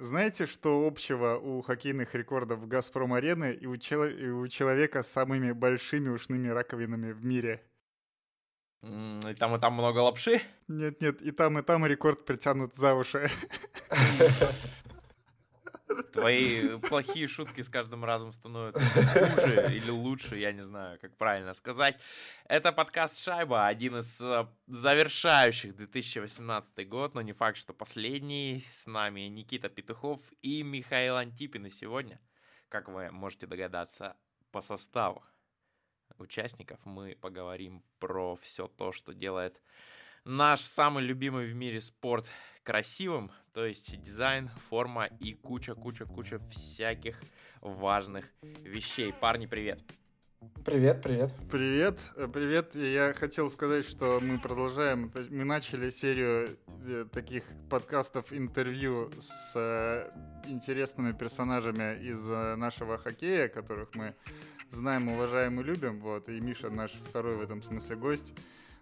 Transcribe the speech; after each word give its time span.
Знаете, 0.00 0.46
что 0.46 0.86
общего 0.86 1.36
у 1.36 1.60
хоккейных 1.60 2.14
рекордов 2.14 2.66
«Газпром-арены» 2.66 3.52
и 3.52 3.66
у, 3.66 3.74
и 3.74 4.30
у 4.30 4.48
человека 4.48 5.02
с 5.02 5.08
самыми 5.08 5.52
большими 5.52 6.08
ушными 6.08 6.48
раковинами 6.48 7.12
в 7.12 7.22
мире? 7.22 7.62
И 8.82 9.34
там, 9.38 9.54
и 9.54 9.58
там 9.58 9.74
много 9.74 9.98
лапши? 9.98 10.40
Нет-нет, 10.68 11.20
и 11.20 11.30
там, 11.32 11.58
и 11.58 11.62
там 11.62 11.84
рекорд 11.84 12.24
притянут 12.24 12.74
за 12.76 12.94
уши. 12.94 13.28
Твои 16.12 16.78
плохие 16.78 17.28
шутки 17.28 17.62
с 17.62 17.68
каждым 17.68 18.04
разом 18.04 18.32
становятся 18.32 18.82
хуже 18.82 19.74
или 19.74 19.90
лучше, 19.90 20.36
я 20.36 20.52
не 20.52 20.60
знаю, 20.60 20.98
как 21.00 21.16
правильно 21.16 21.54
сказать. 21.54 21.98
Это 22.44 22.72
подкаст 22.72 23.18
«Шайба», 23.18 23.66
один 23.66 23.96
из 23.98 24.20
э, 24.20 24.46
завершающих 24.66 25.74
2018 25.76 26.88
год, 26.88 27.14
но 27.14 27.22
не 27.22 27.32
факт, 27.32 27.56
что 27.56 27.72
последний. 27.72 28.64
С 28.68 28.86
нами 28.86 29.22
Никита 29.22 29.68
Петухов 29.68 30.20
и 30.42 30.62
Михаил 30.62 31.16
Антипин. 31.16 31.66
И 31.66 31.70
сегодня, 31.70 32.20
как 32.68 32.88
вы 32.88 33.10
можете 33.10 33.46
догадаться 33.46 34.16
по 34.52 34.60
составу 34.60 35.24
участников, 36.18 36.78
мы 36.84 37.16
поговорим 37.20 37.82
про 37.98 38.36
все 38.36 38.68
то, 38.68 38.92
что 38.92 39.14
делает 39.14 39.60
наш 40.24 40.60
самый 40.60 41.02
любимый 41.02 41.46
в 41.46 41.54
мире 41.54 41.80
спорт 41.80 42.26
красивым, 42.62 43.30
то 43.52 43.64
есть 43.64 44.00
дизайн, 44.00 44.50
форма 44.68 45.06
и 45.06 45.34
куча-куча-куча 45.34 46.38
всяких 46.50 47.20
важных 47.60 48.26
вещей. 48.62 49.12
Парни, 49.12 49.46
привет! 49.46 49.80
Привет, 50.64 51.02
привет. 51.02 51.32
Привет, 51.50 52.00
э, 52.16 52.26
привет. 52.26 52.74
Я 52.74 53.12
хотел 53.12 53.50
сказать, 53.50 53.86
что 53.86 54.20
мы 54.20 54.38
продолжаем, 54.38 55.12
мы 55.28 55.44
начали 55.44 55.90
серию 55.90 56.56
э, 56.86 57.04
таких 57.12 57.44
подкастов, 57.68 58.32
интервью 58.32 59.10
с 59.20 59.52
э, 59.54 60.10
интересными 60.46 61.12
персонажами 61.12 61.98
из 62.00 62.26
нашего 62.56 62.96
хоккея, 62.96 63.48
которых 63.48 63.94
мы 63.94 64.14
знаем, 64.70 65.08
уважаем 65.08 65.60
и 65.60 65.62
любим. 65.62 66.00
Вот, 66.00 66.30
и 66.30 66.40
Миша 66.40 66.70
наш 66.70 66.92
второй 66.92 67.36
в 67.36 67.42
этом 67.42 67.62
смысле 67.62 67.96
гость. 67.96 68.32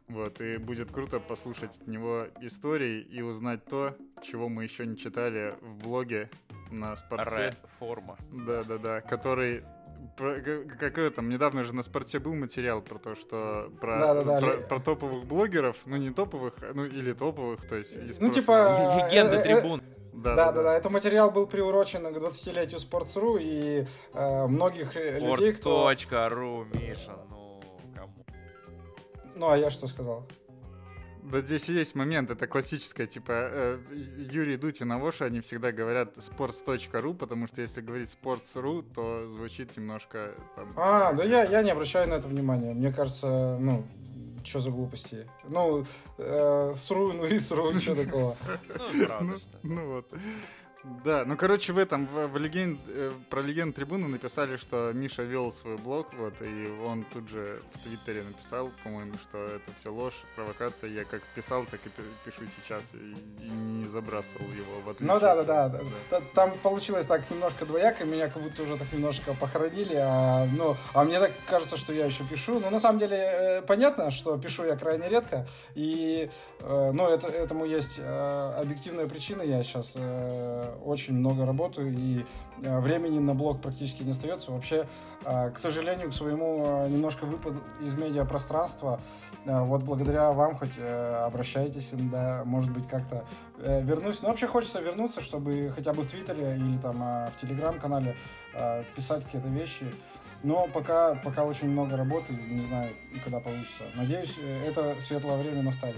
Вот, 0.09 0.41
и 0.41 0.57
будет 0.57 0.91
круто 0.91 1.21
послушать 1.21 1.77
от 1.81 1.87
него 1.87 2.27
истории 2.41 3.01
и 3.01 3.21
узнать 3.21 3.65
то, 3.67 3.95
чего 4.23 4.49
мы 4.49 4.65
еще 4.65 4.87
не 4.87 4.97
читали 4.97 5.55
в 5.61 5.77
блоге 5.83 6.31
на 6.71 6.97
спорте. 6.97 7.55
Реформа. 7.63 8.17
Да-да-да, 8.31 9.03
который 9.03 9.65
про, 10.17 10.41
как 10.41 11.15
там, 11.15 11.29
недавно 11.29 11.65
же 11.65 11.75
на 11.75 11.83
спорте 11.83 12.19
был 12.19 12.35
материал 12.35 12.81
про 12.81 12.99
то, 12.99 13.15
что 13.15 13.71
про, 13.81 13.99
да, 13.99 14.15
да, 14.15 14.23
да, 14.25 14.41
про, 14.41 14.53
про 14.63 14.81
топовых 14.81 15.27
блогеров, 15.27 15.77
ну 15.85 15.97
не 15.97 16.11
топовых, 16.11 16.55
ну 16.75 16.85
или 16.85 17.13
топовых, 17.13 17.67
то 17.69 17.77
есть 17.77 17.95
из 17.95 18.19
Ну 18.19 18.31
типа... 18.31 19.07
Легенды 19.11 19.37
э, 19.37 19.41
э, 19.41 19.43
трибун. 19.43 19.83
Да, 20.13 20.35
да, 20.35 20.53
да, 20.53 20.63
да. 20.63 20.75
Этот 20.75 20.91
материал 20.91 21.31
был 21.31 21.47
приурочен 21.47 22.03
к 22.13 22.17
20-летию 22.17 22.81
Sports.ru 22.81 23.39
и 23.41 23.87
э, 24.15 24.47
многих 24.47 24.97
Sports. 24.97 25.21
людей, 25.21 25.53
кто... 25.53 25.91
.ru, 25.91 26.67
Миша, 26.77 27.17
ну 27.31 27.38
ну, 29.39 29.51
а 29.51 29.57
я 29.57 29.71
что 29.71 29.87
сказал? 29.87 30.27
Да 31.23 31.41
здесь 31.43 31.69
есть 31.69 31.95
момент, 31.95 32.31
это 32.31 32.47
классическое, 32.47 33.07
типа, 33.07 33.33
э, 33.33 33.79
Юрий 34.31 34.57
Дудь 34.57 34.81
и 34.81 34.85
Навоша, 34.85 35.27
они 35.27 35.41
всегда 35.41 35.73
говорят 35.73 36.17
sports.ru, 36.17 37.15
потому 37.15 37.47
что 37.49 37.61
если 37.61 37.83
говорить 37.83 38.17
sports.ru, 38.23 38.85
то 38.95 39.29
звучит 39.29 39.77
немножко 39.77 40.35
там... 40.57 40.73
А, 40.77 41.13
да 41.13 41.25
я, 41.25 41.45
я 41.45 41.63
не 41.63 41.71
обращаю 41.71 42.09
на 42.09 42.15
это 42.15 42.29
внимания. 42.29 42.73
Мне 42.73 42.93
кажется, 42.93 43.59
ну, 43.61 43.85
что 44.43 44.61
за 44.61 44.71
глупости? 44.71 45.29
Ну, 45.49 45.85
э, 46.17 46.75
сру, 46.77 47.13
ну 47.13 47.27
и 47.27 47.39
сру, 47.39 47.73
ничего 47.73 48.03
такого. 48.03 48.37
Ну, 48.69 49.05
правда, 49.07 49.25
ну, 49.25 49.37
ну 49.63 49.87
вот. 49.95 50.11
Да, 50.85 51.25
ну 51.25 51.37
короче 51.37 51.73
в 51.73 51.79
этом 51.79 52.07
в, 52.07 52.29
в 52.29 52.37
легенд, 52.37 52.81
э, 52.87 53.11
про 53.31 53.43
легенд 53.43 53.75
трибуны 53.75 54.07
написали, 54.07 54.57
что 54.57 54.93
Миша 54.93 55.23
вел 55.23 55.51
свой 55.53 55.77
блог, 55.77 56.15
вот, 56.15 56.35
и 56.41 56.73
он 56.85 57.05
тут 57.13 57.29
же 57.29 57.63
в 57.73 57.83
Твиттере 57.83 58.23
написал, 58.23 58.71
по-моему, 58.85 59.15
что 59.23 59.39
это 59.39 59.73
все 59.79 59.93
ложь, 59.93 60.15
провокация. 60.37 60.91
Я 60.91 61.05
как 61.05 61.23
писал, 61.35 61.65
так 61.67 61.81
и 61.85 61.91
пишу 62.25 62.43
сейчас 62.57 62.95
и, 62.95 63.45
и 63.45 63.51
не 63.51 63.89
забрасывал 63.89 64.47
его 64.53 64.81
в 64.85 64.91
отличие. 64.91 65.13
Ну 65.13 65.21
да, 65.21 65.35
да, 65.35 65.43
да, 65.43 65.69
да, 65.69 65.81
да. 66.11 66.21
Там 66.35 66.57
получилось 66.59 67.07
так 67.07 67.29
немножко 67.29 67.67
двояко, 67.67 68.05
меня 68.05 68.29
как 68.29 68.43
будто 68.43 68.63
уже 68.63 68.77
так 68.77 68.93
немножко 68.93 69.35
похоронили, 69.35 69.97
а, 69.97 70.47
ну, 70.47 70.77
а 70.95 71.05
мне 71.05 71.19
так 71.19 71.33
кажется, 71.49 71.77
что 71.77 71.93
я 71.93 72.07
еще 72.07 72.23
пишу. 72.25 72.61
Но 72.61 72.71
на 72.71 72.79
самом 72.79 73.01
деле 73.01 73.17
э, 73.17 73.63
понятно, 73.63 74.13
что 74.13 74.39
пишу 74.39 74.65
я 74.65 74.77
крайне 74.77 75.09
редко, 75.09 75.47
и, 75.75 76.31
э, 76.61 76.91
ну, 76.93 77.07
это, 77.07 77.29
этому 77.29 77.65
есть 77.65 77.99
э, 77.99 78.55
объективная 78.61 79.07
причина. 79.07 79.43
Я 79.43 79.63
сейчас 79.63 79.95
э, 79.97 80.75
очень 80.85 81.15
много 81.15 81.47
работаю, 81.47 81.93
и 81.93 82.25
времени 82.59 83.19
на 83.19 83.35
блог 83.35 83.61
практически 83.61 84.03
не 84.03 84.11
остается. 84.11 84.51
Вообще, 84.51 84.89
к 85.23 85.59
сожалению, 85.59 86.11
к 86.11 86.13
своему 86.13 86.87
немножко 86.89 87.25
выпаду 87.25 87.61
из 87.81 87.95
медиапространства, 87.95 89.01
вот 89.45 89.83
благодаря 89.85 90.33
вам 90.33 90.57
хоть 90.57 90.77
обращайтесь, 90.77 91.91
да, 91.93 92.43
может 92.45 92.73
быть, 92.73 92.89
как-то 92.89 93.25
вернусь. 93.59 94.23
Но 94.23 94.31
вообще 94.31 94.49
хочется 94.49 94.81
вернуться, 94.81 95.21
чтобы 95.21 95.73
хотя 95.73 95.93
бы 95.93 96.03
в 96.03 96.09
Твиттере 96.09 96.57
или 96.57 96.79
там 96.79 96.97
в 96.97 97.33
Телеграм-канале 97.41 98.17
писать 98.97 99.25
какие-то 99.25 99.49
вещи. 99.49 99.87
Но 100.43 100.67
пока, 100.67 101.15
пока 101.15 101.45
очень 101.45 101.69
много 101.69 101.97
работы, 101.97 102.33
не 102.33 102.63
знаю, 102.63 102.91
когда 103.23 103.39
получится. 103.39 103.85
Надеюсь, 103.95 104.35
это 104.67 105.01
светлое 105.01 105.37
время 105.41 105.63
настанет. 105.63 105.97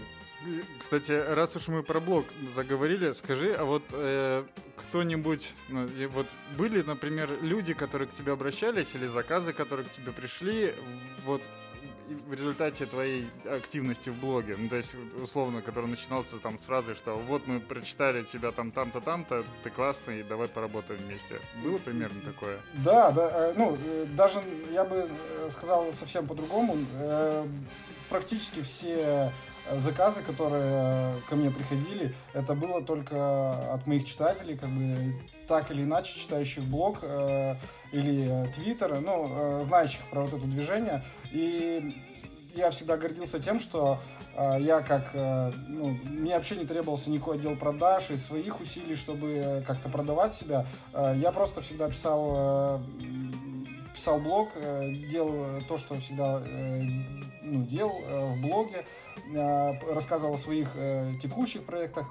Кстати, 0.79 1.13
раз 1.13 1.55
уж 1.57 1.69
мы 1.69 1.83
про 1.83 2.01
блог 2.01 2.27
заговорили, 2.55 3.13
скажи, 3.13 3.55
а 3.55 3.65
вот 3.65 3.83
э, 3.93 4.45
кто-нибудь, 4.77 5.53
ну, 5.69 5.89
вот 6.09 6.27
были, 6.57 6.83
например, 6.83 7.31
люди, 7.43 7.75
которые 7.75 8.09
к 8.09 8.13
тебе 8.13 8.33
обращались, 8.33 8.95
или 8.95 9.07
заказы, 9.07 9.53
которые 9.53 9.87
к 9.87 9.91
тебе 9.91 10.13
пришли, 10.13 10.75
вот 11.27 11.43
в 12.27 12.33
результате 12.33 12.87
твоей 12.87 13.29
активности 13.45 14.11
в 14.11 14.19
блоге, 14.19 14.57
ну, 14.59 14.69
то 14.69 14.77
есть, 14.77 14.95
условно, 15.23 15.63
который 15.63 15.87
начинался 15.87 16.39
там 16.39 16.59
с 16.59 16.63
фразы, 16.63 16.95
что 16.95 17.17
вот 17.17 17.47
мы 17.47 17.61
прочитали 17.61 18.25
тебя 18.25 18.51
там 18.51 18.73
там-то, 18.73 19.01
там-то, 19.01 19.45
ты 19.63 19.71
классный, 19.71 20.23
давай 20.23 20.49
поработаем 20.49 21.01
вместе. 21.03 21.41
Было 21.63 21.79
примерно 21.79 22.21
такое? 22.23 22.59
Да, 22.75 23.11
да, 23.13 23.31
э, 23.33 23.55
ну, 23.57 23.77
э, 23.85 24.07
даже 24.17 24.43
я 24.73 24.85
бы 24.85 25.09
э, 25.09 25.51
сказал 25.51 25.93
совсем 25.93 26.27
по-другому. 26.27 26.79
Практически 28.09 28.63
все 28.63 29.33
заказы, 29.77 30.23
которые 30.23 31.15
ко 31.29 31.37
мне 31.37 31.51
приходили, 31.51 32.15
это 32.33 32.55
было 32.55 32.83
только 32.83 33.73
от 33.73 33.87
моих 33.87 34.05
читателей, 34.05 34.57
как 34.57 34.69
бы 34.71 35.15
так 35.47 35.71
или 35.71 35.83
иначе 35.83 36.19
читающих 36.19 36.65
блог 36.65 36.99
э, 37.03 37.57
или 37.93 38.51
твиттер, 38.55 39.01
ну, 39.01 39.29
э, 39.31 39.63
знающих 39.65 40.01
про 40.11 40.23
вот 40.23 40.33
это 40.33 40.47
движение. 40.47 41.05
И 41.33 41.95
я 42.55 42.71
всегда 42.71 42.97
гордился 42.97 43.39
тем, 43.39 43.61
что 43.61 43.99
э, 44.37 44.57
я 44.61 44.81
как, 44.81 45.11
э, 45.13 45.53
ну, 45.69 45.97
мне 46.05 46.35
вообще 46.35 46.57
не 46.57 46.67
требовался 46.67 47.11
никакой 47.11 47.37
отдел 47.37 47.57
продаж 47.57 48.11
и 48.11 48.17
своих 48.17 48.61
усилий, 48.61 48.97
чтобы 48.97 49.63
как-то 49.67 49.89
продавать 49.89 50.35
себя. 50.35 50.67
Э, 50.93 51.15
я 51.17 51.33
просто 51.33 51.61
всегда 51.61 51.89
писал, 51.89 52.33
э, 52.37 52.79
писал 53.95 54.19
блог, 54.19 54.51
э, 54.57 54.93
делал 55.11 55.61
то, 55.69 55.79
что 55.79 55.95
всегда 56.01 56.43
э, 56.45 56.83
ну, 57.43 57.65
делал 57.65 58.01
э, 58.07 58.35
в 58.35 58.43
блоге, 58.43 58.85
Э, 58.85 59.10
рассказывал 59.35 60.35
о 60.35 60.39
своих 60.39 60.71
э, 60.75 61.13
текущих 61.23 61.65
проектах. 61.65 62.07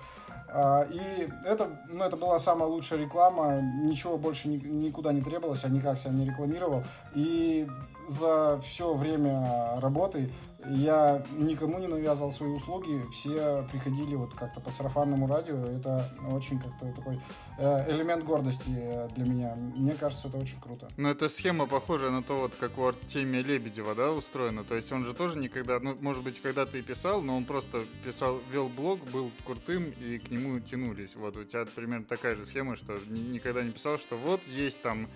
А, 0.51 0.83
и 0.83 1.29
это, 1.45 1.69
ну, 1.89 2.03
это 2.03 2.17
была 2.17 2.39
самая 2.39 2.67
лучшая 2.67 2.99
реклама, 2.99 3.61
ничего 3.61 4.17
больше 4.17 4.47
никуда 4.47 5.13
не 5.13 5.21
требовалось, 5.21 5.63
я 5.63 5.69
никак 5.69 5.99
себя 5.99 6.11
не 6.11 6.25
рекламировал. 6.25 6.83
И 7.13 7.67
за 8.07 8.59
все 8.61 8.93
время 8.93 9.79
работы 9.79 10.29
я 10.65 11.23
никому 11.37 11.79
не 11.79 11.87
навязывал 11.87 12.31
свои 12.31 12.49
услуги, 12.49 13.03
все 13.11 13.67
приходили 13.71 14.15
вот 14.15 14.33
как-то 14.33 14.59
по 14.59 14.69
сарафанному 14.69 15.27
радио. 15.27 15.63
Это 15.63 16.05
очень 16.31 16.59
как-то 16.59 16.91
такой 16.91 17.19
э, 17.57 17.91
элемент 17.91 18.23
гордости 18.25 18.69
для 19.15 19.25
меня. 19.25 19.55
Мне 19.75 19.93
кажется, 19.93 20.27
это 20.27 20.37
очень 20.37 20.59
круто. 20.59 20.87
Ну, 20.97 21.09
эта 21.09 21.29
схема 21.29 21.65
похожа 21.65 22.09
на 22.09 22.21
то, 22.21 22.41
вот 22.41 22.53
как 22.59 22.77
у 22.77 22.85
Артемия 22.85 23.41
Лебедева, 23.41 23.95
да, 23.95 24.11
устроена. 24.11 24.63
То 24.63 24.75
есть 24.75 24.91
он 24.91 25.05
же 25.05 25.13
тоже 25.13 25.39
никогда, 25.39 25.79
ну, 25.79 25.95
может 26.01 26.23
быть, 26.23 26.41
когда-то 26.41 26.77
и 26.77 26.81
писал, 26.81 27.21
но 27.21 27.37
он 27.37 27.45
просто 27.45 27.81
писал, 28.03 28.39
вел 28.51 28.69
блог, 28.69 28.99
был 29.11 29.31
крутым, 29.45 29.93
и 29.99 30.19
к 30.19 30.29
нему 30.29 30.59
тянулись. 30.59 31.15
Вот 31.15 31.37
у 31.37 31.43
тебя 31.43 31.65
примерно 31.65 32.05
такая 32.05 32.35
же 32.35 32.45
схема, 32.45 32.75
что 32.75 32.97
никогда 33.09 33.63
не 33.63 33.71
писал, 33.71 33.97
что 33.97 34.17
вот 34.17 34.41
есть 34.47 34.81
там 34.81 35.07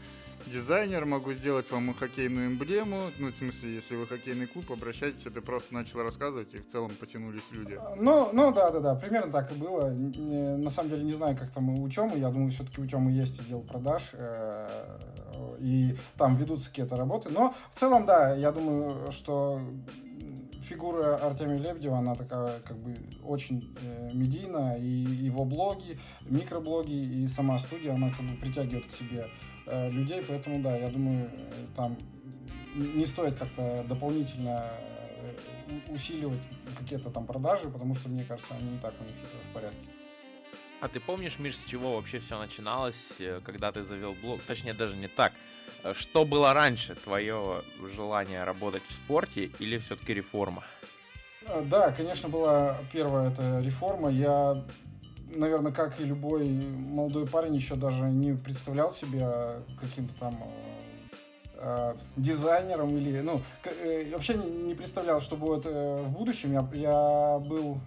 дизайнер, 0.48 1.06
могу 1.06 1.34
сделать 1.34 1.70
вам 1.72 1.94
хоккейную 1.94 2.48
эмблему. 2.48 3.02
Ну, 3.20 3.32
в 3.32 3.36
смысле, 3.36 3.76
если 3.76 3.96
вы 3.96 4.08
хоккейный 4.08 4.48
клуб, 4.48 4.72
обращайтесь, 4.72 5.22
ты 5.22 5.42
просто 5.42 5.74
начал 5.74 6.02
рассказывать, 6.04 6.54
и 6.54 6.58
в 6.58 6.68
целом 6.70 6.92
потянулись 7.00 7.44
люди. 7.52 7.80
Ну, 7.98 8.30
ну 8.34 8.54
да, 8.54 8.72
да, 8.72 8.80
да, 8.80 8.96
примерно 8.96 9.32
так 9.32 9.52
и 9.52 9.56
было. 9.56 9.92
Не, 9.94 10.58
на 10.58 10.70
самом 10.70 10.90
деле 10.90 11.04
не 11.04 11.14
знаю, 11.14 11.38
как 11.38 11.52
там 11.52 11.70
у 11.70 11.90
Тёмы, 11.90 12.18
я 12.18 12.30
думаю, 12.30 12.52
все-таки 12.52 12.82
у 12.82 12.88
Тёмы 12.88 13.12
есть 13.12 13.40
отдел 13.40 13.62
продаж, 13.62 14.10
э, 14.14 14.68
и 15.60 15.96
там 16.18 16.36
ведутся 16.36 16.70
какие-то 16.70 16.96
работы. 16.96 17.30
Но 17.30 17.54
в 17.72 17.80
целом, 17.80 18.06
да, 18.06 18.36
я 18.36 18.52
думаю, 18.52 19.12
что 19.12 19.60
фигура 20.64 21.16
Артемия 21.18 21.58
Лебедева, 21.58 21.98
она 21.98 22.16
такая 22.16 22.60
как 22.64 22.78
бы 22.78 22.96
очень 23.24 23.76
э, 23.82 24.12
медийная, 24.14 24.76
и 24.76 24.88
его 24.88 25.46
блоги, 25.46 26.00
микроблоги, 26.26 26.94
и 26.94 27.28
сама 27.28 27.60
студия, 27.60 27.94
она 27.94 28.10
как 28.10 28.26
бы 28.26 28.36
притягивает 28.38 28.86
к 28.86 28.92
себе 28.92 29.28
э, 29.66 29.90
людей, 29.90 30.24
поэтому 30.28 30.62
да, 30.62 30.78
я 30.78 30.88
думаю, 30.88 31.30
э, 31.34 31.52
там 31.76 31.98
не 32.76 33.06
стоит 33.06 33.36
как-то 33.38 33.86
дополнительно 33.88 34.74
э, 35.20 35.94
усиливать 35.94 36.42
какие-то 36.78 37.10
там 37.10 37.26
продажи, 37.26 37.70
потому 37.70 37.96
что, 37.96 38.10
мне 38.10 38.24
кажется, 38.24 38.54
они 38.60 38.72
не 38.72 38.80
так 38.80 38.94
у 39.00 39.04
них 39.04 39.16
в 39.50 39.54
порядке. 39.54 39.78
А 40.82 40.88
ты 40.88 41.00
помнишь, 41.00 41.40
Миш, 41.40 41.58
с 41.58 41.64
чего 41.64 41.96
вообще 41.96 42.20
все 42.20 42.38
начиналось, 42.38 43.14
когда 43.46 43.72
ты 43.72 43.84
завел 43.84 44.16
блог? 44.22 44.42
Точнее, 44.42 44.74
даже 44.74 44.98
не 44.98 45.08
так. 45.08 45.32
Что 45.94 46.26
было 46.26 46.54
раньше? 46.54 46.96
Твое 46.96 47.62
желание 47.96 48.44
работать 48.44 48.84
в 48.86 48.94
спорте 48.94 49.50
или 49.60 49.78
все-таки 49.78 50.14
реформа? 50.14 50.66
Да, 51.66 51.92
конечно, 51.92 52.28
была 52.30 52.78
первая 52.92 53.32
эта 53.32 53.62
реформа. 53.62 54.10
Я, 54.10 54.62
наверное, 55.36 55.72
как 55.72 56.00
и 56.00 56.06
любой 56.06 56.48
молодой 56.48 57.28
парень, 57.28 57.56
еще 57.56 57.76
даже 57.76 58.04
не 58.04 58.34
представлял 58.34 58.92
себя 58.92 59.56
каким-то 59.80 60.14
там 60.20 60.34
э, 61.64 61.94
дизайнером 62.18 62.90
или, 62.90 63.22
ну, 63.22 63.40
э, 63.64 64.12
вообще 64.12 64.36
не 64.36 64.76
представлял, 64.76 65.22
что 65.22 65.36
будет 65.36 65.66
э, 65.66 66.04
в 66.04 66.12
будущем. 66.12 66.54
Я, 66.54 66.68
я 66.74 67.40
был, 67.40 67.80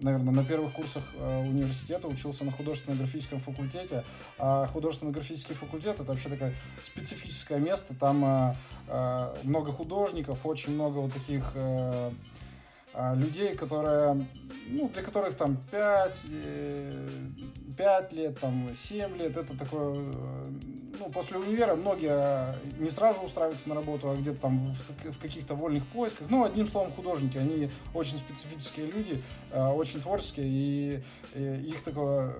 наверное, 0.00 0.34
на 0.34 0.44
первых 0.44 0.72
курсах 0.72 1.02
э, 1.16 1.40
университета, 1.42 2.08
учился 2.08 2.44
на 2.44 2.52
художественно-графическом 2.52 3.40
факультете. 3.40 4.04
А 4.38 4.66
художественно-графический 4.66 5.54
факультет 5.54 6.00
это 6.00 6.04
вообще 6.04 6.28
такое 6.28 6.54
специфическое 6.82 7.58
место. 7.58 7.94
Там 7.94 8.54
э, 8.88 9.34
много 9.44 9.72
художников, 9.72 10.44
очень 10.44 10.74
много 10.74 10.98
вот 10.98 11.12
таких 11.12 11.52
э, 11.54 12.10
людей, 13.14 13.54
которые, 13.54 14.26
ну, 14.68 14.88
для 14.88 15.02
которых 15.02 15.34
там 15.36 15.56
5, 15.70 16.14
5 17.76 18.12
лет, 18.12 18.38
там 18.38 18.68
7 18.74 19.16
лет, 19.16 19.36
это 19.36 19.56
такое, 19.56 19.94
ну, 20.98 21.10
после 21.12 21.38
универа 21.38 21.74
многие 21.74 22.54
не 22.78 22.90
сразу 22.90 23.20
устраиваются 23.20 23.68
на 23.68 23.76
работу, 23.76 24.10
а 24.10 24.14
где-то 24.14 24.40
там 24.42 24.74
в, 24.74 25.12
в 25.12 25.18
каких-то 25.18 25.54
вольных 25.54 25.86
поисках. 25.86 26.28
Ну, 26.28 26.44
одним 26.44 26.68
словом, 26.68 26.92
художники, 26.92 27.38
они 27.38 27.70
очень 27.94 28.18
специфические 28.18 28.86
люди, 28.86 29.22
очень 29.54 30.00
творческие, 30.00 30.46
и, 30.46 31.02
и 31.34 31.42
их 31.68 31.82
такое 31.82 32.34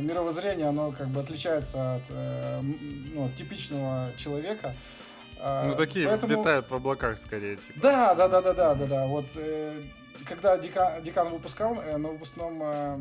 мировоззрение, 0.00 0.68
оно 0.68 0.90
как 0.90 1.08
бы 1.08 1.20
отличается 1.20 1.96
от 1.96 2.02
ну, 3.14 3.30
типичного 3.36 4.10
человека. 4.16 4.74
Ну, 5.38 5.74
такие 5.76 6.08
Поэтому... 6.08 6.32
летают 6.32 6.70
в 6.70 6.74
облаках 6.74 7.18
скорее. 7.18 7.56
Типа. 7.56 7.80
Да, 7.82 8.14
да, 8.14 8.28
да, 8.28 8.40
да, 8.40 8.54
да, 8.54 8.74
да, 8.74 8.86
да. 8.86 9.06
Вот 9.06 9.26
э, 9.36 9.82
когда 10.24 10.56
декан, 10.56 11.02
декан 11.02 11.28
выпускал 11.28 11.76
э, 11.80 11.96
на 11.96 12.08
выпускном, 12.08 12.58
э, 12.62 12.98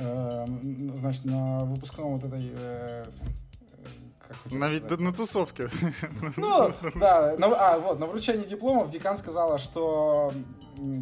э, 0.00 0.46
значит, 0.94 1.24
на 1.24 1.58
выпускном 1.58 2.18
вот 2.18 2.24
этой 2.24 2.52
э, 2.56 3.04
на, 4.50 4.68
ведь, 4.68 4.90
на 4.90 5.12
тусовке. 5.12 5.68
Ну, 6.36 6.72
да, 6.94 7.34
на, 7.38 7.46
а, 7.46 7.78
вот, 7.78 7.98
на 7.98 8.06
вручении 8.06 8.44
дипломов 8.44 8.90
декан 8.90 9.16
сказала, 9.16 9.58
что 9.58 10.32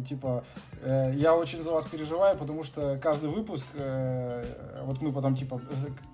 типа, 0.07 0.43
э, 0.81 1.13
я 1.15 1.35
очень 1.35 1.63
за 1.63 1.71
вас 1.71 1.85
переживаю, 1.85 2.37
потому 2.37 2.63
что 2.63 2.97
каждый 2.97 3.29
выпуск, 3.29 3.65
э, 3.73 4.43
вот 4.83 5.01
мы 5.01 5.11
потом, 5.11 5.35
типа, 5.35 5.61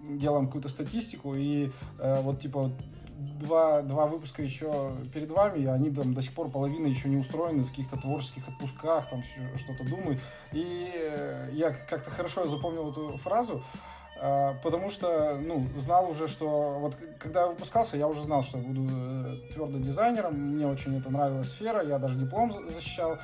делаем 0.08 0.48
какую-то 0.48 0.70
статистику, 0.70 1.34
и 1.36 1.72
э, 2.00 2.22
вот, 2.22 2.42
типа, 2.42 2.72
два, 3.20 3.82
два 3.82 4.08
выпуска 4.08 4.42
еще 4.42 4.96
перед 5.14 5.32
вами, 5.32 5.60
и 5.60 5.66
они 5.66 5.92
там 5.92 6.14
до 6.14 6.22
сих 6.22 6.34
пор 6.34 6.50
половина 6.50 6.88
еще 6.88 7.10
не 7.10 7.18
устроены 7.18 7.64
в 7.64 7.70
каких-то 7.70 7.98
творческих 7.98 8.48
отпусках, 8.48 9.10
там 9.10 9.22
что-то 9.58 9.84
думают. 9.88 10.20
И 10.52 10.92
э, 10.94 11.50
я 11.54 11.72
как-то 11.72 12.12
хорошо 12.12 12.46
запомнил 12.46 12.92
эту 12.92 13.18
фразу, 13.18 13.64
э, 14.22 14.54
потому 14.64 14.90
что, 14.90 15.38
ну, 15.42 15.68
знал 15.78 16.10
уже, 16.10 16.28
что 16.28 16.80
вот 16.80 16.98
когда 17.20 17.42
я 17.42 17.48
выпускался, 17.48 17.98
я 17.98 18.08
уже 18.08 18.24
знал, 18.24 18.44
что 18.44 18.58
буду 18.58 18.88
э, 18.92 19.38
твердым 19.54 19.84
дизайнером, 19.84 20.36
мне 20.36 20.68
очень 20.68 20.98
это 20.98 21.10
нравилась 21.10 21.50
сфера, 21.50 21.84
я 21.86 22.00
даже 22.00 22.16
диплом 22.16 22.70
защищал, 22.70 23.18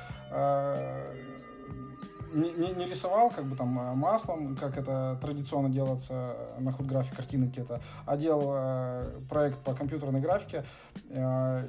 не, 2.32 2.50
не, 2.52 2.72
не 2.72 2.86
рисовал 2.86 3.30
как 3.30 3.44
бы 3.44 3.56
там 3.56 3.78
э, 3.78 3.94
маслом, 3.94 4.56
как 4.56 4.76
это 4.76 5.18
традиционно 5.20 5.68
делается 5.68 6.36
на 6.58 6.72
худграфе 6.72 7.14
картины 7.14 7.48
какие-то, 7.48 7.80
а 8.04 8.16
делал 8.16 8.52
э, 8.54 9.20
проект 9.28 9.58
по 9.60 9.74
компьютерной 9.74 10.20
графике. 10.20 10.64
Э, 11.10 11.66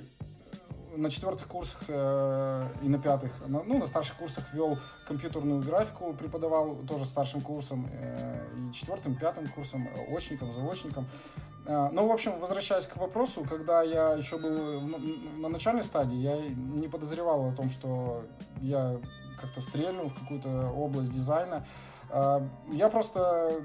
на 0.97 1.11
четвертых 1.11 1.47
курсах 1.47 1.79
э, 1.87 2.67
и 2.81 2.89
на 2.89 2.97
пятых, 2.97 3.31
на, 3.47 3.63
ну, 3.63 3.77
на 3.77 3.87
старших 3.87 4.17
курсах 4.17 4.53
вел 4.53 4.77
компьютерную 5.07 5.61
графику, 5.61 6.13
преподавал 6.13 6.75
тоже 6.87 7.05
старшим 7.05 7.41
курсом, 7.41 7.87
э, 7.91 8.45
и 8.57 8.73
четвертым, 8.73 9.15
пятым 9.15 9.47
курсом, 9.49 9.87
э, 9.87 10.15
очником, 10.15 10.53
заочником. 10.53 11.07
Э, 11.65 11.89
ну, 11.91 12.07
в 12.07 12.11
общем, 12.11 12.39
возвращаясь 12.39 12.87
к 12.87 12.97
вопросу, 12.97 13.45
когда 13.47 13.83
я 13.83 14.13
еще 14.13 14.37
был 14.37 14.81
на, 14.81 14.97
на 15.37 15.49
начальной 15.49 15.83
стадии, 15.83 16.17
я 16.17 16.37
не 16.37 16.87
подозревал 16.87 17.47
о 17.47 17.51
том, 17.51 17.69
что 17.69 18.23
я 18.61 18.97
как-то 19.39 19.61
стрельнул 19.61 20.09
в 20.09 20.13
какую-то 20.13 20.69
область 20.69 21.11
дизайна. 21.11 21.65
А, 22.09 22.41
я 22.71 22.89
просто 22.89 23.61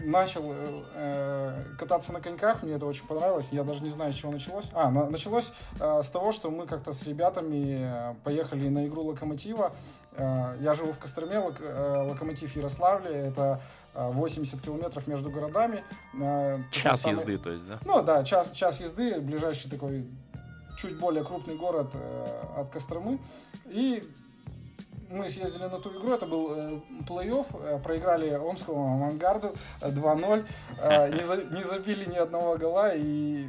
начал 0.00 0.42
э, 0.52 0.82
э, 0.94 1.64
кататься 1.78 2.12
на 2.12 2.20
коньках, 2.20 2.62
мне 2.62 2.74
это 2.74 2.86
очень 2.86 3.06
понравилось, 3.06 3.48
я 3.52 3.64
даже 3.64 3.82
не 3.82 3.90
знаю, 3.90 4.12
с 4.12 4.16
чего 4.16 4.32
началось. 4.32 4.66
А, 4.72 4.90
на, 4.90 5.08
началось 5.08 5.52
э, 5.80 6.02
с 6.02 6.08
того, 6.08 6.32
что 6.32 6.50
мы 6.50 6.66
как-то 6.66 6.92
с 6.92 7.02
ребятами 7.04 7.78
э, 7.80 8.14
поехали 8.22 8.68
на 8.68 8.86
игру 8.86 9.04
Локомотива. 9.04 9.72
Э, 10.12 10.56
я 10.60 10.74
живу 10.74 10.92
в 10.92 10.98
Костроме, 10.98 11.38
лок, 11.38 11.56
э, 11.60 12.06
Локомотив 12.10 12.54
Ярославле, 12.56 13.10
это 13.10 13.60
80 13.94 14.60
километров 14.60 15.06
между 15.06 15.30
городами. 15.30 15.84
Час 16.72 17.02
самый... 17.02 17.14
езды, 17.14 17.38
то 17.38 17.50
есть, 17.50 17.66
да? 17.66 17.78
Ну 17.84 18.02
да, 18.02 18.24
час, 18.24 18.50
час 18.50 18.80
езды, 18.80 19.20
ближайший 19.20 19.70
такой 19.70 20.08
чуть 20.76 20.98
более 20.98 21.22
крупный 21.22 21.56
город 21.56 21.94
от 22.56 22.70
Костромы. 22.70 23.20
И 23.66 24.02
мы 25.14 25.30
съездили 25.30 25.62
на 25.62 25.78
ту 25.78 25.90
игру, 25.90 26.12
это 26.12 26.26
был 26.26 26.52
э, 26.54 26.80
плей-офф, 27.08 27.46
э, 27.62 27.78
проиграли 27.78 28.34
Омскому 28.34 28.94
авангарду 28.94 29.54
2-0, 29.80 30.44
э, 30.78 31.10
не, 31.14 31.22
за, 31.22 31.36
не 31.44 31.62
забили 31.62 32.04
ни 32.10 32.16
одного 32.16 32.56
гола, 32.58 32.92
и 32.94 33.48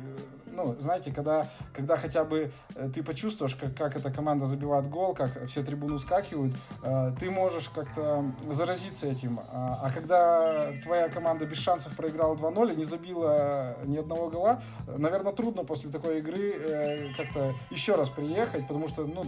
ну, 0.55 0.75
знаете, 0.79 1.11
когда, 1.11 1.47
когда 1.73 1.97
хотя 1.97 2.23
бы 2.23 2.51
э, 2.75 2.89
ты 2.93 3.03
почувствуешь, 3.03 3.55
как, 3.55 3.75
как 3.75 3.95
эта 3.95 4.11
команда 4.11 4.45
забивает 4.45 4.89
гол, 4.89 5.13
как 5.13 5.45
все 5.47 5.63
трибуны 5.63 5.99
скакивают, 5.99 6.55
э, 6.83 7.11
ты 7.19 7.29
можешь 7.29 7.69
как-то 7.69 8.25
заразиться 8.49 9.07
этим. 9.07 9.39
А, 9.51 9.79
а 9.83 9.91
когда 9.91 10.71
твоя 10.83 11.09
команда 11.09 11.45
без 11.45 11.57
шансов 11.57 11.95
проиграла 11.95 12.35
2-0 12.35 12.73
и 12.73 12.75
не 12.77 12.85
забила 12.85 13.75
ни 13.83 13.97
одного 13.97 14.29
гола, 14.29 14.61
наверное, 14.87 15.33
трудно 15.33 15.63
после 15.63 15.89
такой 15.89 16.19
игры 16.19 16.53
э, 16.57 17.13
как-то 17.17 17.53
еще 17.69 17.95
раз 17.95 18.09
приехать, 18.09 18.67
потому 18.67 18.87
что, 18.87 19.05
ну, 19.05 19.23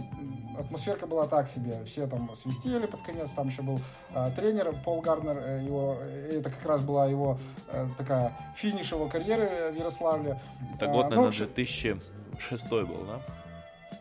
атмосферка 0.58 1.06
была 1.06 1.26
так 1.26 1.48
себе. 1.48 1.84
Все 1.84 2.06
там 2.06 2.34
свистели 2.34 2.86
под 2.86 3.02
конец, 3.02 3.30
там 3.30 3.48
еще 3.48 3.62
был 3.62 3.80
э, 4.14 4.30
тренер 4.36 4.74
Пол 4.84 5.00
Гарднер, 5.00 5.62
его, 5.62 5.96
это 6.30 6.50
как 6.50 6.64
раз 6.64 6.80
была 6.80 7.06
его 7.06 7.38
э, 7.68 7.86
такая 7.96 8.32
финиш 8.56 8.92
его 8.92 9.06
карьеры 9.08 9.72
в 9.72 9.76
Ярославле. 9.76 10.40
Это 10.74 10.86
год, 10.86 11.04
наверное, 11.04 11.17
ну, 11.22 11.30
2006 11.30 12.70
был, 12.70 13.04
да? 13.06 13.20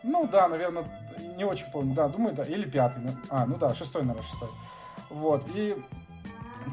Ну 0.04 0.28
да, 0.28 0.48
наверное, 0.48 0.86
не 1.38 1.44
очень 1.44 1.70
помню, 1.72 1.94
да, 1.94 2.08
думаю, 2.08 2.36
да, 2.36 2.44
или 2.44 2.70
пятый, 2.70 3.02
а, 3.30 3.46
ну 3.46 3.58
да, 3.58 3.74
шестой, 3.76 4.04
наверное, 4.04 4.24
шестой. 4.24 4.50
Вот, 5.10 5.44
и 5.54 5.76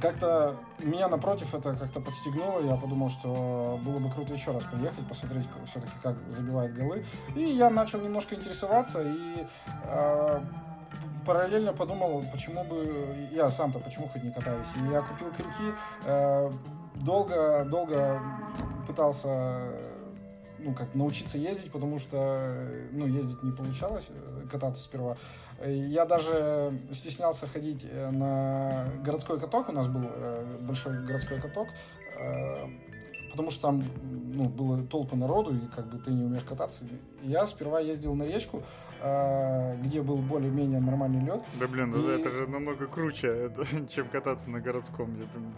как-то 0.00 0.56
меня 0.82 1.08
напротив 1.08 1.54
это 1.54 1.74
как-то 1.74 2.00
подстегнуло, 2.00 2.60
я 2.60 2.76
подумал, 2.76 3.10
что 3.10 3.80
было 3.84 3.98
бы 3.98 4.10
круто 4.10 4.34
еще 4.34 4.50
раз 4.50 4.64
приехать, 4.64 5.06
посмотреть 5.08 5.46
все-таки, 5.66 5.92
как 6.02 6.16
забивают 6.30 6.74
голы. 6.74 7.04
И 7.34 7.42
я 7.42 7.70
начал 7.70 8.00
немножко 8.00 8.34
интересоваться, 8.34 9.02
и 9.02 9.46
э, 9.84 10.40
параллельно 11.24 11.72
подумал, 11.72 12.22
почему 12.32 12.64
бы, 12.64 13.28
я 13.32 13.50
сам-то 13.50 13.78
почему 13.78 14.08
хоть 14.08 14.22
не 14.22 14.30
катаюсь. 14.30 14.66
И 14.76 14.92
я 14.92 15.02
купил 15.02 15.28
коньки, 15.30 15.74
э, 16.04 16.50
долго, 16.96 17.64
долго 17.64 18.20
пытался 18.86 19.72
ну, 20.64 20.74
как 20.74 20.94
научиться 20.94 21.38
ездить, 21.38 21.70
потому 21.70 21.98
что, 21.98 22.68
ну, 22.92 23.06
ездить 23.06 23.42
не 23.42 23.52
получалось, 23.52 24.08
э, 24.08 24.46
кататься 24.50 24.82
сперва. 24.82 25.16
Я 25.64 26.06
даже 26.06 26.78
стеснялся 26.90 27.46
ходить 27.46 27.84
э, 27.88 28.10
на 28.10 28.86
городской 29.04 29.38
каток, 29.38 29.68
у 29.68 29.72
нас 29.72 29.86
был 29.86 30.02
э, 30.04 30.58
большой 30.60 31.04
городской 31.04 31.40
каток, 31.40 31.68
потому 33.30 33.50
что 33.50 33.62
там, 33.62 33.82
ну, 34.02 34.48
было 34.48 34.82
толпы 34.86 35.16
народу, 35.16 35.54
и 35.54 35.66
как 35.74 35.90
бы 35.90 35.98
ты 35.98 36.12
не 36.12 36.24
умеешь 36.24 36.44
кататься. 36.44 36.84
Я 37.22 37.46
сперва 37.46 37.80
ездил 37.80 38.14
на 38.14 38.22
речку, 38.22 38.62
где 39.82 40.00
был 40.00 40.16
более-менее 40.16 40.80
нормальный 40.80 41.20
лед. 41.20 41.42
Да 41.60 41.66
блин, 41.66 41.94
и... 41.94 42.20
это 42.20 42.30
же 42.30 42.46
намного 42.46 42.86
круче, 42.86 43.50
чем 43.90 44.08
кататься 44.08 44.48
на 44.48 44.60
городском. 44.60 45.14
Я 45.20 45.26
прям 45.26 45.52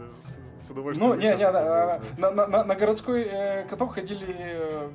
с 0.61 0.71
удовольствием. 0.71 1.11
Ну, 1.11 1.15
не, 1.17 1.37
не, 1.37 1.51
на, 1.51 2.01
на, 2.19 2.47
на, 2.47 2.65
на 2.65 2.75
городской 2.75 3.23
э, 3.23 3.65
каток 3.69 3.95
ходили 3.95 4.91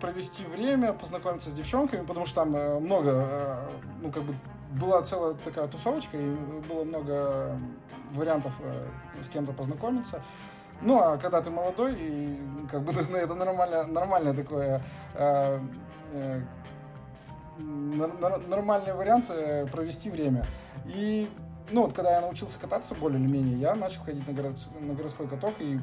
провести 0.00 0.44
время, 0.44 0.94
познакомиться 0.94 1.50
с 1.50 1.52
девчонками, 1.52 2.04
потому 2.04 2.26
что 2.26 2.44
там 2.44 2.50
много, 2.82 3.68
ну, 4.00 4.10
как 4.10 4.22
бы, 4.22 4.34
была 4.72 5.02
целая 5.02 5.34
такая 5.34 5.68
тусовочка, 5.68 6.16
и 6.16 6.34
было 6.68 6.84
много 6.84 7.58
вариантов 8.12 8.52
с 9.20 9.28
кем-то 9.28 9.52
познакомиться. 9.52 10.22
Ну, 10.80 11.00
а 11.00 11.16
когда 11.16 11.40
ты 11.40 11.50
молодой, 11.50 11.94
и 11.98 12.38
как 12.70 12.82
бы 12.82 12.92
ну, 13.10 13.16
это 13.16 13.34
нормально, 13.34 13.84
нормальное 13.86 14.34
такое 14.34 14.82
э, 15.14 15.60
э, 16.12 16.40
нормальный 17.58 18.94
вариант 18.94 19.26
э, 19.28 19.66
провести 19.66 20.10
время. 20.10 20.46
И 20.86 21.28
ну 21.70 21.82
вот 21.82 21.92
когда 21.92 22.12
я 22.12 22.20
научился 22.20 22.58
кататься 22.58 22.94
более 22.94 23.20
или 23.20 23.28
менее, 23.28 23.58
я 23.58 23.74
начал 23.74 24.02
ходить 24.02 24.26
на, 24.26 24.32
город, 24.32 24.56
на 24.80 24.94
городской 24.94 25.26
каток 25.26 25.54
и 25.60 25.80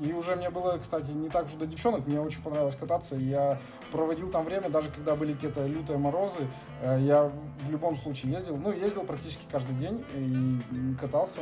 и 0.00 0.12
уже 0.12 0.36
мне 0.36 0.48
было, 0.48 0.78
кстати, 0.78 1.10
не 1.10 1.28
так 1.28 1.46
уж 1.46 1.54
до 1.54 1.66
девчонок, 1.66 2.06
мне 2.06 2.20
очень 2.20 2.40
понравилось 2.40 2.76
кататься. 2.76 3.16
Я 3.16 3.58
проводил 3.90 4.30
там 4.30 4.44
время, 4.44 4.70
даже 4.70 4.90
когда 4.90 5.16
были 5.16 5.32
какие-то 5.32 5.66
лютые 5.66 5.98
морозы, 5.98 6.40
э, 6.82 7.00
я 7.02 7.32
в 7.62 7.70
любом 7.70 7.96
случае 7.96 8.32
ездил. 8.32 8.56
Ну, 8.56 8.72
ездил 8.72 9.02
практически 9.02 9.44
каждый 9.50 9.74
день 9.74 10.04
и 10.14 10.94
катался 11.00 11.40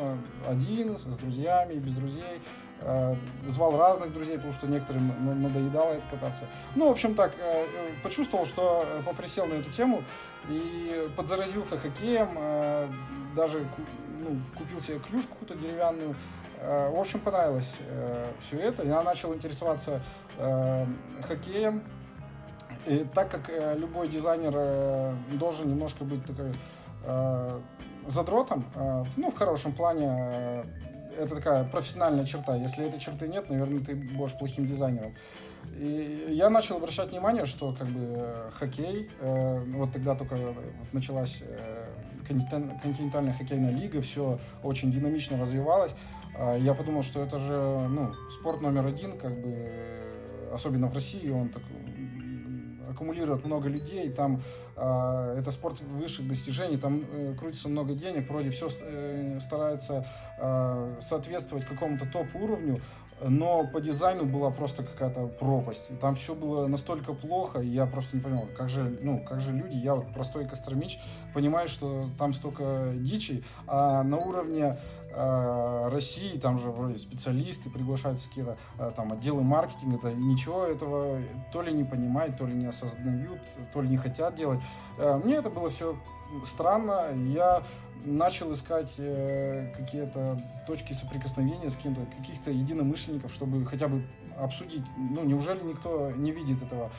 один, 0.48 0.98
с 0.98 1.16
друзьями, 1.18 1.74
без 1.74 1.92
друзей. 1.92 2.40
Э, 2.82 3.14
звал 3.46 3.76
разных 3.78 4.12
друзей, 4.12 4.36
потому 4.36 4.52
что 4.52 4.66
некоторым 4.66 5.42
надоедало 5.42 5.94
это 5.94 6.04
кататься. 6.10 6.44
Ну, 6.74 6.88
в 6.88 6.92
общем 6.92 7.14
так, 7.14 7.32
э, 7.38 7.64
почувствовал, 8.02 8.46
что 8.46 8.86
поприсел 9.04 9.46
на 9.46 9.54
эту 9.54 9.70
тему 9.70 10.02
и 10.48 11.10
подзаразился 11.16 11.78
хоккеем, 11.78 12.28
даже 13.34 13.66
ну, 14.20 14.40
купил 14.56 14.80
себе 14.80 15.00
клюшку 15.00 15.34
какую-то 15.34 15.56
деревянную, 15.56 16.14
Э, 16.58 16.90
в 16.90 16.98
общем, 16.98 17.20
понравилось 17.20 17.76
э, 17.80 18.32
все 18.40 18.58
это. 18.58 18.84
Я 18.84 19.02
начал 19.02 19.34
интересоваться 19.34 20.02
э, 20.38 20.86
хоккеем. 21.22 21.82
И 22.86 23.04
так 23.14 23.30
как 23.32 23.50
любой 23.76 24.08
дизайнер 24.08 25.16
должен 25.32 25.68
немножко 25.68 26.04
быть 26.04 26.24
такой 26.24 26.52
задротом, 28.06 28.64
ну, 29.16 29.32
в 29.32 29.34
хорошем 29.34 29.72
плане, 29.72 30.64
это 31.18 31.36
такая 31.36 31.64
профессиональная 31.64 32.24
черта. 32.24 32.56
Если 32.56 32.86
этой 32.86 33.00
черты 33.00 33.28
нет, 33.28 33.48
наверное, 33.50 33.80
ты 33.80 33.94
будешь 33.94 34.36
плохим 34.38 34.66
дизайнером. 34.66 35.14
И 35.78 36.28
я 36.30 36.48
начал 36.48 36.76
обращать 36.76 37.10
внимание, 37.10 37.44
что 37.46 37.72
как 37.72 37.88
бы 37.88 38.50
хоккей, 38.52 39.10
вот 39.20 39.92
тогда 39.92 40.14
только 40.14 40.36
вот 40.36 40.92
началась 40.92 41.42
континентальная 42.28 43.34
хоккейная 43.34 43.72
лига, 43.72 44.00
все 44.00 44.38
очень 44.62 44.92
динамично 44.92 45.38
развивалось. 45.38 45.92
А, 46.38 46.56
я 46.56 46.74
подумал, 46.74 47.02
что 47.02 47.22
это 47.22 47.38
же 47.38 47.88
ну, 47.88 48.12
спорт 48.30 48.60
номер 48.60 48.86
один, 48.86 49.18
как 49.18 49.32
бы, 49.40 49.70
особенно 50.52 50.88
в 50.88 50.94
России, 50.94 51.28
он 51.30 51.48
так 51.48 51.62
аккумулирует 52.96 53.44
много 53.44 53.68
людей, 53.68 54.08
там 54.08 54.42
э, 54.76 55.36
это 55.38 55.52
спорт 55.52 55.80
высших 55.80 56.26
достижений, 56.26 56.78
там 56.78 57.02
э, 57.12 57.34
крутится 57.38 57.68
много 57.68 57.94
денег, 57.94 58.28
вроде 58.28 58.50
все 58.50 58.68
э, 58.80 59.38
старается 59.40 60.06
э, 60.38 60.96
соответствовать 61.00 61.66
какому-то 61.66 62.06
топ-уровню, 62.06 62.80
но 63.22 63.66
по 63.66 63.80
дизайну 63.80 64.24
была 64.24 64.50
просто 64.50 64.82
какая-то 64.82 65.26
пропасть. 65.26 65.84
Там 66.00 66.14
все 66.14 66.34
было 66.34 66.66
настолько 66.66 67.14
плохо, 67.14 67.60
и 67.60 67.68
я 67.68 67.86
просто 67.86 68.16
не 68.16 68.22
понимал, 68.22 68.46
как 68.56 68.68
же, 68.68 68.98
ну, 69.00 69.20
как 69.20 69.40
же 69.40 69.52
люди, 69.52 69.74
я 69.74 69.94
вот 69.94 70.12
простой 70.12 70.46
костромич, 70.46 70.98
понимаю, 71.34 71.68
что 71.68 72.04
там 72.18 72.34
столько 72.34 72.92
дичи, 72.94 73.44
а 73.66 74.02
на 74.02 74.18
уровне 74.18 74.78
России, 75.90 76.38
там 76.38 76.58
же 76.58 76.70
вроде 76.70 76.98
специалисты 76.98 77.70
приглашаются 77.70 78.28
какие-то 78.28 78.56
э, 78.78 78.90
там 78.94 79.12
отделы 79.12 79.42
маркетинга, 79.42 79.96
это 79.96 80.12
ничего 80.12 80.64
этого 80.64 81.20
то 81.52 81.62
ли 81.62 81.72
не 81.72 81.84
понимают, 81.84 82.36
то 82.36 82.46
ли 82.46 82.54
не 82.54 82.66
осознают, 82.66 83.40
то 83.72 83.80
ли 83.80 83.88
не 83.88 83.96
хотят 83.96 84.34
делать. 84.34 84.60
Э, 84.98 85.18
мне 85.22 85.36
это 85.36 85.48
было 85.48 85.70
все 85.70 85.96
странно, 86.44 87.12
я 87.28 87.62
начал 88.04 88.52
искать 88.52 88.90
какие-то 88.94 90.40
точки 90.66 90.92
соприкосновения 90.92 91.70
с 91.70 91.76
кем-то, 91.76 92.02
каких-то 92.18 92.50
единомышленников, 92.50 93.32
чтобы 93.32 93.64
хотя 93.66 93.88
бы 93.88 94.02
обсудить, 94.38 94.84
ну 94.96 95.24
неужели 95.24 95.62
никто 95.62 96.10
не 96.12 96.30
видит 96.30 96.62
этого? 96.62 96.90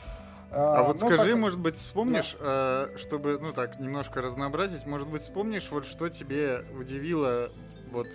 А, 0.50 0.78
а 0.78 0.82
вот 0.82 1.00
ну, 1.00 1.06
скажи, 1.06 1.30
так... 1.30 1.40
может 1.40 1.60
быть, 1.60 1.76
вспомнишь, 1.76 2.36
да. 2.40 2.88
чтобы, 2.96 3.38
ну 3.40 3.52
так, 3.52 3.78
немножко 3.78 4.20
разнообразить, 4.22 4.86
может 4.86 5.08
быть, 5.08 5.22
вспомнишь, 5.22 5.68
вот 5.70 5.84
что 5.84 6.08
тебе 6.08 6.64
удивило 6.78 7.50
вот 7.92 8.08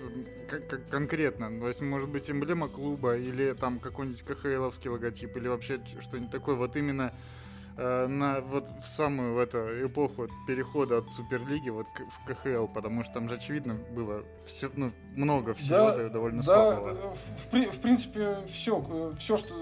как, 0.48 0.90
конкретно. 0.90 1.50
То 1.60 1.68
есть, 1.68 1.82
может 1.82 2.10
быть, 2.10 2.30
эмблема 2.30 2.70
клуба 2.70 3.18
или 3.18 3.54
там 3.54 3.80
какой-нибудь 3.80 4.22
КХЛовский 4.24 4.90
логотип 4.90 5.36
или 5.38 5.48
вообще 5.48 5.82
что-нибудь 6.02 6.32
такое. 6.32 6.56
Вот 6.56 6.76
именно 6.76 7.14
э, 7.78 8.08
на 8.08 8.42
вот 8.42 8.70
в 8.84 8.88
самую 8.88 9.36
в 9.36 9.40
эту 9.40 9.86
эпоху 9.86 10.28
перехода 10.48 11.00
от 11.00 11.10
Суперлиги 11.10 11.70
вот 11.70 11.88
к, 11.88 12.02
в 12.02 12.26
КХЛ, 12.26 12.68
потому 12.68 13.04
что 13.04 13.14
там 13.14 13.30
же 13.30 13.36
очевидно 13.36 13.76
было 13.92 14.24
все, 14.46 14.70
ну, 14.76 14.92
много 15.16 15.54
всего 15.54 15.92
да, 15.92 16.10
довольно 16.10 16.44
да, 16.44 16.44
слабого. 16.44 17.16
В, 17.16 17.76
в 17.76 17.80
принципе, 17.80 18.38
все, 18.48 19.16
все, 19.18 19.38
что 19.38 19.54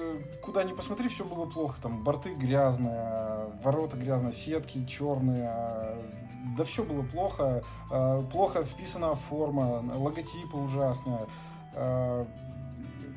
куда 0.42 0.64
ни 0.64 0.74
посмотри, 0.74 1.08
все 1.10 1.24
было 1.26 1.46
плохо. 1.46 1.82
Там 1.82 2.04
борты 2.04 2.34
грязные, 2.34 3.52
ворота 3.64 3.98
грязные, 3.98 4.34
сетки 4.34 4.86
черные, 4.86 5.52
да 6.58 6.64
все 6.64 6.84
было 6.84 7.04
плохо, 7.04 7.64
э, 7.92 8.24
плохо 8.32 8.64
вписана 8.64 9.16
форма, 9.16 9.84
логотипы 9.96 10.58
ужасные, 10.58 11.26
э, 11.74 12.26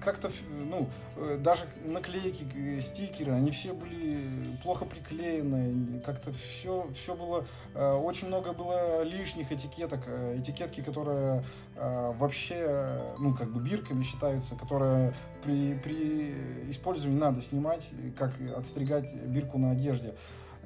как-то, 0.05 0.31
ну, 0.51 0.89
э, 1.17 1.39
даже 1.43 1.65
наклейки, 1.85 2.81
стикеры, 2.81 3.33
они 3.33 3.51
все 3.51 3.73
были 3.73 4.57
плохо 4.63 4.85
приклеены, 4.85 6.01
как-то 6.01 6.33
все, 6.33 6.89
все 6.95 7.15
было, 7.15 7.45
очень 7.75 8.29
много 8.29 8.53
было 8.53 9.03
лишних 9.03 9.53
этикеток, 9.53 10.07
этикетки, 10.37 10.81
которые 10.81 11.45
вообще, 11.75 13.01
ну, 13.19 13.35
как 13.35 13.51
бы 13.51 13.61
бирками 13.61 14.03
считаются, 14.03 14.55
которые 14.55 15.13
при, 15.43 15.75
при 15.75 16.71
использовании 16.71 17.19
надо 17.19 17.41
снимать, 17.41 17.85
как 18.17 18.33
отстригать 18.57 19.13
бирку 19.15 19.59
на 19.59 19.73
одежде. 19.73 20.15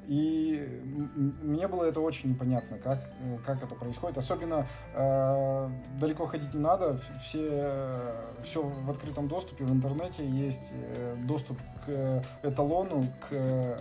И 0.09 0.67
мне 1.43 1.67
было 1.67 1.83
это 1.83 2.01
очень 2.01 2.31
непонятно, 2.31 2.79
как, 2.79 2.97
э, 2.97 3.37
как 3.45 3.61
это 3.61 3.75
происходит. 3.75 4.17
Особенно 4.17 4.65
э, 4.95 5.69
далеко 5.99 6.25
ходить 6.25 6.51
не 6.55 6.59
надо, 6.59 6.99
все, 7.21 8.11
все 8.43 8.63
в 8.63 8.89
открытом 8.89 9.27
доступе, 9.27 9.65
в 9.65 9.71
интернете 9.71 10.25
есть 10.25 10.71
э, 10.71 11.15
доступ 11.27 11.59
к 11.85 12.23
эталону, 12.41 13.03
к 13.29 13.35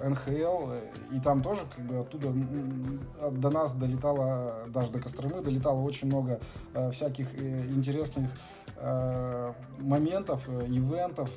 НХЛ, 0.07 0.73
и 1.13 1.21
там 1.21 1.43
тоже 1.43 1.63
как 1.75 1.87
бы 1.87 2.01
оттуда 2.01 2.31
до 3.31 3.51
нас 3.51 3.73
долетало, 3.73 4.67
даже 4.69 4.93
до 4.93 5.01
Костромы 5.01 5.41
долетало 5.41 5.81
очень 5.81 6.09
много 6.09 6.41
э, 6.75 6.91
всяких 6.91 7.41
э, 7.41 7.69
интересных 7.71 8.31
э, 8.77 9.53
моментов, 9.79 10.43
э, 10.47 10.67
ивентов, 10.67 11.31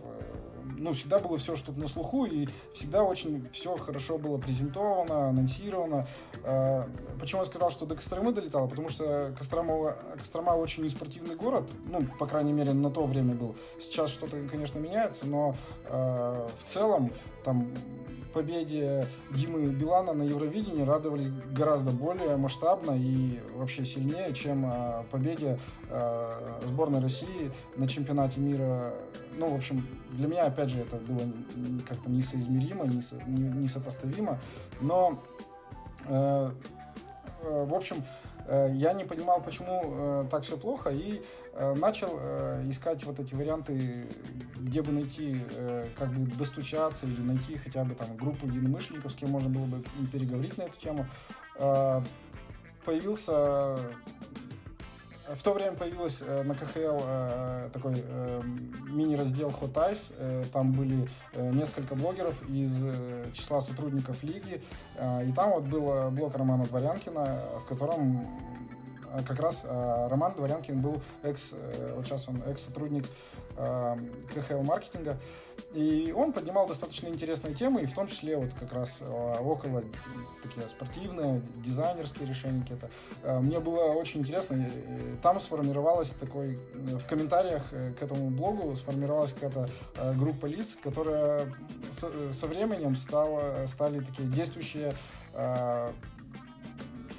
ну, 0.78 0.94
всегда 0.94 1.20
было 1.20 1.38
все 1.38 1.56
что-то 1.56 1.80
на 1.80 1.88
слуху, 1.88 2.26
и 2.26 2.48
всегда 2.74 3.04
очень 3.04 3.48
все 3.52 3.76
хорошо 3.76 4.18
было 4.18 4.38
презентовано, 4.38 5.30
анонсировано. 5.30 6.08
А, 6.44 6.88
почему 7.20 7.42
я 7.42 7.46
сказал, 7.46 7.72
что 7.72 7.86
до 7.86 7.96
Костромы 7.96 8.32
долетало? 8.32 8.68
Потому 8.68 8.90
что 8.90 9.34
Кострома, 9.38 9.96
Кострома 10.18 10.52
очень 10.52 10.84
неспортивный 10.84 11.36
город, 11.36 11.70
ну, 11.86 12.02
по 12.20 12.26
крайней 12.26 12.54
мере, 12.54 12.74
на 12.74 12.90
то 12.90 13.06
время 13.06 13.36
был. 13.36 13.56
Сейчас 13.80 14.12
что-то, 14.12 14.38
конечно, 14.50 14.80
меняется, 14.80 15.26
но 15.28 15.56
э, 15.86 16.48
в 16.60 16.72
целом 16.72 17.12
там 17.44 17.68
победе 18.32 19.08
Димы 19.32 19.68
Билана 19.68 20.14
на 20.14 20.24
Евровидении 20.24 20.84
радовались 20.84 21.30
гораздо 21.52 21.92
более 21.92 22.38
масштабно 22.38 22.92
и 22.98 23.40
вообще 23.56 23.86
сильнее, 23.86 24.34
чем 24.34 24.66
э, 24.66 25.04
победе 25.12 25.60
э, 25.90 26.58
сборной 26.64 27.00
России 27.02 27.52
на 27.76 27.88
чемпионате 27.88 28.40
мира. 28.40 28.94
Ну, 29.38 29.48
в 29.48 29.56
общем, 29.56 29.86
для 30.12 30.28
меня, 30.28 30.46
опять 30.46 30.70
же, 30.70 30.80
это 30.80 30.98
было 30.98 31.22
как-то 31.88 32.10
несоизмеримо, 32.10 32.86
несопоставимо. 33.28 34.40
Но, 34.82 35.20
э, 36.08 36.52
в 37.44 37.74
общем, 37.74 37.98
я 38.74 38.94
не 38.94 39.06
понимал, 39.06 39.42
почему 39.42 40.28
так 40.30 40.44
все 40.44 40.58
плохо, 40.58 40.90
и 40.90 41.22
начал 41.54 42.18
э, 42.20 42.64
искать 42.70 43.04
вот 43.04 43.20
эти 43.20 43.36
варианты, 43.36 44.08
где 44.58 44.82
бы 44.82 44.92
найти, 44.92 45.42
э, 45.58 45.86
как 45.98 46.10
бы 46.10 46.26
достучаться 46.38 47.06
или 47.06 47.22
найти 47.22 47.58
хотя 47.58 47.84
бы 47.84 47.94
там 47.94 48.16
группу 48.16 48.48
единомышленников, 48.48 49.12
с 49.12 49.16
кем 49.16 49.32
можно 49.32 49.50
было 49.50 49.66
бы 49.66 49.84
переговорить 50.12 50.58
на 50.58 50.64
эту 50.64 50.78
тему. 50.80 51.06
Появился 52.86 53.78
в 55.28 55.44
то 55.44 55.54
время 55.54 55.78
появилась 55.78 56.22
на 56.22 56.56
КХЛ 56.56 57.70
такой 57.72 57.96
мини-раздел 58.90 59.50
Hot 59.50 59.74
Ice. 59.74 60.48
Там 60.52 60.72
были 60.72 61.08
несколько 61.34 61.96
блогеров 61.96 62.36
из 62.50 62.72
числа 63.34 63.62
сотрудников 63.62 64.24
лиги. 64.24 64.62
И 65.00 65.32
там 65.34 65.52
вот 65.52 65.64
был 65.66 66.10
блог 66.12 66.36
Романа 66.36 66.66
Дворянкина, 66.66 67.40
в 67.64 67.66
котором 67.70 68.28
как 69.28 69.40
раз 69.40 69.62
а, 69.64 70.08
Роман 70.10 70.34
Дворянкин 70.36 70.80
был 70.80 71.02
экс, 71.24 71.50
э, 71.54 71.94
вот 71.96 72.06
сейчас 72.06 72.28
он 72.28 72.42
экс-сотрудник 72.48 73.06
а, 73.58 73.98
КХЛ 74.34 74.62
маркетинга, 74.62 75.18
и 75.74 76.14
он 76.16 76.32
поднимал 76.32 76.68
достаточно 76.68 77.08
интересные 77.08 77.54
темы, 77.54 77.82
и 77.82 77.86
в 77.86 77.94
том 77.94 78.08
числе 78.08 78.38
вот 78.38 78.50
как 78.60 78.74
раз 78.74 79.00
около 79.42 79.84
такие 80.42 80.68
спортивные, 80.70 81.42
дизайнерские 81.58 82.28
решения 82.28 82.62
какие-то. 82.62 82.90
Мне 83.42 83.60
было 83.60 83.92
очень 83.92 84.22
интересно, 84.22 84.66
там 85.22 85.40
сформировалась 85.40 86.12
такой, 86.12 86.58
в 86.74 87.06
комментариях 87.06 87.68
э, 87.72 87.92
к 88.00 88.02
этому 88.02 88.30
блогу 88.30 88.76
сформировалась 88.76 89.34
какая-то 89.34 89.70
группа 90.16 90.46
лиц, 90.46 90.78
которая 90.82 91.46
со, 91.92 92.48
временем 92.48 92.96
стала, 92.96 93.68
стали 93.68 94.00
такие 94.00 94.28
действующие 94.30 94.94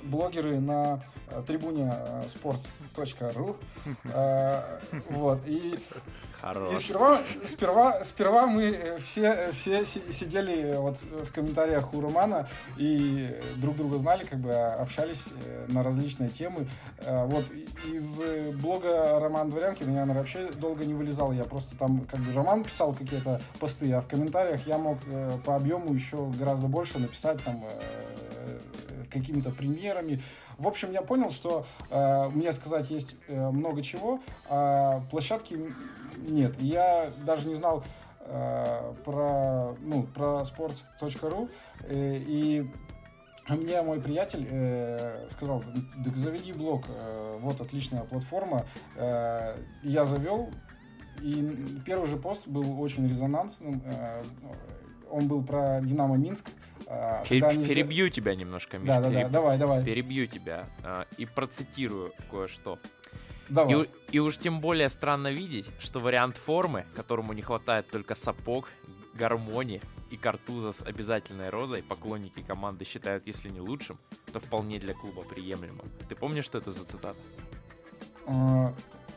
блогеры 0.02 0.60
на 0.60 1.02
э, 1.21 1.21
трибуне 1.46 1.92
э, 1.92 2.22
sports.ru. 2.26 3.56
Э, 4.04 4.78
вот. 5.10 5.40
И, 5.46 5.74
и 5.74 6.78
сперва, 6.78 7.20
сперва, 7.46 8.04
сперва 8.04 8.46
мы 8.46 8.98
все, 9.04 9.50
все 9.52 9.84
сидели 9.84 10.74
вот 10.76 10.98
в 11.02 11.32
комментариях 11.32 11.94
у 11.94 12.00
Романа 12.00 12.48
и 12.76 13.40
друг 13.56 13.76
друга 13.76 13.98
знали, 13.98 14.24
как 14.24 14.38
бы 14.40 14.52
общались 14.54 15.28
на 15.68 15.82
различные 15.82 16.28
темы. 16.28 16.66
Вот 17.06 17.44
из 17.92 18.20
блога 18.56 19.20
Роман 19.20 19.50
Дворянкин 19.50 19.86
я, 19.86 19.92
наверное, 20.00 20.16
вообще 20.16 20.50
долго 20.52 20.84
не 20.84 20.94
вылезал. 20.94 21.32
Я 21.32 21.44
просто 21.44 21.76
там, 21.76 22.06
как 22.10 22.20
бы, 22.20 22.32
Роман 22.32 22.64
писал 22.64 22.92
какие-то 22.92 23.40
посты, 23.58 23.92
а 23.92 24.00
в 24.00 24.08
комментариях 24.08 24.66
я 24.66 24.78
мог 24.78 24.98
по 25.44 25.56
объему 25.56 25.94
еще 25.94 26.26
гораздо 26.38 26.66
больше 26.66 26.98
написать 26.98 27.42
там 27.42 27.62
какими-то 29.12 29.50
примерами. 29.50 30.20
В 30.62 30.68
общем, 30.68 30.92
я 30.92 31.02
понял, 31.02 31.32
что 31.32 31.66
э, 31.90 32.28
мне 32.28 32.52
сказать 32.52 32.88
есть 32.88 33.16
э, 33.26 33.50
много 33.50 33.82
чего, 33.82 34.20
а 34.48 35.02
площадки 35.10 35.58
нет. 36.28 36.54
Я 36.60 37.10
даже 37.26 37.48
не 37.48 37.56
знал 37.56 37.82
э, 38.20 38.94
про, 39.04 39.74
ну, 39.80 40.04
про 40.04 40.42
sports.ru 40.42 41.50
э, 41.88 42.16
и 42.16 42.70
мне 43.48 43.82
мой 43.82 44.00
приятель 44.00 44.46
э, 44.48 45.26
сказал, 45.30 45.64
так 46.04 46.16
заведи 46.16 46.52
блог, 46.52 46.84
э, 46.86 47.38
вот 47.40 47.60
отличная 47.60 48.04
платформа. 48.04 48.64
Э, 48.94 49.56
я 49.82 50.04
завел, 50.04 50.48
и 51.20 51.82
первый 51.84 52.06
же 52.06 52.16
пост 52.18 52.46
был 52.46 52.80
очень 52.80 53.08
резонансным. 53.08 53.82
Э, 53.84 54.22
он 55.12 55.28
был 55.28 55.42
про 55.42 55.80
Динамо 55.82 56.16
Минск. 56.16 56.46
А, 56.86 57.22
Пер- 57.24 57.44
они... 57.44 57.64
Перебью 57.64 58.08
тебя 58.08 58.34
немножко, 58.34 58.78
Миш. 58.78 58.86
Да, 58.86 59.00
да, 59.00 59.10
да, 59.10 59.28
давай, 59.28 59.58
давай. 59.58 59.84
Перебью 59.84 60.26
тебя 60.26 60.66
а, 60.82 61.06
и 61.18 61.26
процитирую 61.26 62.12
кое-что. 62.30 62.78
Давай. 63.48 63.82
И, 63.82 63.88
и 64.12 64.18
уж 64.18 64.38
тем 64.38 64.60
более 64.60 64.88
странно 64.88 65.30
видеть, 65.30 65.68
что 65.78 66.00
вариант 66.00 66.36
формы, 66.36 66.86
которому 66.96 67.34
не 67.34 67.42
хватает 67.42 67.90
только 67.90 68.14
сапог, 68.14 68.68
гармонии 69.14 69.82
и 70.10 70.16
картуза 70.16 70.72
с 70.72 70.82
обязательной 70.82 71.50
розой, 71.50 71.82
поклонники 71.82 72.40
команды 72.40 72.84
считают, 72.84 73.26
если 73.26 73.50
не 73.50 73.60
лучшим, 73.60 73.98
то 74.32 74.40
вполне 74.40 74.78
для 74.78 74.94
клуба 74.94 75.22
приемлемым. 75.22 75.86
Ты 76.08 76.14
помнишь, 76.14 76.44
что 76.44 76.58
это 76.58 76.72
за 76.72 76.84
цитата? 76.84 77.18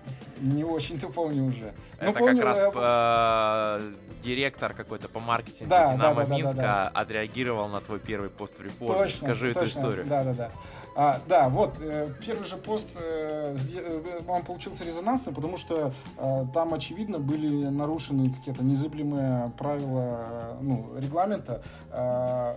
А, 0.06 0.44
не 0.44 0.64
очень-то 0.64 1.10
помню 1.10 1.46
уже. 1.46 1.74
Это 2.00 2.20
помню, 2.20 2.38
как 2.38 2.46
раз 2.46 2.62
я... 2.62 3.80
э, 3.80 4.22
директор 4.24 4.74
какой-то 4.74 5.08
по 5.08 5.20
маркетингу 5.20 5.70
да, 5.70 5.94
Динамо 5.94 6.22
да, 6.22 6.26
да, 6.26 6.36
Минска 6.36 6.56
да, 6.56 6.62
да, 6.62 6.92
да. 6.94 7.00
отреагировал 7.02 7.68
на 7.68 7.80
твой 7.80 8.00
первый 8.00 8.30
пост 8.30 8.58
в 8.58 8.62
реформе. 8.62 9.04
Точно, 9.04 9.18
Скажи 9.18 9.54
точно, 9.54 9.60
эту 9.60 9.70
историю. 9.70 10.06
Да, 10.08 10.24
да, 10.24 10.34
да. 10.34 10.52
А, 10.98 11.20
да, 11.28 11.50
вот, 11.50 11.76
э, 11.82 12.10
первый 12.26 12.48
же 12.48 12.56
пост, 12.56 12.88
э, 12.96 13.56
э, 13.74 14.20
он 14.28 14.44
получился 14.44 14.86
резонансным, 14.86 15.36
потому 15.36 15.58
что 15.58 15.92
э, 16.18 16.46
там, 16.54 16.74
очевидно, 16.74 17.20
были 17.20 17.68
нарушены 17.68 18.34
какие-то 18.34 18.64
незыблемые 18.64 19.52
правила 19.58 20.20
э, 20.30 20.58
ну, 20.62 20.94
регламента. 20.98 21.62
Э, 21.92 22.56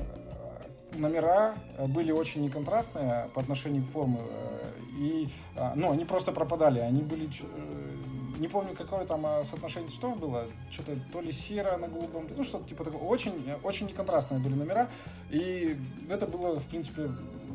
номера 0.96 1.54
были 1.88 2.12
очень 2.12 2.42
неконтрастные 2.42 3.28
по 3.34 3.40
отношению 3.40 3.82
к 3.82 3.86
форме. 3.86 4.20
И, 4.98 5.28
ну, 5.76 5.92
они 5.92 6.04
просто 6.04 6.32
пропадали. 6.32 6.80
Они 6.80 7.02
были 7.02 7.28
не 8.38 8.48
помню, 8.48 8.74
какое 8.76 9.04
там 9.04 9.26
а, 9.26 9.44
соотношение 9.44 9.90
цветов 9.90 10.18
было, 10.18 10.46
что-то 10.70 10.96
то 11.12 11.20
ли 11.20 11.32
серо 11.32 11.76
на 11.76 11.88
голубом, 11.88 12.26
ну 12.36 12.44
что-то 12.44 12.68
типа 12.68 12.84
такого. 12.84 13.02
Очень, 13.04 13.32
очень 13.62 13.86
неконтрастные 13.86 14.40
были 14.40 14.54
номера, 14.54 14.88
и 15.30 15.76
это 16.08 16.26
было, 16.26 16.58
в 16.58 16.64
принципе, 16.64 17.10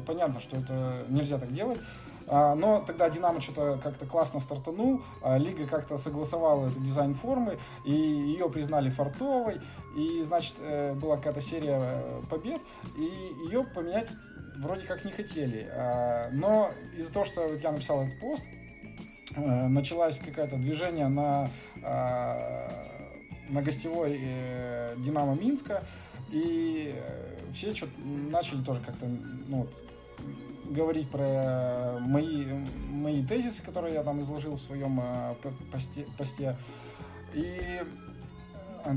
понятно, 0.06 0.42
что 0.42 0.58
это 0.58 1.04
нельзя 1.10 1.38
так 1.38 1.54
делать. 1.54 1.80
А, 2.28 2.56
но 2.56 2.84
тогда 2.86 3.10
Динамо 3.10 3.42
что-то 3.42 3.80
как-то 3.82 4.06
классно 4.06 4.40
стартанул, 4.40 5.02
а, 5.22 5.38
Лига 5.38 5.68
как-то 5.68 5.98
согласовала 5.98 6.68
этот 6.68 6.84
дизайн 6.84 7.14
формы, 7.14 7.58
и 7.86 7.94
ее 7.94 8.50
признали 8.50 8.90
фартовой, 8.90 9.62
и, 9.96 10.24
значит, 10.24 10.56
э, 10.60 10.94
была 10.94 11.18
какая-то 11.18 11.42
серия 11.42 11.78
э, 11.78 12.22
побед, 12.30 12.62
и 12.98 13.46
ее 13.46 13.64
поменять 13.64 14.10
вроде 14.58 14.88
как 14.88 15.04
не 15.06 15.12
хотели. 15.12 15.68
Но 16.32 16.72
из-за 16.98 17.12
того, 17.12 17.26
что 17.26 17.54
я 17.54 17.72
написал 17.72 18.04
этот 18.04 18.20
пост, 18.20 18.44
Э, 19.36 19.68
началось 19.68 20.20
какое-то 20.20 20.58
движение 20.58 21.08
на, 21.08 21.50
на 23.50 23.62
гостевой 23.62 24.20
Динамо 24.98 25.36
Минска, 25.36 25.84
и 26.32 26.94
все 27.54 27.74
что 27.74 27.88
начали 28.32 28.64
тоже 28.64 28.82
как-то 28.86 29.08
ну, 29.48 29.68
говорить 30.70 31.10
про 31.10 31.98
мои, 32.00 32.46
мои 32.90 33.26
тезисы, 33.26 33.62
которые 33.64 33.94
я 33.96 34.04
там 34.04 34.22
изложил 34.22 34.56
в 34.56 34.62
своем 34.62 35.00
посте. 35.72 36.06
посте. 36.18 36.58
И 37.34 37.82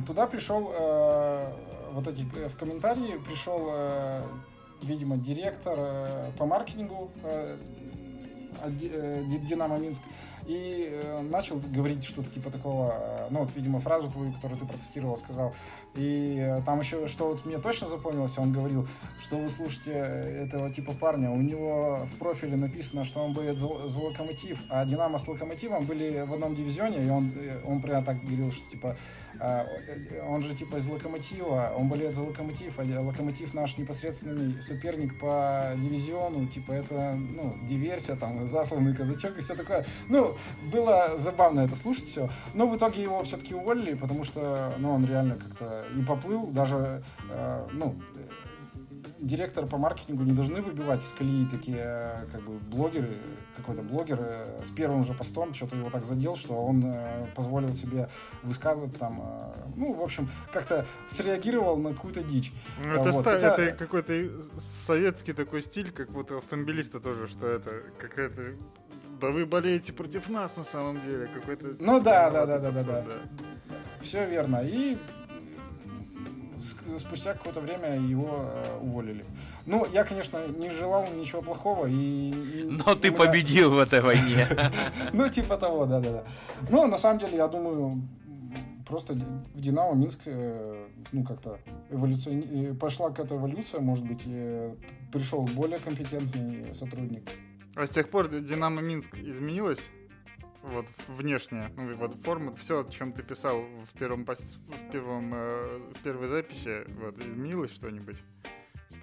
туда 0.07 0.27
пришел, 0.27 0.73
вот 1.93 2.07
эти, 2.09 2.23
в 2.23 2.59
комментарии 2.59 3.19
пришел, 3.27 3.73
видимо, 4.83 5.17
директор 5.17 5.79
по 6.39 6.45
маркетингу 6.47 7.11
Динамо 9.49 9.79
Минск, 9.79 10.03
и 10.47 10.89
э, 10.91 11.23
начал 11.23 11.57
говорить 11.59 12.05
что-то 12.05 12.31
типа 12.31 12.51
такого, 12.51 12.95
э, 12.95 13.27
ну 13.31 13.41
вот, 13.41 13.51
видимо, 13.57 13.81
фразу 13.81 14.09
твою, 14.11 14.33
которую 14.33 14.59
ты 14.59 14.67
процитировал, 14.67 15.17
сказал. 15.17 15.55
И 15.95 16.37
э, 16.39 16.63
там 16.65 16.81
еще, 16.81 17.09
что 17.09 17.29
вот 17.29 17.45
мне 17.45 17.59
точно 17.59 17.89
запомнилось, 17.89 18.39
он 18.39 18.53
говорил, 18.53 18.87
что 19.21 19.37
вы 19.37 19.49
слушаете 19.51 19.91
этого 19.91 20.71
типа 20.71 20.93
парня, 20.93 21.31
у 21.31 21.41
него 21.41 22.07
в 22.13 22.19
профиле 22.19 22.57
написано, 22.57 23.05
что 23.05 23.21
он 23.21 23.33
будет 23.33 23.59
за, 23.59 23.89
за 23.89 24.01
локомотив, 24.01 24.61
а 24.69 24.85
Динамо 24.85 25.19
с 25.19 25.27
локомотивом 25.27 25.85
были 25.85 26.23
в 26.23 26.33
одном 26.33 26.55
дивизионе, 26.55 27.05
и 27.05 27.11
он, 27.11 27.33
он 27.65 27.83
прямо 27.83 28.05
так 28.05 28.21
говорил, 28.23 28.53
что 28.53 28.71
типа 28.71 28.97
он 30.27 30.43
же 30.43 30.55
типа 30.55 30.77
из 30.77 30.87
Локомотива, 30.87 31.73
он 31.77 31.89
болеет 31.89 32.15
за 32.15 32.23
Локомотив, 32.23 32.79
а 32.79 33.01
Локомотив 33.03 33.53
наш 33.53 33.77
непосредственный 33.77 34.63
соперник 34.63 35.19
по 35.19 35.73
дивизиону, 35.77 36.47
типа 36.47 36.73
это, 36.73 37.19
ну, 37.35 37.55
диверсия, 37.69 38.17
там, 38.17 38.49
засланный 38.49 38.95
казачок 38.95 39.37
и 39.37 39.43
все 39.43 39.55
такое. 39.55 39.85
Ну, 40.09 40.36
было 40.73 41.17
забавно 41.17 41.61
это 41.61 41.77
слушать 41.77 42.05
все, 42.05 42.29
но 42.55 42.67
в 42.67 42.77
итоге 42.77 43.03
его 43.03 43.23
все-таки 43.25 43.55
уволили, 43.55 43.95
потому 43.95 44.25
что, 44.25 44.73
ну, 44.79 44.93
он 44.93 45.07
реально 45.07 45.37
как-то 45.37 45.85
не 45.95 46.05
поплыл, 46.05 46.47
даже, 46.49 47.03
э, 47.31 47.69
ну, 47.73 47.97
директора 49.19 49.67
по 49.67 49.79
маркетингу 49.79 50.23
не 50.25 50.33
должны 50.33 50.61
выбивать 50.61 51.03
из 51.03 51.13
колеи 51.13 51.47
такие 51.47 51.83
э, 51.83 52.27
как 52.33 52.43
бы 52.43 52.59
блогеры, 52.59 53.19
какой-то 53.57 53.83
блогер 53.83 54.19
э, 54.21 54.63
с 54.65 54.71
первым 54.71 55.05
же 55.05 55.15
постом 55.15 55.55
что-то 55.55 55.77
его 55.77 55.91
так 55.91 56.05
задел, 56.05 56.37
что 56.37 56.55
он 56.55 56.83
э, 56.85 57.27
позволил 57.35 57.73
себе 57.73 58.09
высказывать 58.43 58.97
там, 58.99 59.55
ну, 59.75 59.93
в 59.95 60.03
общем, 60.03 60.29
как-то 60.53 60.87
среагировал 61.09 61.77
на 61.77 61.95
какую-то 61.95 62.23
дичь. 62.23 62.53
Ну, 62.85 62.93
это, 62.93 63.13
вот. 63.13 63.23
ста- 63.23 63.33
Хотя... 63.35 63.57
это 63.57 63.77
какой-то 63.77 64.13
советский 64.59 65.33
такой 65.33 65.63
стиль, 65.63 65.91
как 65.91 66.11
вот 66.11 66.31
у 66.31 66.39
автомобилиста 66.39 67.01
тоже, 67.01 67.29
что 67.29 67.49
это 67.49 67.83
какая-то 67.99 68.55
да 69.21 69.29
вы 69.29 69.47
болеете 69.47 69.93
против 69.93 70.29
нас 70.29 70.57
на 70.57 70.65
самом 70.65 71.01
деле. 71.01 71.29
Какой-то. 71.33 71.77
Ну 71.81 72.01
да, 72.01 72.31
да, 72.31 72.47
да, 72.47 72.59
да, 72.59 72.71
да, 72.71 72.83
да. 72.83 73.05
Все 74.01 74.27
верно. 74.27 74.63
И 74.63 74.97
спустя 76.99 77.35
какое-то 77.35 77.61
время 77.61 77.97
его 77.97 78.41
э, 78.43 78.79
уволили. 78.81 79.25
Ну, 79.67 79.87
я, 79.93 80.05
конечно, 80.05 80.41
не 80.47 80.71
желал 80.71 81.07
ничего 81.13 81.43
плохого 81.43 81.87
и... 81.87 82.33
Но 82.71 82.95
ты 82.95 83.13
победил 83.13 83.71
в 83.71 83.79
этой 83.79 84.01
войне. 84.01 84.47
Ну, 85.13 85.29
типа 85.29 85.57
того, 85.57 85.87
да-да-да. 85.87 86.25
Ну, 86.71 86.87
на 86.87 86.97
самом 86.97 87.21
деле, 87.21 87.37
я 87.37 87.49
думаю, 87.49 88.03
просто 88.87 89.15
в 89.15 89.61
Динамо 89.61 89.95
Минск, 89.95 90.21
э, 90.27 90.87
ну, 91.13 91.25
как-то 91.25 91.59
эволюция, 91.91 92.43
э, 92.43 92.75
пошла 92.75 93.11
какая-то 93.11 93.37
эволюция, 93.37 93.81
может 93.81 94.05
быть, 94.05 94.23
пришел 95.13 95.43
более 95.43 95.79
компетентный 95.79 96.75
сотрудник. 96.75 97.29
А 97.77 97.87
с 97.87 97.91
тех 97.91 98.09
пор 98.09 98.29
Динамо 98.29 98.83
Минск 98.83 99.19
изменилось? 99.19 99.81
вот 100.63 100.87
внешне, 101.07 101.71
ну, 101.77 101.95
вот 101.97 102.15
форма, 102.25 102.53
все, 102.57 102.81
о 102.81 102.91
чем 102.91 103.13
ты 103.13 103.23
писал 103.23 103.61
в 103.85 103.99
первом 103.99 104.25
пост, 104.25 104.43
в 104.43 104.91
первом, 104.91 105.33
э, 105.33 105.79
в 105.95 106.03
первой 106.03 106.27
записи, 106.27 106.85
вот, 107.01 107.19
изменилось 107.19 107.73
что-нибудь? 107.73 108.17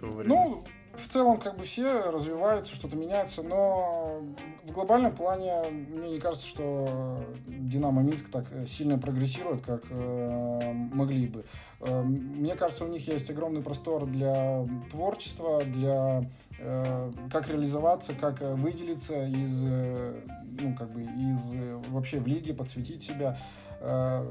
Ну, 0.01 0.63
в 0.95 1.07
целом, 1.07 1.39
как 1.39 1.57
бы 1.57 1.63
все 1.63 2.11
развиваются, 2.11 2.75
что-то 2.75 2.95
меняется, 2.95 3.41
но 3.41 4.21
в 4.63 4.71
глобальном 4.71 5.15
плане 5.15 5.63
мне 5.71 6.11
не 6.11 6.19
кажется, 6.19 6.45
что 6.45 7.23
Динамо 7.47 8.01
Минск 8.01 8.29
так 8.29 8.45
сильно 8.67 8.97
прогрессирует, 8.97 9.61
как 9.61 9.83
э, 9.89 10.73
могли 10.73 11.27
бы. 11.27 11.45
Э, 11.79 12.01
мне 12.01 12.55
кажется, 12.55 12.85
у 12.85 12.87
них 12.87 13.07
есть 13.07 13.29
огромный 13.29 13.61
простор 13.61 14.05
для 14.05 14.67
творчества, 14.91 15.63
для 15.63 16.29
как 16.57 17.47
реализоваться, 17.47 18.13
как 18.13 18.41
выделиться 18.41 19.25
из, 19.25 19.63
э, 19.65 20.21
ну, 20.61 20.75
как 20.75 20.91
бы 20.91 21.01
из 21.01 21.53
э, 21.55 21.81
вообще 21.89 22.19
в 22.19 22.27
лиге, 22.27 22.53
подсветить 22.53 23.01
себя. 23.01 23.37
Э, 23.81 24.29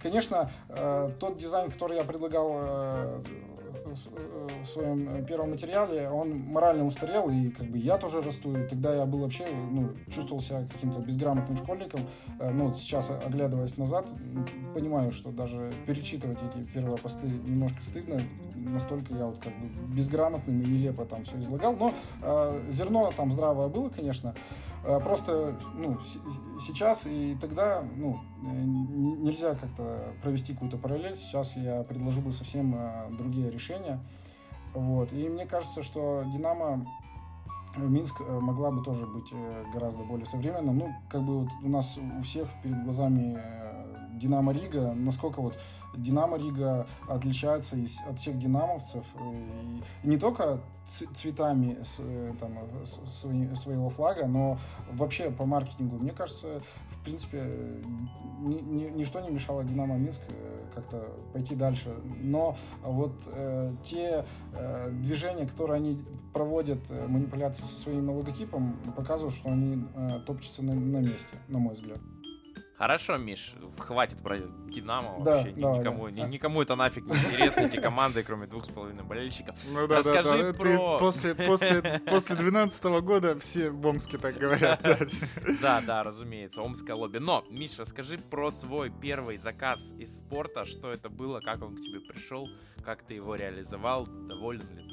конечно, 0.00 0.50
э, 0.68 1.10
тот 1.18 1.38
дизайн, 1.38 1.70
который 1.70 1.96
я 1.96 2.04
предлагал 2.04 3.22
в 3.92 4.66
своем 4.66 5.24
первом 5.24 5.50
материале, 5.50 6.08
он 6.08 6.38
морально 6.38 6.86
устарел, 6.86 7.30
и 7.30 7.50
как 7.50 7.66
бы 7.66 7.78
я 7.78 7.98
тоже 7.98 8.22
расту, 8.22 8.56
и 8.56 8.66
тогда 8.66 8.94
я 8.94 9.06
был 9.06 9.20
вообще, 9.20 9.46
ну, 9.70 9.90
чувствовал 10.10 10.40
себя 10.40 10.66
каким-то 10.70 11.00
безграмотным 11.00 11.56
школьником, 11.56 12.00
но 12.38 12.66
вот 12.66 12.76
сейчас, 12.76 13.10
оглядываясь 13.10 13.76
назад, 13.76 14.08
понимаю, 14.74 15.12
что 15.12 15.30
даже 15.30 15.72
перечитывать 15.86 16.38
эти 16.42 16.64
первые 16.64 16.98
посты 16.98 17.26
немножко 17.26 17.82
стыдно, 17.82 18.20
настолько 18.70 19.14
я 19.14 19.26
вот 19.26 19.38
как 19.38 19.52
бы 19.58 19.94
безграмотным 19.94 20.62
и 20.62 20.66
нелепо 20.66 21.04
там 21.04 21.24
все 21.24 21.38
излагал, 21.40 21.74
но 21.76 21.92
э, 22.22 22.62
зерно 22.70 23.12
там 23.16 23.32
здравое 23.32 23.68
было, 23.68 23.88
конечно, 23.88 24.34
э, 24.84 25.00
просто, 25.00 25.56
ну, 25.74 25.98
сейчас 26.60 27.06
и 27.06 27.36
тогда, 27.40 27.82
ну, 27.96 28.20
нельзя 28.42 29.54
как-то 29.54 30.12
провести 30.22 30.52
какую-то 30.52 30.76
параллель, 30.76 31.16
сейчас 31.16 31.56
я 31.56 31.82
предложил 31.82 32.22
бы 32.22 32.32
совсем 32.32 32.74
э, 32.74 33.10
другие 33.10 33.50
решения, 33.50 33.81
вот, 34.74 35.12
и 35.12 35.28
мне 35.28 35.46
кажется, 35.46 35.82
что 35.82 36.22
Динамо 36.32 36.84
Минск 37.76 38.20
э, 38.20 38.40
могла 38.40 38.70
бы 38.70 38.82
тоже 38.82 39.06
быть 39.06 39.28
э, 39.32 39.64
гораздо 39.72 40.02
более 40.02 40.26
современным. 40.26 40.78
Ну, 40.78 40.94
как 41.08 41.22
бы 41.22 41.40
вот 41.40 41.48
у 41.62 41.68
нас 41.68 41.96
у 41.96 42.22
всех 42.22 42.48
перед 42.62 42.82
глазами 42.84 43.38
Динамо 44.22 44.52
Рига, 44.52 44.92
насколько 44.94 45.40
вот 45.40 45.58
Динамо 45.96 46.38
Рига 46.38 46.86
отличается 47.08 47.76
от 48.08 48.18
всех 48.18 48.38
динамовцев. 48.38 49.04
И, 49.20 50.06
и 50.06 50.08
не 50.08 50.16
только 50.16 50.60
цветами 51.14 51.78
с, 51.82 51.96
э, 51.98 52.30
там, 52.38 52.58
с, 52.84 53.60
своего 53.60 53.90
флага, 53.90 54.26
но 54.26 54.58
вообще 54.92 55.30
по 55.30 55.44
маркетингу. 55.44 55.96
Мне 55.96 56.12
кажется, 56.12 56.60
в 56.90 57.04
принципе, 57.04 57.42
ни, 58.40 58.60
ни, 58.60 58.84
ничто 58.90 59.20
не 59.20 59.30
мешало 59.30 59.64
Динамо 59.64 59.96
Минск 59.96 60.20
э, 60.28 60.58
как-то 60.74 61.08
пойти 61.32 61.54
дальше. 61.54 61.94
Но 62.20 62.56
вот 62.82 63.14
э, 63.26 63.72
те 63.84 64.24
э, 64.52 64.90
движения, 64.90 65.46
которые 65.46 65.76
они 65.76 66.02
проводят, 66.32 66.80
э, 66.90 67.06
манипуляции 67.06 67.64
со 67.64 67.78
своим 67.78 68.10
логотипом, 68.10 68.76
показывают, 68.96 69.34
что 69.34 69.50
они 69.50 69.84
э, 69.94 70.20
топчутся 70.26 70.62
на, 70.62 70.74
на 70.74 70.98
месте, 70.98 71.38
на 71.48 71.58
мой 71.58 71.74
взгляд. 71.74 71.98
Хорошо, 72.82 73.16
Миш, 73.16 73.54
хватит 73.78 74.18
про 74.24 74.38
Динамо 74.40 75.24
да, 75.24 75.36
вообще. 75.36 75.52
Да, 75.52 75.78
никому, 75.78 76.10
да. 76.10 76.26
никому 76.26 76.62
это 76.62 76.74
нафиг 76.74 77.04
не 77.04 77.12
интересно, 77.12 77.60
эти 77.60 77.76
команды, 77.76 78.24
кроме 78.24 78.48
двух 78.48 78.64
с 78.64 78.68
половиной 78.68 79.04
болельщиков. 79.04 79.56
Ну 79.72 79.86
да, 79.86 79.98
Расскажи 79.98 80.28
да, 80.28 80.52
да. 80.52 80.52
про... 80.52 80.64
Ты 80.64 80.98
после, 80.98 81.34
после, 81.36 82.00
после 82.04 82.34
12 82.34 82.82
года 83.04 83.38
все 83.38 83.70
в 83.70 83.86
Омске 83.86 84.18
так 84.18 84.36
говорят. 84.36 84.82
Да, 85.62 85.80
да, 85.80 86.02
разумеется, 86.02 86.60
Омское 86.60 86.96
лобби. 86.96 87.18
Но, 87.18 87.44
Миш, 87.48 87.78
расскажи 87.78 88.18
про 88.18 88.50
свой 88.50 88.90
первый 88.90 89.36
заказ 89.36 89.92
из 89.96 90.18
спорта. 90.18 90.64
Что 90.64 90.90
это 90.90 91.08
было, 91.08 91.38
как 91.38 91.62
он 91.62 91.76
к 91.76 91.80
тебе 91.82 92.00
пришел, 92.00 92.48
как 92.84 93.04
ты 93.04 93.14
его 93.14 93.36
реализовал, 93.36 94.08
доволен 94.08 94.68
ли 94.76 94.82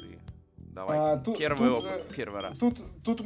Давай, 0.58 0.96
а, 0.96 1.16
тут, 1.16 1.36
первый 1.36 1.68
тут, 1.68 1.78
опыт, 1.80 2.14
первый 2.14 2.40
раз. 2.40 2.56
Тут, 2.56 2.78
тут 3.02 3.20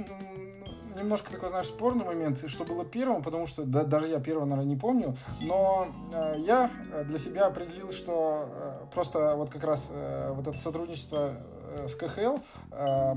немножко 0.94 1.32
такой, 1.32 1.48
знаешь, 1.50 1.66
спорный 1.66 2.04
момент, 2.04 2.42
что 2.48 2.64
было 2.64 2.84
первым, 2.84 3.22
потому 3.22 3.46
что 3.46 3.64
да, 3.64 3.84
даже 3.84 4.08
я 4.08 4.20
первого, 4.20 4.44
наверное, 4.44 4.70
не 4.70 4.78
помню, 4.78 5.16
но 5.42 5.88
э, 6.12 6.36
я 6.38 6.70
для 7.04 7.18
себя 7.18 7.46
определил, 7.46 7.92
что 7.92 8.48
э, 8.48 8.74
просто 8.92 9.34
вот 9.36 9.50
как 9.50 9.64
раз 9.64 9.88
э, 9.90 10.32
вот 10.32 10.46
это 10.46 10.56
сотрудничество 10.56 11.34
э, 11.76 11.88
с 11.88 11.94
КХЛ 11.94 12.36
э, 12.72 13.14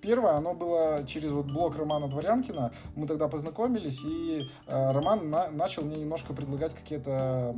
Первое, 0.00 0.32
оно 0.32 0.54
было 0.54 1.04
через 1.06 1.30
вот 1.30 1.46
блог 1.46 1.76
Романа 1.76 2.08
Дворянкина. 2.08 2.72
Мы 2.96 3.06
тогда 3.06 3.28
познакомились, 3.28 4.02
и 4.02 4.48
э, 4.66 4.92
Роман 4.92 5.28
на, 5.28 5.50
начал 5.50 5.82
мне 5.82 5.96
немножко 5.96 6.32
предлагать 6.32 6.74
какие-то, 6.74 7.54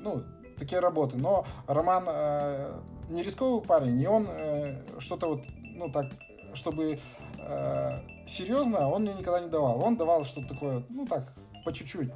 ну, 0.00 0.24
такие 0.58 0.80
работы. 0.80 1.16
Но 1.16 1.46
Роман 1.68 2.04
э, 2.08 2.72
не 3.08 3.22
рисковый 3.22 3.62
парень, 3.62 4.00
и 4.00 4.06
он 4.06 4.26
э, 4.28 4.82
что-то 4.98 5.28
вот, 5.28 5.44
ну, 5.62 5.90
так, 5.90 6.06
чтобы 6.54 6.98
э, 7.38 8.00
серьезно 8.26 8.88
он 8.88 9.02
мне 9.02 9.14
никогда 9.14 9.40
не 9.40 9.48
давал. 9.48 9.82
Он 9.82 9.96
давал 9.96 10.24
что-то 10.24 10.48
такое, 10.48 10.84
ну 10.88 11.06
так, 11.06 11.32
по 11.64 11.72
чуть-чуть. 11.72 12.10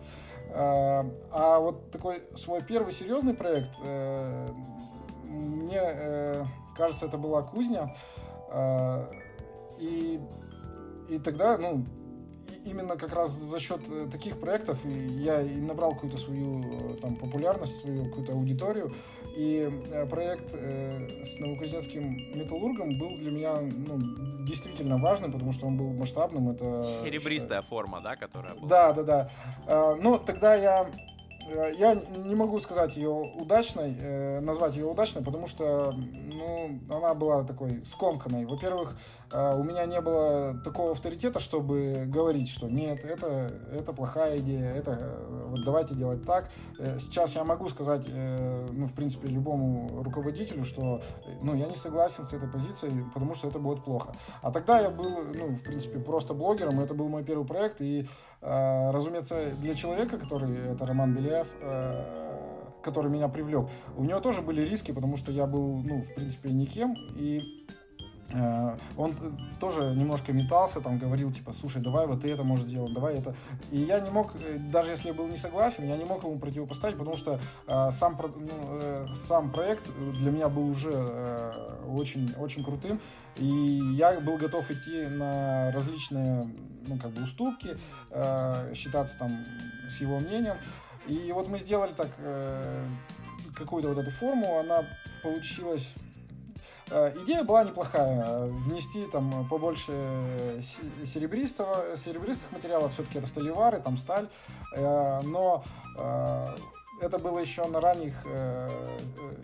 Э, 0.51 1.05
а 1.31 1.59
вот 1.59 1.90
такой 1.90 2.23
свой 2.37 2.62
первый 2.62 2.92
серьезный 2.92 3.35
проект, 3.35 3.71
э, 3.85 4.49
мне 5.25 5.81
э, 5.81 6.44
кажется, 6.77 7.07
это 7.07 7.18
была 7.18 7.42
кузня. 7.42 7.94
Э, 8.51 9.07
и, 9.79 10.21
и 11.09 11.18
тогда, 11.18 11.59
ну, 11.59 11.85
именно 12.71 12.97
как 12.97 13.13
раз 13.13 13.31
за 13.33 13.59
счет 13.59 13.81
э, 13.89 14.09
таких 14.11 14.39
проектов 14.39 14.79
я 14.85 15.41
и 15.43 15.57
набрал 15.61 15.95
какую-то 15.95 16.19
свою 16.19 16.61
э, 16.61 16.95
там 17.01 17.17
популярность, 17.17 17.81
свою 17.81 18.05
какую-то 18.07 18.33
аудиторию. 18.33 18.93
И 19.37 19.71
э, 19.91 20.07
проект 20.07 20.53
с 20.53 21.39
новокузнецким 21.39 22.39
металлургом 22.39 22.99
был 22.99 23.17
для 23.17 23.31
меня 23.31 23.61
ну, 23.61 23.99
действительно 24.45 24.99
важным, 24.99 25.33
потому 25.33 25.53
что 25.53 25.67
он 25.67 25.77
был 25.77 25.93
масштабным. 25.93 26.51
Это 26.51 26.85
серебристая 27.05 27.63
форма, 27.63 28.01
да, 28.01 28.17
которая 28.17 28.55
была. 28.55 28.69
Да, 28.69 28.93
да, 28.93 29.03
да. 29.67 29.97
Но 29.97 30.19
тогда 30.19 30.55
я 30.55 30.91
я 31.79 31.95
не 31.95 32.35
могу 32.35 32.61
сказать 32.61 32.95
ее 32.97 33.09
удачной, 33.09 34.41
назвать 34.43 34.77
ее 34.77 34.85
удачной, 34.85 35.25
потому 35.25 35.49
что 35.49 35.95
ну, 35.95 36.79
она 36.91 37.15
была 37.15 37.43
такой 37.43 37.83
скомканной. 37.85 38.45
Во-первых, 38.45 38.99
э, 39.33 39.57
у 39.57 39.62
меня 39.62 39.87
не 39.87 40.01
было 40.01 40.59
такого 40.64 40.93
авторитета, 40.93 41.41
чтобы 41.41 42.05
говорить, 42.07 42.49
что 42.49 42.69
нет, 42.69 43.05
это, 43.05 43.53
это 43.73 43.93
плохая 43.93 44.38
идея, 44.38 44.73
это 44.73 45.19
вот 45.49 45.64
давайте 45.64 45.95
делать 45.95 46.25
так. 46.25 46.51
Сейчас 46.99 47.35
я 47.35 47.45
могу 47.45 47.69
сказать, 47.69 48.07
ну, 48.07 48.87
в 48.87 48.95
принципе, 48.95 49.29
любому 49.29 50.03
руководителю, 50.03 50.64
что 50.64 51.03
ну, 51.43 51.55
я 51.55 51.67
не 51.67 51.77
согласен 51.77 52.25
с 52.25 52.33
этой 52.33 52.49
позицией, 52.49 53.05
потому 53.14 53.35
что 53.35 53.49
это 53.49 53.59
будет 53.59 53.83
плохо. 53.83 54.14
А 54.43 54.53
тогда 54.53 54.79
я 54.81 54.91
был, 54.91 55.11
ну, 55.35 55.49
в 55.49 55.62
принципе, 55.62 55.99
просто 55.99 56.35
блогером, 56.35 56.81
это 56.81 56.95
был 56.95 57.09
мой 57.09 57.25
первый 57.25 57.47
проект, 57.47 57.81
и 57.81 58.07
Э, 58.41 58.91
разумеется, 58.91 59.51
для 59.61 59.75
человека, 59.75 60.17
который, 60.17 60.73
это 60.73 60.87
Роман 60.87 61.14
Беляев, 61.14 61.49
э, 61.61 62.79
который 62.83 63.11
меня 63.11 63.29
привлек, 63.29 63.69
у 63.97 64.05
него 64.05 64.21
тоже 64.21 64.43
были 64.43 64.62
риски, 64.62 64.93
потому 64.93 65.17
что 65.17 65.33
я 65.33 65.47
был, 65.47 65.83
ну, 65.83 66.03
в 66.03 66.14
принципе, 66.14 66.51
никем, 66.51 66.95
и 67.17 67.67
Э, 67.69 67.78
он 68.97 69.14
тоже 69.59 69.95
немножко 69.95 70.33
метался, 70.33 70.81
там 70.81 70.99
говорил, 70.99 71.33
типа, 71.33 71.53
слушай, 71.53 71.81
давай 71.81 72.07
вот 72.07 72.25
это 72.25 72.43
может 72.45 72.67
сделать, 72.67 72.93
давай 72.93 73.14
это. 73.14 73.35
И 73.71 73.79
я 73.79 74.01
не 74.01 74.11
мог, 74.11 74.35
э, 74.37 74.59
даже 74.59 74.91
если 74.91 75.09
я 75.09 75.14
был 75.14 75.27
не 75.29 75.38
согласен, 75.38 75.88
я 75.88 75.97
не 75.97 76.05
мог 76.05 76.23
ему 76.25 76.38
противопоставить, 76.38 76.99
потому 76.99 77.17
что 77.17 77.41
э, 77.67 77.91
сам, 77.91 78.19
ну, 78.21 78.49
э, 78.83 79.07
сам 79.14 79.51
проект 79.51 79.91
для 80.19 80.31
меня 80.31 80.49
был 80.49 80.69
уже 80.69 80.91
э, 80.93 81.85
очень, 81.88 82.35
очень 82.38 82.62
крутым, 82.62 83.01
и 83.37 83.47
я 83.95 84.21
был 84.21 84.37
готов 84.37 84.71
идти 84.71 85.07
на 85.07 85.73
различные, 85.73 86.51
ну, 86.87 86.99
как 86.99 87.12
бы, 87.12 87.23
уступки, 87.23 87.79
э, 88.11 88.75
считаться 88.75 89.19
там 89.19 89.31
с 89.88 90.01
его 90.01 90.19
мнением. 90.19 90.57
И 91.07 91.33
вот 91.33 91.49
мы 91.49 91.59
сделали 91.59 91.95
так 91.95 92.09
э, 92.19 92.87
какую-то 93.55 93.88
вот 93.88 93.99
эту 93.99 94.11
форму, 94.11 94.59
она 94.59 94.85
получилась 95.23 95.95
Э, 95.99 96.08
идея 96.90 97.44
была 97.44 97.64
неплохая. 97.64 98.46
Внести 98.46 99.05
там 99.07 99.46
побольше 99.48 99.92
серебристого, 100.61 101.96
серебристых 101.96 102.51
материалов, 102.53 102.92
все-таки 102.92 103.18
это 103.18 103.27
сталевары, 103.27 103.81
там 103.81 103.96
сталь. 103.96 104.29
Э, 104.74 105.20
но 105.22 105.64
э, 105.96 106.48
это 107.01 107.19
было 107.19 107.39
еще 107.39 107.65
на 107.67 107.81
ранних 107.81 108.15
э, 108.25 108.69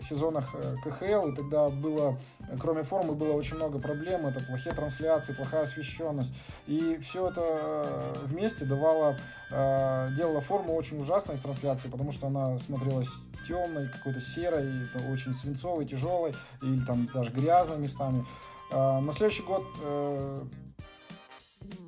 сезонах 0.01 0.53
КХЛ, 0.83 1.29
и 1.29 1.35
тогда 1.35 1.69
было, 1.69 2.17
кроме 2.59 2.83
формы, 2.83 3.13
было 3.13 3.33
очень 3.33 3.55
много 3.55 3.79
проблем. 3.79 4.25
Это 4.25 4.39
плохие 4.41 4.75
трансляции, 4.75 5.33
плохая 5.33 5.63
освещенность. 5.63 6.33
И 6.67 6.97
все 7.01 7.29
это 7.29 8.13
вместе 8.23 8.65
давало, 8.65 9.15
э, 9.51 10.09
делало 10.17 10.41
форму 10.41 10.75
очень 10.75 10.99
ужасной 10.99 11.37
в 11.37 11.41
трансляции, 11.41 11.87
потому 11.87 12.11
что 12.11 12.27
она 12.27 12.59
смотрелась 12.59 13.09
темной, 13.47 13.87
какой-то 13.89 14.21
серой, 14.21 14.67
очень 15.11 15.33
свинцовой, 15.33 15.85
тяжелой, 15.85 16.33
или 16.61 16.83
там 16.85 17.07
даже 17.13 17.31
грязной 17.31 17.77
местами. 17.77 18.25
Э, 18.71 18.99
на 18.99 19.11
следующий 19.13 19.43
год 19.43 19.63
э, 19.81 20.43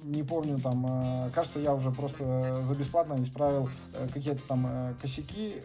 не 0.03 0.23
помню, 0.23 0.59
там, 0.59 0.85
э, 0.85 1.29
кажется, 1.31 1.59
я 1.59 1.73
уже 1.73 1.91
просто 1.91 2.63
за 2.63 2.75
бесплатно 2.75 3.21
исправил 3.21 3.69
э, 3.93 4.07
какие-то 4.13 4.41
там 4.47 4.65
э, 4.67 4.93
косяки 5.01 5.55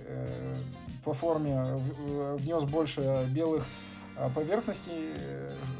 по 1.04 1.14
форме, 1.14 1.76
внес 2.36 2.62
больше 2.62 3.26
белых 3.30 3.66
поверхности, 4.36 4.90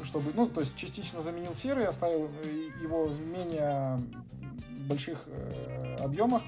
чтобы, 0.03 0.31
ну, 0.33 0.47
то 0.47 0.59
есть 0.59 0.75
частично 0.75 1.21
заменил 1.21 1.53
серый, 1.53 1.85
оставил 1.85 2.29
его 2.81 3.05
в 3.05 3.21
менее 3.21 4.01
больших 4.89 5.25
объемах, 5.99 6.41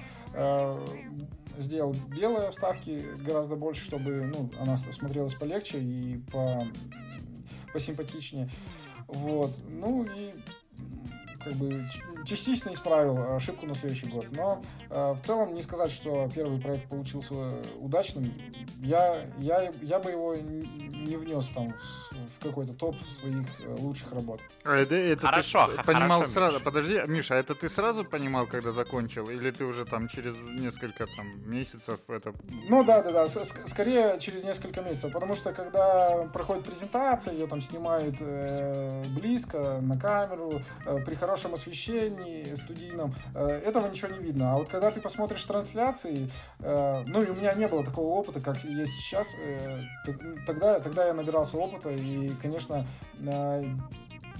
сделал 1.56 1.94
белые 2.08 2.50
вставки 2.50 3.06
гораздо 3.24 3.56
больше, 3.56 3.86
чтобы 3.86 4.26
ну, 4.26 4.50
она 4.60 4.76
смотрелась 4.76 5.32
полегче 5.32 5.78
и 5.78 6.18
по, 6.30 6.66
посимпатичнее. 7.72 8.50
Вот. 9.06 9.56
Ну 9.68 10.04
и 10.04 10.34
как 11.46 11.54
бы 11.54 11.72
частично 12.24 12.72
исправил 12.72 13.36
ошибку 13.36 13.66
на 13.66 13.74
следующий 13.74 14.06
год. 14.06 14.26
Но 14.32 14.60
э, 14.90 15.12
в 15.12 15.20
целом 15.24 15.54
не 15.54 15.62
сказать, 15.62 15.92
что 15.92 16.28
первый 16.34 16.60
проект 16.60 16.88
получился 16.88 17.34
удачным. 17.78 18.28
Я, 18.82 19.26
я, 19.38 19.72
я 19.80 19.98
бы 20.00 20.10
его 20.10 20.34
не 20.34 21.16
внес 21.16 21.46
там 21.54 21.72
в, 22.10 22.16
в 22.16 22.42
какой-то 22.42 22.72
топ 22.74 22.96
своих 23.20 23.46
э, 23.60 23.76
лучших 23.78 24.12
работ. 24.12 24.40
А 24.64 24.74
это, 24.74 24.96
это 24.96 25.26
хорошо, 25.26 25.68
ты 25.68 25.82
понимал 25.84 26.18
хорошо, 26.18 26.32
сразу. 26.32 26.54
Миша. 26.54 26.64
Подожди, 26.64 27.02
Миша, 27.06 27.34
а 27.34 27.38
это 27.38 27.54
ты 27.54 27.68
сразу 27.68 28.04
понимал, 28.04 28.46
когда 28.48 28.72
закончил? 28.72 29.30
Или 29.30 29.52
ты 29.52 29.64
уже 29.64 29.84
там 29.84 30.08
через 30.08 30.34
несколько 30.60 31.06
там 31.16 31.48
месяцев 31.48 32.00
это... 32.08 32.32
Ну 32.68 32.82
да, 32.82 33.02
да, 33.02 33.12
да. 33.12 33.28
Скорее 33.28 34.18
через 34.18 34.42
несколько 34.42 34.80
месяцев. 34.80 35.12
Потому 35.12 35.34
что 35.34 35.52
когда 35.52 36.28
проходит 36.32 36.64
презентация, 36.64 37.34
ее 37.34 37.46
там 37.46 37.60
снимают 37.60 38.16
э, 38.18 39.04
близко, 39.16 39.78
на 39.80 39.96
камеру, 39.98 40.60
э, 40.84 40.98
при 41.04 41.14
хорошем 41.14 41.35
освещении, 41.44 42.54
студийном, 42.54 43.14
э, 43.34 43.62
этого 43.64 43.88
ничего 43.88 44.10
не 44.10 44.18
видно. 44.18 44.52
А 44.52 44.56
вот 44.56 44.68
когда 44.68 44.90
ты 44.90 45.00
посмотришь 45.00 45.42
трансляции, 45.44 46.30
э, 46.60 47.02
ну 47.06 47.22
и 47.22 47.30
у 47.30 47.34
меня 47.34 47.52
не 47.54 47.68
было 47.68 47.84
такого 47.84 48.14
опыта, 48.14 48.40
как 48.40 48.62
есть 48.64 48.92
сейчас, 48.94 49.26
э, 49.38 49.72
тогда, 50.46 50.80
тогда 50.80 51.06
я 51.06 51.14
набирался 51.14 51.56
опыта, 51.56 51.90
и, 51.90 52.30
конечно, 52.40 52.86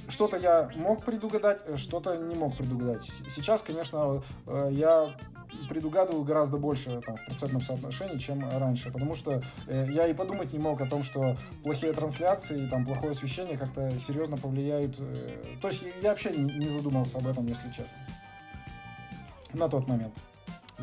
что-то 0.09 0.37
я 0.37 0.71
мог 0.77 1.05
предугадать, 1.05 1.61
что-то 1.79 2.17
не 2.17 2.35
мог 2.35 2.57
предугадать. 2.57 3.05
Сейчас, 3.29 3.63
конечно, 3.63 4.23
я 4.71 5.15
предугадываю 5.69 6.25
гораздо 6.25 6.59
больше 6.59 7.01
там, 7.05 7.17
в 7.17 7.27
процентном 7.27 7.63
соотношении, 7.63 8.19
чем 8.19 8.49
раньше, 8.59 8.91
потому 8.91 9.15
что 9.15 9.43
э, 9.67 9.87
я 9.91 10.07
и 10.07 10.15
подумать 10.15 10.53
не 10.53 10.59
мог 10.59 10.81
о 10.81 10.87
том, 10.87 11.03
что 11.03 11.37
плохие 11.63 11.93
трансляции, 11.93 12.69
там, 12.69 12.85
плохое 12.85 13.13
освещение 13.13 13.57
как-то 13.57 13.93
серьезно 13.93 14.37
повлияют. 14.37 14.97
Э, 14.99 15.43
то 15.61 15.69
есть 15.69 15.83
я 16.03 16.11
вообще 16.11 16.31
не 16.31 16.69
задумался 16.69 17.19
об 17.19 17.27
этом, 17.27 17.47
если 17.47 17.69
честно, 17.69 17.97
на 19.53 19.69
тот 19.69 19.89
момент. 19.89 20.15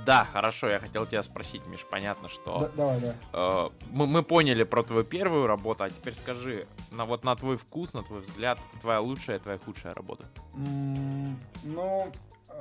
Да, 0.06 0.25
хорошо, 0.25 0.67
я 0.69 0.79
хотел 0.79 1.06
тебя 1.06 1.23
спросить, 1.23 1.65
Миш, 1.67 1.86
понятно, 1.89 2.27
что... 2.27 2.60
Да, 2.60 2.69
давай, 2.75 2.99
да. 2.99 3.15
Э, 3.32 3.69
мы, 3.91 4.08
мы 4.08 4.23
поняли 4.23 4.63
про 4.63 4.84
твою 4.84 5.03
первую 5.03 5.47
работу, 5.47 5.84
а 5.84 5.89
теперь 5.89 6.15
скажи, 6.15 6.67
на, 6.91 7.06
вот 7.06 7.23
на 7.23 7.36
твой 7.36 7.58
вкус, 7.58 7.93
на 7.93 8.01
твой 8.01 8.21
взгляд, 8.21 8.60
твоя 8.82 8.99
лучшая, 8.99 9.39
твоя 9.39 9.60
худшая 9.60 9.93
работа? 9.93 10.25
Mm, 10.56 11.36
ну, 11.63 12.12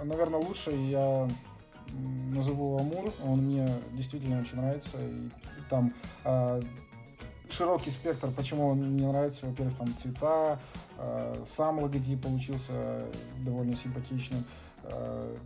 наверное, 0.04 0.40
лучшая 0.40 0.76
я 0.76 1.28
назову 2.30 2.78
Амур, 2.78 3.12
он 3.24 3.40
мне 3.40 3.68
действительно 3.92 4.40
очень 4.40 4.56
нравится, 4.56 4.98
и, 4.98 5.26
и 5.26 5.62
там 5.68 5.94
э, 6.24 6.62
широкий 7.50 7.90
спектр, 7.90 8.30
почему 8.30 8.68
он 8.68 8.78
мне 8.78 9.06
нравится, 9.06 9.46
во-первых, 9.46 9.76
там 9.76 9.96
цвета, 9.96 10.58
э, 10.98 11.44
сам 11.56 11.80
логотип 11.80 12.22
получился 12.22 13.06
довольно 13.38 13.76
симпатичным, 13.76 14.44
э, 14.84 15.36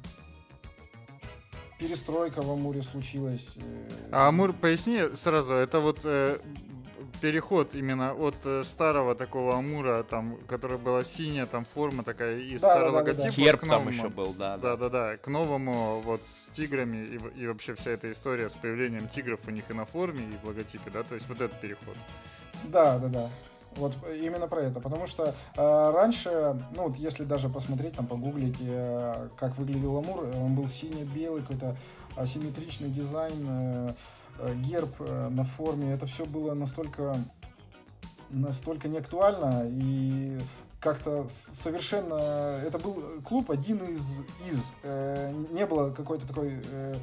перестройка 1.78 2.42
в 2.42 2.50
Амуре 2.50 2.82
случилась. 2.82 3.54
Э, 3.56 4.08
а 4.12 4.28
Амур, 4.28 4.52
поясни 4.52 5.02
сразу, 5.14 5.54
это 5.54 5.80
вот 5.80 6.00
э, 6.04 6.38
переход 7.20 7.74
именно 7.74 8.14
от 8.14 8.36
э, 8.44 8.62
старого 8.64 9.14
такого 9.14 9.56
Амура, 9.56 10.02
там, 10.02 10.36
которая 10.48 10.78
была 10.78 11.04
синяя, 11.04 11.46
там 11.46 11.64
форма 11.74 12.02
такая 12.02 12.38
и 12.38 12.52
Да, 12.54 12.58
старый 12.58 12.80
да, 12.80 12.84
да, 12.86 12.90
да, 12.90 12.96
логотип. 12.98 13.16
да. 13.18 13.24
вот 13.24 13.34
Керп 13.34 13.56
к 13.58 13.60
там 13.60 13.68
новому. 13.70 13.90
еще 13.90 14.08
был, 14.08 14.34
да. 14.34 14.56
Да, 14.56 14.76
да, 14.76 14.88
да. 14.88 15.16
К 15.16 15.26
новому 15.28 16.00
вот 16.00 16.22
с 16.26 16.48
тиграми 16.54 16.96
и, 17.36 17.42
и 17.42 17.46
вообще 17.46 17.74
вся 17.74 17.90
эта 17.90 18.10
история 18.12 18.48
с 18.48 18.52
появлением 18.54 19.08
тигров 19.08 19.40
у 19.46 19.50
них 19.50 19.64
и 19.68 19.74
на 19.74 19.84
форме, 19.84 20.24
и 20.24 20.36
в 20.44 20.48
логотипе, 20.48 20.90
да, 20.90 21.02
то 21.02 21.14
есть 21.14 21.28
вот 21.28 21.40
этот 21.40 21.60
переход. 21.60 21.96
Да, 22.64 22.98
да, 22.98 23.08
да. 23.08 23.30
Вот 23.76 23.92
именно 24.22 24.48
про 24.48 24.62
это. 24.62 24.80
Потому 24.80 25.06
что 25.06 25.34
э, 25.56 25.90
раньше, 25.90 26.60
ну 26.74 26.88
вот 26.88 26.96
если 26.96 27.24
даже 27.24 27.48
посмотреть, 27.48 27.94
там 27.94 28.06
погуглить, 28.06 28.56
э, 28.60 29.28
как 29.36 29.56
выглядел 29.58 29.98
Амур, 29.98 30.24
э, 30.24 30.42
он 30.42 30.54
был 30.54 30.68
сине-белый, 30.68 31.42
какой-то 31.42 31.76
асимметричный 32.16 32.88
дизайн, 32.88 33.46
э, 33.48 33.90
э, 34.38 34.54
герб 34.56 34.94
э, 35.00 35.28
на 35.28 35.44
форме. 35.44 35.92
Это 35.92 36.06
все 36.06 36.24
было 36.24 36.54
настолько, 36.54 37.16
настолько 38.30 38.88
неактуально 38.88 39.64
и 39.66 40.38
как-то 40.80 41.26
совершенно... 41.64 42.60
Это 42.64 42.78
был 42.78 43.20
клуб 43.24 43.50
один 43.50 43.78
из... 43.78 44.20
из 44.48 44.72
э, 44.82 45.32
не 45.50 45.66
было 45.66 45.90
какой-то 45.90 46.26
такой... 46.26 46.60
э, 46.64 46.94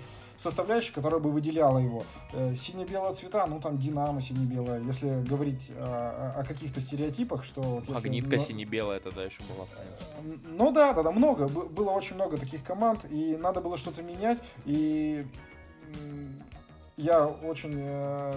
составляющей, 0.44 0.92
которая 0.92 1.20
бы 1.20 1.32
выделяла 1.32 1.80
его. 1.80 2.04
Э, 2.34 2.54
Сине-белые 2.56 3.16
цвета, 3.16 3.46
ну 3.48 3.60
там 3.60 3.78
Динамо 3.78 4.22
сине-белое. 4.22 4.82
Если 4.84 5.22
говорить 5.24 5.72
о, 5.78 6.36
о 6.42 6.44
каких-то 6.44 6.80
стереотипах, 6.82 7.44
что... 7.44 7.62
вот 7.62 7.82
если- 7.84 7.94
Магнитка 7.94 8.36
но- 8.36 8.38
сине-белая 8.38 9.00
тогда 9.00 9.24
еще 9.24 9.42
была. 9.44 9.66
ну 10.46 10.72
да, 10.72 10.94
да, 10.94 11.04
да, 11.04 11.12
много. 11.12 11.48
Было 11.48 11.92
очень 11.92 12.16
много 12.16 12.38
таких 12.38 12.64
команд, 12.64 13.06
и 13.10 13.38
надо 13.38 13.62
было 13.62 13.78
что-то 13.78 14.04
менять. 14.04 14.40
И 14.66 15.26
я 16.98 17.26
очень 17.26 17.74
э, 17.76 18.34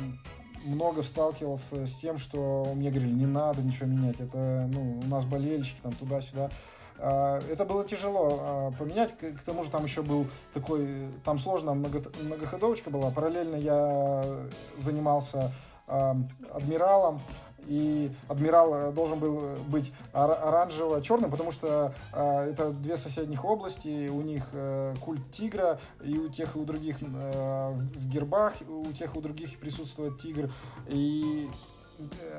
много 0.65 1.03
сталкивался 1.03 1.87
с 1.87 1.97
тем, 1.97 2.19
что 2.19 2.73
мне 2.75 2.91
говорили, 2.91 3.13
не 3.13 3.27
надо 3.27 3.63
ничего 3.63 3.87
менять. 3.87 4.21
Это, 4.21 4.69
ну, 4.73 5.01
у 5.05 5.07
нас 5.09 5.25
болельщики 5.25 5.79
там 5.83 5.93
туда-сюда. 5.93 6.51
А, 6.99 7.41
Это 7.51 7.65
было 7.65 7.85
тяжело 7.85 8.39
а, 8.41 8.71
поменять, 8.73 9.17
к 9.19 9.43
тому 9.45 9.65
же 9.65 9.71
там 9.71 9.85
еще 9.85 10.03
был 10.03 10.27
такой, 10.55 11.09
там 11.25 11.37
много- 11.37 12.13
многоходовочка 12.23 12.91
была, 12.91 13.11
параллельно 13.11 13.57
я 13.57 14.25
занимался 14.79 15.53
а, 15.87 16.17
адмиралом, 16.53 17.21
и 17.69 18.13
адмирал 18.29 18.75
э, 18.75 18.93
должен 18.93 19.19
был 19.19 19.41
быть 19.67 19.93
ора- 20.13 20.41
оранжево-черным, 20.41 21.31
потому 21.31 21.51
что 21.51 21.93
это 22.13 22.71
две 22.71 22.97
соседних 22.97 23.45
области, 23.45 24.09
у 24.09 24.23
них 24.23 24.51
э, 24.53 24.95
культ 25.05 25.33
тигра, 25.33 25.81
и 26.05 26.17
у 26.17 26.29
тех 26.29 26.55
и 26.55 26.59
у 26.61 26.65
других 26.65 26.99
э, 27.03 27.73
в 27.73 28.09
гербах, 28.09 28.55
у 28.69 28.93
тех 28.93 29.15
и 29.15 29.19
у 29.19 29.21
других 29.21 29.59
присутствует 29.59 30.21
тигр, 30.21 30.53
и 30.87 31.49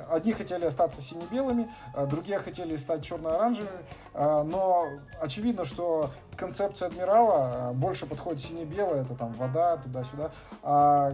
Одни 0.10 0.34
хотели 0.34 0.66
остаться 0.66 1.02
сине-белыми, 1.02 1.70
а 1.94 2.06
другие 2.06 2.40
хотели 2.40 2.76
стать 2.78 3.04
черно-оранжевыми, 3.04 3.70
а, 4.14 4.44
но 4.44 4.88
очевидно, 5.22 5.66
что 5.66 6.12
концепция 6.36 6.88
адмирала 6.88 7.72
больше 7.74 8.06
подходит 8.06 8.42
сине-белая, 8.42 9.02
это 9.02 9.16
там 9.16 9.34
вода, 9.34 9.78
туда-сюда, 9.78 10.32
а 10.64 11.14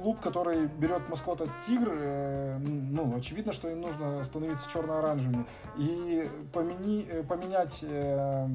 клуб, 0.00 0.20
который 0.20 0.66
берет 0.66 1.08
маскота 1.08 1.46
тигр, 1.66 1.88
э, 1.92 2.58
ну, 2.58 3.16
очевидно, 3.16 3.52
что 3.52 3.68
им 3.68 3.80
нужно 3.80 4.22
становиться 4.24 4.68
черно-оранжевыми. 4.70 5.44
И 5.76 6.28
помени, 6.52 7.06
э, 7.10 7.22
поменять 7.22 7.80
э, 7.82 8.48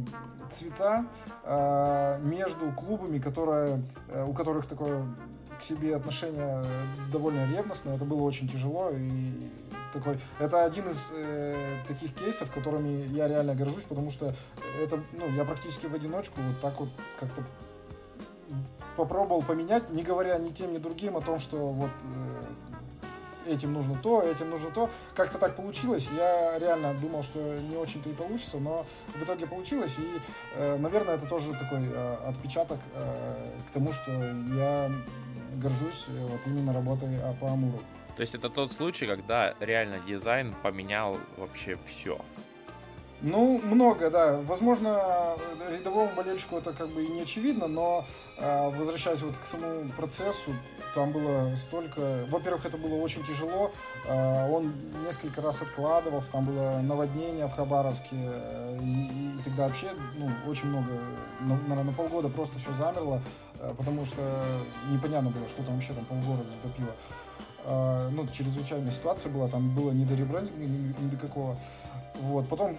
цвета 0.51 1.05
э, 1.43 2.19
между 2.23 2.71
клубами, 2.71 3.19
которые, 3.19 3.83
э, 4.09 4.25
у 4.27 4.33
которых 4.33 4.67
такое 4.67 5.05
к 5.59 5.63
себе 5.63 5.95
отношение 5.95 6.63
довольно 7.11 7.49
ревностное, 7.51 7.95
это 7.95 8.05
было 8.05 8.21
очень 8.23 8.47
тяжело. 8.47 8.91
И 8.91 9.31
такой, 9.93 10.19
это 10.39 10.63
один 10.63 10.89
из 10.89 10.97
э, 11.11 11.55
таких 11.87 12.13
кейсов, 12.15 12.51
которыми 12.51 13.07
я 13.15 13.27
реально 13.27 13.55
горжусь, 13.55 13.83
потому 13.87 14.11
что 14.11 14.33
это, 14.81 15.01
ну, 15.13 15.27
я 15.35 15.45
практически 15.45 15.87
в 15.87 15.95
одиночку 15.95 16.41
вот 16.41 16.59
так 16.61 16.79
вот 16.79 16.89
как-то 17.19 17.43
попробовал 18.97 19.41
поменять, 19.41 19.89
не 19.89 20.03
говоря 20.03 20.37
ни 20.37 20.49
тем, 20.49 20.73
ни 20.73 20.77
другим 20.77 21.17
о 21.17 21.21
том, 21.21 21.39
что 21.39 21.57
вот 21.57 21.89
э, 22.13 23.51
этим 23.53 23.73
нужно 23.73 23.95
то, 23.95 24.21
этим 24.21 24.49
нужно 24.49 24.71
то. 24.71 24.89
Как-то 25.15 25.37
так 25.37 25.55
получилось. 25.55 26.07
Я 26.17 26.57
реально 26.59 26.93
думал, 26.95 27.23
что 27.23 27.39
не 27.39 27.75
очень-то 27.77 28.09
и 28.09 28.13
получится, 28.13 28.57
но 28.57 28.85
в 29.13 29.23
итоге 29.23 29.47
получилось. 29.47 29.93
И, 29.97 30.21
э, 30.55 30.77
наверное, 30.77 31.15
это 31.15 31.27
тоже 31.27 31.51
такой 31.51 31.81
э, 31.83 32.15
отпечаток 32.27 32.79
э, 32.93 33.51
к 33.69 33.73
тому, 33.73 33.93
что 33.93 34.11
я 34.11 34.91
горжусь 35.55 36.05
э, 36.07 36.27
вот 36.27 36.39
именно 36.45 36.73
работой 36.73 37.09
по 37.39 37.51
Амуру. 37.51 37.79
То 38.15 38.21
есть 38.21 38.35
это 38.35 38.49
тот 38.49 38.71
случай, 38.71 39.07
когда 39.07 39.53
реально 39.59 39.97
дизайн 40.07 40.53
поменял 40.63 41.17
вообще 41.37 41.77
все. 41.85 42.17
Ну, 43.21 43.59
много, 43.63 44.09
да. 44.09 44.39
Возможно, 44.41 45.35
рядовому 45.71 46.11
болельщику 46.15 46.57
это 46.57 46.73
как 46.73 46.89
бы 46.89 47.03
и 47.03 47.07
не 47.07 47.21
очевидно, 47.21 47.67
но 47.67 48.05
э, 48.37 48.69
возвращаясь 48.77 49.21
вот 49.21 49.33
к 49.43 49.47
самому 49.47 49.89
процессу, 49.89 50.53
там 50.95 51.11
было 51.11 51.55
столько... 51.57 52.25
Во-первых, 52.29 52.65
это 52.65 52.77
было 52.77 52.95
очень 52.95 53.23
тяжело. 53.25 53.71
э, 54.05 54.49
он 54.49 54.73
несколько 55.05 55.41
раз 55.41 55.61
откладывался, 55.61 56.31
там 56.31 56.45
было 56.45 56.79
наводнение 56.81 57.45
в 57.47 57.51
Хабаровске, 57.51 58.15
э, 58.15 58.79
и, 58.81 59.43
тогда 59.43 59.67
вообще, 59.67 59.91
ну, 60.17 60.29
очень 60.47 60.69
много, 60.69 60.91
ну, 61.41 61.55
наверное, 61.67 61.83
на 61.83 61.93
полгода 61.93 62.29
просто 62.29 62.57
все 62.59 62.71
замерло, 62.77 63.21
э, 63.59 63.73
потому 63.77 64.05
что 64.05 64.41
непонятно 64.89 65.29
было, 65.29 65.47
что 65.49 65.63
там 65.63 65.75
вообще 65.75 65.93
там 65.93 66.05
полгорода 66.05 66.49
затопило. 66.49 68.11
ну, 68.11 68.27
чрезвычайная 68.27 68.91
ситуация 68.91 69.31
была, 69.31 69.47
там 69.47 69.75
было 69.75 69.91
не 69.91 70.05
до 70.05 70.15
ребрендинга, 70.15 70.65
ни 70.65 71.09
до 71.09 71.17
какого. 71.17 71.57
Вот, 72.21 72.47
потом, 72.47 72.77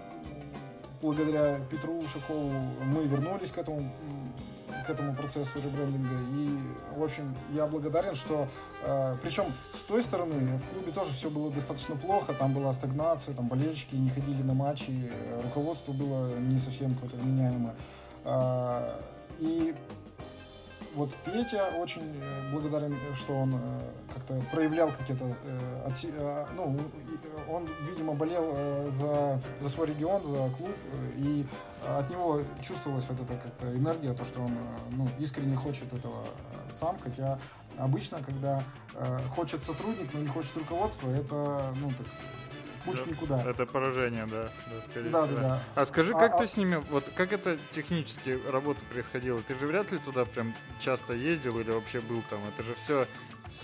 благодаря 1.03 1.61
Петру 1.71 1.99
Ушакову, 1.99 2.51
мы 2.85 3.05
вернулись 3.05 3.51
к 3.51 3.59
этому 3.59 3.83
к 4.87 4.91
этому 4.91 5.15
процессу 5.15 5.51
ребрендинга. 5.57 6.17
И, 6.35 6.59
в 6.97 7.03
общем, 7.03 7.35
я 7.53 7.67
благодарен, 7.67 8.15
что... 8.15 8.49
Э, 8.83 9.15
причем 9.23 9.47
с 9.75 9.81
той 9.81 10.03
стороны 10.03 10.59
в 10.59 10.75
клубе 10.75 10.93
тоже 10.93 11.13
все 11.13 11.31
было 11.31 11.51
достаточно 11.51 11.97
плохо. 11.97 12.33
Там 12.35 12.53
была 12.55 12.73
стагнация, 12.73 13.35
там 13.35 13.49
болельщики 13.49 13.97
не 13.97 14.11
ходили 14.11 14.43
на 14.43 14.55
матчи, 14.55 15.11
руководство 15.43 15.93
было 15.93 16.35
не 16.39 16.59
совсем 16.59 16.95
какое-то 16.95 17.17
вменяемое. 17.17 17.75
Э, 18.25 19.01
и 19.41 19.75
вот 20.97 21.11
Петя 21.27 21.69
очень 21.79 22.01
э, 22.01 22.53
благодарен, 22.53 22.97
что 23.17 23.35
он 23.35 23.55
э, 23.55 23.59
как-то 24.15 24.41
проявлял 24.51 24.91
какие-то... 24.99 25.27
Э, 25.45 26.47
ну, 26.57 26.75
он, 27.51 27.69
видимо, 27.91 28.15
болел 28.15 28.89
за, 28.89 29.39
за 29.59 29.69
свой 29.69 29.89
регион, 29.89 30.25
за 30.25 30.37
клуб, 30.57 30.75
и 31.17 31.45
от 31.89 32.11
него 32.11 32.43
чувствовалась 32.63 33.07
вот 33.09 33.21
эта 33.21 33.37
как-то 33.37 33.75
энергия, 33.75 34.13
то, 34.15 34.25
что 34.25 34.41
он 34.41 34.57
ну, 34.91 35.09
искренне 35.19 35.57
хочет 35.57 35.93
этого 35.93 36.25
сам, 36.71 36.99
хотя 37.03 37.39
обычно, 37.79 38.23
когда 38.23 38.63
хочет 39.35 39.63
сотрудник, 39.63 40.13
но 40.15 40.21
не 40.21 40.29
хочет 40.29 40.57
руководство, 40.57 41.11
это, 41.11 41.75
ну, 41.81 41.91
так, 41.91 42.07
путь 42.87 43.05
да, 43.05 43.11
никуда. 43.11 43.43
Это 43.43 43.67
поражение, 43.67 44.27
да, 44.27 44.45
да, 44.45 44.91
скорее 44.91 45.11
да, 45.11 45.27
всего. 45.27 45.41
Да, 45.41 45.49
да. 45.49 45.63
А 45.75 45.85
скажи, 45.85 46.13
как 46.13 46.35
а, 46.35 46.39
ты 46.39 46.45
а... 46.45 46.47
с 46.47 46.57
ними, 46.57 46.77
вот 46.91 47.05
как 47.15 47.33
это 47.33 47.59
технически 47.73 48.41
работа 48.51 48.81
происходила? 48.91 49.43
Ты 49.43 49.59
же 49.59 49.67
вряд 49.67 49.93
ли 49.93 49.99
туда 49.99 50.25
прям 50.25 50.55
часто 50.81 51.13
ездил 51.13 51.59
или 51.59 51.71
вообще 51.71 52.01
был 52.01 52.23
там? 52.31 52.41
Это 52.55 52.63
же 52.63 52.75
все 52.75 53.07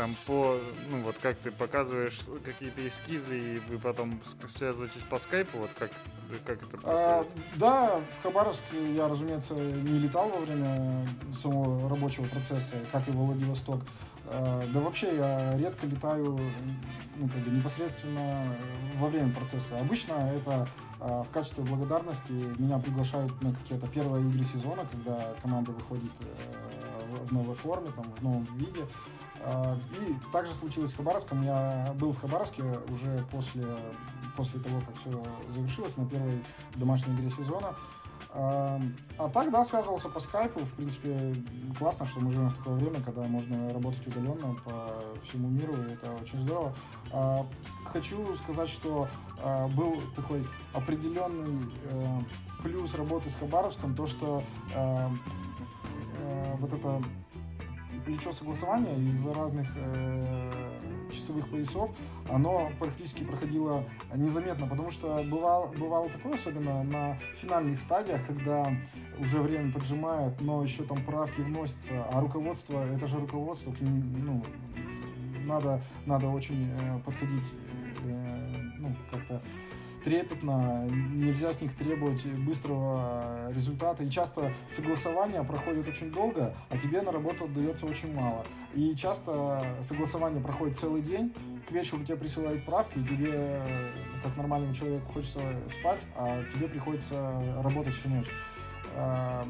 там 0.02 0.16
по, 0.26 0.58
ну 0.90 1.00
вот 1.02 1.14
как 1.22 1.36
ты 1.36 1.52
показываешь 1.52 2.18
какие-то 2.44 2.86
эскизы, 2.88 3.38
и 3.38 3.58
вы 3.68 3.78
потом 3.78 4.20
связываетесь 4.48 5.02
по 5.08 5.20
скайпу, 5.20 5.58
вот 5.58 5.70
как, 5.78 5.92
как 6.44 6.60
это 6.60 6.76
а, 6.82 7.22
происходит? 7.22 7.44
А, 7.54 7.58
да, 7.60 8.00
в 8.18 8.22
Хабаровск 8.24 8.64
я, 8.96 9.06
разумеется, 9.06 9.54
не 9.54 10.00
летал 10.00 10.28
во 10.30 10.40
время 10.40 11.06
самого 11.32 11.88
рабочего 11.88 12.24
процесса, 12.24 12.74
как 12.90 13.06
и 13.06 13.12
в 13.12 13.14
Владивосток. 13.14 13.80
А, 14.26 14.64
да 14.74 14.80
вообще 14.80 15.14
я 15.14 15.56
редко 15.56 15.86
летаю 15.86 16.36
ну, 17.16 17.28
как 17.28 17.38
бы 17.42 17.50
непосредственно 17.52 18.44
во 18.98 19.06
время 19.06 19.32
процесса. 19.32 19.78
Обычно 19.78 20.14
это 20.34 20.66
а, 20.98 21.22
в 21.22 21.30
качестве 21.30 21.62
благодарности 21.62 22.32
меня 22.58 22.78
приглашают 22.78 23.40
на 23.40 23.52
какие-то 23.52 23.86
первые 23.86 24.28
игры 24.28 24.42
сезона, 24.42 24.84
когда 24.90 25.34
команда 25.42 25.70
выходит 25.72 26.12
э, 26.20 27.24
в 27.24 27.32
новой 27.32 27.54
форме, 27.54 27.90
там, 27.94 28.04
в 28.18 28.22
новом 28.22 28.44
виде. 28.56 28.84
А, 29.44 29.76
и 30.00 30.32
также 30.32 30.52
случилось 30.52 30.92
с 30.92 30.94
Хабаровском. 30.94 31.42
Я 31.42 31.94
был 31.98 32.12
в 32.12 32.20
Хабаровске 32.20 32.62
уже 32.62 33.24
после, 33.30 33.64
после 34.36 34.60
того, 34.60 34.80
как 34.80 34.96
все 34.96 35.22
завершилось 35.52 35.96
на 35.96 36.06
первой 36.06 36.42
домашней 36.76 37.14
игре 37.14 37.30
сезона. 37.30 37.74
А, 38.34 38.80
а 39.18 39.28
так, 39.28 39.50
да, 39.50 39.64
связывался 39.64 40.08
по 40.08 40.20
скайпу. 40.20 40.60
В 40.60 40.72
принципе, 40.74 41.34
классно, 41.78 42.06
что 42.06 42.20
мы 42.20 42.30
живем 42.30 42.48
в 42.50 42.56
такое 42.56 42.74
время, 42.74 43.00
когда 43.02 43.22
можно 43.24 43.72
работать 43.72 44.06
удаленно 44.06 44.54
по 44.64 45.02
всему 45.24 45.48
миру, 45.48 45.74
и 45.74 45.92
это 45.92 46.12
очень 46.22 46.40
здорово. 46.40 46.74
А, 47.12 47.44
хочу 47.86 48.34
сказать, 48.36 48.68
что 48.68 49.08
был 49.74 50.00
такой 50.14 50.46
определенный 50.72 51.68
э, 51.90 52.20
плюс 52.62 52.94
работы 52.94 53.28
с 53.28 53.34
Хабаровском, 53.34 53.92
то, 53.96 54.06
что 54.06 54.40
э, 54.72 55.08
вот 56.60 56.72
это 56.72 57.02
плечо 58.04 58.32
согласования 58.32 58.96
из-за 59.08 59.34
разных 59.34 59.68
э, 59.76 60.50
часовых 61.12 61.48
поясов, 61.48 61.90
оно 62.30 62.70
практически 62.78 63.24
проходило 63.24 63.84
незаметно, 64.14 64.66
потому 64.66 64.90
что 64.90 65.22
бывало, 65.24 65.68
бывало 65.68 66.08
такое, 66.08 66.34
особенно 66.34 66.82
на 66.82 67.16
финальных 67.36 67.78
стадиях, 67.78 68.26
когда 68.26 68.70
уже 69.18 69.40
время 69.40 69.72
поджимает, 69.72 70.40
но 70.40 70.62
еще 70.62 70.84
там 70.84 71.02
правки 71.04 71.40
вносятся, 71.40 72.04
а 72.12 72.20
руководство, 72.20 72.84
это 72.94 73.06
же 73.06 73.18
руководство, 73.18 73.72
к 73.72 73.80
ним, 73.80 74.24
ну, 74.24 74.42
надо, 75.44 75.80
надо 76.06 76.28
очень 76.28 76.70
э, 76.70 76.98
подходить, 77.04 77.52
э, 78.04 78.60
ну, 78.78 78.94
как-то 79.10 79.42
трепетно, 80.02 80.86
нельзя 80.88 81.52
с 81.52 81.60
них 81.60 81.74
требовать 81.74 82.24
быстрого 82.24 83.50
результата. 83.52 84.02
И 84.04 84.10
часто 84.10 84.52
согласование 84.66 85.42
проходит 85.44 85.88
очень 85.88 86.10
долго, 86.10 86.54
а 86.68 86.78
тебе 86.78 87.02
на 87.02 87.12
работу 87.12 87.44
отдается 87.44 87.86
очень 87.86 88.14
мало. 88.14 88.44
И 88.74 88.94
часто 88.94 89.62
согласование 89.80 90.42
проходит 90.42 90.76
целый 90.76 91.02
день, 91.02 91.32
к 91.68 91.72
вечеру 91.72 92.04
тебе 92.04 92.16
присылают 92.16 92.64
правки, 92.64 92.98
и 92.98 93.04
тебе, 93.04 93.60
как 94.22 94.36
нормальному 94.36 94.74
человеку, 94.74 95.12
хочется 95.12 95.40
спать, 95.78 96.00
а 96.16 96.42
тебе 96.54 96.68
приходится 96.68 97.42
работать 97.62 97.94
всю 97.94 98.08
ночь. 98.08 98.28
А, 98.94 99.46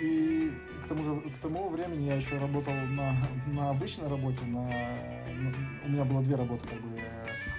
и 0.00 0.52
к 0.84 0.88
тому 0.88 1.02
же 1.02 1.30
к 1.30 1.38
тому 1.40 1.68
времени 1.68 2.06
я 2.06 2.14
еще 2.14 2.38
работал 2.38 2.74
на, 2.74 3.16
на 3.46 3.70
обычной 3.70 4.08
работе, 4.08 4.44
на, 4.44 4.62
на, 4.62 5.52
у 5.84 5.88
меня 5.88 6.04
было 6.04 6.22
две 6.22 6.36
работы, 6.36 6.66
как 6.68 6.80
бы 6.80 7.00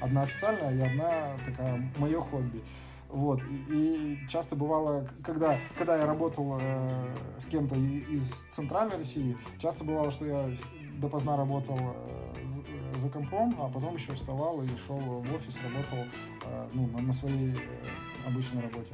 одна 0.01 0.23
официальная 0.23 0.75
и 0.75 0.79
одна 0.79 1.35
такая 1.45 1.91
мое 1.97 2.19
хобби. 2.19 2.63
Вот. 3.09 3.41
И, 3.43 3.55
и 3.69 4.27
часто 4.27 4.55
бывало, 4.55 5.07
когда, 5.23 5.57
когда 5.77 5.97
я 5.97 6.05
работал 6.05 6.57
э, 6.59 7.07
с 7.37 7.45
кем-то 7.45 7.75
из 7.75 8.45
центральной 8.51 8.97
России, 8.97 9.37
часто 9.59 9.83
бывало, 9.83 10.11
что 10.11 10.25
я 10.25 10.49
допоздна 10.97 11.37
работал 11.37 11.79
э, 11.79 12.97
за 12.99 13.09
компом, 13.09 13.55
а 13.59 13.69
потом 13.69 13.95
еще 13.95 14.13
вставал 14.13 14.61
и 14.61 14.67
шел 14.85 14.97
в 14.97 15.35
офис, 15.35 15.55
работал 15.63 16.05
э, 16.45 16.67
ну, 16.73 16.87
на, 16.87 16.99
на 16.99 17.13
своей 17.13 17.53
э, 17.53 18.27
обычной 18.27 18.61
работе. 18.61 18.91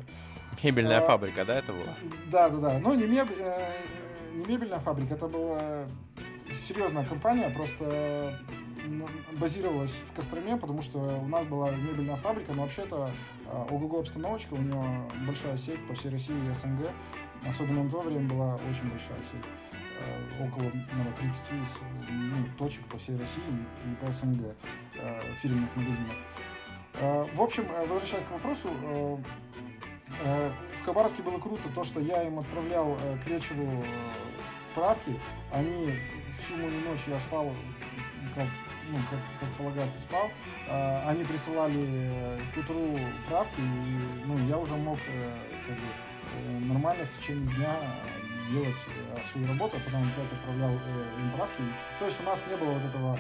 Мебельная 0.62 1.00
а, 1.00 1.08
фабрика, 1.08 1.44
да, 1.46 1.58
это 1.58 1.74
было? 1.74 1.94
Да, 2.32 2.50
да, 2.50 2.58
да. 2.58 2.80
Ну, 2.80 2.94
не, 2.94 3.06
меб... 3.06 3.28
э, 3.40 3.72
не 4.34 4.46
мебельная 4.46 4.80
фабрика, 4.80 5.14
это 5.14 5.28
была 5.28 5.86
серьезная 6.60 7.06
компания, 7.06 7.50
просто 7.50 8.38
базировалась 9.34 9.96
в 10.10 10.16
Костроме, 10.16 10.58
потому 10.58 10.82
что 10.82 11.00
у 11.00 11.28
нас 11.28 11.46
была 11.46 11.72
мебельная 11.72 12.18
фабрика, 12.18 12.54
но 12.54 12.64
вообще-то 12.64 13.12
а, 13.48 13.68
ОГО 13.70 14.00
обстановочка, 14.00 14.54
у 14.54 14.58
нее 14.58 14.84
большая 15.26 15.58
сеть 15.58 15.80
по 15.88 15.94
всей 15.94 16.12
России 16.12 16.36
и 16.50 16.54
СНГ. 16.54 16.90
Особенно 17.48 17.84
на 17.84 17.90
то 17.90 18.02
время 18.02 18.28
была 18.28 18.56
очень 18.56 18.90
большая 18.90 19.22
сеть. 19.24 19.46
А, 20.00 20.44
около 20.44 20.64
наверное, 20.64 21.14
30 21.20 21.44
ну, 22.10 22.36
точек 22.58 22.86
по 22.86 22.98
всей 22.98 23.18
России 23.18 23.42
и 23.86 24.06
по 24.06 24.12
СНГ 24.12 24.56
а, 25.00 25.22
фирменных 25.42 25.76
магазинов. 25.76 26.16
В 27.34 27.42
общем, 27.42 27.66
возвращаясь 27.90 28.24
к 28.26 28.32
вопросу, 28.32 28.70
в 30.22 30.86
Хабаровске 30.86 31.22
было 31.24 31.40
круто 31.40 31.70
то, 31.74 31.84
что 31.84 32.00
я 32.00 32.24
им 32.24 32.40
отправлял 32.40 32.98
к 33.24 33.28
вечеру 33.28 33.84
правки. 34.76 35.20
Они 35.52 35.94
всю 36.40 36.56
мою 36.56 36.80
ночь 36.82 37.02
я 37.08 37.20
спал 37.20 37.54
как 38.36 38.48
ну, 38.90 38.98
как, 39.10 39.20
как 39.40 39.50
полагается, 39.58 40.00
спал. 40.00 40.30
Они 41.06 41.24
присылали 41.24 42.40
к 42.54 42.58
утру 42.58 43.00
правки, 43.28 43.60
и 43.60 44.26
ну, 44.26 44.38
я 44.48 44.58
уже 44.58 44.76
мог 44.76 45.00
э, 45.08 45.32
как 45.68 45.76
бы, 45.78 45.84
э, 46.36 46.60
нормально 46.66 47.06
в 47.06 47.18
течение 47.18 47.48
дня 47.56 47.76
делать 48.50 48.76
э, 48.88 49.18
свою 49.32 49.48
работу, 49.48 49.78
а 49.78 49.86
потом 49.86 50.04
опять 50.04 50.32
отправлял 50.32 50.72
им 50.72 51.32
правки. 51.36 51.64
То 52.00 52.06
есть 52.06 52.20
у 52.20 52.24
нас 52.24 52.44
не 52.50 52.58
было 52.58 52.74
вот 52.74 52.84
этого 52.84 53.20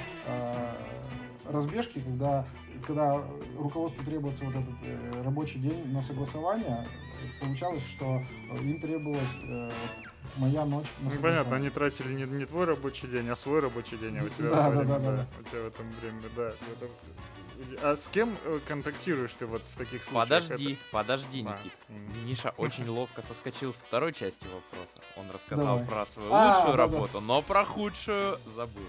разбежки, 1.49 1.99
когда, 1.99 2.45
когда 2.86 3.21
руководству 3.58 4.03
требуется 4.03 4.45
вот 4.45 4.56
этот 4.56 5.25
рабочий 5.25 5.60
день 5.60 5.91
на 5.91 6.01
согласование, 6.01 6.88
получалось, 7.39 7.84
что 7.95 8.21
им 8.62 8.79
требовалось 8.82 9.69
моя 10.38 10.65
ночь. 10.65 10.88
Ну, 11.01 11.12
понятно, 11.21 11.56
они 11.56 11.69
тратили 11.69 12.13
не, 12.13 12.23
не 12.23 12.45
твой 12.45 12.65
рабочий 12.65 13.08
день, 13.08 13.29
а 13.29 13.36
свой 13.36 13.60
рабочий 13.60 13.97
день, 13.97 14.17
а 14.19 14.23
у 14.23 14.29
тебя 14.29 14.49
да, 14.49 14.69
время, 14.69 14.86
да, 14.86 14.99
да, 14.99 15.15
да, 15.15 15.27
у 15.39 15.43
тебя 15.43 15.62
в 15.62 15.67
этом 15.67 15.86
время, 16.01 16.21
да. 16.36 16.47
Это... 16.49 16.91
А 17.82 17.95
с 17.95 18.08
кем 18.08 18.36
э, 18.45 18.60
контактируешь 18.67 19.34
ты 19.38 19.45
вот 19.45 19.62
в 19.62 19.77
таких 19.77 20.03
случаях? 20.03 20.27
Подожди, 20.27 20.73
это... 20.73 20.82
подожди, 20.91 21.45
а. 21.47 21.49
Никит. 21.49 21.73
Миша 22.25 22.53
очень 22.58 22.88
ловко 22.89 23.21
соскочил 23.21 23.73
с 23.73 23.75
второй 23.75 24.12
части 24.12 24.45
вопроса. 24.45 25.06
Он 25.17 25.29
рассказал 25.32 25.77
Давай. 25.77 25.86
про 25.86 26.06
свою 26.06 26.34
а, 26.34 26.47
лучшую 26.47 26.71
да, 26.71 26.77
работу, 26.77 27.13
да. 27.13 27.21
но 27.21 27.41
про 27.41 27.63
худшую 27.63 28.39
забыл. 28.56 28.84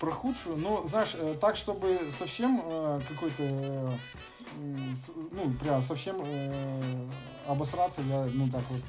Про 0.00 0.10
худшую, 0.10 0.56
ну, 0.58 0.86
знаешь, 0.86 1.14
э, 1.14 1.36
так, 1.40 1.56
чтобы 1.56 2.10
совсем 2.10 2.60
э, 2.64 3.00
какой-то 3.08 3.90
ну, 5.32 5.50
прям 5.60 5.82
совсем 5.82 6.16
э, 6.22 7.08
обосраться 7.46 8.00
я, 8.02 8.26
ну, 8.32 8.48
так 8.50 8.62
вот, 8.70 8.80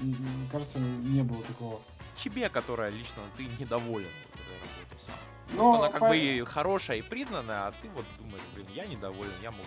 кажется, 0.51 0.79
не 0.79 1.21
было 1.23 1.41
такого. 1.43 1.79
Тебе, 2.17 2.49
которая 2.49 2.89
лично 2.89 3.21
ты 3.35 3.47
недоволен 3.59 4.07
но 5.53 5.75
она 5.75 5.89
как 5.89 5.99
по... 5.99 6.09
бы 6.09 6.43
хорошая 6.45 6.97
и 6.97 7.01
признанная, 7.01 7.67
а 7.67 7.73
ты 7.81 7.89
вот 7.89 8.05
думаешь, 8.19 8.43
блин, 8.53 8.67
я 8.73 8.85
недоволен, 8.85 9.31
я 9.41 9.51
могу. 9.51 9.63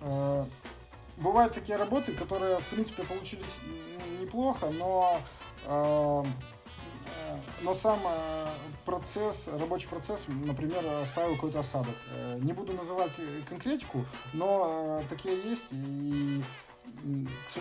Э, 0.00 0.44
бывают 1.16 1.54
такие 1.54 1.76
работы, 1.76 2.12
которые, 2.12 2.58
в 2.58 2.66
принципе, 2.66 3.04
получились 3.04 3.60
неплохо, 4.20 4.70
но 4.70 5.20
э, 5.66 6.24
но 7.62 7.74
сам 7.74 8.00
процесс, 8.84 9.48
рабочий 9.48 9.88
процесс, 9.88 10.24
например, 10.28 10.84
оставил 11.02 11.34
какой-то 11.34 11.60
осадок. 11.60 11.94
Не 12.40 12.52
буду 12.52 12.72
называть 12.72 13.12
конкретику, 13.48 14.04
но 14.32 15.02
такие 15.08 15.36
есть, 15.48 15.66
и 15.70 16.42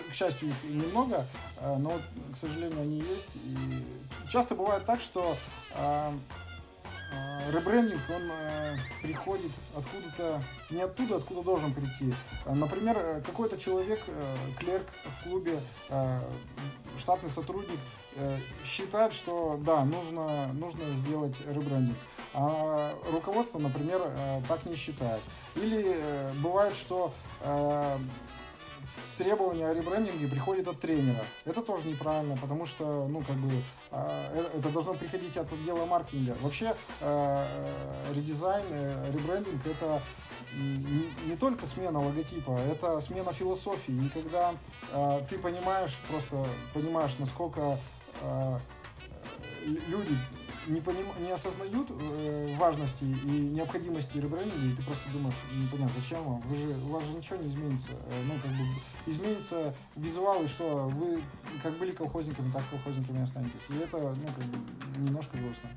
к 0.09 0.14
счастью, 0.14 0.49
их 0.49 0.64
немного, 0.64 1.26
но, 1.80 1.97
к 2.34 2.38
сожалению, 2.38 2.82
они 2.82 2.99
есть. 2.99 3.30
И 3.36 3.57
часто 4.30 4.55
бывает 4.55 4.86
так, 4.86 4.99
что 5.01 5.36
ребрендинг, 7.54 8.01
он 8.10 8.32
э, 8.32 8.78
приходит 9.01 9.51
откуда-то, 9.76 10.41
не 10.72 10.82
оттуда, 10.82 11.18
откуда 11.18 11.43
должен 11.43 11.74
прийти. 11.74 12.14
А, 12.45 12.54
например, 12.54 12.97
э, 12.97 13.22
какой-то 13.22 13.58
человек, 13.58 13.99
э, 14.08 14.36
клерк 14.60 14.88
в 15.06 15.24
клубе, 15.24 15.60
штатный 16.99 17.30
сотрудник, 17.30 17.80
считает, 18.66 19.14
что 19.14 19.60
да, 19.66 19.84
нужно, 19.84 20.47
нужно 20.54 20.84
сделать 21.06 21.36
ребрендинг. 21.47 21.97
А 22.34 22.93
руководство, 23.12 23.60
например, 23.60 24.01
так 24.47 24.66
не 24.66 24.76
считает. 24.76 25.22
Или 25.56 25.97
бывает, 26.41 26.76
что 26.76 27.14
требования 29.18 29.68
о 29.68 29.74
ребрендинге 29.74 30.28
приходят 30.28 30.68
от 30.68 30.80
тренера. 30.80 31.24
Это 31.45 31.61
тоже 31.61 31.88
неправильно, 31.88 32.38
потому 32.38 32.66
что, 32.66 33.07
ну, 33.07 33.22
как 33.22 33.36
бы, 33.38 33.51
а, 33.91 34.30
э, 34.34 34.59
это 34.59 34.70
должно 34.70 34.93
приходить 34.93 35.38
от 35.38 35.51
отдела 35.51 35.86
маркетинга. 35.86 36.36
Вообще, 36.41 36.74
э, 37.01 37.45
редизайн, 38.14 38.66
э, 38.70 39.11
ребрендинг 39.11 39.66
это 39.66 40.01
не 41.26 41.36
только 41.36 41.66
смена 41.66 41.99
логотипа, 41.99 42.59
это 42.72 43.01
смена 43.01 43.34
философии. 43.34 44.05
И 44.05 44.09
когда 44.09 44.53
ты 45.28 45.39
понимаешь, 45.39 45.97
просто 46.07 46.45
понимаешь, 46.76 47.16
насколько 47.18 47.80
люди 49.88 50.16
не, 50.68 50.82
поним... 50.82 51.05
не 51.20 51.32
осознают 51.32 51.88
э, 51.89 52.55
важности 52.57 53.03
и 53.03 53.49
необходимости 53.53 54.18
ребрендинга, 54.18 54.66
и 54.66 54.76
ты 54.76 54.84
просто 54.84 55.09
думаешь, 55.11 55.36
непонятно, 55.55 55.93
зачем 55.99 56.24
вам, 56.24 56.39
вы 56.41 56.55
же, 56.55 56.68
у 56.84 56.89
вас 56.89 57.03
же 57.03 57.14
ничего 57.14 57.38
не 57.38 57.53
изменится. 57.53 57.89
Э, 57.91 58.24
ну, 58.28 58.34
как 58.41 58.51
бы, 58.51 58.64
изменится 59.05 59.76
визуал, 59.95 60.43
и 60.43 60.47
что 60.47 60.86
вы 60.86 61.22
как 61.61 61.74
были 61.74 61.91
колхозниками, 61.91 62.51
так 62.51 62.64
колхозниками 62.70 63.22
останетесь. 63.22 63.53
И 63.70 63.78
это, 63.78 63.97
ну, 63.97 64.28
как 64.28 64.45
бы, 64.45 64.57
немножко 64.99 65.38
грустно. 65.38 65.70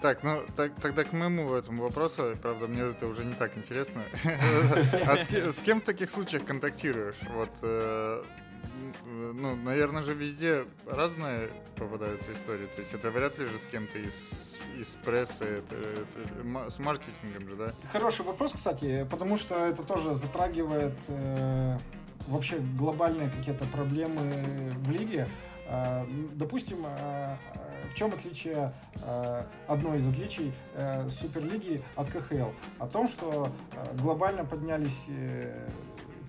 Так, 0.00 0.22
ну 0.22 0.44
так, 0.56 0.72
тогда 0.80 1.04
к 1.04 1.12
моему 1.12 1.54
этому 1.54 1.84
вопросу, 1.84 2.36
правда, 2.42 2.66
мне 2.66 2.82
это 2.82 3.06
уже 3.06 3.24
не 3.24 3.34
так 3.34 3.56
интересно. 3.56 4.02
А 5.06 5.16
с 5.16 5.60
кем 5.60 5.80
в 5.80 5.84
таких 5.84 6.10
случаях 6.10 6.44
контактируешь? 6.44 7.16
Вот 7.34 7.50
э, 7.62 8.24
ну, 9.06 9.56
наверное 9.56 10.02
же 10.02 10.14
везде 10.14 10.64
разные 10.86 11.50
попадаются 11.76 12.32
истории. 12.32 12.66
То 12.74 12.82
есть 12.82 12.92
это 12.94 13.10
вряд 13.10 13.38
ли 13.38 13.46
же 13.46 13.58
с 13.58 13.66
кем-то 13.70 13.98
из, 13.98 14.58
из 14.78 14.88
прессы, 15.04 15.44
это, 15.44 15.76
это, 15.76 16.70
с 16.70 16.78
маркетингом 16.78 17.48
же, 17.48 17.56
да? 17.56 17.72
Хороший 17.92 18.24
вопрос, 18.24 18.52
кстати, 18.52 19.06
потому 19.10 19.36
что 19.36 19.54
это 19.54 19.82
тоже 19.82 20.14
затрагивает 20.14 20.98
э, 21.08 21.78
вообще 22.26 22.58
глобальные 22.78 23.30
какие-то 23.30 23.64
проблемы 23.66 24.72
в 24.76 24.90
лиге. 24.90 25.28
Э, 25.68 26.04
допустим, 26.34 26.84
э, 26.86 27.36
в 27.90 27.94
чем 27.94 28.08
отличие, 28.08 28.72
э, 29.04 29.44
одно 29.66 29.94
из 29.94 30.08
отличий 30.08 30.52
э, 30.74 31.08
Суперлиги 31.10 31.82
от 31.96 32.08
КХЛ? 32.08 32.50
О 32.78 32.86
том, 32.86 33.08
что 33.08 33.52
э, 33.72 33.96
глобально 33.96 34.44
поднялись 34.44 35.06
э, 35.08 35.68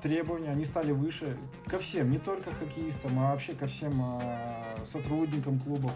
требования, 0.01 0.51
они 0.51 0.65
стали 0.65 0.91
выше 0.91 1.37
ко 1.67 1.79
всем, 1.79 2.11
не 2.11 2.17
только 2.17 2.51
хоккеистам, 2.51 3.19
а 3.19 3.31
вообще 3.31 3.53
ко 3.53 3.67
всем 3.67 3.93
э, 4.21 4.77
сотрудникам 4.85 5.59
клубов. 5.59 5.91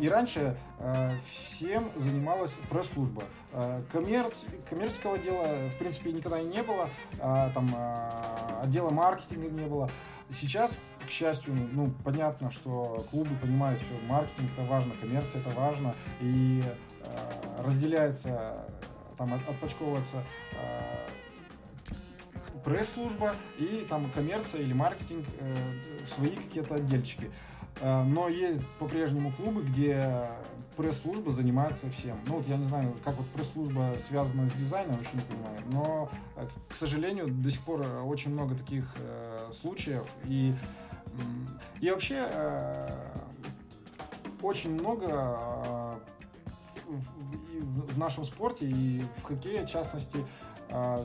И 0.00 0.08
раньше 0.08 0.56
э, 0.78 1.16
всем 1.24 1.84
занималась 1.96 2.56
пресс-служба. 2.68 3.22
Э, 3.52 3.82
коммерц, 3.90 4.44
коммерческого 4.68 5.18
дела, 5.18 5.46
в 5.74 5.78
принципе, 5.78 6.12
никогда 6.12 6.40
и 6.40 6.44
не 6.44 6.62
было, 6.62 6.88
там 7.18 7.68
отдела 8.62 8.90
маркетинга 8.90 9.48
не 9.48 9.66
было. 9.66 9.88
Сейчас, 10.30 10.80
к 11.04 11.10
счастью, 11.10 11.54
ну, 11.72 11.92
понятно, 12.04 12.52
что 12.52 13.04
клубы 13.10 13.34
понимают, 13.36 13.80
что 13.80 13.94
маркетинг 14.06 14.50
это 14.56 14.66
важно, 14.66 14.92
коммерция 15.00 15.40
это 15.40 15.50
важно, 15.50 15.94
и 16.20 16.62
разделяется, 17.58 18.64
там 19.16 19.34
отпочковывается 19.34 20.22
пресс-служба 22.64 23.32
и 23.58 23.86
там 23.88 24.10
коммерция 24.10 24.60
или 24.62 24.72
маркетинг, 24.72 25.26
э, 25.38 25.54
свои 26.06 26.30
какие-то 26.30 26.76
отдельчики. 26.76 27.30
Э, 27.80 28.02
но 28.02 28.28
есть 28.28 28.66
по-прежнему 28.78 29.32
клубы, 29.32 29.62
где 29.62 30.30
пресс-служба 30.76 31.30
занимается 31.30 31.90
всем. 31.90 32.18
Ну 32.26 32.36
вот 32.36 32.46
я 32.46 32.56
не 32.56 32.64
знаю, 32.64 32.94
как 33.04 33.14
вот 33.14 33.26
пресс-служба 33.28 33.94
связана 34.06 34.46
с 34.46 34.52
дизайном, 34.52 34.96
вообще 34.96 35.12
не 35.14 35.22
понимаю. 35.22 35.58
Но, 35.72 36.10
э, 36.36 36.46
к 36.68 36.74
сожалению, 36.74 37.28
до 37.28 37.50
сих 37.50 37.60
пор 37.62 37.82
очень 38.04 38.32
много 38.32 38.54
таких 38.54 38.84
э, 38.98 39.50
случаев. 39.52 40.04
И, 40.24 40.54
и 41.80 41.90
вообще 41.90 42.26
э, 42.30 42.88
очень 44.42 44.72
много 44.72 45.06
э, 45.08 45.94
в, 46.88 47.94
в 47.94 47.98
нашем 47.98 48.24
спорте 48.24 48.66
и 48.66 49.04
в 49.18 49.22
хоккее, 49.22 49.66
в 49.66 49.70
частности, 49.70 50.18
э, 50.70 51.04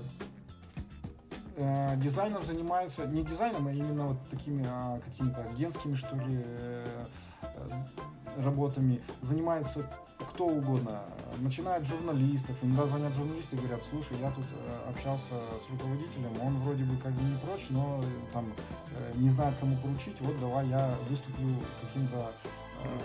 э, 1.55 1.95
дизайном 1.97 2.43
занимается, 2.43 3.05
не 3.05 3.23
дизайном, 3.23 3.67
а 3.67 3.71
именно 3.71 4.07
вот 4.07 4.17
такими 4.29 4.65
а, 4.67 4.99
какими-то 4.99 5.41
агентскими, 5.41 5.95
что 5.95 6.15
ли, 6.15 6.41
э, 6.43 7.05
э, 7.41 8.41
работами, 8.43 9.01
занимается 9.21 9.85
кто 10.17 10.45
угодно. 10.47 11.01
Начинает 11.39 11.85
журналистов, 11.85 12.55
иногда 12.61 12.85
звонят 12.85 13.13
журналисты 13.13 13.55
и 13.55 13.59
говорят, 13.59 13.81
слушай, 13.89 14.17
я 14.21 14.31
тут 14.31 14.45
э, 14.53 14.89
общался 14.89 15.33
с 15.59 15.69
руководителем, 15.69 16.31
он 16.41 16.57
вроде 16.59 16.83
бы 16.83 16.95
как 16.97 17.11
бы 17.11 17.21
не 17.21 17.37
прочь, 17.37 17.67
но 17.69 18.01
э, 18.01 18.33
там 18.33 18.45
э, 18.91 19.11
не 19.15 19.29
знает, 19.29 19.53
кому 19.59 19.75
поручить, 19.77 20.15
вот 20.21 20.39
давай 20.39 20.67
я 20.67 20.95
выступлю 21.09 21.55
каким-то 21.81 22.31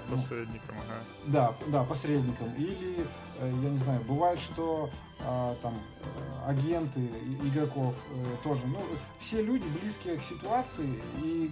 ну, 0.08 0.16
посредником, 0.16 0.76
ага. 0.76 0.98
Да, 1.26 1.54
да, 1.68 1.84
посредником. 1.84 2.52
Или, 2.56 3.06
я 3.40 3.70
не 3.70 3.78
знаю, 3.78 4.00
бывает, 4.06 4.38
что 4.38 4.90
а, 5.20 5.54
там 5.62 5.74
э, 5.74 6.50
агенты 6.50 7.00
игроков 7.44 7.94
э, 8.10 8.36
тоже. 8.42 8.66
Ну, 8.66 8.80
все 9.18 9.42
люди 9.42 9.64
близкие 9.80 10.16
к 10.16 10.22
ситуации, 10.22 11.00
и 11.22 11.50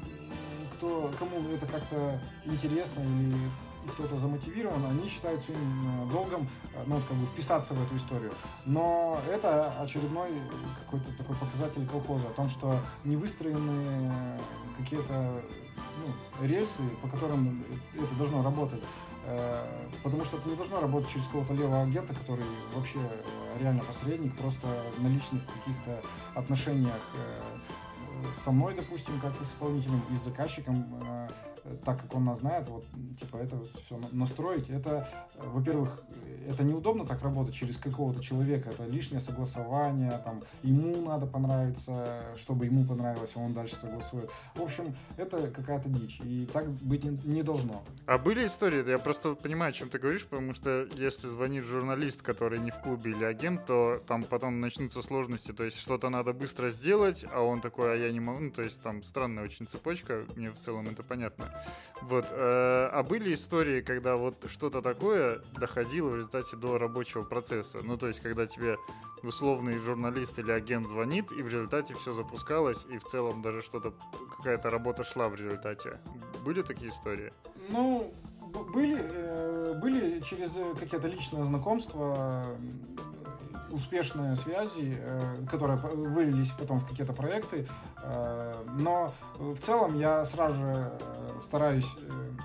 кто, 0.72 1.10
кому 1.18 1.40
это 1.54 1.66
как-то 1.66 2.18
интересно 2.44 3.00
или 3.00 3.34
кто-то 3.88 4.16
замотивирован, 4.16 4.84
они 4.86 5.08
считают 5.08 5.40
своим 5.40 6.04
э, 6.04 6.10
долгом 6.10 6.48
ну, 6.86 7.00
как 7.08 7.16
бы 7.16 7.26
вписаться 7.26 7.74
в 7.74 7.82
эту 7.82 7.96
историю. 7.96 8.32
Но 8.64 9.20
это 9.30 9.72
очередной 9.80 10.30
какой-то 10.84 11.12
такой 11.16 11.36
показатель 11.36 11.86
колхоза 11.86 12.28
о 12.28 12.32
том, 12.32 12.48
что 12.48 12.78
не 13.04 13.16
выстроены 13.16 14.38
какие-то 14.78 15.42
ну, 15.98 16.46
рельсы, 16.46 16.82
по 17.02 17.08
которым 17.08 17.64
это 17.94 18.14
должно 18.16 18.42
работать. 18.42 18.82
Э, 19.30 19.88
потому 20.02 20.24
что 20.24 20.38
это 20.38 20.48
не 20.48 20.56
должно 20.56 20.80
работать 20.80 21.10
через 21.10 21.26
кого-то 21.26 21.52
левого 21.52 21.82
агента, 21.82 22.14
который 22.14 22.46
вообще 22.74 22.98
э, 22.98 23.58
реально 23.60 23.84
посредник, 23.84 24.34
просто 24.36 24.66
на 24.98 25.08
личных 25.08 25.42
каких-то 25.44 26.02
отношениях 26.34 27.00
э, 27.14 27.42
со 28.40 28.50
мной, 28.50 28.74
допустим, 28.74 29.20
как 29.20 29.32
исполнителем 29.42 30.02
и 30.10 30.14
с 30.14 30.24
заказчиком 30.24 30.86
так 31.84 32.00
как 32.02 32.14
он 32.14 32.24
нас 32.24 32.38
знает, 32.38 32.68
вот, 32.68 32.84
типа, 33.20 33.36
это 33.36 33.56
вот 33.56 33.70
все 33.84 34.00
настроить, 34.12 34.68
это, 34.70 35.06
э, 35.36 35.42
во-первых, 35.46 36.02
это 36.48 36.64
неудобно 36.64 37.04
так 37.04 37.22
работать 37.22 37.54
через 37.54 37.76
какого-то 37.76 38.22
человека, 38.22 38.70
это 38.70 38.84
лишнее 38.84 39.20
согласование, 39.20 40.20
там, 40.24 40.42
ему 40.62 41.02
надо 41.02 41.26
понравиться, 41.26 42.24
чтобы 42.36 42.66
ему 42.66 42.84
понравилось, 42.84 43.32
а 43.34 43.40
он 43.40 43.52
дальше 43.52 43.76
согласует. 43.76 44.30
В 44.54 44.62
общем, 44.62 44.94
это 45.16 45.48
какая-то 45.48 45.88
дичь, 45.88 46.20
и 46.22 46.48
так 46.52 46.68
быть 46.68 47.04
не, 47.04 47.18
не 47.24 47.42
должно. 47.42 47.82
А 48.06 48.18
были 48.18 48.46
истории, 48.46 48.88
я 48.88 48.98
просто 48.98 49.34
понимаю, 49.34 49.70
о 49.70 49.72
чем 49.72 49.90
ты 49.90 49.98
говоришь, 49.98 50.24
потому 50.24 50.54
что 50.54 50.88
если 50.96 51.28
звонит 51.28 51.64
журналист, 51.64 52.22
который 52.22 52.58
не 52.58 52.70
в 52.70 52.78
клубе 52.78 53.10
или 53.10 53.24
агент, 53.24 53.66
то 53.66 54.02
там 54.06 54.22
потом 54.22 54.60
начнутся 54.60 55.02
сложности, 55.02 55.52
то 55.52 55.64
есть 55.64 55.78
что-то 55.78 56.08
надо 56.08 56.32
быстро 56.32 56.70
сделать, 56.70 57.24
а 57.32 57.42
он 57.42 57.60
такой, 57.60 57.92
а 57.92 57.96
я 57.96 58.10
не 58.10 58.20
могу, 58.20 58.40
ну, 58.40 58.50
то 58.50 58.62
есть 58.62 58.80
там 58.80 59.02
странная 59.02 59.44
очень 59.44 59.66
цепочка, 59.66 60.24
мне 60.36 60.50
в 60.50 60.58
целом 60.58 60.86
это 60.88 61.02
понятно. 61.02 61.52
Вот. 62.02 62.26
Э, 62.30 62.88
а 62.92 63.02
были 63.02 63.34
истории, 63.34 63.80
когда 63.80 64.16
вот 64.16 64.44
что-то 64.48 64.82
такое 64.82 65.40
доходило 65.58 66.10
в 66.10 66.16
результате 66.16 66.56
до 66.56 66.78
рабочего 66.78 67.24
процесса? 67.24 67.80
Ну, 67.82 67.96
то 67.96 68.06
есть, 68.06 68.20
когда 68.20 68.46
тебе 68.46 68.76
условный 69.22 69.78
журналист 69.78 70.38
или 70.38 70.52
агент 70.52 70.88
звонит, 70.88 71.32
и 71.32 71.42
в 71.42 71.48
результате 71.48 71.94
все 71.94 72.12
запускалось, 72.12 72.86
и 72.88 72.98
в 72.98 73.04
целом 73.04 73.42
даже 73.42 73.62
что-то, 73.62 73.92
какая-то 74.36 74.70
работа 74.70 75.04
шла 75.04 75.28
в 75.28 75.34
результате. 75.34 75.98
Были 76.44 76.62
такие 76.62 76.90
истории? 76.90 77.32
Ну, 77.68 78.12
были, 78.72 78.98
э, 79.00 79.78
были 79.82 80.20
через 80.20 80.52
какие-то 80.78 81.08
личные 81.08 81.44
знакомства 81.44 82.56
успешные 83.70 84.36
связи, 84.36 84.96
э, 84.98 85.46
которые 85.50 85.78
вылились 85.78 86.50
потом 86.50 86.80
в 86.80 86.86
какие-то 86.86 87.12
проекты. 87.12 87.66
Э, 88.02 88.64
но 88.78 89.12
в 89.38 89.58
целом 89.58 89.98
я 89.98 90.24
сразу 90.24 90.56
же 90.56 90.92
э, 91.00 91.40
стараюсь 91.40 91.88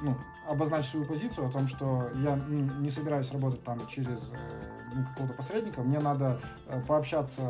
ну, 0.01 0.17
обозначить 0.47 0.91
свою 0.91 1.05
позицию 1.05 1.47
о 1.47 1.51
том, 1.51 1.67
что 1.67 2.09
я 2.15 2.35
ну, 2.35 2.81
не 2.81 2.89
собираюсь 2.89 3.31
работать 3.31 3.63
там 3.63 3.85
через 3.87 4.19
э, 4.31 4.73
ну, 4.93 5.05
какого-то 5.05 5.33
посредника, 5.33 5.81
мне 5.81 5.99
надо 5.99 6.39
э, 6.67 6.81
пообщаться 6.87 7.41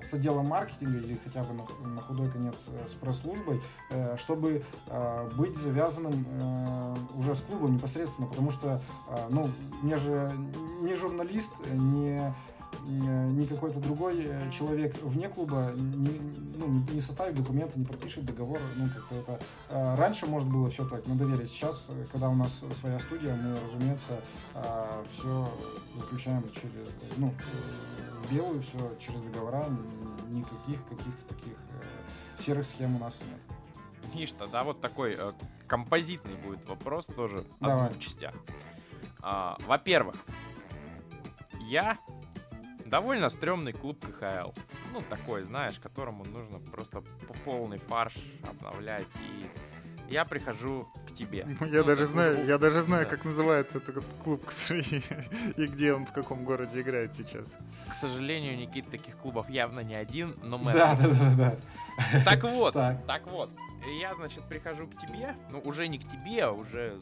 с 0.00 0.12
отделом 0.14 0.46
маркетинга 0.46 0.98
или 0.98 1.18
хотя 1.24 1.42
бы 1.42 1.54
на, 1.54 1.88
на 1.88 2.02
худой 2.02 2.30
конец 2.30 2.68
э, 2.68 2.86
с 2.86 2.92
пресс-службой, 2.92 3.62
э, 3.90 4.16
чтобы 4.18 4.64
э, 4.86 5.30
быть 5.36 5.56
завязанным 5.56 6.26
э, 6.28 6.94
уже 7.16 7.34
с 7.34 7.40
клубом 7.40 7.74
непосредственно, 7.74 8.28
потому 8.28 8.50
что, 8.50 8.82
э, 9.08 9.16
ну, 9.30 9.48
мне 9.82 9.96
же 9.96 10.30
не 10.82 10.94
журналист, 10.94 11.52
не 11.72 12.34
ни 12.86 13.46
какой-то 13.46 13.80
другой 13.80 14.24
э, 14.24 14.50
человек 14.50 14.96
вне 15.02 15.28
клуба 15.28 15.72
не, 15.74 16.20
ну, 16.56 16.84
не, 16.92 17.00
составит 17.00 17.34
документы, 17.34 17.78
не 17.78 17.84
подпишет 17.84 18.24
договор. 18.24 18.60
Ну, 18.76 18.88
как-то 18.88 19.14
это... 19.14 19.40
А, 19.68 19.96
раньше, 19.96 20.26
может, 20.26 20.48
было 20.48 20.68
все 20.70 20.88
так 20.88 21.06
на 21.06 21.14
доверие. 21.14 21.46
Сейчас, 21.46 21.86
э, 21.88 22.06
когда 22.10 22.28
у 22.28 22.34
нас 22.34 22.64
своя 22.78 22.98
студия, 22.98 23.34
мы, 23.34 23.56
разумеется, 23.66 24.20
все 25.12 25.48
заключаем 25.96 26.42
через, 26.52 26.88
ну, 27.16 27.28
э, 27.28 28.26
в 28.26 28.32
белую, 28.32 28.62
все 28.62 28.78
через 28.98 29.22
договора. 29.22 29.66
Никаких 30.30 30.82
каких-то 30.88 31.34
таких 31.34 31.56
серых 32.38 32.66
схем 32.66 32.96
у 32.96 32.98
нас 32.98 33.18
нет. 33.30 33.58
Миш, 34.14 34.32
тогда 34.32 34.64
вот 34.64 34.80
такой 34.80 35.14
э, 35.18 35.32
композитный 35.66 36.34
будет 36.34 36.64
вопрос 36.66 37.06
тоже 37.06 37.44
Давай. 37.60 37.86
о 37.86 37.90
двух 37.90 38.00
частях. 38.00 38.34
А, 39.20 39.56
во-первых, 39.66 40.16
я 41.60 41.98
довольно 42.92 43.30
стрёмный 43.30 43.72
клуб 43.72 44.04
КХЛ. 44.04 44.50
Ну, 44.92 45.02
такой, 45.08 45.44
знаешь, 45.44 45.78
которому 45.82 46.24
нужно 46.26 46.58
просто 46.58 47.02
полный 47.44 47.78
фарш 47.78 48.12
обновлять 48.42 49.06
и 49.18 49.46
я 50.10 50.26
прихожу 50.26 50.86
к 51.08 51.14
тебе. 51.14 51.46
Я 51.60 51.80
ну, 51.80 51.84
даже 51.84 52.04
знаю, 52.04 52.36
клуб. 52.36 52.48
я 52.48 52.58
даже 52.58 52.82
знаю, 52.82 53.04
да. 53.06 53.10
как 53.10 53.24
называется 53.24 53.78
этот 53.78 54.04
клуб, 54.22 54.44
к 54.44 54.52
сожалению, 54.52 55.24
и 55.56 55.66
где 55.66 55.94
он, 55.94 56.04
в 56.04 56.12
каком 56.12 56.44
городе 56.44 56.82
играет 56.82 57.14
сейчас. 57.14 57.56
К 57.88 57.94
сожалению, 57.94 58.58
Никит, 58.58 58.90
таких 58.90 59.16
клубов 59.16 59.48
явно 59.48 59.80
не 59.80 59.94
один, 59.94 60.36
но 60.42 60.58
мы... 60.58 60.74
Да, 60.74 60.94
да, 60.94 61.08
да, 61.08 61.34
да. 61.34 62.22
Так 62.26 62.42
вот, 62.42 62.74
так. 62.74 63.06
так 63.06 63.26
вот. 63.26 63.50
Я, 64.00 64.14
значит, 64.14 64.44
прихожу 64.44 64.86
к 64.86 64.96
тебе, 64.96 65.34
ну, 65.50 65.60
уже 65.64 65.88
не 65.88 65.98
к 65.98 66.06
тебе, 66.08 66.44
а 66.44 66.52
уже 66.52 66.98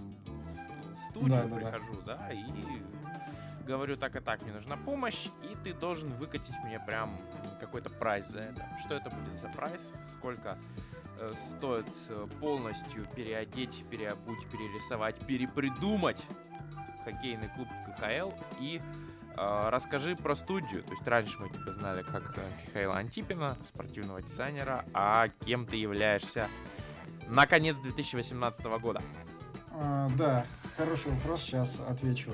студию 1.01 1.49
да, 1.49 1.57
прихожу, 1.57 2.03
да, 2.07 2.17
да, 2.17 2.33
и 2.33 2.83
говорю 3.67 3.97
так 3.97 4.17
и 4.17 4.21
так, 4.21 4.43
мне 4.43 4.53
нужна 4.53 4.77
помощь, 4.77 5.29
и 5.45 5.57
ты 5.63 5.73
должен 5.73 6.13
выкатить 6.15 6.55
мне 6.65 6.81
прям 6.81 7.17
какой-то 7.61 7.91
прайс 7.91 8.27
за 8.29 8.41
это. 8.41 8.67
Что 8.85 8.95
это 8.95 9.11
будет 9.11 9.39
за 9.39 9.49
прайс? 9.49 9.93
Сколько 10.13 10.59
э, 11.19 11.33
стоит 11.37 11.87
э, 12.09 12.27
полностью 12.41 13.07
переодеть, 13.15 13.85
переобуть, 13.91 14.47
перерисовать, 14.51 15.17
перепридумать 15.27 16.25
хоккейный 17.05 17.49
клуб 17.49 17.69
в 17.69 17.93
КХЛ 17.93 18.33
и 18.59 18.81
э, 19.37 19.69
расскажи 19.69 20.17
про 20.17 20.35
студию. 20.35 20.83
То 20.83 20.93
есть 20.93 21.07
раньше 21.07 21.39
мы 21.39 21.49
тебя 21.49 21.73
знали 21.73 22.03
как 22.03 22.37
э, 22.39 22.43
Михаила 22.67 22.97
Антипина, 22.97 23.57
спортивного 23.67 24.23
дизайнера, 24.23 24.85
а 24.93 25.29
кем 25.47 25.67
ты 25.67 25.77
являешься 25.77 26.49
на 27.29 27.47
конец 27.47 27.77
2018 27.77 28.65
года? 28.81 29.03
А, 29.83 30.09
да, 30.19 30.45
хороший 30.77 31.11
вопрос, 31.13 31.41
сейчас 31.41 31.81
отвечу. 31.89 32.33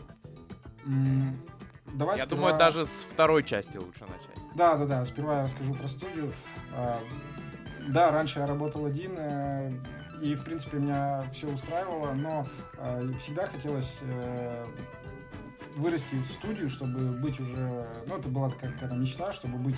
Давай 1.94 2.18
я 2.18 2.24
сперва... 2.24 2.42
думаю, 2.42 2.58
даже 2.58 2.86
с 2.86 3.06
второй 3.08 3.44
части 3.44 3.76
лучше 3.76 4.00
начать. 4.00 4.56
Да, 4.56 4.74
да, 4.76 4.86
да. 4.86 5.06
Сперва 5.06 5.36
я 5.38 5.42
расскажу 5.44 5.72
про 5.74 5.86
студию. 5.86 6.32
А, 6.74 6.98
да, 7.88 8.10
раньше 8.10 8.40
я 8.40 8.46
работал 8.46 8.84
один, 8.84 9.12
э, 9.16 9.70
и, 10.20 10.34
в 10.34 10.42
принципе, 10.42 10.78
меня 10.78 11.22
все 11.32 11.46
устраивало, 11.46 12.12
но 12.14 12.46
э, 12.78 13.12
всегда 13.18 13.46
хотелось 13.46 13.98
э, 14.02 14.64
вырасти 15.76 16.14
в 16.16 16.26
студию, 16.26 16.68
чтобы 16.68 16.98
быть 16.98 17.38
уже... 17.38 17.86
Ну, 18.06 18.16
это 18.16 18.28
была 18.28 18.50
такая 18.50 18.72
какая-то 18.72 18.96
мечта, 18.96 19.32
чтобы 19.32 19.58
быть 19.58 19.76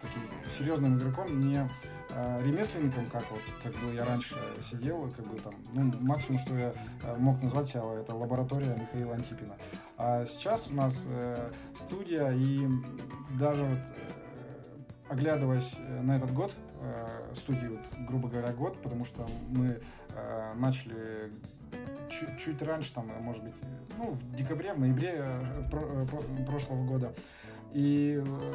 таким 0.00 0.22
серьезным 0.56 0.98
игроком, 0.98 1.40
не 1.40 1.68
э, 2.10 2.42
ремесленником, 2.44 3.06
как 3.06 3.24
вот 3.30 3.40
как 3.62 3.72
бы 3.72 3.94
я 3.94 4.04
раньше 4.04 4.36
сидел, 4.60 5.10
как 5.16 5.26
бы 5.26 5.38
там, 5.38 5.54
ну, 5.72 5.92
максимум, 6.00 6.40
что 6.40 6.56
я 6.56 6.74
мог 7.18 7.42
назвать 7.42 7.68
себя, 7.68 7.82
это 8.00 8.14
лаборатория 8.14 8.76
Михаила 8.78 9.14
Антипина. 9.14 9.56
А 9.96 10.26
сейчас 10.26 10.68
у 10.68 10.74
нас 10.74 11.06
э, 11.08 11.50
студия, 11.74 12.30
и 12.32 12.66
даже 13.38 13.64
вот 13.64 13.78
э, 13.78 14.20
оглядываясь 15.08 15.74
на 16.02 16.16
этот 16.16 16.32
год, 16.32 16.52
э, 16.80 17.34
студию, 17.34 17.78
вот, 17.78 18.06
грубо 18.06 18.28
говоря, 18.28 18.52
год, 18.52 18.80
потому 18.82 19.04
что 19.04 19.28
мы 19.48 19.80
э, 20.14 20.54
начали 20.54 21.32
чуть, 22.08 22.38
чуть 22.38 22.62
раньше, 22.62 22.92
там, 22.92 23.10
может 23.20 23.42
быть, 23.42 23.54
ну, 23.98 24.12
в 24.12 24.34
декабре, 24.34 24.72
в 24.72 24.78
ноябре 24.78 25.14
э, 25.16 25.64
э, 25.72 26.06
про, 26.06 26.20
прошлого 26.44 26.84
года. 26.84 27.12
И 27.72 28.22
э, 28.24 28.54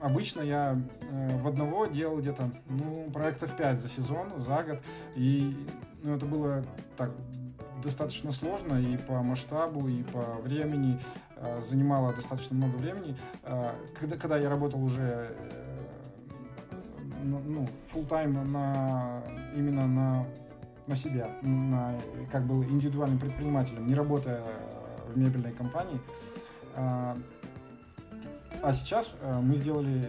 обычно 0.00 0.42
я 0.42 0.78
э, 1.10 1.38
в 1.38 1.46
одного 1.46 1.86
делал 1.86 2.18
где-то, 2.18 2.50
ну, 2.68 3.10
проектов 3.12 3.56
5 3.56 3.80
за 3.80 3.88
сезон, 3.88 4.38
за 4.38 4.62
год. 4.62 4.78
И 5.14 5.56
ну, 6.02 6.14
это 6.14 6.26
было 6.26 6.64
так 6.96 7.12
достаточно 7.82 8.32
сложно 8.32 8.80
и 8.80 8.96
по 8.96 9.22
масштабу, 9.22 9.88
и 9.88 10.02
по 10.02 10.40
времени. 10.42 10.98
Э, 11.38 11.60
занимало 11.60 12.14
достаточно 12.14 12.56
много 12.56 12.76
времени. 12.76 13.16
Э, 13.42 13.72
когда, 13.98 14.16
когда 14.16 14.38
я 14.38 14.48
работал 14.48 14.82
уже 14.82 15.36
э, 15.38 15.76
ну, 17.22 17.68
full 17.92 18.08
time 18.08 18.48
на, 18.48 19.22
именно 19.54 19.86
на, 19.86 20.26
на 20.86 20.96
себя, 20.96 21.30
на, 21.42 21.98
как 22.30 22.46
был 22.46 22.62
индивидуальным 22.64 23.18
предпринимателем, 23.18 23.86
не 23.86 23.94
работая 23.94 24.42
в 25.08 25.18
мебельной 25.18 25.52
компании. 25.52 26.00
А 26.74 28.72
сейчас 28.72 29.12
мы 29.42 29.56
сделали 29.56 30.08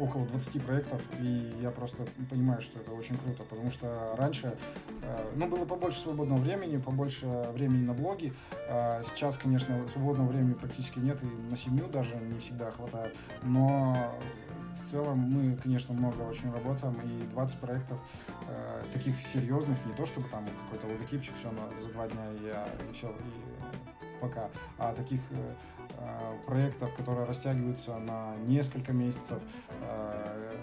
около 0.00 0.26
20 0.26 0.62
проектов, 0.62 1.02
и 1.20 1.52
я 1.60 1.70
просто 1.70 2.04
понимаю, 2.30 2.60
что 2.60 2.78
это 2.78 2.92
очень 2.92 3.16
круто, 3.16 3.42
потому 3.44 3.70
что 3.70 4.14
раньше, 4.16 4.56
э, 5.02 5.32
ну, 5.34 5.48
было 5.48 5.64
побольше 5.64 6.00
свободного 6.00 6.38
времени, 6.38 6.76
побольше 6.78 7.26
времени 7.52 7.84
на 7.84 7.94
блоги. 7.94 8.32
А 8.68 9.02
сейчас, 9.02 9.38
конечно, 9.38 9.86
свободного 9.88 10.28
времени 10.28 10.54
практически 10.54 10.98
нет, 10.98 11.22
и 11.22 11.26
на 11.26 11.56
семью 11.56 11.86
даже 11.88 12.16
не 12.16 12.38
всегда 12.38 12.70
хватает, 12.70 13.14
но 13.42 14.14
в 14.78 14.90
целом 14.90 15.18
мы, 15.18 15.56
конечно, 15.56 15.94
много 15.94 16.22
очень 16.22 16.52
работаем, 16.52 16.94
и 17.04 17.26
20 17.32 17.58
проектов 17.58 17.98
э, 18.48 18.82
таких 18.92 19.20
серьезных, 19.22 19.76
не 19.86 19.92
то 19.92 20.06
чтобы 20.06 20.28
там 20.28 20.46
какой-то 20.64 20.86
логотипчик 20.86 21.34
все 21.38 21.50
на, 21.50 21.78
за 21.78 21.92
два 21.92 22.08
дня 22.08 22.32
и, 22.32 22.90
и 22.90 22.92
все, 22.92 23.08
и 23.08 24.20
пока, 24.20 24.48
а 24.78 24.92
таких 24.94 25.20
э, 25.30 25.54
Э, 26.00 26.36
проектов, 26.46 26.94
которые 26.94 27.26
растягиваются 27.26 27.98
на 27.98 28.36
несколько 28.46 28.92
месяцев, 28.92 29.38
э, 29.80 30.54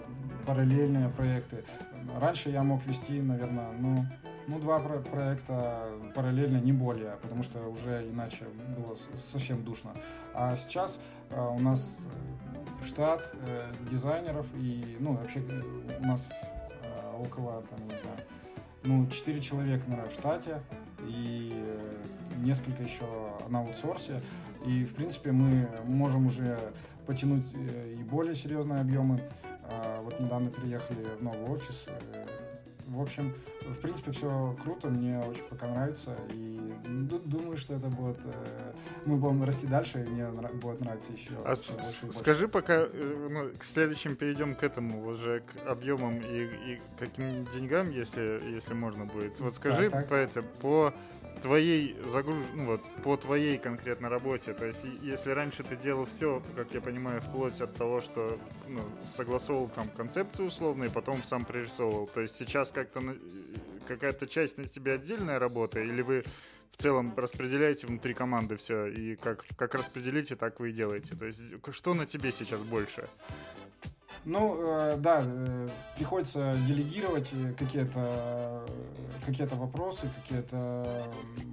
параллельные 0.46 1.10
проекты. 1.10 1.62
Раньше 2.18 2.50
я 2.50 2.62
мог 2.62 2.84
вести, 2.86 3.20
наверное, 3.20 3.72
ну, 3.78 4.06
ну, 4.46 4.58
два 4.58 4.78
про 4.80 4.98
проекта 4.98 5.90
параллельно, 6.14 6.56
не 6.58 6.72
более, 6.72 7.16
потому 7.20 7.42
что 7.42 7.68
уже 7.68 8.08
иначе 8.08 8.46
было 8.76 8.96
совсем 9.16 9.62
душно. 9.62 9.92
А 10.32 10.56
сейчас 10.56 11.00
э, 11.30 11.38
у 11.38 11.58
нас 11.58 11.98
штат 12.86 13.32
э, 13.34 13.72
дизайнеров 13.90 14.46
и, 14.54 14.96
ну, 15.00 15.14
вообще 15.14 15.42
у 16.00 16.06
нас 16.06 16.30
э, 16.82 17.16
около, 17.18 17.62
там, 17.62 17.80
не 17.86 17.94
знаю, 18.02 18.18
ну, 18.82 19.06
4 19.08 19.40
человека, 19.40 19.84
в 20.08 20.12
штате 20.12 20.60
и 21.00 21.52
несколько 22.38 22.82
еще 22.82 23.04
на 23.48 23.60
аутсорсе. 23.60 24.20
И, 24.64 24.84
в 24.84 24.94
принципе, 24.94 25.32
мы 25.32 25.68
можем 25.84 26.26
уже 26.26 26.58
потянуть 27.06 27.44
э, 27.54 27.94
и 27.98 28.02
более 28.02 28.34
серьезные 28.34 28.80
объемы. 28.80 29.22
А, 29.62 30.00
вот 30.02 30.18
недавно 30.20 30.50
переехали 30.50 31.06
в 31.18 31.22
новый 31.22 31.44
офис. 31.48 31.86
Э, 31.86 32.26
в 32.86 33.00
общем, 33.00 33.34
в 33.62 33.78
принципе, 33.80 34.12
все 34.12 34.56
круто, 34.62 34.88
мне 34.88 35.18
очень 35.20 35.44
пока 35.48 35.68
нравится. 35.68 36.16
И 36.32 36.65
думаю, 36.84 37.56
что 37.56 37.74
это 37.74 37.88
будет... 37.88 38.18
Э, 38.24 38.72
мы 39.04 39.16
будем 39.16 39.42
расти 39.44 39.66
дальше, 39.66 40.04
и 40.04 40.10
мне 40.10 40.26
будет 40.54 40.80
нравиться 40.80 41.12
еще. 41.12 41.32
А 41.44 41.56
больше 41.56 42.12
скажи, 42.12 42.48
пока 42.48 42.86
ну, 42.86 43.50
к 43.58 43.64
следующим 43.64 44.16
перейдем 44.16 44.54
к 44.54 44.62
этому, 44.62 45.06
уже 45.06 45.40
к 45.40 45.68
объемам 45.68 46.16
и, 46.16 46.44
и 46.44 46.80
каким 46.98 47.46
деньгам, 47.46 47.90
если, 47.90 48.40
если 48.54 48.74
можно 48.74 49.04
будет. 49.04 49.38
Вот 49.40 49.54
скажи 49.54 49.90
так, 49.90 50.02
так. 50.02 50.08
по 50.08 50.14
это, 50.14 50.42
по 50.42 50.94
твоей 51.42 51.96
загруж... 52.10 52.38
ну, 52.54 52.66
вот, 52.66 52.82
по 53.02 53.16
твоей 53.16 53.58
конкретно 53.58 54.08
работе. 54.08 54.52
То 54.54 54.66
есть, 54.66 54.80
если 55.02 55.30
раньше 55.30 55.62
ты 55.62 55.76
делал 55.76 56.06
все, 56.06 56.42
как 56.54 56.72
я 56.72 56.80
понимаю, 56.80 57.20
вплоть 57.20 57.60
от 57.60 57.74
того, 57.74 58.00
что 58.00 58.38
ну, 58.68 58.80
согласовывал 59.04 59.68
там 59.68 59.88
концепцию 59.88 60.48
условно, 60.48 60.84
и 60.84 60.88
потом 60.88 61.22
сам 61.22 61.44
прорисовывал. 61.44 62.06
То 62.06 62.20
есть 62.20 62.36
сейчас 62.36 62.72
как-то 62.72 63.00
на... 63.00 63.16
какая-то 63.86 64.26
часть 64.26 64.58
на 64.58 64.64
тебе 64.64 64.92
отдельная 64.92 65.38
работа, 65.38 65.80
или 65.80 66.02
вы 66.02 66.24
в 66.72 66.82
целом 66.82 67.14
распределяете 67.16 67.86
внутри 67.86 68.14
команды 68.14 68.56
все, 68.56 68.86
и 68.86 69.16
как, 69.16 69.44
как 69.56 69.74
распределите, 69.74 70.36
так 70.36 70.60
вы 70.60 70.70
и 70.70 70.72
делаете. 70.72 71.16
То 71.16 71.26
есть, 71.26 71.40
что 71.72 71.94
на 71.94 72.06
тебе 72.06 72.32
сейчас 72.32 72.60
больше? 72.62 73.08
Ну, 74.24 74.56
э, 74.58 74.96
да, 74.96 75.22
э, 75.24 75.68
приходится 75.96 76.56
делегировать 76.66 77.30
какие-то 77.56 78.66
какие 79.26 79.46
вопросы, 79.46 80.08
какие-то 80.22 81.04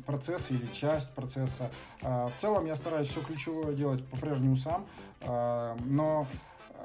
процессы 0.06 0.54
или 0.54 0.68
часть 0.68 1.14
процесса. 1.14 1.70
А, 2.02 2.28
в 2.28 2.36
целом 2.40 2.66
я 2.66 2.76
стараюсь 2.76 3.08
все 3.08 3.22
ключевое 3.22 3.74
делать 3.74 4.06
по-прежнему 4.08 4.56
сам, 4.56 4.86
а, 5.22 5.76
но 5.86 6.28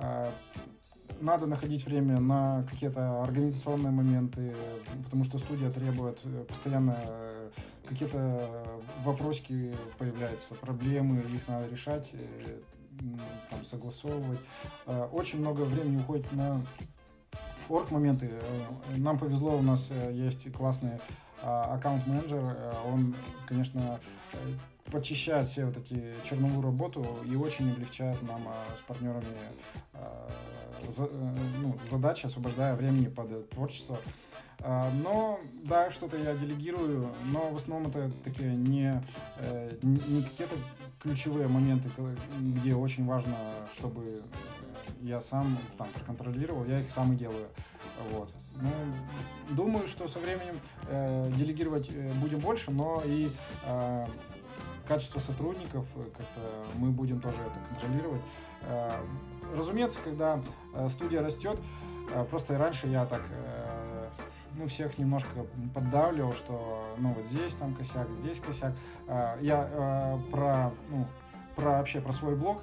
а, 0.00 0.32
надо 1.20 1.46
находить 1.46 1.84
время 1.84 2.20
на 2.20 2.64
какие-то 2.70 3.22
организационные 3.22 3.92
моменты, 3.92 4.54
потому 5.04 5.24
что 5.24 5.38
студия 5.38 5.70
требует 5.70 6.22
постоянно 6.46 6.96
какие-то 7.88 8.80
вопросики 9.04 9.74
появляются, 9.98 10.54
проблемы, 10.54 11.20
их 11.34 11.48
надо 11.48 11.68
решать 11.68 12.12
там, 13.50 13.64
согласовывать. 13.64 14.40
Э, 14.86 15.08
очень 15.12 15.40
много 15.40 15.62
времени 15.62 16.00
уходит 16.00 16.30
на 16.32 16.64
орг-моменты. 17.68 18.30
Э, 18.32 18.96
нам 18.96 19.18
повезло, 19.18 19.56
у 19.56 19.62
нас 19.62 19.88
э, 19.90 20.12
есть 20.12 20.52
классный 20.52 21.00
а, 21.40 21.74
аккаунт-менеджер. 21.74 22.74
Он, 22.86 23.14
конечно, 23.46 24.00
подчищает 24.90 25.48
все 25.48 25.64
вот 25.66 25.76
эти 25.76 26.14
черновую 26.24 26.62
работу 26.62 27.06
и 27.26 27.36
очень 27.36 27.70
облегчает 27.70 28.20
нам 28.22 28.42
с 28.78 28.86
партнерами 28.86 29.38
ну, 31.60 31.76
задачи, 31.90 32.26
освобождая 32.26 32.74
времени 32.76 33.08
под 33.08 33.50
творчество. 33.50 33.98
Но, 34.60 35.40
да, 35.64 35.90
что-то 35.90 36.16
я 36.16 36.34
делегирую, 36.34 37.12
но 37.26 37.50
в 37.50 37.56
основном 37.56 37.90
это 37.90 38.10
такие 38.24 38.50
не, 38.50 39.02
не 39.82 40.22
какие-то 40.22 40.56
ключевые 41.00 41.48
моменты, 41.48 41.90
где 42.38 42.74
очень 42.74 43.06
важно, 43.06 43.36
чтобы 43.76 44.22
я 45.00 45.20
сам 45.20 45.58
там 45.76 45.88
проконтролировал, 45.92 46.64
я 46.64 46.80
их 46.80 46.90
сам 46.90 47.12
и 47.12 47.16
делаю. 47.16 47.48
Вот. 48.10 48.32
Ну, 48.60 48.70
думаю, 49.50 49.86
что 49.86 50.08
со 50.08 50.18
временем 50.18 50.60
э, 50.88 51.30
делегировать 51.36 51.88
э, 51.92 52.12
будем 52.14 52.38
больше, 52.38 52.70
но 52.70 53.02
и 53.04 53.30
э, 53.64 54.06
качество 54.88 55.20
сотрудников 55.20 55.86
э, 55.94 56.04
как-то 56.16 56.40
мы 56.78 56.90
будем 56.90 57.20
тоже 57.20 57.36
это 57.42 57.60
контролировать. 57.68 58.22
Э, 58.62 58.90
разумеется, 59.54 60.00
когда 60.02 60.40
э, 60.74 60.88
студия 60.88 61.22
растет, 61.22 61.60
просто 62.30 62.56
раньше 62.56 62.86
я 62.86 63.04
так 63.04 63.20
ну, 64.56 64.66
всех 64.66 64.96
немножко 64.96 65.28
поддавливал, 65.74 66.32
что, 66.32 66.86
ну, 66.96 67.12
вот 67.12 67.26
здесь 67.26 67.52
там 67.52 67.74
косяк, 67.74 68.08
здесь 68.22 68.40
косяк. 68.40 68.72
Я 69.42 70.18
про, 70.32 70.72
ну, 70.88 71.06
про 71.54 71.72
вообще 71.72 72.00
про 72.00 72.14
свой 72.14 72.34
блог, 72.34 72.62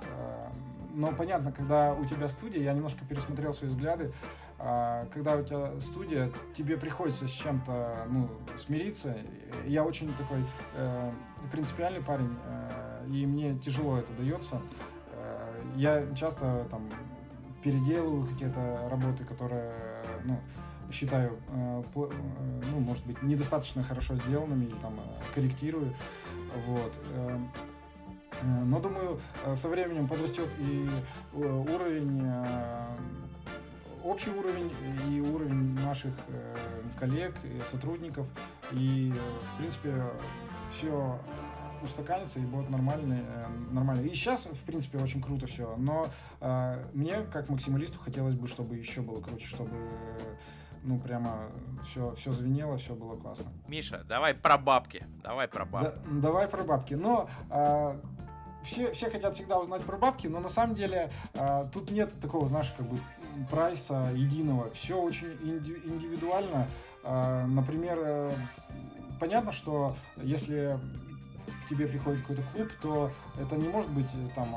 но 0.96 1.14
понятно, 1.14 1.52
когда 1.52 1.94
у 1.94 2.06
тебя 2.06 2.28
студия, 2.28 2.64
я 2.64 2.74
немножко 2.74 3.06
пересмотрел 3.06 3.54
свои 3.54 3.70
взгляды, 3.70 4.12
когда 4.58 5.36
у 5.36 5.43
тебя 5.43 5.80
студия, 5.82 6.32
тебе 6.53 6.78
приходится 6.78 7.28
с 7.28 7.32
чем-то 7.32 8.08
ну, 8.10 8.30
смириться. 8.58 9.16
Я 9.66 9.84
очень 9.84 10.14
такой 10.14 10.43
э, 10.76 11.12
принципиальный 11.51 12.01
парень, 12.01 12.36
э, 12.45 13.08
и 13.10 13.26
мне 13.26 13.58
тяжело 13.60 13.97
это 13.97 14.14
дается. 14.14 14.62
Э, 15.12 15.62
я 15.76 16.16
часто 16.16 16.68
там 16.72 16.89
переделываю 17.64 18.26
какие-то 18.26 18.88
работы, 18.89 19.26
которые 19.26 19.74
ну, 20.24 20.39
считаю, 20.91 21.39
э, 21.49 21.84
э, 21.95 22.12
ну, 22.72 22.80
может 22.80 23.06
быть, 23.06 23.22
недостаточно 23.24 23.84
хорошо 23.84 24.16
сделанными 24.16 24.66
или 24.66 24.76
там 24.76 24.99
э, 24.99 25.34
корректирую. 25.34 25.93
Вот. 26.68 26.99
Но 28.43 28.80
думаю, 28.80 29.20
со 29.56 29.70
временем 29.70 30.08
подрастет 30.08 30.49
и 30.60 30.89
уровень, 31.34 32.22
общий 34.06 34.30
уровень, 34.30 34.72
и 35.10 35.20
уровень 35.20 35.74
наших 35.82 36.14
коллег, 36.99 37.36
и 37.43 37.60
сотрудников. 37.70 38.28
И, 38.72 39.14
в 39.53 39.58
принципе, 39.58 39.93
все 40.70 41.20
устаканится 41.84 42.39
и 42.39 42.45
будет 42.45 42.70
нормально, 42.70 43.24
нормально. 43.72 44.01
И 44.01 44.10
сейчас, 44.10 44.45
в 44.45 44.64
принципе, 44.64 44.97
очень 44.97 45.22
круто 45.22 45.47
все. 45.47 45.76
Но 45.78 46.08
мне, 46.93 47.22
как 47.32 47.49
максималисту, 47.49 47.99
хотелось 47.99 48.36
бы, 48.36 48.47
чтобы 48.47 48.76
еще 48.76 49.01
было 49.01 49.22
круче, 49.22 49.45
чтобы 49.45 49.72
ну, 50.86 50.99
прямо 50.99 51.49
все, 51.84 52.14
все 52.16 52.32
звенело, 52.32 52.78
все 52.78 52.93
было 52.93 53.16
классно. 53.16 53.45
Миша, 53.68 54.03
давай 54.08 54.34
про 54.34 54.58
бабки. 54.58 55.06
Давай 55.24 55.47
про 55.47 55.66
бабки. 55.66 55.99
Да, 56.06 56.22
давай 56.22 56.47
про 56.47 56.64
бабки. 56.64 56.93
Но 56.93 57.28
а, 57.49 57.99
все, 58.64 58.91
все 58.91 59.10
хотят 59.10 59.36
всегда 59.36 59.60
узнать 59.60 59.84
про 59.84 59.97
бабки, 59.97 60.28
но 60.28 60.39
на 60.39 60.49
самом 60.49 60.76
деле 60.76 61.12
а, 61.34 61.66
тут 61.66 61.91
нет 61.91 62.14
такого, 62.20 62.47
знаешь, 62.47 62.74
как 62.78 62.88
бы 62.88 62.97
прайса 63.50 64.12
единого. 64.14 64.70
Все 64.72 64.96
очень 65.00 65.28
инди- 65.44 65.82
индивидуально. 65.86 66.68
А, 67.04 67.46
например, 67.46 67.98
э, 68.02 68.32
понятно, 69.20 69.52
что 69.52 69.96
если 70.18 70.80
тебе 71.68 71.88
приходит 71.88 72.22
какой-то 72.22 72.43
клуб, 72.53 72.72
то 72.82 73.11
это 73.39 73.55
не 73.55 73.68
может 73.68 73.89
быть 73.89 74.09
э, 74.13 74.30
там 74.36 74.55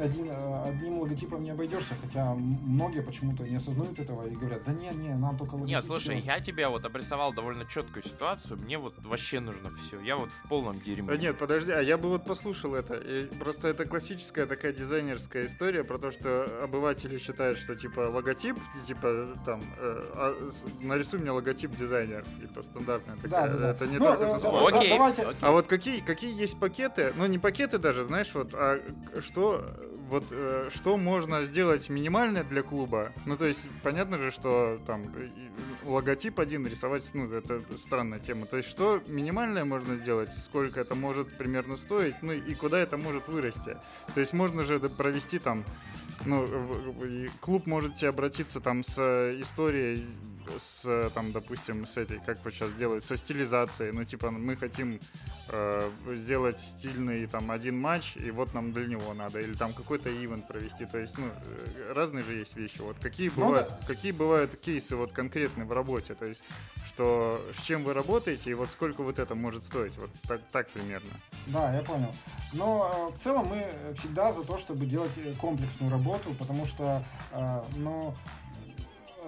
один, 0.00 0.30
э, 0.30 0.62
одним 0.68 1.00
логотипом 1.00 1.42
не 1.42 1.50
обойдешься, 1.50 1.94
хотя 2.00 2.34
многие 2.34 3.02
почему-то 3.02 3.44
не 3.44 3.56
осознают 3.56 3.98
этого 3.98 4.26
и 4.26 4.34
говорят, 4.34 4.64
да 4.64 4.72
не, 4.72 4.88
не, 4.88 5.14
нам 5.14 5.36
только 5.36 5.54
логотип. 5.54 5.74
Нет, 5.74 5.84
слушай, 5.84 6.18
я 6.18 6.40
тебе 6.40 6.68
вот 6.68 6.84
обрисовал 6.84 7.32
довольно 7.32 7.64
четкую 7.66 8.02
ситуацию, 8.02 8.58
мне 8.58 8.78
вот 8.78 8.94
вообще 9.04 9.40
нужно 9.40 9.70
все, 9.70 10.00
я 10.00 10.16
вот 10.16 10.30
в 10.30 10.48
полном 10.48 10.80
дерьме. 10.80 11.08
Да 11.08 11.16
нет, 11.16 11.38
подожди, 11.38 11.72
а 11.72 11.80
я 11.80 11.98
бы 11.98 12.08
вот 12.08 12.24
послушал 12.24 12.74
это. 12.74 12.94
И 12.94 13.24
просто 13.38 13.68
это 13.68 13.84
классическая 13.84 14.46
такая 14.46 14.72
дизайнерская 14.72 15.46
история 15.46 15.84
про 15.84 15.98
то, 15.98 16.10
что 16.10 16.62
обыватели 16.62 17.18
считают, 17.18 17.58
что 17.58 17.74
типа 17.74 18.00
логотип, 18.00 18.56
типа 18.86 19.38
там, 19.44 19.62
э, 19.78 20.10
а, 20.14 20.50
нарисуй 20.80 21.20
мне 21.20 21.30
логотип 21.30 21.74
дизайнер, 21.76 22.24
типа 22.40 22.62
стандартная 22.62 23.16
такая. 23.16 23.30
Да, 23.30 23.48
да, 23.48 23.58
да. 23.58 23.70
Это 23.70 23.86
не 23.86 23.98
ну, 23.98 24.06
только 24.06 24.24
э, 24.24 24.38
да, 24.40 24.78
окей, 24.78 24.90
давайте. 24.90 25.22
окей. 25.22 25.38
А 25.40 25.50
вот 25.52 25.66
какие, 25.66 26.00
какие 26.00 26.40
есть 26.40 26.45
есть 26.46 26.58
пакеты, 26.58 27.12
ну 27.16 27.26
не 27.26 27.38
пакеты 27.38 27.78
даже, 27.78 28.04
знаешь, 28.04 28.30
вот, 28.32 28.54
а 28.54 28.80
что, 29.20 29.64
вот, 30.08 30.24
э, 30.30 30.70
что 30.72 30.96
можно 30.96 31.42
сделать 31.42 31.88
минимальное 31.88 32.44
для 32.44 32.62
клуба? 32.62 33.12
Ну, 33.26 33.36
то 33.36 33.46
есть, 33.46 33.68
понятно 33.82 34.18
же, 34.18 34.30
что 34.30 34.80
там 34.86 35.12
логотип 35.84 36.38
один 36.38 36.64
рисовать, 36.66 37.10
ну, 37.14 37.28
это 37.32 37.62
странная 37.84 38.20
тема. 38.20 38.46
То 38.46 38.56
есть, 38.56 38.68
что 38.68 39.02
минимальное 39.08 39.64
можно 39.64 39.96
сделать, 39.96 40.30
сколько 40.34 40.80
это 40.80 40.94
может 40.94 41.36
примерно 41.36 41.76
стоить, 41.76 42.14
ну, 42.22 42.32
и 42.32 42.54
куда 42.54 42.78
это 42.78 42.96
может 42.96 43.26
вырасти. 43.26 43.76
То 44.14 44.20
есть, 44.20 44.32
можно 44.32 44.62
же 44.62 44.78
провести 44.78 45.40
там, 45.40 45.64
ну, 46.24 46.48
клуб 47.40 47.66
можете 47.66 48.08
обратиться 48.08 48.60
там 48.60 48.82
с 48.84 48.98
историей 49.40 50.06
с, 50.58 51.10
там, 51.14 51.32
допустим, 51.32 51.86
с 51.86 51.96
этой, 51.96 52.20
как 52.24 52.38
вот 52.44 52.54
сейчас 52.54 52.72
делают, 52.74 53.04
со 53.04 53.16
стилизацией. 53.16 53.92
Ну, 53.92 54.04
типа, 54.04 54.30
мы 54.30 54.56
хотим 54.56 55.00
э, 55.48 55.90
сделать 56.14 56.58
стильный, 56.58 57.26
там, 57.26 57.50
один 57.50 57.78
матч, 57.78 58.16
и 58.16 58.30
вот 58.30 58.54
нам 58.54 58.72
для 58.72 58.86
него 58.86 59.12
надо. 59.14 59.40
Или 59.40 59.54
там 59.54 59.72
какой-то 59.72 60.10
ивент 60.10 60.46
провести. 60.46 60.86
То 60.86 60.98
есть, 60.98 61.18
ну, 61.18 61.26
э, 61.26 61.92
разные 61.92 62.24
же 62.24 62.34
есть 62.34 62.56
вещи. 62.56 62.80
Вот 62.80 62.98
какие 62.98 63.30
ну, 63.36 63.46
бывают, 63.46 63.68
да. 63.68 63.86
какие 63.86 64.12
бывают 64.12 64.56
кейсы 64.56 64.96
вот 64.96 65.12
конкретные 65.12 65.66
в 65.66 65.72
работе? 65.72 66.14
То 66.14 66.26
есть, 66.26 66.42
что 66.86 67.40
с 67.58 67.62
чем 67.62 67.84
вы 67.84 67.92
работаете, 67.92 68.50
и 68.50 68.54
вот 68.54 68.70
сколько 68.70 69.02
вот 69.02 69.18
это 69.18 69.34
может 69.34 69.64
стоить? 69.64 69.96
Вот 69.96 70.10
так, 70.28 70.40
так 70.52 70.68
примерно. 70.70 71.10
Да, 71.46 71.74
я 71.74 71.82
понял. 71.82 72.14
Но 72.52 73.10
э, 73.10 73.14
в 73.14 73.18
целом 73.18 73.48
мы 73.48 73.94
всегда 73.94 74.32
за 74.32 74.44
то, 74.44 74.58
чтобы 74.58 74.86
делать 74.86 75.12
комплексную 75.40 75.90
работу, 75.90 76.05
потому 76.38 76.66
что, 76.66 77.02
э, 77.32 77.62
ну, 77.76 78.14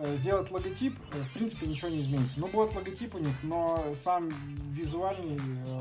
Э, 0.00 0.16
сделать 0.16 0.50
логотип, 0.50 0.96
э, 1.12 1.16
в 1.16 1.32
принципе, 1.32 1.66
ничего 1.66 1.88
не 1.88 2.00
изменится. 2.00 2.38
Ну, 2.38 2.46
будет 2.46 2.74
логотип 2.74 3.16
у 3.16 3.18
них, 3.18 3.34
но 3.42 3.82
сам 3.94 4.28
визуальный 4.72 5.40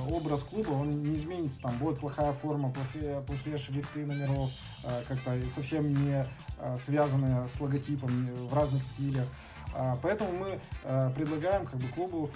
образ 0.09 0.41
клуба, 0.41 0.71
он 0.71 1.03
не 1.03 1.15
изменится. 1.15 1.61
Там 1.61 1.77
будет 1.77 1.99
плохая 1.99 2.33
форма, 2.33 2.71
плохие, 2.71 3.21
плохие 3.27 3.57
шрифты 3.57 4.05
номеров, 4.05 4.49
как-то 5.07 5.39
совсем 5.53 5.93
не 5.93 6.25
связанные 6.79 7.47
с 7.47 7.59
логотипом 7.59 8.09
в 8.47 8.53
разных 8.53 8.81
стилях. 8.83 9.27
Поэтому 10.01 10.31
мы 10.31 10.59
предлагаем 11.13 11.67
как 11.67 11.79
бы 11.79 11.87
клубу 11.89 12.31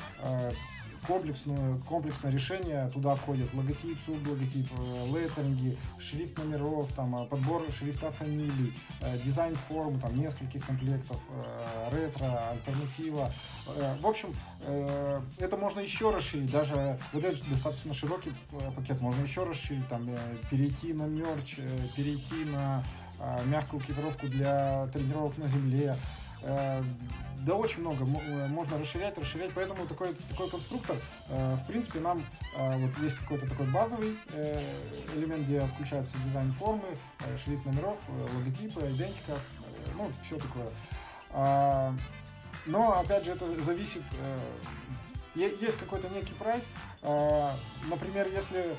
комплексную, 1.08 1.80
комплексное 1.88 2.32
решение. 2.32 2.90
Туда 2.94 3.16
входит 3.16 3.54
логотип, 3.54 3.98
сублоготип, 4.06 4.68
э, 4.78 5.08
леттеринги, 5.08 5.78
шрифт 6.00 6.38
номеров, 6.38 6.92
там, 6.94 7.24
э, 7.24 7.26
подбор 7.26 7.64
шрифта 7.72 8.12
фамилий, 8.12 8.74
э, 9.02 9.18
дизайн 9.24 9.56
форм, 9.56 10.00
там, 10.00 10.18
нескольких 10.18 10.66
комплектов, 10.66 11.20
ретро, 11.92 12.50
альтернатива. 12.52 13.32
В 14.02 14.08
общем, 14.08 14.36
это 15.38 15.58
можно 15.58 15.80
еще 15.80 16.12
расширить. 16.12 16.52
Даже 16.52 17.00
вот 17.14 17.24
этот 17.24 17.48
достаточно 17.50 17.94
широкий 17.94 18.32
пакет 18.76 19.02
можно 19.02 19.24
еще 19.24 19.44
расширить, 19.44 19.88
там, 19.88 20.10
перейти 20.50 20.94
на 20.94 21.04
мерч, 21.04 21.58
перейти 21.96 22.46
на 22.46 22.84
мягкую 23.46 23.82
экипировку 23.82 24.28
для 24.28 24.88
тренировок 24.88 25.38
на 25.38 25.48
земле, 25.48 25.96
да 27.42 27.56
очень 27.56 27.82
много 27.82 28.04
э, 28.04 28.48
можно 28.48 28.78
расширять, 28.78 29.18
расширять, 29.18 29.52
поэтому 29.54 29.88
такой, 29.88 30.14
такой 30.30 30.50
конструктор, 30.50 30.96
э, 31.30 31.56
в 31.56 31.68
принципе, 31.68 32.00
нам 32.00 32.24
вот 32.56 32.98
есть 33.00 33.16
какой-то 33.16 33.48
такой 33.48 33.66
базовый 33.68 34.18
элемент, 35.16 35.46
где 35.46 35.62
включается 35.62 36.18
дизайн 36.26 36.54
формы, 36.54 36.86
шрифт 37.44 37.66
номеров, 37.66 37.98
логотипы, 38.36 38.82
идентика, 38.92 39.34
ну, 39.96 40.12
все 40.24 40.38
такое. 40.38 40.70
А, 41.32 41.96
но, 42.66 43.00
опять 43.00 43.26
же, 43.26 43.32
это 43.32 43.60
зависит, 43.62 44.04
э, 45.34 45.50
есть 45.62 45.78
какой-то 45.78 46.10
некий 46.10 46.34
прайс. 46.34 46.68
Например, 47.90 48.28
если 48.28 48.76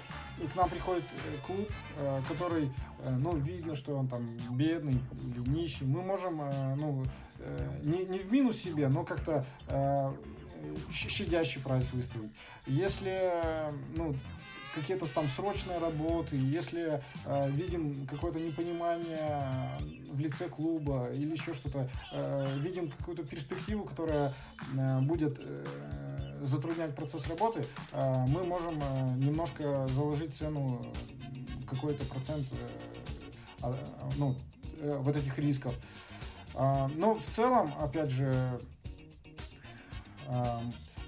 к 0.53 0.57
нам 0.57 0.69
приходит 0.69 1.05
э, 1.05 1.37
клуб, 1.47 1.69
э, 1.99 2.23
который, 2.29 2.71
ну, 3.19 3.37
видно, 3.37 3.75
что 3.75 3.97
он 3.97 4.09
там 4.09 4.27
бедный 4.51 5.01
или 5.25 5.49
нищий, 5.49 5.85
мы 5.85 6.03
можем, 6.03 6.41
ну, 6.77 7.05
не, 7.83 8.05
не 8.05 8.19
в 8.19 8.31
минус 8.31 8.59
себе, 8.59 8.89
но 8.89 9.05
как-то 9.05 9.45
щадящий 10.93 11.61
прайс 11.61 11.93
выставить. 11.93 12.31
Если, 12.67 13.33
ну, 13.97 14.15
какие-то 14.75 15.07
там 15.07 15.29
срочные 15.29 15.79
работы, 15.79 16.37
если 16.37 17.03
э, 17.25 17.51
видим 17.51 18.07
какое-то 18.07 18.41
непонимание 18.41 19.45
в 20.11 20.19
лице 20.19 20.49
клуба 20.49 21.11
или 21.13 21.33
еще 21.33 21.53
что-то, 21.53 21.89
э, 22.13 22.59
видим 22.59 22.91
какую-то 22.91 23.25
перспективу, 23.25 23.85
которая 23.85 24.33
э, 24.77 25.01
будет 25.01 25.39
э, 25.39 25.65
затруднять 26.43 26.95
процесс 26.95 27.27
работы, 27.29 27.65
э, 27.93 28.27
мы 28.29 28.45
можем 28.45 28.79
э, 28.81 29.11
немножко 29.17 29.87
заложить 29.89 30.35
цену 30.35 30.85
какой-то 31.71 32.05
процент 32.05 32.47
э, 33.63 33.67
э, 33.67 33.75
ну, 34.17 34.37
э, 34.81 34.97
вот 34.99 35.17
этих 35.17 35.39
рисков. 35.39 35.75
Э, 36.55 36.89
но 36.97 37.15
в 37.15 37.23
целом, 37.23 37.73
опять 37.81 38.11
же, 38.11 38.61
э, 40.29 40.59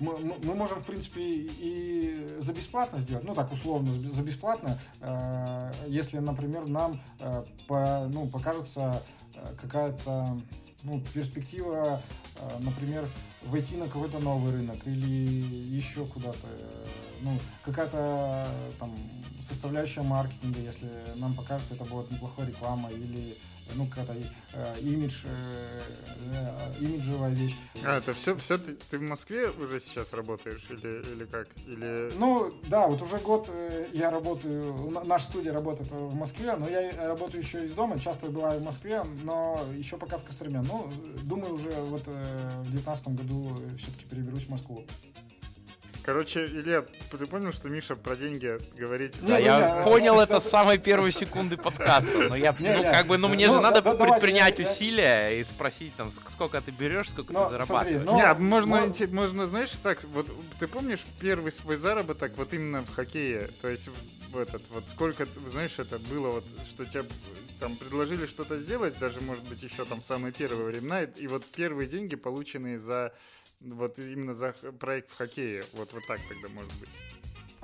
мы, 0.01 0.17
мы 0.19 0.55
можем, 0.55 0.81
в 0.81 0.87
принципе, 0.87 1.21
и 1.23 2.27
за 2.41 2.53
бесплатно 2.53 2.99
сделать, 3.01 3.25
ну 3.25 3.35
так 3.35 3.53
условно, 3.53 3.91
за 3.93 4.23
бесплатно, 4.23 4.79
э, 5.01 5.73
если, 5.87 6.19
например, 6.19 6.67
нам 6.67 7.01
э, 7.21 7.45
ну, 7.69 8.29
покажется 8.29 9.03
э, 9.35 9.47
какая-то 9.61 10.41
ну, 10.85 11.01
перспектива, 11.13 12.01
э, 12.37 12.59
например, 12.61 13.09
войти 13.45 13.77
на 13.77 13.87
какой-то 13.87 14.21
новый 14.21 14.53
рынок 14.53 14.79
или 14.87 15.75
еще 15.75 16.07
куда-то, 16.07 16.47
э, 16.47 16.87
ну, 17.23 17.39
какая-то 17.65 18.47
там 18.79 18.91
составляющая 19.43 20.03
маркетинга, 20.03 20.61
если 20.61 20.89
нам 21.17 21.35
покажется, 21.35 21.75
это 21.75 21.85
будет 21.85 22.11
неплохая 22.11 22.47
реклама 22.47 22.91
или 22.91 23.35
ну, 23.75 23.87
какая-то 23.87 24.15
э, 24.53 24.81
имидж, 24.81 25.25
э, 25.25 25.83
э, 26.33 26.85
имиджевая 26.85 27.31
вещь. 27.31 27.57
А, 27.85 27.99
это 27.99 28.13
все, 28.15 28.37
все 28.37 28.59
ты, 28.59 28.77
ты 28.91 28.99
в 28.99 29.03
Москве 29.03 29.49
уже 29.51 29.81
сейчас 29.81 30.13
работаешь 30.13 30.65
или, 30.71 31.03
или 31.15 31.25
как? 31.25 31.49
Или... 31.67 32.13
Ну, 32.17 32.53
да, 32.69 32.87
вот 32.87 33.03
уже 33.03 33.19
год 33.19 33.49
э, 33.49 33.87
я 33.93 34.11
работаю, 34.11 34.75
наша 35.05 35.27
студия 35.27 35.53
работает 35.53 35.91
в 35.91 36.15
Москве, 36.15 36.55
но 36.57 36.69
я 36.69 37.09
работаю 37.09 37.43
еще 37.43 37.65
из 37.65 37.75
дома, 37.75 37.99
часто 37.99 38.27
бываю 38.27 38.61
в 38.61 38.65
Москве, 38.65 39.03
но 39.23 39.61
еще 39.77 39.97
пока 39.97 40.19
в 40.19 40.25
Костроме. 40.25 40.61
Ну, 40.61 40.91
думаю, 41.25 41.55
уже 41.55 41.71
вот 41.71 42.03
э, 42.07 42.51
в 42.61 42.71
2019 42.71 43.09
году 43.09 43.57
все-таки 43.79 44.05
переберусь 44.09 44.45
в 44.45 44.51
Москву. 44.51 44.85
Короче, 46.05 46.45
Илья, 46.45 46.85
ты 47.11 47.27
понял, 47.27 47.51
что 47.55 47.71
Миша 47.71 47.97
про 47.97 48.15
деньги 48.15 48.59
говорить? 48.77 49.15
Да, 49.23 49.39
я 49.39 49.83
понял 49.85 50.21
это 50.21 50.39
с 50.39 50.49
самой 50.49 50.77
первой 50.77 51.13
секунды 51.13 51.57
подкаста. 51.57 52.29
Но 52.29 52.37
я, 52.37 52.55
ну, 52.59 52.83
как 52.83 53.07
бы, 53.07 53.17
ну, 53.17 53.29
мне 53.29 53.49
же 53.49 53.59
надо 53.59 53.81
предпринять 53.81 54.61
усилия 54.61 55.41
и 55.41 55.45
спросить, 55.45 55.97
там, 55.97 56.11
сколько 56.11 56.61
ты 56.61 56.73
берешь, 56.73 57.09
сколько 57.09 57.33
ты 57.33 57.49
зарабатываешь. 57.49 58.07
Не, 58.07 58.23
а 58.23 58.35
можно, 58.35 58.93
можно, 59.13 59.47
знаешь, 59.47 59.71
так, 59.83 60.05
вот, 60.05 60.27
ты 60.61 60.67
помнишь 60.67 61.01
первый 61.21 61.53
свой 61.53 61.77
заработок 61.77 62.33
вот 62.37 62.53
именно 62.53 62.83
в 62.83 62.95
хоккее? 62.95 63.49
То 63.63 63.69
есть, 63.69 63.89
в 64.31 64.39
этот, 64.39 64.63
вот 64.71 64.85
сколько, 64.91 65.27
знаешь, 65.51 65.79
это 65.79 65.99
было, 65.99 66.29
вот, 66.29 66.45
что 66.69 66.85
тебе 66.85 67.05
там 67.61 67.77
предложили 67.77 68.27
что-то 68.27 68.59
сделать, 68.59 68.99
даже, 68.99 69.23
может 69.23 69.45
быть, 69.45 69.63
еще 69.63 69.87
там 69.87 70.03
самые 70.03 70.33
первые 70.33 70.67
времена, 70.67 71.05
и 71.05 71.27
вот 71.29 71.45
первые 71.47 71.89
деньги, 71.89 72.15
полученные 72.15 72.79
за 72.79 73.15
вот 73.65 73.99
именно 73.99 74.35
за 74.35 74.53
проект 74.79 75.11
в 75.11 75.17
хоккее. 75.17 75.65
Вот, 75.73 75.93
вот 75.93 76.07
так 76.07 76.21
тогда 76.29 76.49
может 76.49 76.73
быть. 76.81 76.89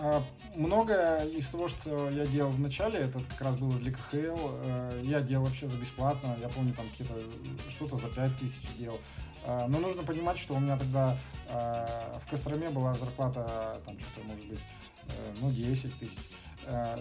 А, 0.02 0.22
многое 0.56 1.26
из 1.26 1.48
того, 1.48 1.68
что 1.68 2.08
я 2.10 2.24
делал 2.24 2.50
в 2.50 2.60
начале, 2.60 3.00
это 3.00 3.20
как 3.20 3.40
раз 3.42 3.60
было 3.60 3.74
для 3.74 3.92
КХЛ. 3.92 4.16
Э, 4.16 5.00
я 5.04 5.20
делал 5.20 5.44
вообще 5.44 5.68
за 5.68 5.76
бесплатно. 5.76 6.38
Я 6.40 6.48
помню, 6.48 6.72
там 6.72 6.86
какие-то 6.88 7.20
что-то 7.68 7.96
за 7.96 8.08
5 8.08 8.38
тысяч 8.38 8.62
делал. 8.78 8.98
А, 9.44 9.66
но 9.68 9.78
нужно 9.78 10.02
понимать, 10.02 10.38
что 10.38 10.54
у 10.54 10.60
меня 10.60 10.78
тогда 10.78 11.14
а, 11.50 12.18
в 12.24 12.30
Костроме 12.30 12.70
была 12.70 12.94
зарплата, 12.94 13.78
там 13.84 13.98
что-то, 14.00 14.26
может 14.26 14.46
быть, 14.46 14.60
э, 15.06 15.34
ну, 15.42 15.50
10 15.50 15.98
тысяч. 15.98 16.18
Э, 16.66 16.96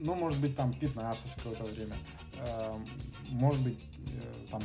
ну, 0.00 0.14
может 0.14 0.40
быть, 0.40 0.56
там 0.56 0.72
15 0.72 1.32
в 1.32 1.34
какое-то 1.36 1.64
время. 1.64 1.96
Может 3.32 3.60
быть, 3.60 3.78
там 4.50 4.62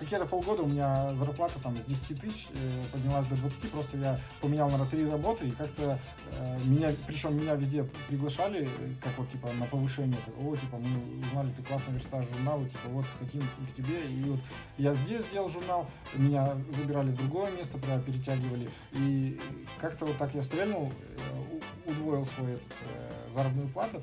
какие-то 0.00 0.26
полгода 0.26 0.62
у 0.62 0.68
меня 0.68 1.14
зарплата 1.14 1.60
там 1.62 1.76
с 1.76 1.84
10 1.84 2.20
тысяч 2.20 2.48
э, 2.54 2.82
поднялась 2.90 3.26
до 3.26 3.36
20, 3.36 3.70
просто 3.70 3.98
я 3.98 4.18
поменял, 4.40 4.68
наверное, 4.68 4.90
три 4.90 5.08
работы, 5.08 5.48
и 5.48 5.50
как-то 5.50 5.98
э, 6.32 6.58
меня, 6.64 6.90
причем 7.06 7.36
меня 7.38 7.54
везде 7.54 7.84
приглашали, 8.08 8.68
как 9.02 9.16
вот, 9.18 9.30
типа, 9.30 9.52
на 9.52 9.66
повышение, 9.66 10.18
так, 10.24 10.34
о, 10.38 10.56
типа, 10.56 10.78
мы 10.78 11.20
узнали, 11.20 11.52
ты 11.52 11.62
классно 11.62 11.92
верстаешь 11.92 12.26
журналы, 12.32 12.68
типа, 12.68 12.88
вот, 12.88 13.04
хотим 13.18 13.42
к 13.42 13.76
тебе, 13.76 14.06
и 14.10 14.24
вот 14.24 14.40
я 14.78 14.94
здесь 14.94 15.22
сделал 15.26 15.50
журнал, 15.50 15.86
меня 16.14 16.56
забирали 16.70 17.10
в 17.10 17.16
другое 17.16 17.52
место, 17.52 17.76
прям 17.76 18.02
перетягивали, 18.02 18.70
и 18.92 19.38
как-то 19.80 20.06
вот 20.06 20.16
так 20.16 20.34
я 20.34 20.42
стрельнул, 20.42 20.90
э, 21.18 21.90
удвоил 21.90 22.24
свою 22.24 22.54
этот, 22.54 22.72
э, 22.82 23.30
заработную 23.30 23.68
плату, 23.68 24.02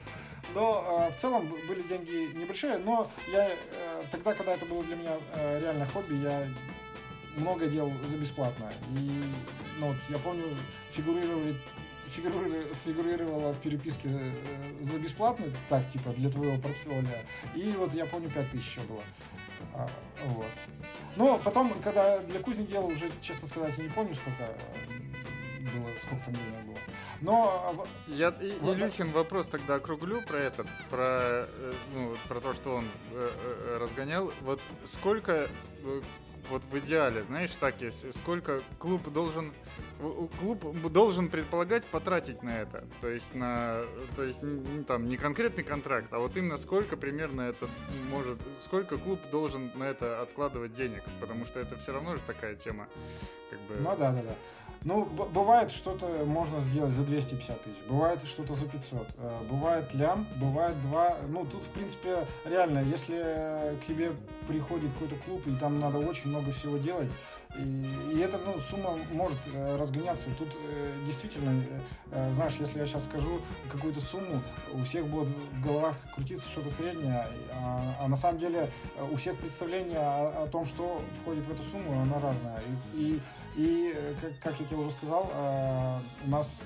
но 0.54 1.08
э, 1.10 1.12
в 1.12 1.16
целом 1.18 1.54
были 1.68 1.82
деньги 1.84 2.36
небольшие, 2.38 2.78
но 2.78 3.10
я 3.32 3.50
э, 3.50 4.04
тогда, 4.12 4.34
когда 4.34 4.54
это 4.54 4.66
было 4.66 4.84
для 4.84 4.95
меня 4.95 5.18
э, 5.34 5.60
реально 5.62 5.86
хобби, 5.86 6.16
я 6.16 6.48
много 7.38 7.68
делал 7.68 7.91
за 8.10 8.18
бесплатно. 8.18 8.72
И 8.95 9.24
ну, 9.80 9.88
вот, 9.88 9.98
я 10.10 10.18
помню, 10.20 10.43
фигурировали 10.91 11.56
фигурировала, 12.08 12.74
фигурировала 12.86 13.54
в 13.54 13.60
переписке 13.60 14.10
э, 14.10 14.84
за 14.84 14.98
бесплатно, 14.98 15.45
так, 15.70 15.88
типа, 15.89 16.12
для 16.12 16.30
твоего 16.30 16.58
портфеля. 16.58 17.24
И 17.56 17.72
вот 17.72 17.93
я 17.93 18.06
помню, 18.06 18.30
5000 18.30 18.64
еще 18.64 18.82
было. 18.82 19.04
А, 19.74 19.88
вот. 20.28 20.48
Но 21.16 21.38
потом, 21.43 21.74
когда 21.84 22.20
для 22.20 22.39
кузни 22.39 22.66
делал, 22.66 22.88
уже, 22.88 23.10
честно 23.22 23.48
сказать, 23.48 23.78
я 23.78 23.84
не 23.84 23.89
помню, 23.89 24.16
сколько 24.16 24.43
э, 24.43 25.07
было, 25.68 25.89
сколько 26.01 26.26
там 26.26 26.34
денег 26.36 26.65
было. 26.65 26.78
Но... 27.22 27.88
А, 28.07 28.11
Я, 28.11 28.30
и, 28.30 28.57
вот, 28.59 28.78
Илюхин 28.78 29.11
вопрос 29.11 29.47
тогда 29.47 29.76
округлю 29.76 30.22
про 30.22 30.38
этот, 30.38 30.68
про, 30.89 31.47
э, 31.47 31.74
ну, 31.93 32.15
про 32.28 32.39
то, 32.39 32.53
что 32.53 32.76
он 32.76 32.86
э, 33.11 33.32
э, 33.32 33.78
разгонял. 33.80 34.32
Вот 34.41 34.61
сколько 34.86 35.47
вот 36.49 36.63
в 36.72 36.80
идеале, 36.80 37.24
знаешь, 37.24 37.51
так 37.59 37.82
есть, 37.82 38.18
сколько 38.18 38.61
клуб 38.80 39.11
должен 39.11 39.53
клуб 40.39 40.63
должен 40.91 41.30
предполагать 41.30 41.86
потратить 41.88 42.43
на 42.43 42.61
это, 42.61 42.84
то 43.01 43.09
есть 43.09 43.34
на, 43.34 43.82
то 44.15 44.24
есть 44.24 44.41
там 44.86 45.07
не 45.09 45.18
конкретный 45.18 45.63
контракт, 45.63 46.07
а 46.11 46.20
вот 46.20 46.38
именно 46.38 46.57
сколько 46.57 46.97
примерно 46.97 47.41
это 47.41 47.68
может, 48.11 48.38
сколько 48.63 48.97
клуб 48.97 49.20
должен 49.32 49.72
на 49.76 49.84
это 49.84 50.22
откладывать 50.22 50.74
денег, 50.74 51.03
потому 51.20 51.45
что 51.45 51.59
это 51.59 51.76
все 51.78 51.93
равно 51.93 52.15
же 52.15 52.22
такая 52.26 52.55
тема, 52.55 52.88
как 53.49 53.59
бы. 53.61 53.76
Ну 53.80 53.97
да, 53.97 54.11
да, 54.11 54.22
да. 54.22 54.36
Ну, 54.84 55.06
бывает 55.06 55.72
что-то 55.72 56.08
можно 56.26 56.60
сделать 56.62 56.92
за 56.92 57.04
250 57.04 57.62
тысяч, 57.64 57.78
бывает 57.90 58.20
что-то 58.26 58.54
за 58.54 58.68
500, 58.68 59.08
э, 59.18 59.32
бывает 59.50 59.94
лям, 59.94 60.26
бывает 60.36 60.80
два. 60.84 61.18
Ну, 61.28 61.46
тут, 61.46 61.62
в 61.64 61.70
принципе, 61.70 62.26
реально, 62.46 62.80
если 62.80 63.18
к 63.82 63.88
тебе 63.88 64.12
приходит 64.48 64.92
какой-то 64.94 65.16
клуб, 65.26 65.42
и 65.48 65.52
там 65.56 65.80
надо 65.80 65.98
очень 65.98 66.30
много 66.30 66.52
всего 66.52 66.78
делать, 66.78 67.12
и, 67.58 68.16
и 68.16 68.20
эта 68.20 68.38
ну, 68.38 68.60
сумма 68.60 68.98
может 69.12 69.38
э, 69.54 69.78
разгоняться. 69.78 70.30
Тут 70.38 70.50
э, 70.50 70.94
действительно, 71.06 71.64
знаешь, 72.32 72.54
если 72.60 72.80
я 72.80 72.86
сейчас 72.86 73.06
скажу 73.06 73.40
какую-то 73.72 74.00
сумму, 74.00 74.42
у 74.74 74.84
всех 74.84 75.06
будет 75.08 75.30
в 75.30 75.66
головах 75.66 75.96
крутиться 76.16 76.48
что-то 76.50 76.70
среднее, 76.70 77.28
а, 77.54 77.82
а 78.02 78.08
на 78.08 78.16
самом 78.16 78.40
деле 78.40 78.70
у 79.12 79.16
всех 79.16 79.38
представление 79.38 80.00
о, 80.00 80.44
о 80.44 80.48
том, 80.48 80.66
что 80.66 81.02
входит 81.22 81.46
в 81.46 81.52
эту 81.52 81.64
сумму, 81.64 82.02
оно 82.02 82.20
разное. 82.20 82.62
И, 82.94 83.02
и, 83.02 83.20
и 83.58 83.93
как, 84.22 84.32
как 84.41 84.60
я 84.60 84.66
тебе 84.66 84.78
уже 84.78 84.91
сказал, 84.91 85.30
э, 85.34 85.99
у 86.26 86.30
нас 86.30 86.62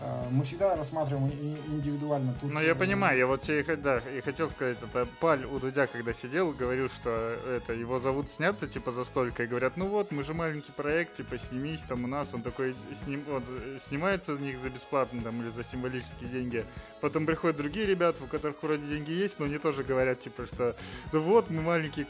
Э, 0.00 0.28
мы 0.30 0.44
всегда 0.44 0.76
рассматриваем 0.76 1.28
индивидуально. 1.68 2.34
Тут... 2.40 2.52
Ну, 2.52 2.60
я 2.60 2.74
понимаю, 2.74 3.18
я 3.18 3.26
вот 3.26 3.42
тебе 3.42 3.76
да, 3.76 3.98
и 3.98 4.20
хотел 4.20 4.50
сказать, 4.50 4.78
это 4.82 5.06
Паль 5.20 5.44
у 5.44 5.58
Дудя, 5.58 5.86
когда 5.86 6.12
сидел, 6.12 6.52
говорил, 6.52 6.88
что 6.88 7.10
это 7.10 7.74
его 7.74 7.98
зовут 7.98 8.30
сняться, 8.30 8.66
типа, 8.66 8.92
за 8.92 9.04
столько, 9.04 9.42
и 9.42 9.46
говорят, 9.46 9.76
ну 9.76 9.86
вот, 9.86 10.10
мы 10.10 10.24
же 10.24 10.32
маленький 10.32 10.72
проект, 10.72 11.16
типа, 11.16 11.38
снимись 11.38 11.82
там 11.88 12.04
у 12.04 12.06
нас, 12.06 12.32
он 12.32 12.42
такой, 12.42 12.74
сним, 13.04 13.22
вот, 13.28 13.42
снимается 13.88 14.32
у 14.32 14.38
них 14.38 14.58
за 14.58 14.70
бесплатно, 14.70 15.20
там, 15.22 15.40
или 15.42 15.50
за 15.50 15.64
символические 15.64 16.30
деньги, 16.30 16.64
Потом 17.00 17.26
приходят 17.26 17.56
другие 17.56 17.86
ребята, 17.86 18.22
у 18.22 18.26
которых 18.26 18.62
вроде 18.62 18.86
деньги 18.86 19.12
есть, 19.12 19.38
но 19.38 19.46
они 19.46 19.58
тоже 19.58 19.82
говорят, 19.82 20.20
типа, 20.20 20.46
что 20.46 20.76
ну 21.12 21.20
вот, 21.20 21.50
мы 21.50 21.62
маленький 21.62 22.06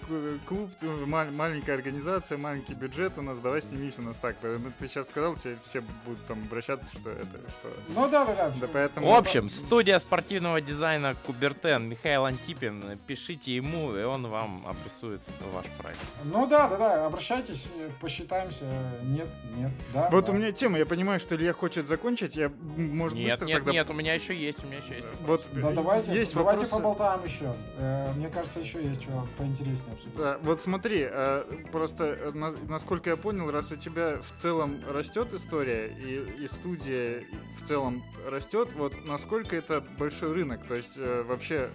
клуб, 0.47 0.71
э, 0.83 1.05
маленькая 1.07 1.75
организация, 1.75 2.39
маленький 2.39 2.75
бюджет 2.75 3.13
у 3.17 3.23
нас, 3.23 3.39
давай 3.39 3.63
снимись 3.63 3.99
у 3.99 4.03
нас 4.03 4.17
так. 4.17 4.37
Ты 4.39 4.89
сейчас 4.89 5.09
сказал, 5.09 5.37
тебе 5.37 5.57
все 5.65 5.83
будут 6.05 6.25
там 6.27 6.43
обращаться, 6.43 6.87
что 6.93 7.11
это... 7.11 7.39
Что... 7.39 7.69
Ну 7.89 8.09
да, 8.09 8.25
да, 8.25 8.35
да. 8.35 8.53
да 8.61 8.69
поэтому... 8.73 9.11
В 9.11 9.15
общем, 9.15 9.49
студия 9.51 9.99
спортивного 9.99 10.61
дизайна 10.61 11.15
Кубертен, 11.27 11.89
Михаил 11.89 12.25
Антипин, 12.25 12.99
пишите 13.07 13.55
ему, 13.55 13.97
и 13.97 14.03
он 14.03 14.27
вам 14.27 14.67
обрисует 14.67 15.21
ваш 15.53 15.67
проект. 15.79 16.01
Ну 16.25 16.47
да, 16.47 16.69
да, 16.69 16.77
да, 16.77 17.07
обращайтесь, 17.07 17.69
посчитаемся. 18.01 18.65
Нет, 19.03 19.29
нет, 19.57 19.73
да. 19.93 20.09
Вот 20.11 20.27
да. 20.27 20.33
у 20.33 20.35
меня 20.35 20.53
тема, 20.53 20.79
я 20.79 20.87
понимаю, 20.87 21.21
что 21.21 21.37
Илья 21.37 21.53
хочет 21.53 21.87
закончить, 21.87 22.37
я, 22.37 22.51
может, 22.77 23.17
нет, 23.17 23.31
быстро 23.31 23.47
нет, 23.47 23.59
тогда... 23.59 23.73
Нет, 23.73 23.91
у 23.91 23.93
меня 23.93 24.15
еще 24.15 24.35
есть, 24.35 24.63
у 24.65 24.67
меня 24.67 24.80
еще 24.81 24.97
есть. 24.97 25.07
Вот, 25.27 25.47
да 25.53 25.73
давайте, 25.73 26.13
есть 26.13 26.35
давайте 26.35 26.65
вопросы... 26.65 26.83
поболтаем 26.83 27.25
еще. 27.25 27.55
Э, 27.79 28.13
мне 28.17 28.29
кажется, 28.29 28.61
еще 28.61 28.83
есть 28.83 29.03
что 29.03 29.27
поинтереснее 29.39 29.93
обсудить. 29.93 30.17
Да, 30.17 30.39
вот 30.43 30.61
смотри, 30.61 31.07
э, 31.09 31.45
просто, 31.71 32.05
э, 32.05 32.33
насколько 32.69 33.11
я 33.11 33.17
понял, 33.17 33.51
раз 33.51 33.71
у 33.73 33.77
тебя 33.77 34.19
в 34.19 34.43
целом 34.43 34.81
растет 34.89 35.33
история, 35.33 35.89
и, 35.89 36.45
и 36.45 36.49
студия 36.49 37.25
в 37.61 37.69
целом 37.69 38.03
растет, 38.27 38.71
вот 38.77 38.93
насколько 39.05 39.57
это 39.57 39.81
большой 39.99 40.33
рынок, 40.33 40.67
то 40.67 40.75
есть 40.75 40.97
вообще 40.97 41.71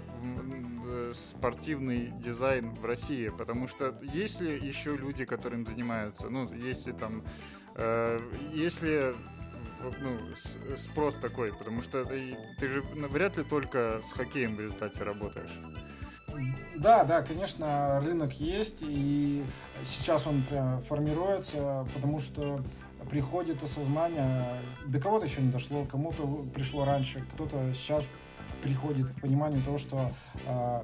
спортивный 1.14 2.12
дизайн 2.20 2.74
в 2.76 2.86
России, 2.86 3.30
потому 3.30 3.68
что 3.68 3.96
есть 4.02 4.42
ли 4.42 4.58
еще 4.58 4.96
люди, 4.96 5.26
которым 5.26 5.66
занимаются, 5.66 6.30
ну, 6.30 6.52
если 6.54 6.92
там, 6.92 7.24
если 8.54 9.14
ну, 10.00 10.78
спрос 10.78 11.16
такой, 11.16 11.54
потому 11.54 11.82
что 11.82 12.06
ты 12.06 12.68
же 12.68 12.82
вряд 12.82 13.38
ли 13.38 13.44
только 13.44 14.02
с 14.04 14.12
хоккеем 14.12 14.56
в 14.56 14.60
результате 14.60 15.04
работаешь. 15.04 15.52
Да, 16.76 17.04
да, 17.06 17.22
конечно, 17.22 18.02
рынок 18.02 18.34
есть, 18.34 18.80
и 18.82 19.44
сейчас 19.84 20.28
он 20.28 20.44
формируется, 20.88 21.88
потому 21.94 22.20
что 22.20 22.62
приходит 23.10 23.64
осознание, 23.64 24.44
до 24.86 25.00
кого-то 25.00 25.26
еще 25.26 25.42
не 25.42 25.52
дошло, 25.52 25.86
кому-то 25.86 26.46
пришло 26.54 26.86
раньше, 26.86 27.24
кто-то 27.34 27.74
сейчас 27.74 28.06
приходит 28.62 29.10
к 29.12 29.22
пониманию 29.22 29.62
того, 29.62 29.78
что 29.78 30.12
э, 30.48 30.82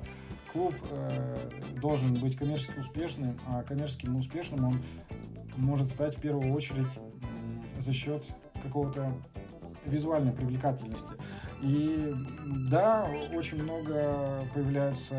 клуб 0.53 0.75
э, 0.91 1.49
должен 1.81 2.13
быть 2.19 2.37
коммерчески 2.37 2.77
успешным, 2.79 3.37
а 3.47 3.63
коммерчески 3.63 4.07
успешным 4.07 4.65
он 4.65 4.81
может 5.57 5.89
стать 5.89 6.15
в 6.15 6.21
первую 6.21 6.53
очередь 6.53 6.87
за 7.79 7.93
счет 7.93 8.23
какого-то 8.61 9.11
визуальной 9.85 10.31
привлекательности. 10.31 11.13
И 11.61 12.13
да, 12.69 13.07
очень 13.33 13.63
много 13.63 14.43
появляется 14.53 15.15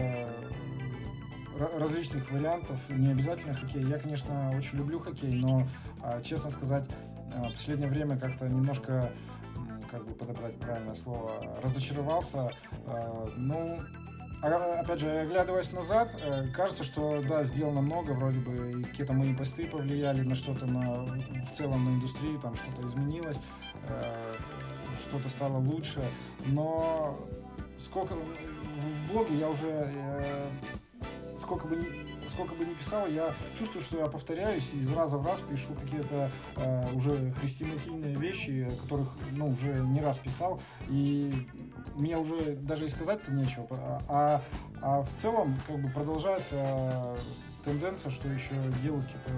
различных 1.79 2.31
вариантов, 2.31 2.79
не 2.89 3.11
обязательно 3.11 3.55
хоккей. 3.55 3.85
Я, 3.85 3.99
конечно, 3.99 4.53
очень 4.57 4.79
люблю 4.79 4.99
хоккей, 4.99 5.35
но, 5.35 5.67
а, 6.03 6.21
честно 6.23 6.51
сказать, 6.51 6.85
а, 7.35 7.49
в 7.49 7.53
последнее 7.53 7.89
время 7.89 8.19
как-то 8.19 8.49
немножко, 8.49 9.11
как 9.91 10.07
бы 10.07 10.15
подобрать 10.15 10.59
правильное 10.59 10.95
слово, 10.95 11.31
разочаровался. 11.63 12.51
А, 12.87 13.29
ну, 13.37 13.81
опять 14.43 14.99
же, 14.99 15.09
оглядываясь 15.09 15.73
назад, 15.73 16.15
э, 16.21 16.49
кажется, 16.53 16.83
что 16.83 17.23
да, 17.29 17.45
сделано 17.45 17.81
много, 17.81 18.11
вроде 18.13 18.39
бы 18.39 18.83
какие-то 18.85 19.13
мои 19.13 19.35
посты 19.35 19.67
повлияли 19.67 20.23
на 20.23 20.35
что-то 20.35 20.67
на, 20.67 21.05
в 21.47 21.53
целом 21.53 21.85
на 21.85 21.91
индустрию, 21.91 22.41
там 22.41 22.57
что-то 22.57 22.89
изменилось, 22.89 23.39
э, 23.89 24.35
что-то 25.09 25.29
стало 25.29 25.59
лучше, 25.59 26.03
но 26.47 27.19
сколько 27.79 28.15
в 28.15 29.13
блоге 29.13 29.37
я 29.37 29.49
уже 29.49 29.69
э, 29.69 30.49
сколько 31.39 31.69
бы 31.69 31.77
сколько 32.33 32.55
бы 32.55 32.65
ни 32.65 32.75
писал, 32.75 33.07
я 33.07 33.35
чувствую, 33.57 33.83
что 33.83 33.99
я 33.99 34.07
повторяюсь 34.07 34.71
и 34.73 34.79
из 34.79 34.93
раза 34.93 35.19
в 35.19 35.27
раз 35.27 35.41
пишу 35.41 35.75
какие-то 35.75 36.31
э, 36.57 36.95
уже 36.95 37.33
хрестоматийные 37.41 38.15
вещи, 38.15 38.71
которых 38.83 39.09
ну, 39.33 39.51
уже 39.51 39.81
не 39.81 40.01
раз 40.01 40.17
писал, 40.19 40.61
и 40.89 41.33
мне 41.95 42.17
уже 42.17 42.57
даже 42.57 42.87
и 42.87 42.89
сказать-то 42.89 43.33
нечего. 43.33 43.67
А, 44.09 44.43
а 44.81 45.03
в 45.03 45.13
целом 45.13 45.59
как 45.67 45.81
бы 45.81 45.91
продолжается 45.91 47.17
тенденция, 47.65 48.11
что 48.11 48.29
еще 48.29 48.55
делают 48.83 49.07
какие-то 49.07 49.33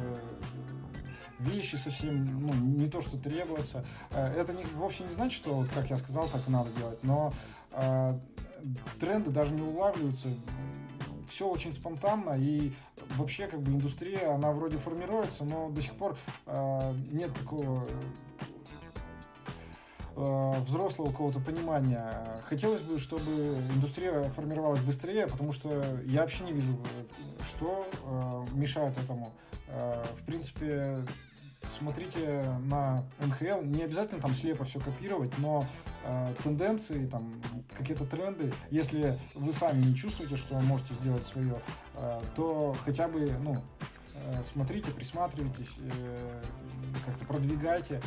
вещи 1.40 1.76
совсем 1.76 2.47
ну, 2.47 2.55
не 2.55 2.86
то, 2.86 3.01
что 3.01 3.18
требуется. 3.18 3.84
Э, 4.11 4.32
это 4.34 4.53
не, 4.53 4.64
вовсе 4.64 5.05
не 5.05 5.11
значит, 5.11 5.36
что, 5.36 5.66
как 5.74 5.90
я 5.90 5.97
сказал, 5.97 6.28
так 6.28 6.47
надо 6.49 6.70
делать, 6.78 7.03
но 7.03 7.32
э, 7.72 8.18
тренды 9.01 9.30
даже 9.30 9.55
не 9.55 9.62
улавливаются 9.62 10.28
все 11.28 11.48
очень 11.48 11.72
спонтанно, 11.72 12.36
и 12.38 12.72
вообще 13.16 13.46
как 13.46 13.60
бы 13.60 13.72
индустрия, 13.72 14.34
она 14.34 14.52
вроде 14.52 14.76
формируется, 14.78 15.44
но 15.44 15.70
до 15.70 15.80
сих 15.80 15.94
пор 15.94 16.16
э, 16.46 16.94
нет 17.12 17.32
такого 17.34 17.84
э, 20.16 20.52
взрослого 20.66 21.10
какого-то 21.10 21.40
понимания. 21.40 22.12
Хотелось 22.44 22.82
бы, 22.82 22.98
чтобы 22.98 23.30
индустрия 23.74 24.22
формировалась 24.24 24.80
быстрее, 24.80 25.26
потому 25.26 25.52
что 25.52 25.82
я 26.06 26.22
вообще 26.22 26.44
не 26.44 26.52
вижу, 26.52 26.78
что 27.48 27.86
э, 28.04 28.56
мешает 28.56 28.96
этому. 28.98 29.32
Э, 29.68 30.04
в 30.20 30.24
принципе, 30.24 30.98
смотрите 31.68 32.42
на 32.68 33.04
НХЛ, 33.20 33.62
не 33.62 33.82
обязательно 33.82 34.20
там 34.20 34.34
слепо 34.34 34.64
все 34.64 34.80
копировать, 34.80 35.36
но 35.38 35.66
э, 36.04 36.34
тенденции, 36.42 37.06
там 37.06 37.32
какие-то 37.76 38.04
тренды, 38.04 38.52
если 38.70 39.16
вы 39.34 39.52
сами 39.52 39.84
не 39.84 39.94
чувствуете, 39.94 40.36
что 40.36 40.54
можете 40.60 40.94
сделать 40.94 41.26
свое, 41.26 41.60
э, 41.94 42.22
то 42.36 42.76
хотя 42.84 43.08
бы, 43.08 43.30
ну, 43.42 43.62
э, 44.14 44.42
смотрите, 44.52 44.90
присматривайтесь, 44.90 45.76
э, 45.78 46.42
как-то 47.06 47.24
продвигайте. 47.24 48.00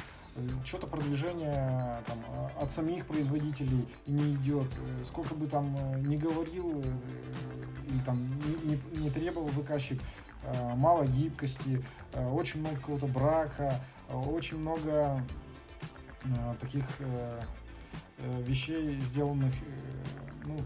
Что-то 0.63 0.85
продвижение 0.85 1.99
там, 2.05 2.19
от 2.61 2.71
самих 2.71 3.07
производителей 3.07 3.87
не 4.05 4.35
идет. 4.35 4.67
Сколько 5.03 5.33
бы 5.33 5.47
там 5.47 5.75
э, 5.75 5.99
не 6.01 6.15
говорил 6.15 6.79
э, 6.79 7.89
или 7.89 7.99
там 8.05 8.19
не, 8.45 8.75
не, 8.75 9.03
не 9.03 9.09
требовал 9.09 9.49
заказчик, 9.49 9.99
Э, 9.99 10.26
мало 10.75 11.05
гибкости, 11.05 11.83
э, 12.13 12.29
очень 12.29 12.59
много 12.61 12.75
какого-то 12.77 13.07
брака, 13.07 13.81
э, 14.09 14.15
очень 14.15 14.57
много 14.57 15.21
таких 16.59 16.83
вещей, 18.17 18.97
сделанных 18.99 19.53
ну, 20.43 20.59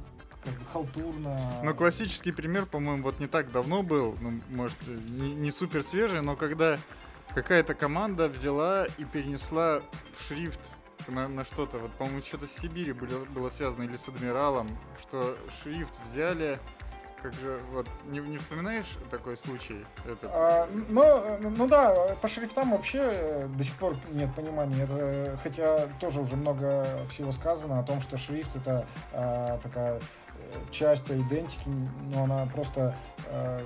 как 0.44 0.54
бы 0.54 0.66
халтурно. 0.72 1.62
Ну, 1.64 1.76
классический 1.76 2.32
пример, 2.32 2.66
по-моему, 2.66 3.04
вот 3.04 3.20
не 3.20 3.28
так 3.28 3.52
давно 3.52 3.84
был, 3.84 4.16
ну, 4.22 4.40
может, 4.50 4.78
не, 4.88 5.36
не 5.36 5.52
супер 5.52 5.84
свежий, 5.84 6.22
но 6.22 6.36
когда 6.36 6.80
какая-то 7.36 7.74
команда 7.74 8.28
взяла 8.28 8.86
и 8.86 9.06
перенесла 9.06 9.82
шрифт 10.28 10.60
на, 11.08 11.28
на 11.28 11.44
что-то, 11.44 11.78
вот, 11.78 11.92
по-моему, 11.94 12.22
что-то 12.22 12.48
с 12.48 12.54
Сибири 12.54 12.94
было, 12.94 13.26
было 13.26 13.50
связано, 13.50 13.84
или 13.84 13.98
с 13.98 14.08
Адмиралом, 14.08 14.70
что 15.02 15.38
шрифт 15.62 15.94
взяли, 16.06 16.60
как 17.22 17.34
же, 17.34 17.60
вот, 17.72 17.88
не, 18.06 18.20
не 18.20 18.38
вспоминаешь 18.38 18.98
такой 19.10 19.38
случай? 19.38 19.86
Этот? 20.06 20.30
А, 20.34 20.68
ну, 20.90 21.38
ну 21.40 21.68
да, 21.68 22.16
по 22.22 22.28
шрифтам 22.28 22.72
вообще 22.72 23.00
э, 23.02 23.48
до 23.48 23.64
сих 23.64 23.76
пор 23.76 23.96
нет 24.12 24.34
понимания. 24.36 24.84
Это, 24.84 25.38
хотя 25.44 25.88
тоже 26.00 26.22
уже 26.22 26.36
много 26.36 26.86
всего 27.10 27.32
сказано 27.32 27.80
о 27.80 27.84
том, 27.84 28.02
что 28.02 28.18
шрифт 28.18 28.56
это 28.56 28.86
а, 29.14 29.60
такая 29.60 29.98
э, 29.98 30.02
часть 30.72 31.12
идентики, 31.12 31.68
но 32.14 32.24
она 32.24 32.46
просто 32.48 32.96
а, 33.28 33.62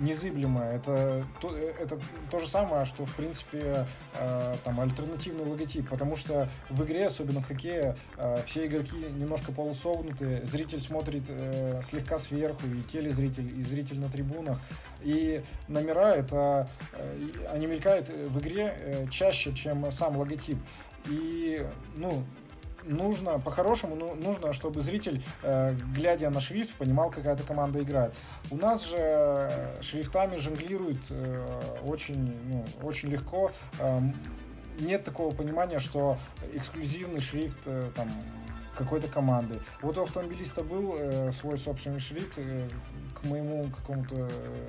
незыблемое. 0.00 0.76
Это 0.76 1.26
то, 1.40 1.56
это 1.56 1.98
то 2.30 2.38
же 2.38 2.46
самое, 2.46 2.84
что, 2.84 3.04
в 3.04 3.14
принципе, 3.14 3.86
э, 4.14 4.54
там, 4.64 4.80
альтернативный 4.80 5.44
логотип. 5.44 5.88
Потому 5.88 6.16
что 6.16 6.48
в 6.70 6.84
игре, 6.84 7.06
особенно 7.06 7.40
в 7.40 7.46
хоккее, 7.46 7.96
э, 8.16 8.42
все 8.46 8.66
игроки 8.66 8.96
немножко 8.96 9.52
полусогнутые. 9.52 10.44
Зритель 10.44 10.80
смотрит 10.80 11.24
э, 11.28 11.82
слегка 11.84 12.18
сверху, 12.18 12.66
и 12.66 12.82
телезритель, 12.92 13.58
и 13.58 13.62
зритель 13.62 13.98
на 13.98 14.08
трибунах. 14.08 14.58
И 15.02 15.42
номера, 15.68 16.14
это, 16.14 16.68
э, 16.92 17.28
они 17.52 17.66
мелькают 17.66 18.08
в 18.08 18.38
игре 18.38 18.74
э, 18.78 19.06
чаще, 19.10 19.52
чем 19.54 19.90
сам 19.92 20.16
логотип. 20.16 20.58
И, 21.06 21.64
ну, 21.96 22.24
нужно, 22.84 23.38
по-хорошему, 23.38 23.94
ну, 23.94 24.14
нужно, 24.14 24.52
чтобы 24.52 24.80
зритель, 24.80 25.22
э, 25.42 25.74
глядя 25.94 26.30
на 26.30 26.40
шрифт, 26.40 26.74
понимал, 26.74 27.10
какая 27.10 27.34
эта 27.34 27.42
команда 27.42 27.82
играет. 27.82 28.14
У 28.50 28.56
нас 28.56 28.86
же 28.86 28.96
э, 28.98 29.82
шрифтами 29.82 30.36
жонглируют 30.36 30.98
э, 31.10 31.46
очень, 31.84 32.36
ну, 32.48 32.64
очень 32.82 33.08
легко. 33.08 33.52
Э, 33.78 34.00
нет 34.80 35.04
такого 35.04 35.34
понимания, 35.34 35.78
что 35.78 36.18
эксклюзивный 36.54 37.20
шрифт 37.20 37.58
э, 37.66 37.88
там 37.94 38.08
какой-то 38.76 39.08
команды. 39.08 39.60
Вот 39.82 39.98
у 39.98 40.02
автомобилиста 40.02 40.62
был 40.62 40.94
э, 40.96 41.32
свой 41.32 41.58
собственный 41.58 42.00
шрифт, 42.00 42.34
э, 42.38 42.68
к 43.20 43.24
моему 43.24 43.68
какому-то 43.76 44.14
э, 44.14 44.68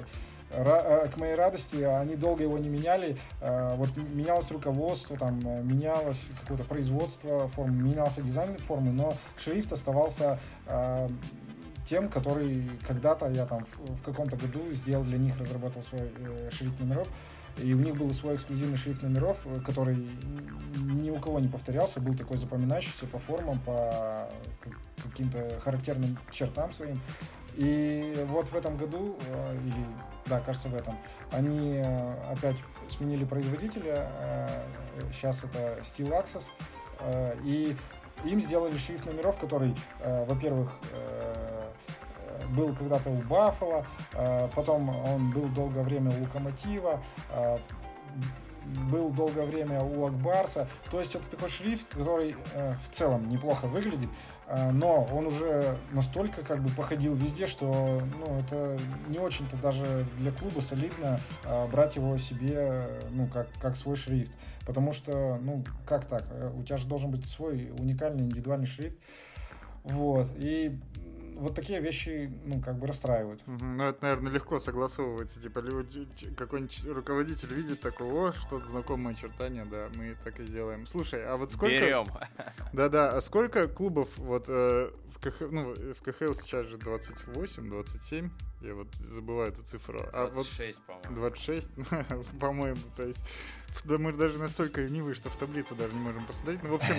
к 0.50 1.18
моей 1.18 1.36
радости, 1.36 1.84
они 1.84 2.16
долго 2.16 2.44
его 2.44 2.58
не 2.58 2.70
меняли. 2.70 3.18
Вот 3.42 3.90
менялось 3.96 4.50
руководство, 4.52 5.16
там 5.18 5.40
менялось 5.68 6.30
какое-то 6.42 6.64
производство 6.64 7.48
формы, 7.50 7.84
менялся 7.84 8.22
дизайн 8.22 8.58
формы, 8.58 8.92
но 8.92 9.14
шрифт 9.38 9.72
оставался 9.72 10.40
тем, 11.90 12.08
который 12.10 12.70
когда-то 12.88 13.30
я 13.30 13.46
там 13.46 13.66
в 13.78 14.02
каком-то 14.04 14.38
году 14.38 14.72
сделал 14.74 15.04
для 15.04 15.18
них, 15.18 15.38
разработал 15.40 15.82
свой 15.82 16.12
э, 16.20 16.50
шрифт 16.52 16.80
номеров. 16.80 17.08
И 17.58 17.74
у 17.74 17.80
них 17.80 17.96
был 17.96 18.14
свой 18.14 18.36
эксклюзивный 18.36 18.78
шрифт 18.78 19.02
номеров, 19.02 19.40
э, 19.46 19.60
который 19.66 20.08
ни 20.78 21.10
у 21.10 21.18
кого 21.18 21.40
не 21.40 21.48
повторялся, 21.48 22.00
был 22.00 22.16
такой 22.16 22.38
запоминающийся 22.38 23.08
по 23.08 23.18
формам, 23.18 23.60
по 23.62 24.30
каким-то 25.04 25.60
характерным 25.62 26.18
чертам 26.32 26.72
своим. 26.74 27.00
И 27.56 28.26
вот 28.28 28.50
в 28.50 28.56
этом 28.56 28.78
году, 28.78 29.16
э, 29.28 29.58
или, 29.66 29.86
да, 30.26 30.40
кажется, 30.40 30.70
в 30.70 30.76
этом, 30.76 30.96
они 31.32 31.78
э, 31.78 32.14
опять 32.32 32.56
сменили 32.90 33.24
производителя, 33.24 34.10
сейчас 35.12 35.44
это 35.44 35.78
Steel 35.84 36.10
Access, 36.10 36.46
и 37.44 37.76
им 38.26 38.42
сделали 38.42 38.76
шрифт 38.78 39.06
номеров, 39.06 39.38
который, 39.38 39.76
во-первых, 40.04 40.72
был 42.50 42.76
когда-то 42.76 43.12
у 43.12 43.18
Баффала, 43.18 43.86
потом 44.56 44.90
он 45.06 45.30
был 45.30 45.46
долгое 45.50 45.84
время 45.84 46.10
у 46.18 46.24
Локомотива, 46.24 47.00
был 48.92 49.10
долгое 49.10 49.46
время 49.46 49.82
у 49.82 50.06
Акбарса. 50.06 50.68
То 50.92 51.00
есть 51.00 51.16
это 51.16 51.28
такой 51.30 51.50
шрифт, 51.50 51.88
который 51.90 52.36
э, 52.54 52.74
в 52.86 52.96
целом 52.96 53.30
неплохо 53.30 53.66
выглядит, 53.66 54.10
но 54.74 55.08
он 55.12 55.28
уже 55.28 55.78
настолько 55.92 56.42
как 56.42 56.62
бы 56.62 56.70
походил 56.70 57.14
везде, 57.16 57.48
что 57.48 58.02
ну, 58.20 58.40
это 58.40 58.80
не 59.08 59.20
очень-то 59.20 59.58
даже 59.58 60.06
для 60.18 60.32
клуба 60.32 60.62
солидно 60.62 61.20
брать 61.72 61.96
его 61.96 62.18
себе 62.18 62.88
ну, 63.12 63.28
как, 63.28 63.48
как 63.62 63.76
свой 63.76 63.96
шрифт. 63.96 64.32
Потому 64.70 64.92
что, 64.92 65.40
ну, 65.42 65.64
как 65.84 66.06
так? 66.06 66.26
Э, 66.30 66.52
у 66.56 66.62
тебя 66.62 66.78
же 66.78 66.88
должен 66.88 67.10
быть 67.10 67.26
свой 67.26 67.72
уникальный 67.80 68.24
индивидуальный 68.24 68.68
шрифт. 68.68 69.00
Вот. 69.84 70.28
И 70.36 70.80
вот 71.40 71.56
такие 71.56 71.80
вещи, 71.80 72.32
ну, 72.46 72.62
как 72.62 72.78
бы 72.78 72.88
расстраивают. 72.88 73.42
Ну, 73.48 73.84
это, 73.84 74.04
наверное, 74.04 74.32
легко 74.32 74.60
согласовывается. 74.60 75.42
Типа, 75.42 75.62
какой-нибудь 76.38 76.86
руководитель 76.86 77.54
видит 77.54 77.82
такого, 77.82 78.30
о, 78.30 78.34
что-то 78.34 78.68
знакомое 78.68 79.14
очертание, 79.14 79.66
да, 79.66 79.90
мы 79.96 80.16
так 80.24 80.40
и 80.40 80.46
сделаем. 80.46 80.86
Слушай, 80.86 81.26
а 81.26 81.38
вот 81.38 81.52
сколько... 81.52 81.76
Берем. 81.76 82.08
Да-да, 82.74 83.16
а 83.16 83.22
сколько 83.22 83.68
клубов 83.68 84.10
вот 84.18 84.46
э, 84.50 84.92
в, 85.16 85.20
КХ... 85.20 85.42
ну, 85.52 85.74
в 85.74 86.02
КХЛ 86.02 86.34
сейчас 86.34 86.68
же 86.68 86.78
28, 86.78 87.70
27? 87.70 88.30
Я 88.62 88.76
вот 88.76 88.94
забываю 88.96 89.54
эту 89.54 89.64
цифру. 89.64 90.00
26, 90.12 90.12
а 90.18 90.26
вот 90.28 91.06
по-моему. 91.06 91.22
26, 91.22 91.70
по-моему, 92.40 92.82
то 92.96 93.04
есть... 93.04 93.20
Да 93.86 94.00
мы 94.00 94.12
даже 94.12 94.40
настолько 94.40 94.82
ленивые, 94.82 95.14
что 95.14 95.30
в 95.30 95.36
таблицу 95.38 95.76
даже 95.76 95.94
не 95.94 96.00
можем 96.00 96.26
посмотреть. 96.26 96.64
Ну, 96.64 96.72
в 96.72 96.74
общем... 96.74 96.96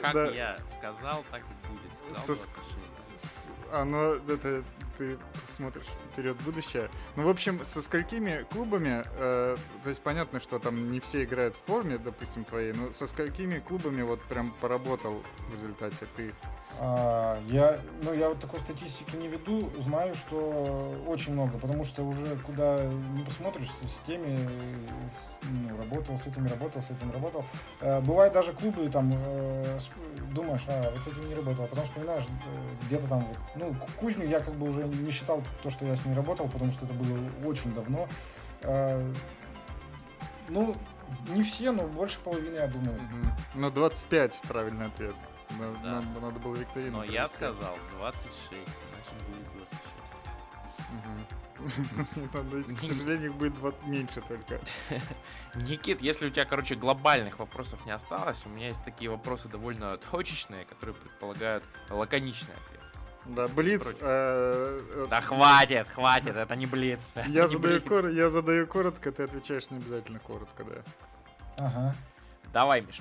Как 0.00 0.14
э, 0.16 0.32
я 0.34 0.58
сказал, 0.66 1.24
так 1.30 1.42
и 1.42 1.68
будет. 1.68 1.92
Сказал 1.98 2.36
26 2.36 2.48
оно 3.72 4.14
это 4.28 4.62
ты 4.96 5.18
смотришь 5.56 5.86
вперед 6.12 6.36
будущее. 6.44 6.88
Ну, 7.16 7.24
в 7.24 7.28
общем, 7.28 7.64
со 7.64 7.82
сколькими 7.82 8.46
клубами, 8.50 9.04
э, 9.18 9.56
то 9.82 9.88
есть 9.88 10.00
понятно, 10.00 10.40
что 10.40 10.58
там 10.58 10.90
не 10.90 11.00
все 11.00 11.24
играют 11.24 11.56
в 11.56 11.66
форме, 11.66 11.98
допустим, 11.98 12.44
твоей, 12.44 12.72
но 12.72 12.92
со 12.92 13.06
сколькими 13.06 13.58
клубами 13.58 14.02
вот 14.02 14.22
прям 14.22 14.52
поработал 14.60 15.22
в 15.50 15.54
результате 15.54 16.06
ты? 16.16 16.32
А, 16.80 17.40
я, 17.48 17.78
ну, 18.02 18.12
я 18.12 18.28
вот 18.28 18.40
такой 18.40 18.58
статистики 18.58 19.14
не 19.16 19.28
веду, 19.28 19.70
знаю, 19.80 20.14
что 20.14 21.00
очень 21.06 21.32
много, 21.32 21.56
потому 21.58 21.84
что 21.84 22.02
уже 22.02 22.36
куда 22.38 22.84
не 22.84 23.22
посмотришь, 23.22 23.68
с 23.68 24.06
теми 24.06 24.38
ну, 25.42 25.76
работал, 25.76 26.18
с 26.18 26.26
этими 26.26 26.48
работал, 26.48 26.82
с 26.82 26.90
этим 26.90 27.12
работал. 27.12 27.44
Э, 27.80 28.00
бывает 28.00 28.32
даже 28.32 28.52
клубы, 28.52 28.88
там, 28.88 29.12
э, 29.14 29.78
думаешь, 30.32 30.64
а, 30.66 30.90
вот 30.90 31.04
с 31.04 31.06
этим 31.06 31.28
не 31.28 31.34
работал, 31.34 31.64
а 31.64 31.68
потом 31.68 31.84
вспоминаешь, 31.84 32.24
э, 32.24 32.86
где-то 32.86 33.08
там, 33.08 33.28
ну, 33.54 33.74
Кузню 33.96 34.26
я 34.26 34.40
как 34.40 34.54
бы 34.54 34.68
уже 34.68 34.82
не 34.82 35.12
считал 35.12 35.42
то, 35.62 35.70
что 35.70 35.86
я 35.86 35.94
с 35.94 36.04
ней 36.04 36.14
работал, 36.14 36.48
потому 36.48 36.72
что 36.72 36.86
это 36.86 36.94
было 36.94 37.18
очень 37.46 37.72
давно. 37.74 38.08
Ну, 40.48 40.76
не 41.28 41.42
все, 41.42 41.72
но 41.72 41.86
больше 41.86 42.18
половины, 42.20 42.56
я 42.56 42.66
думаю. 42.66 42.98
Ну, 43.54 43.70
25 43.70 44.42
правильный 44.46 44.86
ответ. 44.86 45.14
Надо, 45.58 45.78
да. 45.82 46.00
надо, 46.00 46.20
надо 46.20 46.40
было 46.40 46.56
викторину. 46.56 46.98
Но 46.98 47.04
я 47.04 47.28
сказал 47.28 47.76
26, 47.98 48.32
значит 48.50 49.14
будет 49.28 49.52
26. 49.52 49.94
К 52.76 52.80
сожалению, 52.80 53.30
их 53.30 53.36
будет 53.36 53.54
меньше 53.86 54.20
только. 54.20 54.60
Никит, 55.54 56.02
если 56.02 56.26
у 56.26 56.30
тебя, 56.30 56.44
короче, 56.44 56.74
глобальных 56.74 57.38
вопросов 57.38 57.84
не 57.86 57.92
осталось, 57.92 58.44
у 58.44 58.48
меня 58.48 58.68
есть 58.68 58.84
такие 58.84 59.10
вопросы 59.10 59.48
довольно 59.48 59.96
точечные, 60.10 60.64
которые 60.64 60.94
предполагают 60.94 61.64
лаконичный 61.90 62.54
ответ. 62.54 62.80
Да, 63.26 63.48
Блиц. 63.48 63.94
Э, 64.00 64.80
э, 64.94 65.06
да 65.08 65.20
хватит, 65.22 65.88
хватит, 65.88 66.36
это 66.36 66.56
не 66.56 66.66
Блиц. 66.66 67.14
Я 67.26 67.46
задаю, 67.46 67.80
кор... 67.80 68.08
я 68.08 68.28
задаю 68.28 68.66
коротко, 68.66 69.12
ты 69.12 69.22
отвечаешь 69.22 69.70
не 69.70 69.78
обязательно 69.78 70.18
коротко, 70.18 70.64
да. 70.64 71.64
Ага. 71.64 71.94
Давай, 72.52 72.82
Миш. 72.82 73.00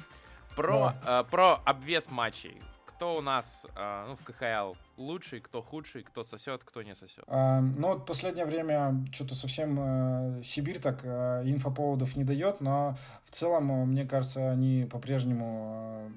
Про, 0.56 0.93
э, 1.06 1.24
про 1.30 1.62
обвес 1.66 2.10
матчей. 2.10 2.62
Кто 2.86 3.18
у 3.18 3.22
нас 3.22 3.66
э, 3.76 4.06
ну, 4.08 4.16
в 4.16 4.24
КХЛ 4.24 4.76
лучший, 4.97 5.39
кто 5.41 5.62
худший, 5.62 6.04
кто 6.04 6.24
сосет, 6.24 6.64
кто 6.64 6.84
не 6.84 6.95
сосет? 6.95 7.24
А, 7.28 7.60
ну, 7.60 7.89
вот 7.89 8.06
последнее 8.06 8.45
время 8.45 9.06
что-то 9.12 9.36
совсем 9.36 9.78
э, 9.80 10.43
Сибирь 10.43 10.80
так 10.80 10.99
э, 11.04 11.43
инфоповодов 11.45 12.16
не 12.16 12.24
дает, 12.24 12.62
но 12.62 12.95
в 13.26 13.32
целом, 13.32 13.72
э, 13.72 13.86
мне 13.86 14.06
кажется, 14.06 14.51
они 14.51 14.88
по-прежнему 14.89 16.12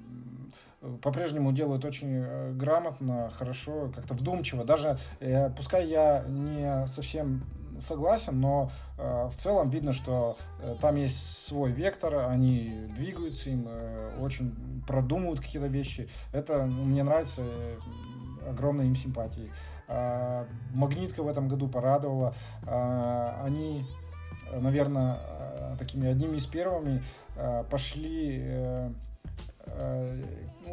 э, 0.81 0.97
по-прежнему 1.01 1.51
делают 1.51 1.83
очень 1.85 2.23
э, 2.23 2.51
грамотно, 2.53 3.31
хорошо, 3.31 3.91
как-то 3.93 4.13
вдумчиво. 4.13 4.63
Даже 4.63 4.99
э, 5.19 5.49
пускай 5.49 5.87
я 5.87 6.23
не 6.27 6.87
совсем 6.87 7.43
согласен, 7.79 8.39
но 8.39 8.71
э, 8.97 9.29
в 9.31 9.35
целом 9.37 9.69
видно, 9.69 9.93
что 9.93 10.37
э, 10.59 10.75
там 10.81 10.95
есть 10.95 11.45
свой 11.47 11.71
вектор, 11.71 12.29
они 12.29 12.87
двигаются 12.95 13.49
им, 13.49 13.65
э, 13.67 14.17
очень 14.19 14.83
продумывают 14.87 15.41
какие-то 15.41 15.67
вещи. 15.67 16.09
Это 16.33 16.65
мне 16.65 17.03
нравится, 17.03 17.41
э, 17.43 17.79
огромной 18.49 18.87
им 18.87 18.95
симпатии. 18.95 19.51
Э, 19.87 20.45
Магнитка 20.73 21.23
в 21.23 21.27
этом 21.27 21.47
году 21.47 21.67
порадовала. 21.67 22.33
Э, 22.65 23.41
они, 23.43 23.85
наверное, 24.51 25.17
э, 25.21 25.75
такими 25.79 26.09
одними 26.09 26.37
из 26.37 26.45
первыми 26.45 27.03
э, 27.35 27.63
пошли 27.69 28.39
э, 28.41 28.91
э 29.65 30.23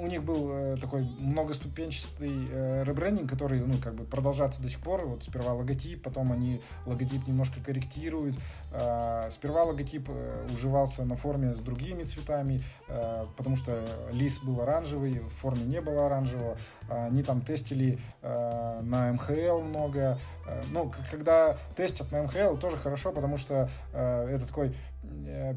у 0.01 0.07
них 0.07 0.22
был 0.22 0.51
э, 0.51 0.76
такой 0.80 1.03
многоступенчатый 1.03 2.49
э, 2.51 2.84
ребрендинг, 2.84 3.28
который, 3.28 3.61
ну, 3.61 3.74
как 3.82 3.95
бы 3.95 4.05
продолжается 4.05 4.62
до 4.62 4.68
сих 4.68 4.80
пор. 4.80 5.07
Вот 5.07 5.22
сперва 5.22 5.53
логотип, 5.55 6.03
потом 6.03 6.32
они 6.32 6.61
логотип 6.86 7.26
немножко 7.26 7.61
корректируют. 7.61 8.36
Э, 8.72 9.28
сперва 9.30 9.64
логотип 9.64 10.09
уживался 10.55 11.05
на 11.05 11.16
форме 11.16 11.55
с 11.55 11.61
другими 11.61 12.03
цветами, 12.05 12.61
потому 13.36 13.57
что 13.57 13.84
лист 14.11 14.42
был 14.45 14.61
оранжевый, 14.61 15.20
в 15.20 15.28
форме 15.40 15.64
не 15.64 15.80
было 15.80 16.07
оранжевого. 16.07 16.57
Они 16.88 17.22
там 17.22 17.40
тестили 17.40 17.99
на 18.22 19.12
МХЛ 19.12 19.61
много. 19.61 20.18
Ну, 20.70 20.92
когда 21.11 21.57
тестят 21.76 22.12
на 22.12 22.22
МХЛ, 22.22 22.57
тоже 22.57 22.76
хорошо, 22.76 23.12
потому 23.12 23.36
что 23.36 23.68
это 23.92 24.47
такой 24.47 24.74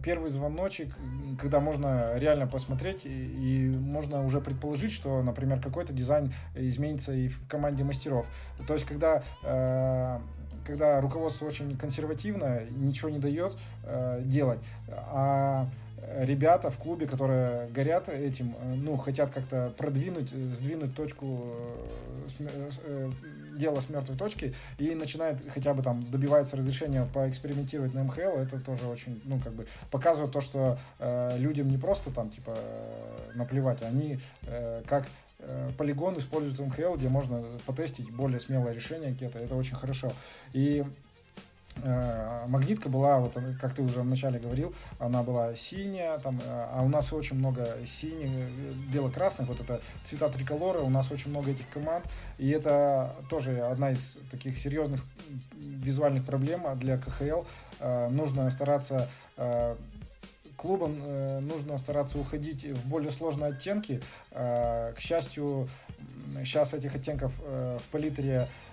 первый 0.03 0.29
звоночек, 0.29 0.93
когда 1.39 1.59
можно 1.59 2.17
реально 2.17 2.47
посмотреть 2.47 3.01
и 3.05 3.69
можно 3.69 4.23
уже 4.27 4.41
предположить, 4.41 4.91
что, 4.91 5.23
например, 5.23 5.59
какой-то 5.61 5.93
дизайн 5.93 6.33
изменится 6.55 7.13
и 7.13 7.27
в 7.27 7.47
команде 7.47 7.83
мастеров. 7.83 8.27
То 8.67 8.73
есть, 8.73 8.85
когда 8.85 9.23
э, 9.43 10.19
когда 10.65 10.99
руководство 10.99 11.45
очень 11.45 11.77
консервативно, 11.77 12.61
ничего 12.71 13.09
не 13.09 13.19
дает 13.19 13.57
э, 13.83 14.21
делать, 14.25 14.59
а 14.89 15.69
ребята 16.19 16.69
в 16.69 16.77
клубе, 16.77 17.07
которые 17.07 17.67
горят 17.69 18.09
этим, 18.09 18.55
э, 18.59 18.75
ну, 18.75 18.97
хотят 18.97 19.31
как-то 19.31 19.73
продвинуть, 19.77 20.29
сдвинуть 20.29 20.95
точку 20.95 21.53
э, 22.39 23.11
дело 23.55 23.79
с 23.81 23.89
мертвой 23.89 24.17
точки 24.17 24.53
и 24.77 24.93
начинает 24.95 25.39
хотя 25.51 25.73
бы 25.73 25.83
там 25.83 26.03
добивается 26.03 26.55
разрешения 26.57 27.07
поэкспериментировать 27.13 27.93
на 27.93 28.03
МХЛ, 28.03 28.37
это 28.37 28.59
тоже 28.59 28.85
очень, 28.87 29.21
ну, 29.25 29.39
как 29.39 29.53
бы 29.53 29.67
показывает 29.91 30.31
то, 30.31 30.41
что 30.41 30.79
э, 30.99 31.37
людям 31.37 31.69
не 31.69 31.77
просто 31.77 32.11
там, 32.11 32.29
типа, 32.29 32.55
э, 32.55 33.31
наплевать, 33.35 33.81
они 33.81 34.19
э, 34.43 34.83
как 34.87 35.07
э, 35.39 35.71
полигон 35.77 36.17
используют 36.17 36.59
МХЛ, 36.59 36.95
где 36.95 37.09
можно 37.09 37.43
потестить 37.65 38.11
более 38.11 38.39
смелое 38.39 38.73
решение 38.73 39.13
какие-то, 39.13 39.39
это 39.39 39.55
очень 39.55 39.75
хорошо. 39.75 40.11
И 40.53 40.83
Э, 40.83 41.06
магнитка 42.47 42.89
была, 42.89 43.19
вот 43.19 43.37
как 43.59 43.73
ты 43.73 43.81
уже 43.81 44.01
вначале 44.01 44.39
говорил, 44.39 44.73
она 44.99 45.23
была 45.23 45.55
синяя, 45.55 46.17
там, 46.19 46.39
э, 46.39 46.67
а 46.73 46.81
у 46.83 46.89
нас 46.89 47.11
очень 47.13 47.37
много 47.37 47.67
синих, 47.85 48.49
бело-красных, 48.91 49.47
вот 49.47 49.59
это 49.59 49.81
цвета 50.03 50.29
триколора, 50.29 50.79
у 50.79 50.89
нас 50.89 51.11
очень 51.11 51.29
много 51.29 51.51
этих 51.51 51.69
команд, 51.69 52.05
и 52.37 52.49
это 52.49 53.15
тоже 53.29 53.61
одна 53.61 53.91
из 53.91 54.17
таких 54.31 54.57
серьезных 54.57 55.03
визуальных 55.59 56.25
проблем 56.25 56.65
для 56.77 56.97
КХЛ. 56.97 57.43
Э, 57.79 58.09
нужно 58.09 58.49
стараться 58.51 59.07
клубам 60.55 60.97
нужно 61.47 61.77
стараться 61.77 62.17
уходить 62.17 62.63
в 62.65 62.89
более 62.89 63.11
сложные 63.11 63.51
оттенки. 63.51 64.01
К 64.31 64.95
счастью, 64.97 65.69
сейчас 66.39 66.73
этих 66.73 66.95
оттенков 66.95 67.31
в 67.37 67.81
палитре 67.91 68.49
Э, 68.49 68.66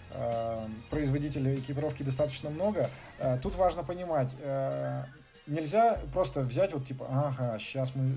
производителей 0.91 1.57
экипировки 1.57 2.03
достаточно 2.03 2.51
много. 2.51 2.91
Э, 3.19 3.39
тут 3.43 3.57
важно 3.57 3.83
понимать, 3.83 4.31
э, 4.41 5.05
нельзя 5.47 6.01
просто 6.13 6.41
взять 6.41 6.73
вот 6.73 6.87
типа, 6.87 7.07
ага, 7.11 7.59
сейчас 7.59 7.93
мы 7.95 8.15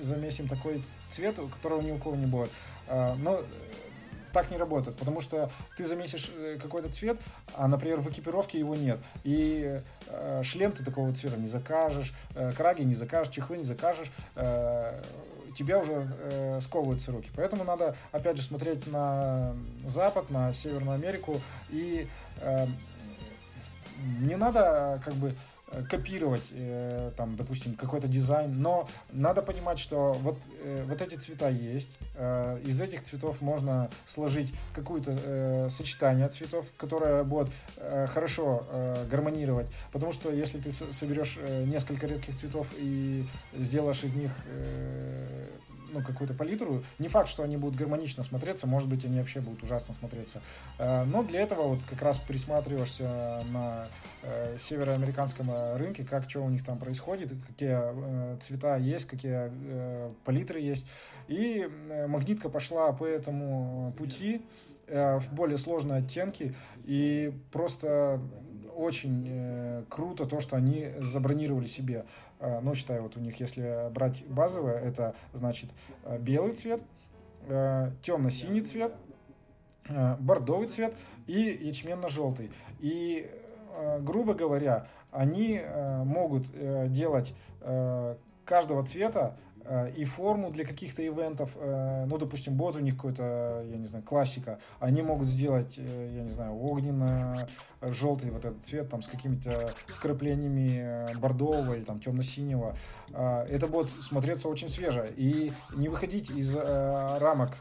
замесим 0.00 0.48
такой 0.48 0.82
цвет, 1.08 1.38
которого 1.52 1.80
ни 1.80 1.92
у 1.92 1.98
кого 1.98 2.16
не 2.16 2.26
будет. 2.26 2.50
Но 2.88 3.42
так 4.36 4.50
не 4.50 4.58
работает, 4.58 4.98
потому 4.98 5.22
что 5.22 5.50
ты 5.78 5.86
замесишь 5.86 6.30
какой-то 6.60 6.90
цвет, 6.90 7.16
а, 7.54 7.68
например, 7.68 8.00
в 8.00 8.10
экипировке 8.10 8.58
его 8.58 8.74
нет. 8.74 8.98
И 9.24 9.80
э, 10.08 10.42
шлем 10.44 10.72
ты 10.72 10.84
такого 10.84 11.14
цвета 11.14 11.38
не 11.38 11.48
закажешь, 11.48 12.12
э, 12.34 12.52
краги 12.52 12.82
не 12.82 12.94
закажешь, 12.94 13.32
чехлы 13.32 13.56
не 13.56 13.64
закажешь. 13.64 14.12
Э, 14.34 15.00
тебя 15.56 15.78
уже 15.78 16.08
э, 16.10 16.60
сковываются 16.60 17.12
руки. 17.12 17.30
Поэтому 17.34 17.64
надо, 17.64 17.96
опять 18.12 18.36
же, 18.36 18.42
смотреть 18.42 18.86
на 18.86 19.54
Запад, 19.86 20.30
на 20.30 20.52
Северную 20.52 20.94
Америку. 20.94 21.40
И 21.70 22.06
э, 22.40 22.66
не 24.20 24.36
надо 24.36 25.00
как 25.04 25.14
бы 25.14 25.34
копировать, 25.90 26.44
э, 26.50 27.10
там, 27.16 27.36
допустим, 27.36 27.74
какой-то 27.74 28.06
дизайн, 28.06 28.60
но 28.60 28.88
надо 29.10 29.42
понимать, 29.42 29.78
что 29.78 30.12
вот, 30.12 30.38
э, 30.62 30.84
вот 30.86 31.02
эти 31.02 31.16
цвета 31.16 31.48
есть, 31.48 31.98
из 32.64 32.80
этих 32.80 33.02
цветов 33.02 33.40
можно 33.40 33.90
сложить 34.06 34.52
какое-то 34.74 35.68
сочетание 35.70 36.28
цветов, 36.28 36.66
которое 36.76 37.24
будет 37.24 37.48
хорошо 38.08 38.66
гармонировать, 39.10 39.66
потому 39.92 40.12
что 40.12 40.32
если 40.32 40.58
ты 40.58 40.72
соберешь 40.72 41.38
несколько 41.66 42.06
редких 42.06 42.38
цветов 42.38 42.68
и 42.78 43.26
сделаешь 43.54 44.02
из 44.04 44.14
них 44.14 44.32
ну, 45.92 46.02
какую-то 46.02 46.34
палитру. 46.34 46.82
Не 46.98 47.08
факт, 47.08 47.28
что 47.28 47.42
они 47.42 47.56
будут 47.56 47.76
гармонично 47.76 48.24
смотреться, 48.24 48.66
может 48.66 48.88
быть, 48.88 49.04
они 49.04 49.18
вообще 49.18 49.40
будут 49.40 49.62
ужасно 49.62 49.94
смотреться. 49.94 50.40
Э, 50.78 51.04
но 51.04 51.22
для 51.22 51.40
этого 51.40 51.68
вот 51.68 51.80
как 51.88 52.02
раз 52.02 52.18
присматриваешься 52.18 53.44
на 53.50 53.86
э, 54.22 54.56
североамериканском 54.58 55.50
рынке, 55.76 56.04
как 56.04 56.28
что 56.28 56.40
у 56.40 56.50
них 56.50 56.64
там 56.64 56.78
происходит, 56.78 57.32
какие 57.46 57.76
э, 57.76 58.36
цвета 58.40 58.76
есть, 58.76 59.06
какие 59.06 59.50
палитры 60.24 60.60
есть. 60.60 60.86
И 61.28 61.68
магнитка 62.06 62.48
пошла 62.48 62.92
по 62.92 63.04
этому 63.04 63.92
пути 63.98 64.42
в 64.86 65.24
более 65.32 65.58
сложные 65.58 65.98
оттенки 65.98 66.54
и 66.84 67.32
просто 67.50 68.20
очень 68.76 69.84
круто 69.88 70.26
то, 70.26 70.40
что 70.40 70.54
они 70.54 70.92
забронировали 71.00 71.66
себе 71.66 72.04
Э, 72.04 72.25
ну, 72.40 72.74
считаю, 72.74 73.02
вот 73.02 73.16
у 73.16 73.20
них, 73.20 73.40
если 73.40 73.90
брать 73.90 74.26
базовое, 74.26 74.78
это 74.78 75.14
значит 75.32 75.70
э, 76.04 76.18
белый 76.18 76.54
цвет, 76.54 76.80
э, 77.48 77.90
темно-синий 78.02 78.62
цвет, 78.62 78.94
бордовый 80.18 80.66
цвет 80.66 80.94
и 81.28 81.40
ячменно-желтый. 81.40 82.50
И, 82.80 83.30
грубо 84.00 84.34
говоря, 84.34 84.88
они 85.12 85.62
могут 86.04 86.50
делать 86.90 87.34
каждого 88.44 88.84
цвета 88.84 89.36
Э, 89.36 89.45
и 89.96 90.04
форму 90.04 90.50
для 90.50 90.64
каких-то 90.64 91.06
ивентов, 91.06 91.52
э, 91.56 92.04
ну, 92.06 92.18
допустим, 92.18 92.54
бот 92.54 92.76
у 92.76 92.80
них 92.80 92.96
какой-то, 92.96 93.64
я 93.68 93.76
не 93.76 93.86
знаю, 93.86 94.04
классика, 94.04 94.58
они 94.80 95.02
могут 95.02 95.28
сделать, 95.28 95.74
э, 95.76 96.08
я 96.12 96.22
не 96.22 96.32
знаю, 96.32 96.52
огненно-желтый 96.54 98.30
вот 98.30 98.44
этот 98.44 98.64
цвет 98.64 98.90
там 98.90 99.02
с 99.02 99.06
какими-то 99.06 99.72
вкраплениями 99.86 101.14
бордового 101.18 101.74
или 101.74 101.84
там 101.84 102.00
темно-синего. 102.00 102.76
Это 103.12 103.66
будет 103.68 103.90
смотреться 104.02 104.48
очень 104.48 104.68
свеже. 104.68 105.12
И 105.16 105.52
не 105.74 105.88
выходить 105.88 106.30
из 106.30 106.54
рамок 106.56 107.56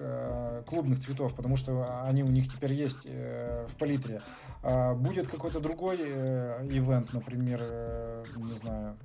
клубных 0.66 1.00
цветов, 1.00 1.36
потому 1.36 1.56
что 1.56 2.04
они 2.04 2.24
у 2.24 2.28
них 2.28 2.52
теперь 2.52 2.74
есть 2.74 3.06
в 3.06 3.76
палитре. 3.78 4.22
Будет 4.96 5.28
какой-то 5.28 5.60
другой 5.60 5.98
ивент, 5.98 7.14
например, 7.14 7.62
не 8.36 8.58
знаю, 8.58 8.96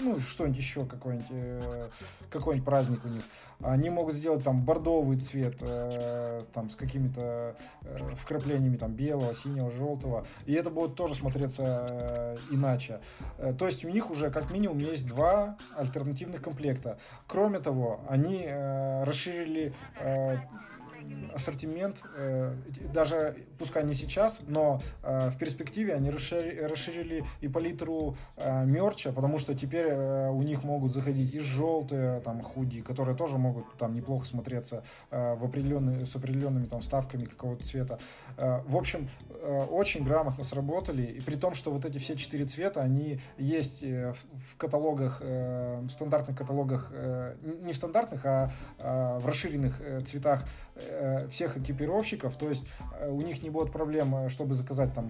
ну, 0.00 0.18
что-нибудь 0.20 0.58
еще, 0.58 0.86
какой-нибудь 0.86 1.90
какой-нибудь 2.30 2.64
праздник 2.64 3.04
у 3.04 3.08
них. 3.08 3.22
Они 3.60 3.90
могут 3.90 4.14
сделать 4.14 4.44
там 4.44 4.62
бордовый 4.62 5.18
цвет, 5.18 5.56
э, 5.62 6.40
там 6.54 6.70
с 6.70 6.76
какими-то 6.76 7.56
э, 7.82 7.96
вкраплениями 8.16 8.76
там 8.76 8.92
белого, 8.92 9.34
синего, 9.34 9.72
желтого. 9.72 10.26
И 10.46 10.52
это 10.52 10.70
будет 10.70 10.94
тоже 10.94 11.16
смотреться 11.16 11.88
э, 11.90 12.36
иначе. 12.52 13.00
Э, 13.38 13.52
то 13.52 13.66
есть 13.66 13.84
у 13.84 13.88
них 13.88 14.10
уже 14.10 14.30
как 14.30 14.52
минимум 14.52 14.78
есть 14.78 15.08
два 15.08 15.56
альтернативных 15.76 16.40
комплекта. 16.40 16.98
Кроме 17.26 17.58
того, 17.58 18.00
они 18.08 18.44
э, 18.46 19.02
расширили 19.02 19.74
э, 20.00 20.36
ассортимент, 21.34 22.02
э, 22.16 22.54
даже 22.92 23.36
пускай 23.58 23.84
не 23.84 23.94
сейчас, 23.94 24.40
но 24.46 24.80
э, 25.02 25.30
в 25.30 25.38
перспективе 25.38 25.94
они 25.94 26.10
расширили, 26.10 27.22
и 27.40 27.48
палитру 27.48 28.16
э, 28.36 28.64
мерча, 28.64 29.12
потому 29.12 29.38
что 29.38 29.54
теперь 29.54 29.92
у 29.92 30.42
них 30.42 30.64
могут 30.64 30.92
заходить 30.92 31.34
и 31.34 31.40
желтые 31.40 32.20
там 32.20 32.40
худи, 32.40 32.80
которые 32.80 33.16
тоже 33.16 33.38
могут 33.38 33.64
там 33.78 33.94
неплохо 33.94 34.26
смотреться 34.26 34.82
в 35.10 35.44
определенные, 35.44 36.06
с 36.06 36.16
определенными 36.16 36.66
там 36.66 36.82
ставками 36.82 37.24
какого-то 37.24 37.64
цвета. 37.64 37.98
В 38.36 38.76
общем, 38.76 39.08
очень 39.70 40.04
грамотно 40.04 40.44
сработали, 40.44 41.02
и 41.02 41.20
при 41.20 41.36
том, 41.36 41.54
что 41.54 41.70
вот 41.70 41.84
эти 41.84 41.98
все 41.98 42.16
четыре 42.16 42.44
цвета, 42.44 42.82
они 42.82 43.20
есть 43.36 43.82
в 43.82 44.56
каталогах, 44.56 45.20
в 45.20 45.88
стандартных 45.88 46.36
каталогах, 46.36 46.92
не 47.42 47.72
в 47.72 47.76
стандартных, 47.76 48.22
а 48.24 48.50
в 48.78 49.26
расширенных 49.26 49.80
цветах 50.04 50.44
всех 51.30 51.56
экипировщиков, 51.56 52.36
то 52.36 52.48
есть 52.48 52.66
э, 53.00 53.08
у 53.08 53.20
них 53.20 53.42
не 53.42 53.50
будет 53.50 53.72
проблем, 53.72 54.14
э, 54.14 54.28
чтобы 54.28 54.54
заказать 54.54 54.94
там, 54.94 55.06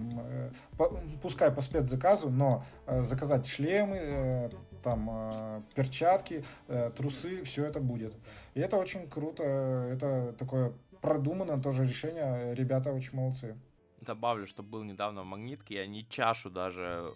пускай 1.21 1.51
по 1.51 1.61
спецзаказу, 1.61 2.29
но 2.29 2.63
заказать 2.87 3.47
шлемы, 3.47 4.49
там 4.83 5.63
перчатки, 5.75 6.43
трусы, 6.95 7.43
все 7.43 7.65
это 7.65 7.79
будет. 7.79 8.13
И 8.53 8.61
это 8.61 8.77
очень 8.77 9.07
круто, 9.07 9.43
это 9.43 10.33
такое 10.37 10.73
продуманное 11.01 11.57
тоже 11.57 11.85
решение, 11.85 12.53
ребята 12.55 12.91
очень 12.91 13.15
молодцы. 13.15 13.55
Добавлю, 14.01 14.47
что 14.47 14.63
был 14.63 14.83
недавно 14.83 15.23
в 15.23 15.25
Магнитке, 15.25 15.75
и 15.75 15.77
они 15.77 16.07
чашу 16.09 16.49
даже 16.49 17.11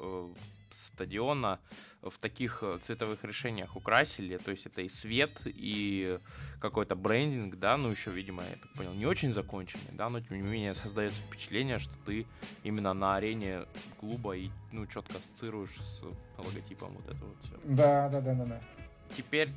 стадиона 0.73 1.59
в 2.01 2.17
таких 2.17 2.63
э, 2.63 2.77
цветовых 2.81 3.23
решениях 3.23 3.75
украсили. 3.75 4.37
То 4.37 4.51
есть 4.51 4.65
это 4.65 4.81
и 4.81 4.89
свет, 4.89 5.41
и 5.45 6.19
какой-то 6.59 6.95
брендинг, 6.95 7.55
да, 7.55 7.77
ну 7.77 7.89
еще, 7.89 8.11
видимо, 8.11 8.43
я 8.43 8.55
так 8.55 8.73
понял, 8.73 8.93
не 8.93 9.05
очень 9.05 9.31
законченный, 9.31 9.91
да, 9.91 10.09
но 10.09 10.19
тем 10.21 10.37
не 10.37 10.43
менее 10.43 10.73
создается 10.73 11.21
впечатление, 11.21 11.79
что 11.79 11.93
ты 12.05 12.25
именно 12.63 12.93
на 12.93 13.15
арене 13.15 13.65
клуба 13.99 14.35
и, 14.35 14.49
ну, 14.71 14.85
четко 14.87 15.17
ассоциируешь 15.17 15.75
с 15.75 16.03
логотипом 16.37 16.93
вот 16.93 17.05
этого 17.07 17.29
вот 17.29 17.37
все. 17.43 17.59
Да, 17.63 18.09
да, 18.09 18.21
да, 18.21 18.33
да, 18.33 18.45
да. 18.45 18.61
Теперь, 19.15 19.49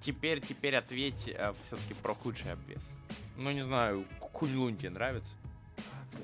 теперь, 0.00 0.40
теперь 0.40 0.76
ответь 0.76 1.28
э, 1.28 1.52
все-таки 1.64 1.94
про 1.94 2.14
худший 2.14 2.52
обвес. 2.52 2.88
Ну, 3.36 3.50
не 3.50 3.62
знаю, 3.62 4.04
Куньлунь 4.20 4.76
тебе 4.76 4.90
нравится? 4.90 5.30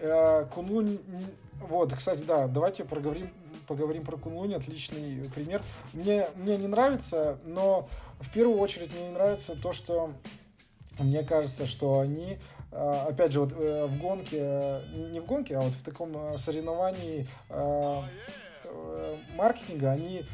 Э, 0.01 0.47
Кунлунь, 0.53 0.99
вот, 1.61 1.93
кстати, 1.95 2.23
да, 2.23 2.49
давайте 2.49 2.85
проговорим 2.85 3.31
поговорим 3.67 4.05
про 4.05 4.17
Кунлунь, 4.17 4.55
отличный 4.55 5.29
пример. 5.35 5.63
Мне, 5.93 6.29
мне 6.37 6.57
не 6.57 6.69
нравится, 6.69 7.39
но 7.45 7.89
в 8.21 8.33
первую 8.33 8.59
очередь 8.59 8.93
мне 8.93 9.09
не 9.09 9.15
нравится 9.15 9.57
то, 9.61 9.73
что 9.73 10.13
мне 10.99 11.23
кажется, 11.23 11.67
что 11.67 12.01
они, 12.01 12.39
а, 12.73 13.07
опять 13.09 13.33
же, 13.33 13.41
вот 13.41 13.53
э, 13.53 13.87
в 13.87 13.99
гонке, 13.99 14.83
не 15.11 15.21
в 15.21 15.27
гонке, 15.27 15.57
а 15.57 15.63
вот 15.63 15.73
в 15.73 15.83
таком 15.83 16.17
э, 16.17 16.39
соревновании 16.39 17.29
э, 17.51 18.03
маркетинга, 19.35 19.93
они 19.93 20.25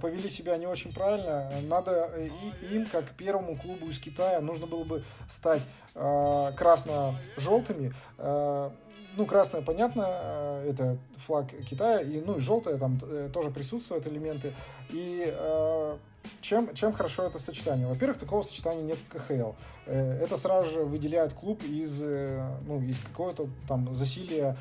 повели 0.00 0.28
себя 0.28 0.56
не 0.56 0.66
очень 0.66 0.92
правильно. 0.92 1.52
Надо 1.62 2.10
и 2.18 2.74
им, 2.74 2.86
как 2.86 3.10
первому 3.10 3.56
клубу 3.56 3.86
из 3.86 4.00
Китая, 4.00 4.40
нужно 4.40 4.66
было 4.66 4.82
бы 4.82 5.04
стать 5.28 5.62
э, 5.94 6.52
красно-желтыми. 6.56 7.94
Э, 8.18 8.70
ну, 9.16 9.26
красное, 9.26 9.62
понятно, 9.62 10.06
э, 10.08 10.70
это 10.70 10.98
флаг 11.16 11.48
Китая, 11.68 12.00
и, 12.00 12.20
ну, 12.20 12.36
и 12.36 12.40
желтое 12.40 12.78
там 12.78 13.00
э, 13.02 13.28
тоже 13.32 13.50
присутствуют 13.50 14.06
элементы. 14.06 14.52
И 14.90 15.24
э, 15.26 15.96
чем, 16.40 16.74
чем 16.74 16.92
хорошо 16.92 17.24
это 17.24 17.38
сочетание? 17.38 17.86
Во-первых, 17.86 18.18
такого 18.18 18.42
сочетания 18.42 18.82
нет 18.82 18.98
в 18.98 19.08
КХЛ. 19.08 19.52
Это 19.86 20.36
сразу 20.36 20.68
же 20.68 20.84
выделяет 20.84 21.32
клуб 21.32 21.62
из, 21.64 22.02
ну, 22.02 22.82
из 22.82 22.98
какого-то 22.98 23.48
там 23.66 23.94
засилия 23.94 24.54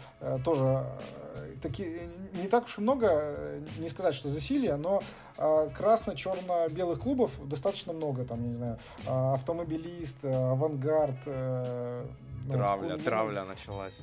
тоже 0.45 0.85
таки, 1.61 1.99
не 2.31 2.47
так 2.47 2.63
уж 2.63 2.77
и 2.77 2.81
много, 2.81 3.59
не 3.79 3.89
сказать, 3.89 4.15
что 4.15 4.29
засилия, 4.29 4.77
но 4.77 5.03
красно-черно-белых 5.35 7.01
клубов 7.01 7.31
достаточно 7.45 7.91
много, 7.91 8.23
там, 8.23 8.41
я 8.43 8.47
не 8.47 8.55
знаю, 8.55 8.79
автомобилист, 9.05 10.23
авангард, 10.23 11.17
Травля, 12.49 12.95
ну, 12.95 13.03
травля 13.03 13.43
началась. 13.43 13.97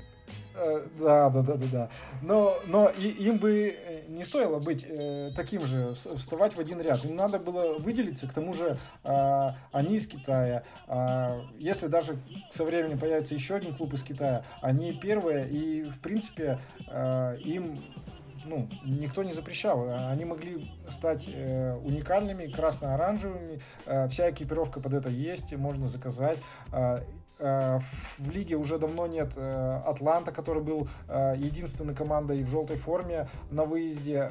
Э, 0.57 0.87
да, 0.99 1.31
да, 1.31 1.43
да, 1.43 1.55
да, 1.57 1.67
да. 1.73 1.91
Но, 2.23 2.57
но 2.67 2.89
и, 2.89 3.09
им 3.09 3.39
бы 3.39 3.77
э, 3.77 4.03
не 4.09 4.25
стоило 4.25 4.61
быть 4.61 4.85
э, 4.89 5.33
таким 5.35 5.63
же, 5.63 5.95
вставать 5.95 6.55
в 6.55 6.61
один 6.61 6.81
ряд. 6.81 7.05
Им 7.05 7.17
надо 7.17 7.39
было 7.39 7.79
выделиться. 7.79 8.27
К 8.27 8.33
тому 8.33 8.55
же 8.55 8.79
э, 9.03 9.49
они 9.73 9.97
из 9.97 10.07
Китая. 10.07 10.63
Э, 10.87 11.43
если 11.59 11.89
даже 11.89 12.17
со 12.51 12.65
временем 12.65 12.99
появится 12.99 13.35
еще 13.35 13.57
один 13.57 13.75
клуб 13.75 13.95
из 13.95 14.03
Китая, 14.05 14.45
они 14.63 14.93
первые. 14.93 15.49
И, 15.49 15.85
в 15.85 15.99
принципе, 16.01 16.61
э, 16.89 17.39
им 17.45 17.85
ну, 18.45 18.69
никто 18.85 19.23
не 19.25 19.33
запрещал. 19.33 19.89
Они 20.09 20.25
могли 20.25 20.71
стать 20.89 21.25
э, 21.27 21.75
уникальными, 21.83 22.47
красно-оранжевыми. 22.47 23.61
Э, 23.87 24.07
вся 24.09 24.31
экипировка 24.31 24.81
под 24.81 24.95
это 24.95 25.09
есть, 25.09 25.53
можно 25.57 25.89
заказать. 25.89 26.39
Э, 26.73 26.85
Э, 26.95 27.01
в 27.39 28.31
лиге 28.31 28.57
уже 28.57 28.79
давно 28.79 29.07
нет 29.07 29.33
э, 29.37 29.81
Атланта, 29.87 30.31
который 30.31 30.63
был 30.63 30.89
э, 31.09 31.35
единственной 31.37 31.95
командой 31.95 32.43
в 32.43 32.49
желтой 32.49 32.77
форме 32.77 33.29
на 33.51 33.65
выезде. 33.65 34.31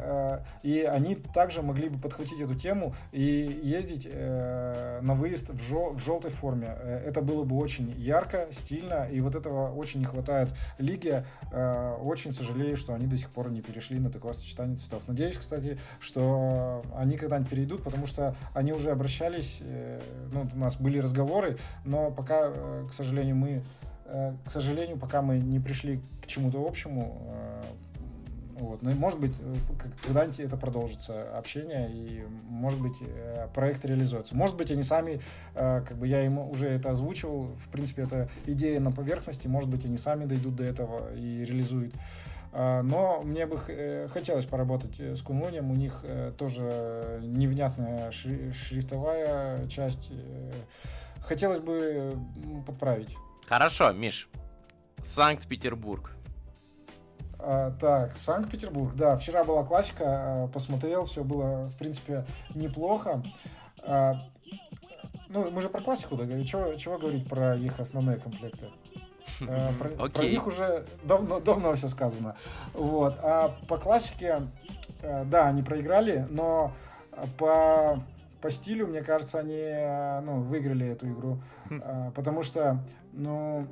И 0.64 0.82
они 0.82 1.16
также 1.16 1.62
могли 1.62 1.90
бы 1.90 2.00
подхватить 2.00 2.40
эту 2.40 2.56
тему 2.56 2.96
и 3.12 3.22
ездить 3.64 4.08
на 4.12 5.16
выезд 5.16 5.50
в 5.50 5.98
желтой 6.00 6.32
форме. 6.32 6.76
Это 7.06 7.22
было 7.22 7.44
бы 7.44 7.58
очень 7.58 7.92
ярко, 7.98 8.48
стильно, 8.52 9.08
и 9.10 9.20
вот 9.22 9.36
этого 9.36 9.72
очень 9.72 10.00
не 10.00 10.06
хватает 10.06 10.50
лиге. 10.78 11.26
Очень 12.02 12.34
сожалею, 12.34 12.78
что 12.78 12.94
они 12.94 13.08
до 13.08 13.18
сих 13.18 13.30
пор 13.30 13.52
не 13.52 13.62
перешли 13.62 14.00
на 14.00 14.10
такое 14.10 14.34
сочетание 14.34 14.78
цветов. 14.78 15.04
Надеюсь, 15.08 15.38
кстати, 15.38 15.80
что 16.00 16.84
они 16.96 17.18
когда-нибудь 17.18 17.50
перейдут, 17.50 17.84
потому 17.84 18.08
что 18.08 18.36
они 18.54 18.74
уже 18.74 18.92
обращались, 18.92 19.62
ну, 20.32 20.48
у 20.54 20.58
нас 20.58 20.76
были 20.76 21.00
разговоры, 21.00 21.58
но 21.86 22.12
пока, 22.12 22.52
к 22.90 22.93
сожалению, 22.94 23.24
сожалению, 23.24 23.36
мы, 23.36 23.64
э, 24.06 24.34
к 24.46 24.52
сожалению, 24.52 24.98
пока 24.98 25.22
мы 25.22 25.40
не 25.40 25.60
пришли 25.60 26.00
к 26.22 26.28
чему-то 26.28 26.66
общему, 26.66 27.22
э, 27.28 27.64
вот. 28.60 28.82
Но, 28.84 28.92
может 28.92 29.20
быть, 29.20 29.34
э, 29.40 29.56
когда-нибудь 30.06 30.40
это 30.40 30.58
продолжится 30.58 31.38
общение, 31.38 31.90
и, 31.92 32.24
может 32.48 32.80
быть, 32.80 32.94
проект 33.54 33.84
реализуется. 33.86 34.36
Может 34.36 34.56
быть, 34.56 34.72
они 34.72 34.84
сами, 34.84 35.20
как 35.54 35.98
бы 35.98 36.08
я 36.08 36.24
им 36.24 36.38
уже 36.38 36.68
это 36.70 36.92
озвучивал, 36.92 37.48
в 37.66 37.70
принципе, 37.70 38.04
это 38.04 38.30
идея 38.46 38.80
на 38.80 38.92
поверхности, 38.92 39.48
может 39.48 39.70
быть, 39.70 39.86
они 39.86 39.98
сами 39.98 40.26
дойдут 40.26 40.56
до 40.56 40.64
этого 40.64 41.14
и 41.16 41.44
реализуют. 41.46 41.94
Но 42.54 43.24
мне 43.24 43.48
бы 43.48 43.58
хотелось 44.08 44.46
поработать 44.46 45.00
с 45.00 45.22
Кунлонием. 45.24 45.72
У 45.72 45.76
них 45.76 46.06
тоже 46.38 47.20
невнятная 47.24 48.12
шрифтовая 48.12 49.68
часть 49.68 50.12
хотелось 51.24 51.60
бы 51.60 52.18
подправить. 52.66 53.16
Хорошо, 53.48 53.92
Миш. 53.92 54.30
Санкт-Петербург. 55.02 56.12
А, 57.40 57.72
так, 57.72 58.18
Санкт-Петербург, 58.18 58.96
да, 58.96 59.18
вчера 59.18 59.44
была 59.44 59.66
классика, 59.66 60.04
а, 60.06 60.48
посмотрел, 60.48 61.04
все 61.04 61.24
было, 61.26 61.66
в 61.66 61.78
принципе, 61.78 62.26
неплохо. 62.56 63.22
А, 63.82 64.16
ну, 65.28 65.52
мы 65.52 65.62
же 65.62 65.68
про 65.68 65.82
классику 65.82 66.16
да, 66.16 66.24
говорим, 66.24 66.46
чего, 66.46 66.74
чего 66.76 66.98
говорить 66.98 67.28
про 67.28 67.56
их 67.56 67.80
основные 67.80 68.18
комплекты? 68.18 68.70
А, 69.48 69.72
про, 69.80 69.90
okay. 69.90 70.10
про 70.12 70.24
них 70.26 70.48
уже 70.48 70.86
давно, 71.04 71.40
давно 71.40 71.74
все 71.76 71.88
сказано. 71.88 72.36
Вот. 72.74 73.18
А 73.22 73.56
по 73.68 73.78
классике, 73.78 74.50
а, 75.02 75.24
да, 75.24 75.48
они 75.48 75.64
проиграли, 75.64 76.28
но 76.30 76.74
по 77.38 78.04
по 78.44 78.50
стилю, 78.50 78.88
мне 78.88 79.02
кажется, 79.02 79.40
они 79.40 79.56
э, 79.58 80.20
ну, 80.20 80.42
выиграли 80.42 80.86
эту 80.86 81.10
игру. 81.10 81.42
Хм. 81.70 81.82
А, 81.82 82.12
потому 82.12 82.44
что, 82.44 82.84
ну, 83.14 83.68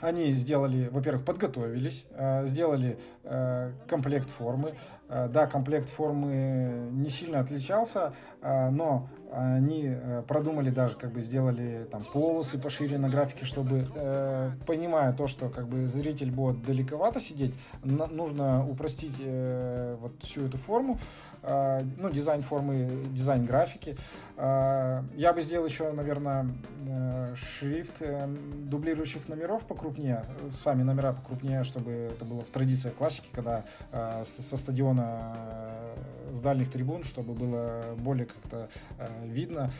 они 0.00 0.34
сделали, 0.34 0.88
во-первых, 0.88 1.24
подготовились, 1.24 2.04
э, 2.10 2.46
сделали 2.46 2.98
э, 3.22 3.72
комплект 3.88 4.28
формы. 4.28 4.74
Да, 5.08 5.46
комплект 5.46 5.88
формы 5.88 6.88
не 6.90 7.10
сильно 7.10 7.38
отличался, 7.38 8.12
но 8.42 9.08
они 9.32 9.96
продумали 10.26 10.70
даже, 10.70 10.96
как 10.96 11.12
бы 11.12 11.22
сделали 11.22 11.86
там 11.92 12.02
полосы 12.12 12.58
пошире 12.58 12.98
на 12.98 13.08
графике, 13.08 13.44
чтобы, 13.44 13.86
понимая 14.66 15.12
то, 15.12 15.28
что 15.28 15.48
как 15.48 15.68
бы 15.68 15.86
зритель 15.86 16.32
будет 16.32 16.64
далековато 16.64 17.20
сидеть, 17.20 17.54
нужно 17.84 18.68
упростить 18.68 19.22
вот 20.00 20.20
всю 20.24 20.46
эту 20.46 20.58
форму. 20.58 20.98
А, 21.46 21.80
ну, 21.96 22.10
дизайн 22.10 22.42
формы, 22.42 23.04
дизайн 23.12 23.46
графики. 23.46 23.96
А, 24.36 25.04
я 25.14 25.32
бы 25.32 25.40
сделал 25.42 25.66
еще, 25.66 25.92
наверное, 25.92 26.48
э, 26.88 27.34
шрифт 27.36 28.02
э, 28.02 28.26
дублирующих 28.26 29.28
номеров 29.28 29.64
покрупнее, 29.64 30.24
сами 30.50 30.82
номера 30.82 31.12
покрупнее, 31.12 31.62
чтобы 31.62 32.10
это 32.12 32.24
было 32.24 32.42
в 32.42 32.50
традициях 32.50 32.96
классики, 32.96 33.28
когда 33.32 33.64
э, 33.92 34.24
со 34.26 34.56
стадиона 34.56 35.36
с 36.32 36.40
дальних 36.40 36.70
трибун, 36.70 37.04
чтобы 37.04 37.32
было 37.32 37.94
более 37.96 38.26
как-то 38.26 38.68
видно. 39.24 39.70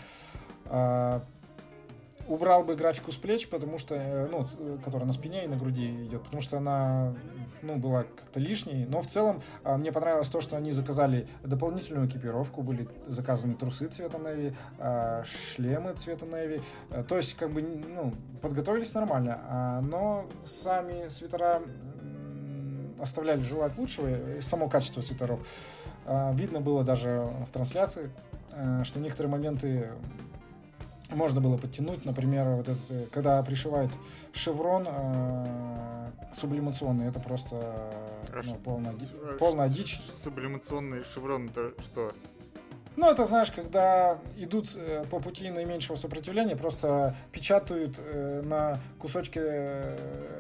Убрал 2.29 2.65
бы 2.65 2.75
графику 2.75 3.13
с 3.13 3.17
плеч, 3.17 3.49
потому 3.49 3.79
что, 3.79 3.95
э, 3.95 4.29
ну, 4.31 4.45
э, 4.59 4.79
которая 4.85 5.07
на 5.07 5.13
спине 5.13 5.45
и 5.45 5.49
на 5.49 5.57
груди 5.57 6.07
идет, 6.07 6.23
потому 6.25 6.43
что 6.43 6.59
она, 6.59 7.15
ну, 7.63 7.77
была 7.77 8.03
как-то 8.03 8.41
лишней. 8.41 8.85
Но 8.87 9.01
в 9.01 9.07
целом 9.07 9.41
а, 9.63 9.77
мне 9.77 9.93
понравилось 9.93 10.29
то, 10.29 10.41
что 10.41 10.57
они 10.57 10.73
заказали 10.73 11.29
дополнительную 11.45 12.09
экипировку, 12.09 12.63
были 12.63 12.89
заказаны 13.07 13.55
трусы 13.55 13.87
цвета 13.89 14.19
Navy, 14.19 14.55
а, 14.79 15.23
шлемы 15.25 15.93
цвета 15.95 16.27
Navy. 16.27 16.63
Э, 16.91 17.05
то 17.05 17.17
есть, 17.17 17.35
как 17.35 17.51
бы, 17.53 17.63
ну, 17.63 18.13
подготовились 18.43 18.93
нормально. 18.95 19.41
А, 19.49 19.81
но 19.81 20.27
сами 20.45 21.09
свитера 21.09 21.63
оставляли 23.01 23.41
желать 23.41 23.77
лучшего, 23.79 24.09
само 24.41 24.69
качество 24.69 25.01
свитеров. 25.01 25.47
Видно 26.33 26.61
было 26.61 26.83
даже 26.83 27.29
в 27.47 27.53
трансляции, 27.53 28.11
что 28.85 29.01
некоторые 29.01 29.31
моменты 29.31 29.91
можно 31.11 31.41
было 31.41 31.57
подтянуть, 31.57 32.05
например, 32.05 32.47
вот 32.49 32.69
этот, 32.69 32.91
э, 32.91 33.07
когда 33.13 33.43
пришивают 33.43 33.93
шеврон 34.33 34.87
э, 34.89 36.11
сублимационный, 36.35 37.07
это 37.07 37.21
просто 37.21 37.57
а 37.57 38.43
ну, 38.45 38.55
полная, 38.57 38.93
а 38.93 39.37
полная 39.39 39.69
дичь. 39.69 40.01
Сублимационный 40.01 41.05
шеврон 41.05 41.49
это 41.49 41.73
что? 41.83 42.13
Ну, 42.97 43.11
это, 43.11 43.27
знаешь, 43.27 43.51
когда 43.51 44.19
идут 44.37 44.73
э, 44.75 45.05
по 45.11 45.21
пути 45.21 45.51
наименьшего 45.51 45.97
сопротивления, 45.97 46.57
просто 46.57 47.15
печатают 47.31 47.97
э, 47.99 48.43
на 48.43 48.81
кусочке 48.99 49.41
э, 49.43 50.37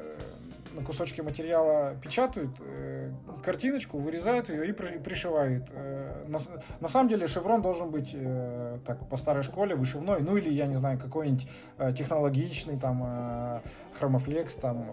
на 0.72 0.82
кусочке 0.82 1.22
материала 1.22 1.96
печатают 2.02 2.50
э, 2.60 3.05
картиночку, 3.44 3.98
вырезают 3.98 4.48
ее 4.48 4.68
и 4.68 4.72
пришивают. 4.72 5.68
Э, 5.72 6.24
на, 6.28 6.38
на 6.80 6.88
самом 6.88 7.08
деле 7.08 7.26
шеврон 7.26 7.62
должен 7.62 7.90
быть 7.90 8.10
э, 8.12 8.78
так 8.84 9.08
по 9.08 9.16
старой 9.16 9.42
школе 9.42 9.74
вышивной, 9.74 10.20
ну 10.20 10.36
или 10.36 10.50
я 10.50 10.66
не 10.66 10.76
знаю 10.76 10.98
какой-нибудь 10.98 11.48
э, 11.78 11.92
технологичный 11.92 12.78
там 12.78 13.62
хромофлекс, 13.98 14.54
там 14.56 14.86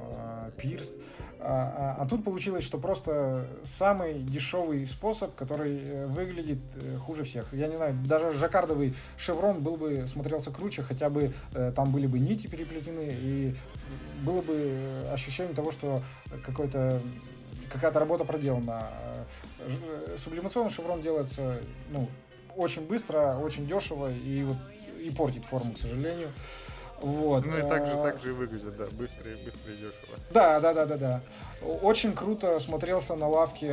пирст. 0.58 0.96
А, 1.46 1.96
а, 2.00 2.04
а 2.04 2.08
тут 2.08 2.24
получилось, 2.24 2.64
что 2.64 2.78
просто 2.78 3.48
самый 3.66 4.22
дешевый 4.22 4.88
способ, 4.88 5.36
который 5.36 6.06
выглядит 6.06 6.60
хуже 7.06 7.24
всех. 7.26 7.54
Я 7.54 7.68
не 7.68 7.76
знаю, 7.76 7.96
даже 8.06 8.32
жаккардовый 8.32 8.94
шеврон 9.18 9.62
был 9.62 9.76
бы 9.76 10.06
смотрелся 10.08 10.52
круче, 10.52 10.84
хотя 10.84 11.10
бы 11.10 11.34
там 11.76 11.92
были 11.92 12.08
бы 12.08 12.20
нити 12.20 12.48
переплетены, 12.48 13.10
и 13.10 13.56
было 14.24 14.42
бы 14.42 14.72
ощущение 15.12 15.54
того, 15.54 15.72
что 15.72 16.00
какой-то 16.46 17.02
какая-то 17.74 18.00
работа 18.00 18.24
проделана. 18.24 18.88
Сублимационный 20.18 20.70
шеврон 20.70 21.02
делается 21.02 21.60
ну, 21.90 22.08
очень 22.56 22.86
быстро, 22.86 23.38
очень 23.38 23.68
дешево 23.68 24.12
и, 24.12 24.44
вот, 24.44 24.58
и 25.00 25.10
портит 25.10 25.46
форму, 25.46 25.74
к 25.74 25.78
сожалению. 25.78 26.32
Вот. 27.02 27.46
Ну 27.46 27.58
и 27.58 27.62
так 27.62 27.86
же, 27.86 27.94
так 27.98 28.22
же 28.22 28.30
и 28.30 28.32
выглядит, 28.32 28.78
да, 28.78 28.86
быстро 28.86 29.32
и 29.32 29.44
быстро 29.44 29.74
и 29.74 29.78
дешево. 29.78 30.18
Да, 30.32 30.62
да, 30.62 30.74
да, 30.74 30.86
да, 30.86 30.98
да. 30.98 31.22
Очень 31.82 32.14
круто 32.14 32.58
смотрелся 32.60 33.16
на 33.16 33.28
лавке 33.28 33.68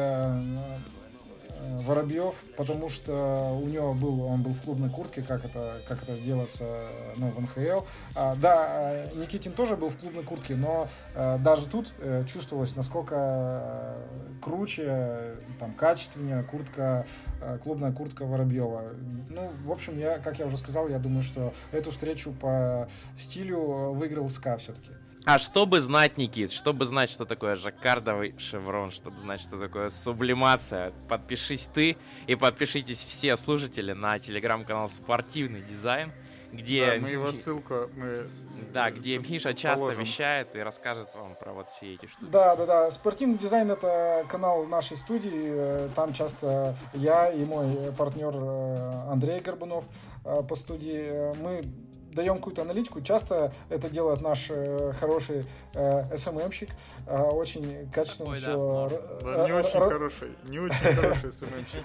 Воробьев, 1.83 2.35
потому 2.57 2.89
что 2.89 3.59
у 3.61 3.67
него 3.67 3.95
был, 3.95 4.23
он 4.23 4.43
был 4.43 4.53
в 4.53 4.63
клубной 4.63 4.91
куртке, 4.91 5.23
как 5.23 5.45
это, 5.45 5.81
как 5.89 6.03
это 6.03 6.19
делается 6.19 6.89
ну, 7.17 7.31
в 7.31 7.41
НХЛ. 7.41 7.85
А, 8.15 8.37
да, 8.37 9.07
Никитин 9.15 9.53
тоже 9.53 9.77
был 9.77 9.89
в 9.89 9.97
клубной 9.97 10.25
куртке, 10.25 10.57
но 10.57 10.89
а, 11.15 11.39
даже 11.39 11.67
тут 11.67 11.93
а, 11.99 12.25
чувствовалось, 12.25 12.77
насколько 12.77 13.97
круче, 14.41 15.37
там, 15.59 15.75
качественнее 15.75 16.43
куртка, 16.45 17.07
а, 17.41 17.59
клубная 17.59 17.93
куртка 17.93 18.25
Воробьева. 18.25 18.95
Ну, 19.29 19.51
в 19.65 19.73
общем, 19.73 19.99
я, 19.99 20.19
как 20.19 20.39
я 20.39 20.47
уже 20.47 20.57
сказал, 20.57 20.89
я 20.89 20.99
думаю, 20.99 21.23
что 21.23 21.53
эту 21.73 21.91
встречу 21.91 22.33
по 22.33 22.89
стилю 23.17 23.93
выиграл 23.93 24.29
СКА 24.29 24.57
все-таки. 24.59 24.91
А 25.27 25.39
чтобы 25.39 25.81
знать, 25.81 26.17
Никит, 26.17 26.51
чтобы 26.51 26.87
знать, 26.87 27.11
что 27.11 27.27
такое 27.27 27.55
жаккардовый 27.55 28.35
шеврон, 28.39 28.91
чтобы 28.91 29.19
знать, 29.19 29.41
что 29.41 29.59
такое 29.59 29.91
сублимация, 29.91 30.93
подпишись 31.09 31.69
ты 31.73 31.99
и 32.27 32.35
подпишитесь 32.37 33.05
все 33.05 33.37
слушатели 33.37 33.93
на 33.93 34.19
телеграм-канал 34.19 34.89
«Спортивный 34.91 35.61
дизайн», 35.63 36.13
где... 36.53 36.95
Да, 36.95 37.01
мы 37.01 37.11
его 37.11 37.33
ссылку... 37.33 37.91
Мы... 37.95 38.27
Да, 38.73 38.91
где 38.91 39.19
Миша 39.19 39.55
часто 39.55 39.79
положим. 39.79 40.03
вещает 40.03 40.55
и 40.55 40.59
расскажет 40.61 41.09
вам 41.15 41.35
про 41.37 41.53
вот 41.53 41.69
все 41.71 41.95
эти 41.95 42.07
штуки. 42.07 42.31
Да, 42.31 42.57
да, 42.57 42.67
да. 42.67 42.91
Спортивный 42.91 43.39
дизайн 43.39 43.71
это 43.71 44.25
канал 44.29 44.65
нашей 44.67 44.97
студии. 44.97 45.89
Там 45.95 46.13
часто 46.13 46.77
я 46.95 47.31
и 47.31 47.45
мой 47.45 47.93
партнер 47.97 48.33
э, 48.35 49.11
Андрей 49.11 49.41
Горбунов 49.41 49.85
э, 50.25 50.43
по 50.43 50.55
студии. 50.55 51.35
Мы 51.41 51.65
даем 52.13 52.37
какую-то 52.37 52.63
аналитику. 52.63 53.01
Часто 53.01 53.53
это 53.69 53.89
делает 53.89 54.21
наш 54.21 54.47
э, 54.51 54.93
хороший 54.99 55.45
э, 55.75 56.17
СММщик. 56.17 56.71
Э, 57.07 57.23
очень 57.23 57.91
качественно 57.91 58.35
Такой, 58.35 58.41
все. 58.41 58.89
Да. 59.23 59.37
Да, 59.37 59.47
не 59.47 59.53
очень 59.53 59.81
хороший, 59.81 60.29
не 60.49 60.59
очень 60.59 60.75
хороший 60.77 61.33
СММщик. 61.33 61.85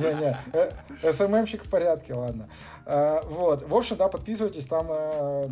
Не-не, 0.00 0.36
э, 0.52 1.12
СММщик 1.12 1.64
в 1.64 1.70
порядке, 1.70 2.14
ладно. 2.14 2.48
Э, 2.86 3.20
вот, 3.24 3.62
в 3.68 3.74
общем, 3.74 3.96
да, 3.96 4.08
подписывайтесь. 4.08 4.66
Там 4.66 4.86
э, 4.90 5.48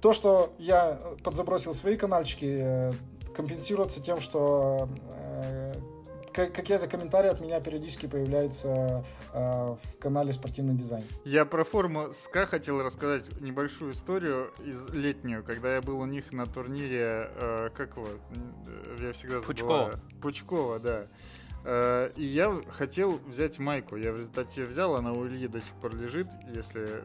то, 0.00 0.12
что 0.12 0.52
я 0.58 0.98
подзабросил 1.22 1.74
свои 1.74 1.96
каналчики, 1.96 2.92
компенсируется 3.34 4.00
тем, 4.00 4.20
что 4.20 4.88
какие-то 6.32 6.86
комментарии 6.86 7.28
от 7.28 7.40
меня 7.40 7.60
периодически 7.60 8.06
появляются 8.06 9.04
э, 9.32 9.40
в 9.40 9.98
канале 9.98 10.32
«Спортивный 10.32 10.74
дизайн». 10.74 11.04
Я 11.24 11.44
про 11.44 11.64
форму 11.64 12.12
СКА 12.12 12.46
хотел 12.46 12.82
рассказать 12.82 13.30
небольшую 13.40 13.92
историю 13.92 14.52
из 14.64 14.88
летнюю, 14.92 15.42
когда 15.44 15.74
я 15.74 15.82
был 15.82 15.98
у 15.98 16.06
них 16.06 16.32
на 16.32 16.46
турнире, 16.46 17.30
э, 17.34 17.70
как 17.74 17.96
его, 17.96 18.08
я 18.98 19.12
всегда 19.12 19.40
Пучкова. 19.40 20.00
Пучкова, 20.20 20.78
да. 20.78 21.06
Э, 21.64 22.10
и 22.16 22.24
я 22.24 22.60
хотел 22.70 23.20
взять 23.26 23.58
майку. 23.58 23.96
Я 23.96 24.12
в 24.12 24.16
результате 24.16 24.62
ее 24.62 24.66
взял, 24.66 24.94
она 24.96 25.12
у 25.12 25.26
Ильи 25.26 25.48
до 25.48 25.60
сих 25.60 25.74
пор 25.74 25.94
лежит, 25.96 26.28
если 26.54 27.04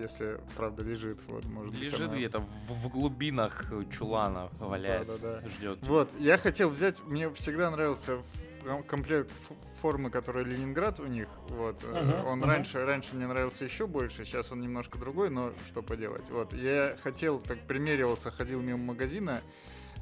если 0.00 0.40
правда 0.56 0.82
лежит, 0.82 1.18
вот 1.28 1.44
может 1.44 1.78
лежит 1.78 2.10
быть. 2.10 2.18
где-то 2.18 2.40
в, 2.40 2.72
в 2.72 2.88
глубинах 2.88 3.72
чулана 3.90 4.50
валяется, 4.58 5.22
да, 5.22 5.34
да, 5.34 5.40
да. 5.40 5.48
ждет. 5.48 5.78
Вот, 5.82 6.10
я 6.18 6.38
хотел 6.38 6.70
взять, 6.70 6.96
мне 7.04 7.30
всегда 7.34 7.70
нравился 7.70 8.18
комплект 8.86 9.32
формы, 9.80 10.10
который 10.10 10.44
Ленинград 10.44 11.00
у 11.00 11.06
них. 11.06 11.28
Вот. 11.48 11.82
Uh-huh, 11.82 12.24
он 12.24 12.42
uh-huh. 12.42 12.46
раньше, 12.46 12.84
раньше 12.84 13.14
мне 13.14 13.26
нравился 13.26 13.64
еще 13.64 13.86
больше, 13.86 14.24
сейчас 14.24 14.52
он 14.52 14.60
немножко 14.60 14.98
другой, 14.98 15.30
но 15.30 15.52
что 15.68 15.82
поделать. 15.82 16.28
Вот. 16.30 16.52
Я 16.52 16.96
хотел, 17.02 17.40
так 17.40 17.58
примеривался, 17.66 18.30
ходил 18.30 18.60
мимо 18.60 18.78
магазина 18.78 19.42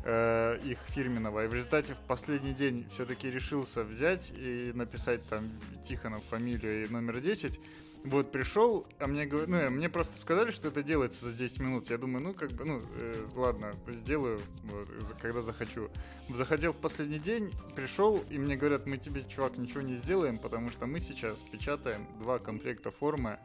э, 0.05 0.59
их 0.65 0.78
фирменного, 0.89 1.45
и 1.45 1.49
в 1.49 1.55
результате 1.55 1.95
в 1.95 2.01
последний 2.07 2.53
день 2.53 2.86
все-таки 2.91 3.31
решился 3.31 3.85
взять 3.85 4.32
и 4.36 4.73
написать 4.74 5.23
там 5.28 5.51
Тихонов 5.86 6.23
фамилию 6.24 6.85
и 6.85 6.89
номер 6.89 7.20
10. 7.20 7.61
Вот 8.05 8.31
пришел, 8.32 8.86
а 8.98 9.06
мне 9.06 9.24
говорят, 9.24 9.48
ну, 9.48 9.70
мне 9.70 9.89
просто 9.89 10.20
сказали, 10.20 10.51
что 10.51 10.68
это 10.68 10.82
делается 10.82 11.24
за 11.24 11.32
10 11.32 11.60
минут. 11.60 11.89
Я 11.89 11.97
думаю, 11.97 12.22
ну, 12.22 12.35
как 12.35 12.51
бы, 12.52 12.66
ну, 12.66 12.82
э, 13.01 13.14
ладно, 13.35 13.72
сделаю, 13.89 14.39
вот, 14.64 14.90
когда 15.22 15.40
захочу. 15.40 15.89
Захотел 16.28 16.74
в 16.74 16.76
последний 16.76 17.18
день, 17.18 17.51
пришел, 17.74 18.22
и 18.28 18.36
мне 18.36 18.56
говорят, 18.56 18.85
мы 18.85 18.98
тебе, 18.98 19.22
чувак, 19.22 19.56
ничего 19.56 19.81
не 19.81 19.97
сделаем, 19.97 20.36
потому 20.36 20.68
что 20.68 20.85
мы 20.85 21.01
сейчас 21.01 21.39
печатаем 21.51 22.06
два 22.20 22.39
комплекта 22.39 22.90
формы 22.90 23.39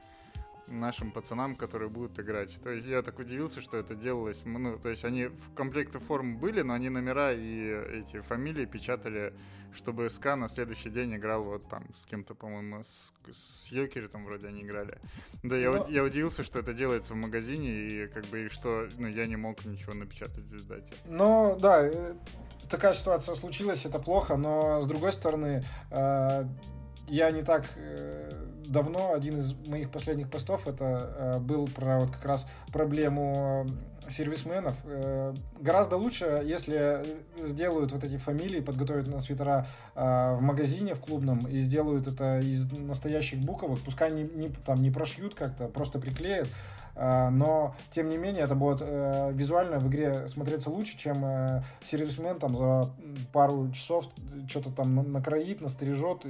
нашим 0.70 1.12
пацанам, 1.12 1.56
которые 1.56 1.90
будут 1.90 2.20
играть. 2.20 2.58
То 2.64 2.70
есть 2.70 2.88
я 2.88 3.02
так 3.02 3.20
удивился, 3.20 3.62
что 3.62 3.78
это 3.78 3.96
делалось. 3.96 4.42
Ну, 4.46 4.78
то 4.78 4.90
есть 4.90 5.06
они 5.06 5.26
в 5.26 5.54
комплекте 5.56 6.00
форм 6.00 6.38
были, 6.38 6.62
но 6.62 6.74
они 6.74 6.90
номера 6.90 7.34
и 7.34 8.00
эти 8.02 8.22
фамилии 8.22 8.66
печатали 8.66 9.34
чтобы 9.74 10.10
СКА 10.10 10.36
на 10.36 10.48
следующий 10.50 10.90
день 10.90 11.16
играл 11.16 11.44
вот 11.44 11.68
там 11.70 11.86
с 11.96 12.06
кем-то, 12.06 12.34
по-моему, 12.34 12.84
с, 12.84 13.14
с 13.32 13.72
Йокери 13.72 14.08
там 14.08 14.26
вроде 14.26 14.48
они 14.48 14.62
играли. 14.62 14.98
Да, 15.44 15.58
я, 15.58 15.72
Но... 15.72 15.86
я 15.90 16.04
удивился, 16.04 16.44
что 16.44 16.60
это 16.60 16.74
делается 16.74 17.14
в 17.14 17.18
магазине, 17.18 17.88
и 17.88 18.08
как 18.08 18.26
бы, 18.26 18.46
и 18.46 18.50
что 18.50 18.88
ну, 18.98 19.08
я 19.08 19.26
не 19.26 19.36
мог 19.36 19.64
ничего 19.66 19.94
напечатать 19.94 20.46
в 20.46 20.56
издате. 20.56 20.94
Ну, 21.06 21.58
да, 21.60 21.86
э, 21.86 22.16
такая 22.70 22.94
ситуация 22.94 23.36
случилась, 23.36 23.86
это 23.86 24.00
плохо, 24.00 24.38
но 24.38 24.82
с 24.82 24.86
другой 24.86 25.14
стороны, 25.14 25.62
э, 25.92 26.46
я 27.08 27.32
не 27.32 27.44
так 27.44 27.66
э, 27.76 28.30
давно, 28.70 29.14
один 29.14 29.40
из 29.40 29.54
моих 29.68 29.90
последних 29.90 30.30
постов, 30.30 30.68
это 30.68 31.34
э, 31.36 31.40
был 31.40 31.68
про 31.68 32.00
вот 32.00 32.12
как 32.12 32.26
раз 32.26 32.48
проблему 32.72 33.66
сервисменов. 34.08 34.74
Э, 34.86 35.34
гораздо 35.60 35.98
лучше, 35.98 36.42
если 36.44 37.04
сделают 37.38 37.92
вот 37.92 38.04
эти 38.04 38.18
фамилии, 38.18 38.62
подготовят 38.62 39.08
на 39.08 39.20
свитера 39.20 39.66
э, 39.96 40.36
в 40.36 40.42
магазине, 40.42 40.96
в 40.96 41.00
клубном, 41.00 41.40
и 41.40 41.60
сделают 41.60 42.08
это 42.08 42.40
из 42.40 42.72
настоящих 42.80 43.40
буквок. 43.40 43.80
Пускай 43.80 44.12
не, 44.12 44.24
не, 44.24 44.50
там, 44.66 44.78
не 44.78 44.92
прошьют 44.92 45.36
как-то, 45.36 45.68
просто 45.68 46.00
приклеят. 46.00 46.48
Э, 47.00 47.30
но, 47.30 47.76
тем 47.92 48.10
не 48.10 48.18
менее, 48.18 48.44
это 48.44 48.56
будет 48.56 48.82
визуально 48.82 49.80
в 49.80 49.88
игре 49.88 50.28
смотреться 50.28 50.70
лучше, 50.70 50.98
чем 50.98 51.16
сервисмен 51.84 52.40
там 52.40 52.56
за 52.56 52.84
пару 53.32 53.72
часов 53.72 54.06
что-то 54.48 54.72
там 54.72 55.12
накроит, 55.12 55.62
настрижет, 55.62 56.22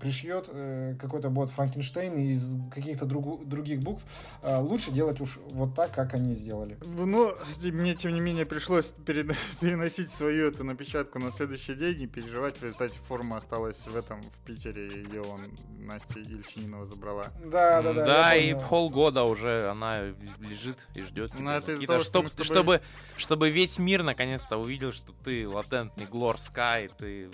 пришьет 0.00 0.50
какой-то 0.98 1.30
будет 1.30 1.50
Франкенштейн 1.50 2.14
из 2.18 2.56
каких-то 2.72 3.04
друг, 3.06 3.46
других 3.46 3.80
букв. 3.80 4.02
Лучше 4.42 4.90
делать 4.90 5.20
уж 5.20 5.38
вот 5.50 5.74
так, 5.74 5.92
как 5.92 6.14
они 6.14 6.34
сделали. 6.34 6.76
Ну, 6.86 7.34
мне, 7.62 7.94
тем 7.94 8.12
не 8.12 8.20
менее, 8.20 8.46
пришлось 8.46 8.86
переносить 9.06 10.10
свою 10.10 10.48
эту 10.48 10.64
напечатку 10.64 11.18
на 11.18 11.30
следующий 11.30 11.74
день 11.74 12.02
и 12.02 12.06
переживать. 12.06 12.56
В 12.56 12.62
результате 12.62 12.98
форма 13.08 13.36
осталась 13.36 13.86
в 13.86 13.96
этом, 13.96 14.22
в 14.22 14.46
Питере. 14.46 14.88
Ее 14.88 15.22
он, 15.22 15.52
Настя 15.78 16.18
Ильчининова 16.18 16.86
забрала. 16.86 17.26
Да, 17.44 17.82
да, 17.82 17.92
да. 17.92 18.04
Да, 18.04 18.34
и 18.34 18.54
полгода 18.54 19.24
уже 19.24 19.68
она 19.68 20.14
лежит 20.40 20.78
и 20.94 21.02
ждет. 21.02 21.32
Ну, 21.34 21.50
это 21.50 21.72
из 21.72 21.86
того, 21.86 22.00
что 22.00 22.22
тобой... 22.22 22.44
чтобы, 22.44 22.82
чтобы 23.16 23.50
весь 23.50 23.78
мир 23.78 24.02
наконец-то 24.02 24.56
увидел, 24.56 24.92
что 24.92 25.12
ты 25.24 25.48
латентный 25.48 26.06
Глор 26.06 26.38
Скай, 26.38 26.88
ты 26.88 27.30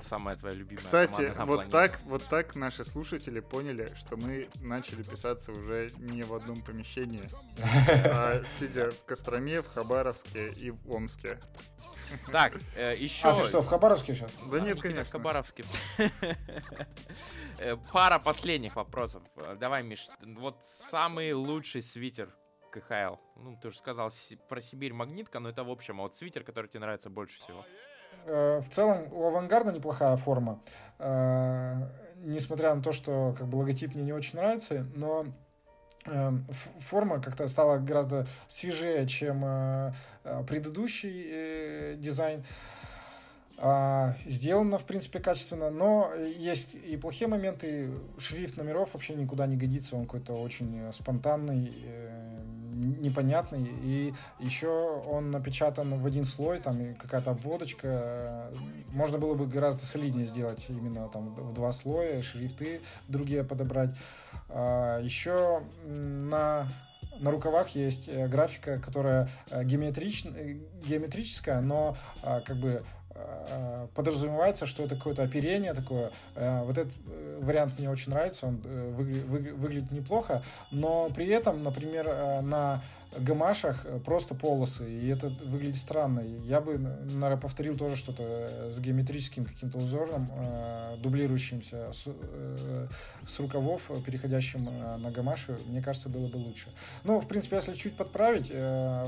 самая 0.00 0.36
твоя 0.36 0.54
любимая 0.54 0.78
Кстати, 0.78 1.32
вот 1.44 1.70
так, 1.70 2.00
вот 2.04 2.24
так 2.24 2.56
наши 2.56 2.84
слушатели 2.84 3.40
поняли, 3.40 3.88
что 3.96 4.16
мы 4.16 4.48
начали 4.60 5.02
писаться 5.02 5.52
уже 5.52 5.90
не 5.98 6.22
в 6.22 6.34
одном 6.34 6.56
помещении, 6.62 7.24
а 7.58 8.42
сидя 8.58 8.90
в 8.90 9.04
Костроме, 9.04 9.60
в 9.60 9.68
Хабаровске 9.68 10.50
и 10.52 10.70
в 10.70 10.90
Омске. 10.90 11.38
Так, 12.30 12.54
э, 12.76 12.94
еще... 12.96 13.28
А 13.28 13.36
ты 13.36 13.42
что, 13.44 13.60
в 13.60 13.66
Хабаровске 13.66 14.14
сейчас? 14.14 14.32
Да 14.50 14.60
нет, 14.60 14.80
конечно. 14.80 15.04
В 15.04 15.10
Хабаровске. 15.10 15.64
Э, 17.58 17.76
пара 17.92 18.18
последних 18.18 18.76
вопросов. 18.76 19.22
Давай, 19.58 19.82
Миш, 19.82 20.08
вот 20.20 20.56
самый 20.66 21.32
лучший 21.32 21.82
свитер 21.82 22.34
КХЛ. 22.70 23.16
Ну, 23.36 23.56
ты 23.60 23.68
уже 23.68 23.78
сказал 23.78 24.10
про 24.48 24.60
Сибирь 24.60 24.92
Магнитка, 24.92 25.40
но 25.40 25.48
это 25.48 25.64
в 25.64 25.70
общем, 25.70 26.00
а 26.00 26.04
вот 26.04 26.16
свитер, 26.16 26.42
который 26.42 26.68
тебе 26.68 26.80
нравится 26.80 27.10
больше 27.10 27.38
всего. 27.38 27.64
Э, 28.26 28.60
в 28.60 28.68
целом 28.68 29.12
у 29.12 29.26
Авангарда 29.26 29.72
неплохая 29.72 30.16
форма. 30.16 30.60
Несмотря 32.16 32.74
на 32.74 32.82
то, 32.82 32.92
что 32.92 33.34
как 33.36 33.46
бы 33.48 33.56
логотип 33.56 33.94
мне 33.94 34.04
не 34.04 34.12
очень 34.12 34.38
нравится, 34.38 34.86
но 34.94 35.26
форма 36.06 37.20
как-то 37.20 37.48
стала 37.48 37.78
гораздо 37.78 38.26
свежее, 38.46 39.06
чем 39.06 39.42
э, 39.44 39.92
э, 40.24 40.44
предыдущий 40.46 41.24
э, 41.26 41.94
дизайн. 41.96 42.44
А, 43.56 44.14
сделано, 44.26 44.78
в 44.78 44.84
принципе, 44.84 45.20
качественно, 45.20 45.70
но 45.70 46.12
есть 46.14 46.74
и 46.74 46.96
плохие 46.96 47.28
моменты. 47.28 47.90
Шрифт 48.18 48.56
номеров 48.56 48.94
вообще 48.94 49.14
никуда 49.14 49.46
не 49.46 49.56
годится, 49.56 49.96
он 49.96 50.06
какой-то 50.06 50.34
очень 50.34 50.92
спонтанный, 50.92 51.72
непонятный. 52.74 53.70
И 53.82 54.14
еще 54.40 54.68
он 55.06 55.30
напечатан 55.30 55.98
в 56.00 56.06
один 56.06 56.24
слой, 56.24 56.58
там 56.58 56.94
какая-то 56.96 57.30
обводочка. 57.30 58.50
Можно 58.88 59.18
было 59.18 59.34
бы 59.34 59.46
гораздо 59.46 59.86
солиднее 59.86 60.26
сделать 60.26 60.64
именно 60.68 61.08
там 61.08 61.34
в 61.34 61.54
два 61.54 61.72
слоя, 61.72 62.22
шрифты 62.22 62.80
другие 63.08 63.44
подобрать. 63.44 63.94
А, 64.48 65.00
Еще 65.00 65.62
на 65.84 66.68
на 67.20 67.30
рукавах 67.30 67.68
есть 67.70 68.08
э, 68.08 68.26
графика, 68.28 68.78
которая 68.78 69.28
э, 69.50 69.62
геометрич... 69.64 70.24
Э, 70.26 70.56
геометрическая, 70.84 71.60
но 71.60 71.96
как 72.22 72.56
бы 72.56 72.68
э, 72.68 73.03
подразумевается, 73.94 74.66
что 74.66 74.82
это 74.82 74.96
какое-то 74.96 75.22
оперение 75.22 75.74
такое. 75.74 76.10
Э, 76.34 76.62
вот 76.64 76.78
этот 76.78 76.92
э, 77.06 77.38
вариант 77.42 77.78
мне 77.78 77.90
очень 77.90 78.10
нравится, 78.10 78.46
он 78.46 78.56
выглядит 78.56 79.90
неплохо, 79.92 80.42
но 80.70 81.10
при 81.14 81.28
этом, 81.28 81.62
например, 81.62 82.06
на 82.42 82.82
гамашах 83.18 83.86
просто 84.04 84.34
полосы, 84.34 84.90
и 84.90 85.08
это 85.08 85.28
выглядит 85.28 85.76
странно. 85.76 86.20
Я 86.20 86.60
бы, 86.60 86.78
наверное, 86.78 87.36
повторил 87.36 87.76
тоже 87.76 87.96
что-то 87.96 88.70
с 88.70 88.80
геометрическим 88.80 89.44
каким-то 89.44 89.78
узором, 89.78 90.30
дублирующимся 91.00 91.92
с, 91.92 92.06
с 93.26 93.40
рукавов, 93.40 93.90
переходящим 94.04 94.64
на 94.64 95.10
гамаши, 95.10 95.58
мне 95.66 95.82
кажется, 95.82 96.08
было 96.08 96.28
бы 96.28 96.36
лучше. 96.36 96.72
Ну, 97.04 97.20
в 97.20 97.28
принципе, 97.28 97.56
если 97.56 97.74
чуть 97.74 97.96
подправить, 97.96 98.52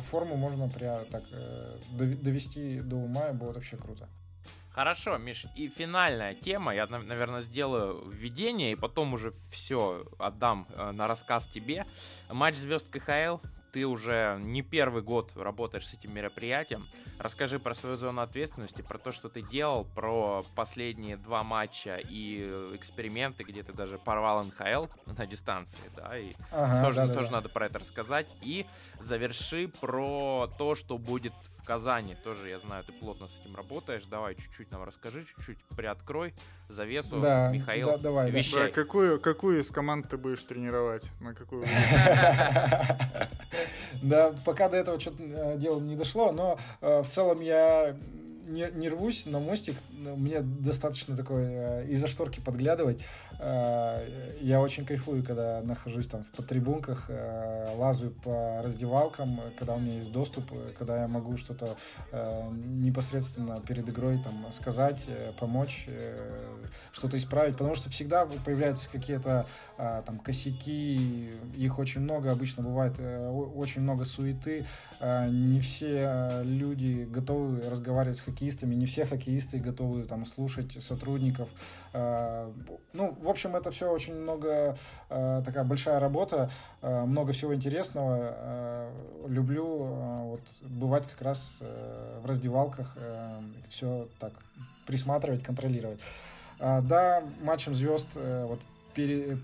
форму 0.06 0.36
можно 0.36 0.68
прям 0.68 1.06
так 1.06 1.24
довести 1.90 2.80
до 2.80 2.96
ума, 2.96 3.28
и 3.28 3.32
будет 3.32 3.54
вообще 3.54 3.76
круто. 3.76 4.08
Хорошо, 4.70 5.16
Миш, 5.16 5.46
и 5.56 5.68
финальная 5.68 6.34
тема, 6.34 6.74
я, 6.74 6.86
наверное, 6.86 7.40
сделаю 7.40 8.10
введение, 8.10 8.72
и 8.72 8.74
потом 8.74 9.14
уже 9.14 9.32
все 9.50 10.04
отдам 10.18 10.66
э, 10.68 10.90
на 10.90 11.06
рассказ 11.06 11.46
тебе. 11.46 11.86
Матч 12.28 12.56
звезд 12.56 12.86
КХЛ, 12.90 13.38
ты 13.76 13.86
уже 13.86 14.38
не 14.40 14.62
первый 14.62 15.02
год 15.02 15.32
работаешь 15.36 15.86
с 15.86 15.92
этим 15.92 16.14
мероприятием. 16.14 16.88
Расскажи 17.18 17.58
про 17.58 17.74
свою 17.74 17.96
зону 17.96 18.22
ответственности, 18.22 18.80
про 18.80 18.96
то, 18.96 19.12
что 19.12 19.28
ты 19.28 19.42
делал, 19.42 19.84
про 19.84 20.46
последние 20.54 21.18
два 21.18 21.44
матча 21.44 21.96
и 21.96 22.40
эксперименты, 22.72 23.44
где 23.44 23.62
ты 23.62 23.74
даже 23.74 23.98
порвал 23.98 24.42
НХЛ 24.44 24.86
на 25.04 25.26
дистанции, 25.26 25.78
да, 25.94 26.16
и 26.16 26.32
ага, 26.50 26.86
тоже, 26.86 27.06
да, 27.06 27.14
тоже 27.14 27.28
да. 27.28 27.34
надо 27.34 27.50
про 27.50 27.66
это 27.66 27.78
рассказать. 27.78 28.34
И 28.40 28.64
заверши 28.98 29.68
про 29.68 30.50
то, 30.56 30.74
что 30.74 30.96
будет 30.96 31.34
Казани 31.66 32.14
тоже, 32.14 32.48
я 32.48 32.58
знаю, 32.60 32.84
ты 32.84 32.92
плотно 32.92 33.26
с 33.26 33.40
этим 33.40 33.56
работаешь. 33.56 34.04
Давай 34.04 34.36
чуть-чуть 34.36 34.70
нам 34.70 34.84
расскажи, 34.84 35.24
чуть-чуть 35.24 35.58
приоткрой 35.76 36.32
завесу. 36.68 37.20
Да, 37.20 37.50
Михаил, 37.52 37.88
да, 37.88 37.98
давай, 37.98 38.30
вещай. 38.30 38.68
Да, 38.68 38.72
какую, 38.72 39.20
какую 39.20 39.60
из 39.60 39.70
команд 39.70 40.08
ты 40.08 40.16
будешь 40.16 40.42
тренировать? 40.44 41.10
На 41.20 41.34
какую? 41.34 41.64
Да, 44.02 44.34
пока 44.44 44.68
до 44.68 44.76
этого 44.76 45.00
что-то 45.00 45.22
э, 45.22 45.56
дело 45.56 45.80
не 45.80 45.96
дошло, 45.96 46.30
но 46.30 46.58
э, 46.82 47.02
в 47.02 47.08
целом 47.08 47.40
я 47.40 47.96
не, 48.46 48.70
не 48.72 48.88
рвусь 48.88 49.26
на 49.26 49.40
мостик, 49.40 49.76
мне 49.90 50.40
достаточно 50.40 51.16
такой 51.16 51.44
э, 51.46 51.86
из-за 51.88 52.06
шторки 52.06 52.40
подглядывать. 52.40 53.04
Э, 53.38 54.36
я 54.40 54.60
очень 54.60 54.86
кайфую, 54.86 55.24
когда 55.24 55.60
нахожусь 55.62 56.06
там 56.06 56.22
в 56.24 56.28
подтрибунках, 56.28 57.06
э, 57.08 57.74
лазаю 57.76 58.12
по 58.12 58.62
раздевалкам, 58.62 59.40
когда 59.58 59.74
у 59.74 59.80
меня 59.80 59.96
есть 59.96 60.12
доступ, 60.12 60.50
когда 60.78 61.02
я 61.02 61.08
могу 61.08 61.36
что-то 61.36 61.76
непосредственно 62.12 63.60
перед 63.60 63.88
игрой 63.88 64.18
там 64.22 64.46
сказать, 64.52 65.04
помочь, 65.38 65.88
что-то 66.92 67.16
исправить, 67.16 67.56
потому 67.56 67.74
что 67.74 67.90
всегда 67.90 68.26
появляются 68.26 68.88
какие-то 68.90 69.46
там 69.76 70.18
косяки, 70.18 71.30
их 71.56 71.78
очень 71.78 72.00
много, 72.02 72.30
обычно 72.30 72.62
бывает 72.62 72.98
очень 72.98 73.82
много 73.82 74.04
суеты, 74.04 74.66
не 75.00 75.60
все 75.60 76.42
люди 76.42 77.06
готовы 77.10 77.68
разговаривать 77.68 78.18
с 78.18 78.22
хоккеистами, 78.36 78.74
не 78.74 78.86
все 78.86 79.06
хоккеисты 79.06 79.58
готовы 79.58 80.04
там 80.04 80.26
слушать 80.26 80.82
сотрудников. 80.82 81.48
Э, 81.92 82.52
ну, 82.92 83.16
в 83.20 83.28
общем, 83.28 83.56
это 83.56 83.70
все 83.70 83.90
очень 83.90 84.14
много, 84.14 84.76
э, 85.08 85.42
такая 85.44 85.64
большая 85.64 86.00
работа, 86.00 86.50
э, 86.82 87.04
много 87.04 87.32
всего 87.32 87.54
интересного. 87.54 88.90
Люблю 89.26 89.66
вот 89.66 90.40
бывать 90.62 91.08
как 91.08 91.22
раз 91.22 91.58
в 91.60 92.26
раздевалках, 92.26 92.96
все 93.68 94.08
так 94.20 94.32
присматривать, 94.86 95.42
контролировать. 95.42 96.00
Да, 96.58 97.22
матчем 97.42 97.74
звезд 97.74 98.08
вот 98.14 98.60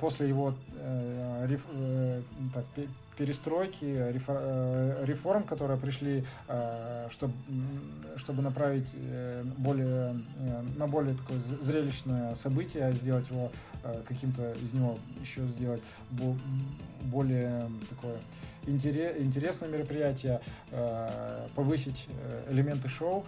после 0.01 0.29
его 0.29 0.55
э, 0.79 1.47
реф, 1.47 1.63
э, 1.73 2.23
так, 2.55 2.65
перестройки, 3.17 3.85
э, 3.85 5.05
реформ, 5.05 5.45
которые 5.45 5.79
пришли, 5.79 6.25
э, 6.49 7.09
чтобы, 7.11 7.35
чтобы 8.17 8.43
направить 8.43 8.89
э, 8.95 9.43
более, 9.59 10.21
на 10.77 10.87
более 10.87 11.15
такое 11.15 11.39
зрелищное 11.41 12.35
событие, 12.35 12.93
сделать 12.93 13.29
его 13.31 13.51
каким-то 14.07 14.53
из 14.53 14.73
него 14.73 14.99
еще 15.21 15.45
сделать 15.49 15.83
более 17.03 17.69
такое 17.91 18.19
интересное 18.67 19.69
мероприятие, 19.69 20.41
повысить 21.57 22.07
элементы 22.49 22.89
шоу. 22.89 23.27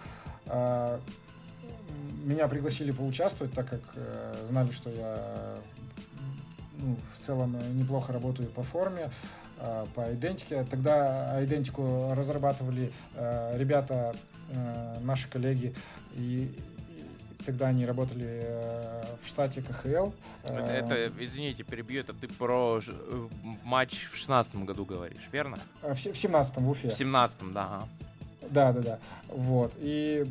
Меня 2.23 2.47
пригласили 2.47 2.91
поучаствовать, 2.91 3.53
так 3.53 3.69
как 3.69 3.81
знали, 4.47 4.71
что 4.71 4.89
я 4.89 5.57
ну, 6.77 6.97
в 7.11 7.17
целом 7.17 7.57
неплохо 7.77 8.13
работаю 8.13 8.49
по 8.49 8.63
форме. 8.63 9.11
Э, 9.65 9.85
по 9.95 10.13
идентике. 10.13 10.63
Тогда 10.69 11.43
идентику 11.43 12.13
разрабатывали 12.13 12.91
э, 13.15 13.57
ребята, 13.57 14.15
э, 14.49 14.99
наши 15.01 15.27
коллеги, 15.27 15.73
и 16.13 16.55
тогда 17.45 17.67
они 17.67 17.85
работали 17.85 18.47
в 19.23 19.27
штате 19.27 19.61
КХЛ. 19.61 20.11
Это, 20.43 20.71
это 20.71 21.11
извините, 21.23 21.63
перебью, 21.63 22.01
это 22.01 22.13
ты 22.13 22.27
про 22.27 22.79
матч 23.63 24.07
в 24.11 24.15
шестнадцатом 24.15 24.65
году 24.65 24.85
говоришь, 24.85 25.29
верно? 25.31 25.59
В 25.81 25.95
семнадцатом 25.95 26.65
в 26.65 26.69
Уфе. 26.71 26.89
В 26.89 26.93
семнадцатом, 26.93 27.53
да. 27.53 27.65
Ага. 27.65 27.87
Да, 28.49 28.71
да, 28.71 28.81
да. 28.81 28.99
Вот. 29.29 29.73
И 29.79 30.25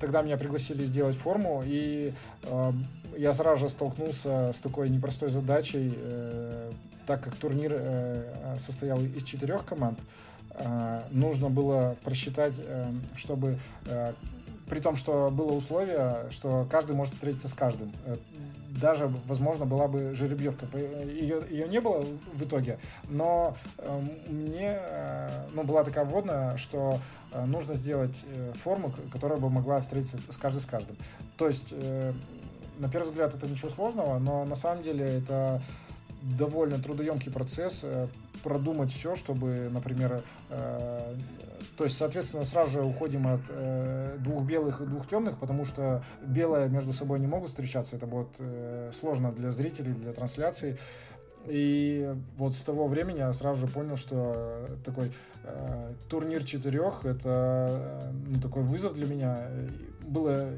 тогда 0.00 0.22
меня 0.22 0.36
пригласили 0.36 0.84
сделать 0.84 1.16
форму, 1.16 1.62
и 1.64 2.12
э, 2.42 2.72
я 3.16 3.34
сразу 3.34 3.66
же 3.66 3.68
столкнулся 3.68 4.52
с 4.52 4.60
такой 4.60 4.90
непростой 4.90 5.30
задачей. 5.30 5.92
Э, 5.96 6.72
так 7.06 7.22
как 7.22 7.36
турнир 7.36 7.72
э, 7.74 8.56
состоял 8.58 9.00
из 9.00 9.22
четырех 9.22 9.64
команд, 9.64 9.98
э, 10.50 11.02
нужно 11.10 11.50
было 11.50 11.96
просчитать, 12.02 12.54
э, 12.58 12.90
чтобы 13.14 13.58
при 14.68 14.80
том, 14.80 14.96
что 14.96 15.30
было 15.30 15.52
условие, 15.52 16.26
что 16.30 16.66
каждый 16.70 16.96
может 16.96 17.14
встретиться 17.14 17.48
с 17.48 17.54
каждым. 17.54 17.92
Даже, 18.68 19.10
возможно, 19.26 19.64
была 19.64 19.88
бы 19.88 20.12
жеребьевка. 20.12 20.66
Ее, 20.76 21.42
ее 21.48 21.68
не 21.68 21.80
было 21.80 22.04
в 22.32 22.42
итоге, 22.42 22.78
но 23.08 23.56
мне 24.28 24.78
ну, 25.52 25.62
была 25.62 25.82
такая 25.82 26.04
вводная, 26.04 26.56
что 26.56 27.00
нужно 27.46 27.74
сделать 27.74 28.24
форму, 28.62 28.92
которая 29.12 29.38
бы 29.38 29.48
могла 29.48 29.80
встретиться 29.80 30.18
с 30.28 30.36
каждым 30.36 30.60
с 30.60 30.66
каждым. 30.66 30.96
То 31.38 31.46
есть, 31.46 31.72
на 32.78 32.88
первый 32.90 33.06
взгляд, 33.06 33.34
это 33.34 33.46
ничего 33.46 33.70
сложного, 33.70 34.18
но 34.18 34.44
на 34.44 34.56
самом 34.56 34.82
деле 34.82 35.04
это 35.04 35.62
довольно 36.22 36.78
трудоемкий 36.78 37.30
процесс 37.30 37.80
э, 37.82 38.08
продумать 38.46 38.92
все, 38.92 39.16
чтобы, 39.16 39.68
например, 39.72 40.22
э, 40.50 41.14
то 41.76 41.82
есть, 41.82 41.96
соответственно, 41.96 42.44
сразу 42.44 42.70
же 42.74 42.82
уходим 42.84 43.26
от 43.26 43.40
э, 43.48 44.18
двух 44.20 44.44
белых 44.44 44.80
и 44.80 44.86
двух 44.86 45.08
темных, 45.08 45.36
потому 45.38 45.64
что 45.64 46.04
белые 46.22 46.68
между 46.68 46.92
собой 46.92 47.18
не 47.18 47.26
могут 47.26 47.48
встречаться, 47.48 47.96
это 47.96 48.06
будет 48.06 48.28
э, 48.38 48.92
сложно 49.00 49.32
для 49.32 49.50
зрителей, 49.50 49.94
для 49.94 50.12
трансляции. 50.12 50.78
И 51.46 52.14
вот 52.36 52.54
с 52.54 52.62
того 52.62 52.86
времени 52.86 53.18
я 53.18 53.32
сразу 53.32 53.66
же 53.66 53.66
понял, 53.66 53.96
что 53.96 54.68
такой 54.84 55.10
э, 55.42 55.92
турнир 56.08 56.44
четырех 56.44 57.04
это 57.04 57.68
э, 58.04 58.12
ну, 58.28 58.40
такой 58.40 58.62
вызов 58.62 58.94
для 58.94 59.06
меня. 59.06 59.48
Было 60.02 60.50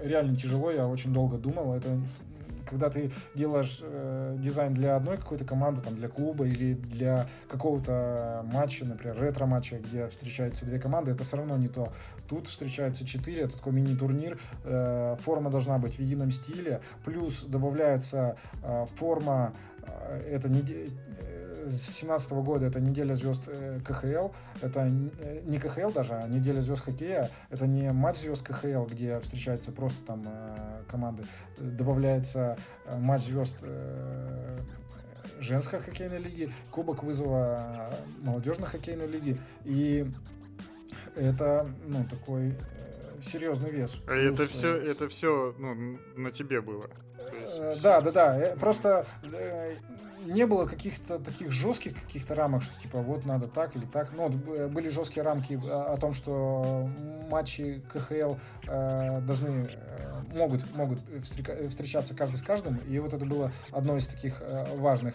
реально 0.00 0.36
тяжело, 0.36 0.70
я 0.70 0.86
очень 0.86 1.12
долго 1.12 1.38
думал. 1.38 1.74
Это 1.74 1.98
когда 2.68 2.90
ты 2.90 3.10
делаешь 3.34 3.80
э, 3.82 4.36
дизайн 4.38 4.74
для 4.74 4.96
одной 4.96 5.16
какой-то 5.16 5.44
команды, 5.44 5.80
там, 5.80 5.96
для 5.96 6.08
клуба 6.08 6.46
или 6.46 6.74
для 6.74 7.26
какого-то 7.48 8.44
матча, 8.52 8.84
например, 8.84 9.20
ретро-матча, 9.20 9.78
где 9.78 10.08
встречаются 10.08 10.64
две 10.64 10.78
команды, 10.78 11.12
это 11.12 11.24
все 11.24 11.36
равно 11.36 11.56
не 11.56 11.68
то. 11.68 11.92
Тут 12.28 12.48
встречаются 12.48 13.06
четыре, 13.06 13.42
это 13.42 13.56
такой 13.56 13.72
мини-турнир, 13.72 14.38
э, 14.64 15.16
форма 15.20 15.50
должна 15.50 15.78
быть 15.78 15.96
в 15.96 16.00
едином 16.00 16.30
стиле, 16.30 16.80
плюс 17.04 17.42
добавляется 17.42 18.36
э, 18.62 18.86
форма, 18.96 19.52
э, 19.82 20.30
это 20.32 20.48
не 20.48 20.62
2017 21.68 22.32
года 22.32 22.66
это 22.66 22.80
неделя 22.80 23.14
звезд 23.14 23.44
э, 23.48 23.80
КХЛ. 23.84 24.28
Это 24.60 24.88
э, 25.20 25.40
не 25.44 25.58
КХЛ 25.58 25.90
даже, 25.90 26.14
а 26.14 26.28
неделя 26.28 26.60
звезд 26.60 26.84
хоккея. 26.84 27.30
Это 27.50 27.66
не 27.66 27.92
матч 27.92 28.18
звезд 28.18 28.42
КХЛ, 28.42 28.84
где 28.86 29.18
встречаются 29.20 29.72
просто 29.72 30.04
там 30.04 30.22
э, 30.26 30.82
команды. 30.88 31.24
Добавляется 31.58 32.56
матч 32.98 33.24
звезд 33.24 33.56
женской 35.40 35.80
хоккейной 35.80 36.18
лиги, 36.18 36.52
Кубок 36.70 37.02
вызова 37.02 37.90
молодежной 38.20 38.68
хоккейной 38.68 39.06
лиги. 39.06 39.38
И 39.64 40.10
это, 41.14 41.68
ну, 41.86 42.04
такой 42.04 42.54
серьезный 43.22 43.70
вес. 43.70 43.94
А 44.06 44.12
Плюс, 44.12 44.40
это 44.40 44.46
все, 44.46 44.76
это 44.76 45.08
все 45.08 45.54
ну, 45.58 45.98
на 46.16 46.30
тебе 46.30 46.60
было? 46.60 46.88
Э, 47.58 47.76
да, 47.82 48.00
да, 48.00 48.10
да. 48.12 48.54
Просто 48.58 49.06
не 50.26 50.46
было 50.46 50.66
каких-то 50.66 51.18
таких 51.18 51.52
жестких 51.52 51.94
каких-то 51.94 52.34
рамок, 52.34 52.62
что 52.62 52.80
типа 52.80 52.98
вот 52.98 53.24
надо 53.24 53.46
так 53.46 53.76
или 53.76 53.84
так. 53.84 54.08
Ну, 54.12 54.28
были 54.28 54.88
жесткие 54.88 55.24
рамки 55.24 55.58
о 55.64 55.96
том, 55.96 56.12
что 56.12 56.88
матчи 57.30 57.82
КХЛ 57.92 58.34
э, 58.66 59.20
должны 59.20 59.68
э, 59.68 60.22
могут 60.34 60.74
могут 60.74 61.00
встречаться 61.22 62.14
каждый 62.14 62.36
с 62.36 62.42
каждым, 62.42 62.76
и 62.76 62.98
вот 62.98 63.14
это 63.14 63.24
было 63.24 63.52
одно 63.70 63.96
из 63.96 64.06
таких 64.06 64.40
э, 64.40 64.76
важных. 64.76 65.14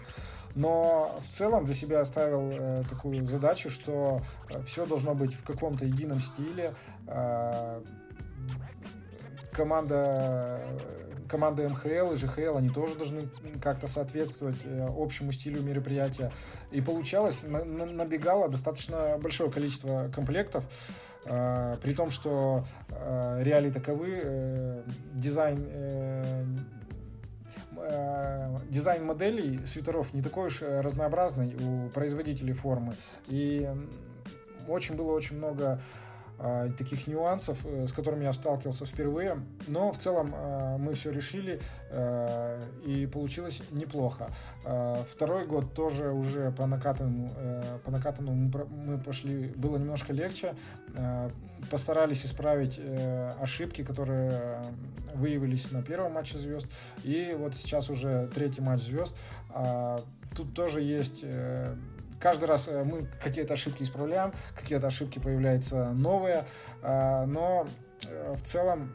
Но 0.56 1.22
в 1.28 1.32
целом 1.32 1.66
для 1.66 1.74
себя 1.74 2.02
оставил 2.02 2.50
э, 2.52 2.84
такую 2.90 3.26
задачу, 3.26 3.70
что 3.70 4.22
э, 4.50 4.62
все 4.64 4.86
должно 4.86 5.14
быть 5.14 5.34
в 5.34 5.44
каком-то 5.44 5.86
едином 5.86 6.20
стиле. 6.20 6.74
Э, 7.08 7.82
команда 9.54 10.62
команда 11.32 11.68
МХЛ 11.70 12.14
и 12.14 12.18
ЖХЛ, 12.18 12.58
они 12.58 12.70
тоже 12.70 12.96
должны 12.96 13.24
как-то 13.62 13.88
соответствовать 13.88 14.58
э, 14.66 14.88
общему 14.96 15.32
стилю 15.32 15.64
мероприятия. 15.64 16.32
И 16.72 16.82
получалось, 16.82 17.44
на, 17.44 17.64
на, 17.64 17.86
набегало 17.86 18.50
достаточно 18.50 19.18
большое 19.18 19.50
количество 19.50 20.12
комплектов, 20.14 20.66
э, 21.26 21.78
при 21.82 21.94
том, 21.94 22.10
что 22.10 22.66
э, 22.90 23.44
реалии 23.44 23.72
таковы, 23.72 24.84
дизайн 25.14 26.68
дизайн 28.70 29.06
моделей 29.06 29.66
свитеров 29.66 30.14
не 30.14 30.22
такой 30.22 30.48
уж 30.48 30.62
разнообразный 30.62 31.56
у 31.56 31.90
производителей 31.90 32.54
формы. 32.54 32.96
И 33.28 33.68
очень 34.68 34.96
было 34.96 35.14
очень 35.14 35.38
много 35.38 35.82
таких 36.78 37.08
нюансов, 37.08 37.60
э, 37.66 37.86
с 37.88 37.92
которыми 37.92 38.24
я 38.24 38.34
сталкивался 38.34 38.86
впервые. 38.86 39.38
Но 39.68 39.92
в 39.92 39.98
целом 39.98 40.34
а, 40.36 40.78
мы 40.78 40.94
все 40.94 41.12
решили, 41.12 41.60
а, 41.92 42.60
и 42.86 43.06
получилось 43.06 43.62
неплохо. 43.72 44.30
Второй 45.10 45.46
год 45.46 45.74
тоже 45.74 46.12
уже 46.12 46.52
по 46.52 46.66
накатанному, 46.66 47.32
э, 47.36 47.80
по 47.84 47.92
накатанному 47.92 48.52
мы 48.70 48.98
пошли, 48.98 49.48
было 49.56 49.78
немножко 49.78 50.14
легче. 50.14 50.56
Постарались 51.70 52.26
исправить 52.26 52.80
э, 52.80 53.34
ошибки, 53.40 53.84
которые 53.84 54.64
выявились 55.14 55.72
на 55.72 55.84
первом 55.84 56.14
матче 56.14 56.38
звезд. 56.38 56.68
И 57.04 57.36
вот 57.38 57.56
сейчас 57.56 57.90
уже 57.90 58.30
третий 58.34 58.62
матч 58.62 58.82
звезд. 58.82 59.16
Тут 60.36 60.54
тоже 60.54 60.82
есть 60.82 61.26
каждый 62.22 62.46
раз 62.46 62.68
э, 62.68 62.84
мы 62.84 63.08
какие-то 63.22 63.56
ошибки 63.56 63.84
исправляем, 63.84 64.34
какие-то 64.56 64.88
ошибки 64.88 65.20
появляются 65.20 65.92
новые, 65.92 66.46
а, 66.82 67.26
но 67.26 67.68
э, 68.08 68.34
в 68.38 68.42
целом, 68.42 68.94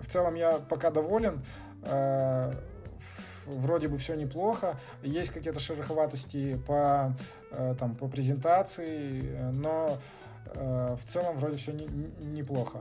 в 0.00 0.06
целом 0.06 0.34
я 0.36 0.58
пока 0.58 0.90
доволен 0.90 1.44
э, 1.82 2.52
вроде 3.46 3.88
бы 3.88 3.98
все 3.98 4.14
неплохо, 4.14 4.78
есть 5.02 5.30
какие-то 5.30 5.58
шероховатости 5.58 6.60
по, 6.66 7.16
там, 7.78 7.96
по 7.96 8.06
презентации, 8.06 9.22
но 9.54 9.98
в 10.54 11.00
целом 11.04 11.38
вроде 11.38 11.56
все 11.56 11.72
не, 11.72 11.86
неплохо. 12.20 12.80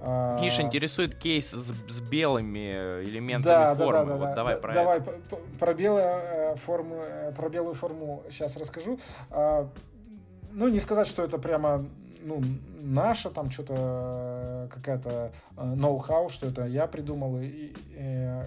Миш 0.00 0.60
интересует 0.60 1.16
кейс 1.16 1.50
с, 1.50 1.72
с 1.72 2.00
белыми 2.00 3.02
элементами 3.02 3.52
да, 3.52 3.74
формы. 3.74 3.92
Да, 3.92 4.04
да, 4.04 4.04
да, 4.04 4.26
вот 4.26 4.34
давай 4.34 4.54
да, 4.54 4.60
про 4.60 4.74
давай 4.74 4.98
это. 4.98 5.12
про 5.58 5.74
белые 5.74 6.56
формы, 6.56 7.34
про 7.36 7.48
белую 7.48 7.74
форму 7.74 8.22
сейчас 8.30 8.56
расскажу. 8.56 9.00
А, 9.30 9.68
ну, 10.52 10.68
не 10.68 10.78
сказать, 10.78 11.08
что 11.08 11.24
это 11.24 11.38
прямо 11.38 11.84
ну, 12.22 12.42
наша 12.80 13.30
там 13.30 13.50
что-то 13.50 14.68
какая-то 14.72 15.32
ноу-хау, 15.56 16.28
что 16.28 16.46
это 16.46 16.66
я 16.66 16.86
придумал. 16.86 17.40
И, 17.40 17.46
и, 17.46 17.74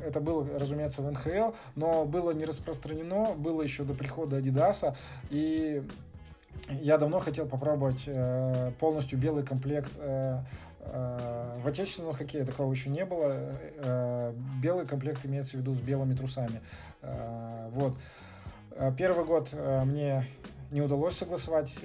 это 0.05 0.21
было, 0.21 0.47
разумеется, 0.57 1.01
в 1.01 1.11
НХЛ, 1.11 1.53
но 1.75 2.05
было 2.05 2.31
не 2.31 2.45
распространено, 2.45 3.33
было 3.35 3.61
еще 3.61 3.83
до 3.83 3.93
прихода 3.93 4.37
Адидаса. 4.37 4.95
И 5.29 5.83
я 6.69 6.97
давно 6.97 7.19
хотел 7.19 7.47
попробовать 7.47 8.03
э, 8.05 8.71
полностью 8.79 9.17
белый 9.17 9.43
комплект 9.43 9.91
э, 9.97 10.39
Э, 10.41 10.70
в 10.83 11.67
отечественном 11.67 12.13
хоккее 12.13 12.45
такого 12.45 12.71
еще 12.71 12.89
не 12.89 13.05
было. 13.05 13.57
Э, 13.77 14.33
белый 14.61 14.85
комплект 14.85 15.25
имеется 15.25 15.57
в 15.57 15.59
виду 15.59 15.73
с 15.73 15.79
белыми 15.79 16.15
трусами. 16.15 16.61
Э, 17.01 17.69
вот. 17.71 17.97
Первый 18.97 19.25
год 19.25 19.53
мне 19.85 20.25
не 20.71 20.81
удалось 20.81 21.15
согласовать 21.17 21.83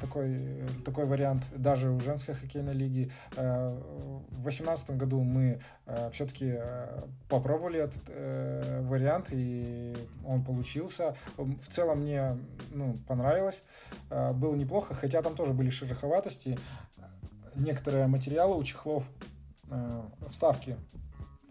такой, 0.00 0.62
такой 0.84 1.04
вариант 1.04 1.48
даже 1.54 1.90
у 1.90 1.98
женской 1.98 2.34
хоккейной 2.36 2.72
лиги. 2.72 3.10
В 3.32 4.42
2018 4.42 4.90
году 4.92 5.22
мы 5.22 5.60
все-таки 6.12 6.56
попробовали 7.28 7.80
этот 7.80 8.86
вариант, 8.86 9.30
и 9.32 9.96
он 10.24 10.44
получился. 10.44 11.16
В 11.36 11.66
целом 11.66 12.02
мне 12.02 12.38
ну, 12.70 12.96
понравилось, 13.08 13.64
было 14.08 14.54
неплохо, 14.54 14.94
хотя 14.94 15.20
там 15.20 15.34
тоже 15.34 15.52
были 15.52 15.68
шероховатости 15.68 16.56
некоторые 17.60 18.06
материалы 18.06 18.56
у 18.56 18.62
чехлов, 18.62 19.04
э, 19.70 20.02
вставки, 20.30 20.76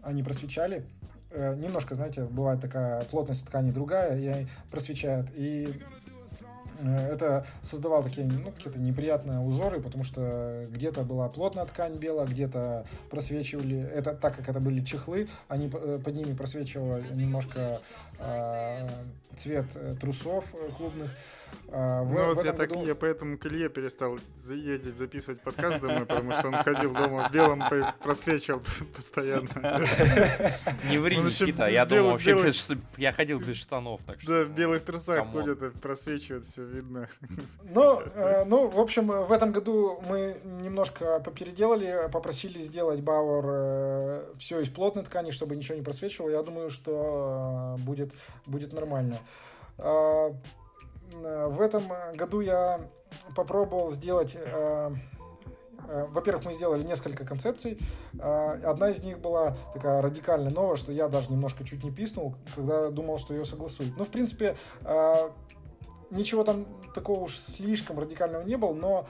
они 0.02 0.22
просвечали. 0.22 0.84
Э, 1.30 1.54
немножко, 1.56 1.94
знаете, 1.94 2.24
бывает 2.24 2.60
такая 2.60 3.04
плотность 3.04 3.46
ткани 3.46 3.70
другая, 3.70 4.18
и 4.18 4.46
просвечает. 4.70 5.26
И 5.36 5.80
э, 6.80 7.12
это 7.12 7.46
создавало 7.62 8.04
такие 8.04 8.26
ну, 8.26 8.50
какие-то 8.50 8.80
неприятные 8.80 9.38
узоры, 9.38 9.80
потому 9.80 10.02
что 10.02 10.66
где-то 10.70 11.02
была 11.04 11.28
плотная 11.28 11.66
ткань 11.66 11.96
белая, 11.96 12.26
где-то 12.26 12.84
просвечивали, 13.10 13.80
это 13.80 14.14
так 14.14 14.36
как 14.36 14.48
это 14.48 14.60
были 14.60 14.84
чехлы, 14.84 15.28
они 15.48 15.68
под 15.68 16.14
ними 16.14 16.34
просвечивало 16.34 17.00
немножко 17.12 17.80
э, 18.18 18.88
цвет 19.36 19.66
трусов 20.00 20.54
клубных. 20.76 21.10
А, 21.72 22.02
в, 22.02 22.12
ну 22.12 22.34
вот 22.34 22.44
я, 22.44 22.52
году... 22.52 22.74
так, 22.74 22.86
я 22.86 22.94
поэтому 22.96 23.38
к 23.38 23.46
Илье 23.46 23.68
перестал 23.68 24.18
ездить 24.48 24.96
записывать 24.96 25.40
подкаст 25.40 25.80
домой, 25.80 26.04
потому 26.04 26.32
что 26.32 26.48
он 26.48 26.54
ходил 26.56 26.92
дома 26.92 27.28
в 27.28 27.32
белом, 27.32 27.62
просвечивал 28.02 28.60
постоянно. 28.94 29.48
Не 30.90 30.98
ври, 30.98 31.18
Никита, 31.18 31.66
я 31.68 31.86
думал 31.86 32.12
вообще, 32.12 32.50
я 32.96 33.12
ходил 33.12 33.38
без 33.38 33.56
штанов. 33.56 34.02
так 34.04 34.18
Да, 34.26 34.44
в 34.44 34.50
белых 34.50 34.84
трусах 34.84 35.28
ходят 35.28 35.62
и 35.62 35.70
просвечивают, 35.70 36.44
все 36.44 36.64
видно. 36.64 37.08
Ну, 37.62 38.00
э, 38.14 38.44
ну, 38.46 38.66
в 38.68 38.80
общем, 38.80 39.06
в 39.06 39.30
этом 39.30 39.52
году 39.52 40.02
мы 40.08 40.40
немножко 40.62 41.20
попеределали, 41.20 42.08
попросили 42.12 42.60
сделать 42.60 43.00
Бауэр 43.00 43.44
э, 43.46 44.24
все 44.38 44.60
из 44.60 44.68
плотной 44.68 45.04
ткани, 45.04 45.30
чтобы 45.30 45.54
ничего 45.54 45.76
не 45.76 45.84
просвечивало. 45.84 46.30
Я 46.30 46.42
думаю, 46.42 46.70
что 46.70 47.76
э, 47.78 47.82
будет, 47.82 48.12
будет 48.46 48.72
нормально. 48.72 49.20
А, 49.82 50.34
Э, 51.12 51.46
в 51.48 51.60
этом 51.60 51.92
году 52.14 52.40
я 52.40 52.80
попробовал 53.34 53.90
сделать 53.90 54.36
э, 54.36 54.94
э, 55.88 56.06
во-первых, 56.10 56.44
мы 56.44 56.52
сделали 56.52 56.82
несколько 56.84 57.24
концепций. 57.24 57.78
Одна 58.18 58.90
из 58.90 59.02
них 59.02 59.18
была 59.18 59.56
такая 59.72 60.02
радикально 60.02 60.50
новая, 60.50 60.76
что 60.76 60.92
я 60.92 61.08
даже 61.08 61.32
немножко 61.32 61.64
чуть 61.64 61.82
не 61.82 61.90
писнул, 61.90 62.34
когда 62.54 62.90
думал, 62.90 63.18
что 63.18 63.34
ее 63.34 63.44
согласуют. 63.44 63.96
Ну, 63.96 64.04
в 64.04 64.08
принципе, 64.08 64.56
ничего 66.10 66.44
там 66.44 66.66
такого 66.94 67.24
уж 67.24 67.38
слишком 67.38 67.98
радикального 67.98 68.42
не 68.42 68.56
было, 68.56 68.72
но 68.72 69.06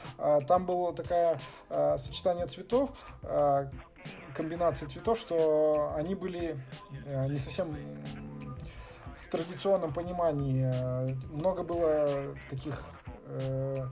там 0.47 0.65
было 0.65 0.95
такое 0.95 1.41
сочетание 1.97 2.47
цветов, 2.47 2.91
комбинация 4.35 4.89
цветов, 4.89 5.19
что 5.19 5.93
они 5.97 6.15
были 6.15 6.59
не 7.29 7.37
совсем 7.37 7.77
традиционном 9.31 9.93
понимании 9.93 10.71
э, 10.73 11.15
много 11.33 11.63
было 11.63 12.35
таких 12.49 12.83
э, 13.27 13.87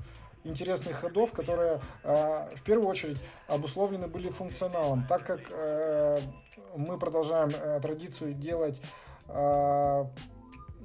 интересных 0.45 0.97
ходов, 0.97 1.33
которые 1.33 1.81
э, 2.03 2.57
в 2.57 2.63
первую 2.63 2.89
очередь 2.89 3.19
обусловлены 3.47 4.09
были 4.09 4.31
функционалом, 4.31 5.07
так 5.09 5.25
как 5.25 5.41
мы 6.77 6.99
продолжаем 6.99 7.81
традицию 7.81 8.35
делать 8.35 8.81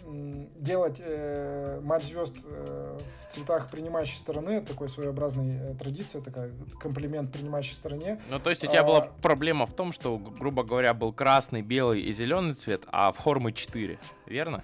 делать 0.06 0.98
э, 1.00 1.80
матч 1.82 2.04
звезд 2.06 2.36
э, 2.44 3.00
в 3.22 3.32
цветах 3.32 3.70
принимающей 3.70 4.18
стороны, 4.18 4.62
такой 4.62 4.90
своеобразной 4.90 5.58
э, 5.58 5.76
традиция, 5.76 6.22
такая 6.22 6.52
комплимент 6.80 7.32
принимающей 7.32 7.74
стороне. 7.74 8.22
Ну, 8.30 8.40
то 8.40 8.50
есть 8.50 8.64
у 8.64 8.68
тебя 8.68 8.82
а, 8.82 8.84
была 8.84 9.02
проблема 9.22 9.66
в 9.66 9.74
том, 9.74 9.92
что, 9.92 10.18
грубо 10.18 10.64
говоря, 10.64 10.94
был 10.94 11.14
красный, 11.14 11.62
белый 11.62 12.02
и 12.02 12.12
зеленый 12.12 12.54
цвет, 12.54 12.86
а 12.92 13.12
в 13.12 13.18
формы 13.18 13.54
4, 13.54 13.98
верно? 14.28 14.64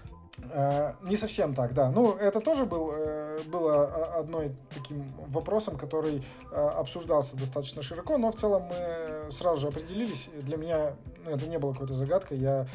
Э, 0.52 0.94
не 1.03 1.16
совсем 1.16 1.53
так, 1.53 1.74
да. 1.74 1.90
Ну, 1.90 2.16
это 2.16 2.40
тоже 2.40 2.66
был, 2.66 2.91
э, 2.94 3.40
было 3.48 3.86
одной 4.16 4.56
таким 4.74 5.11
вопросом, 5.28 5.78
который 5.78 6.24
э, 6.52 6.56
обсуждался 6.56 7.38
достаточно 7.38 7.82
широко, 7.82 8.18
но 8.18 8.32
в 8.32 8.36
целом 8.36 8.64
мы 8.64 9.32
сразу 9.32 9.61
же 9.61 9.68
определились. 9.68 10.30
Для 10.41 10.57
меня 10.57 10.95
ну, 11.26 11.32
это 11.32 11.48
не 11.48 11.57
было 11.60 11.74
какой-то 11.74 11.94
загадкой. 11.94 12.38
Я 12.38 12.68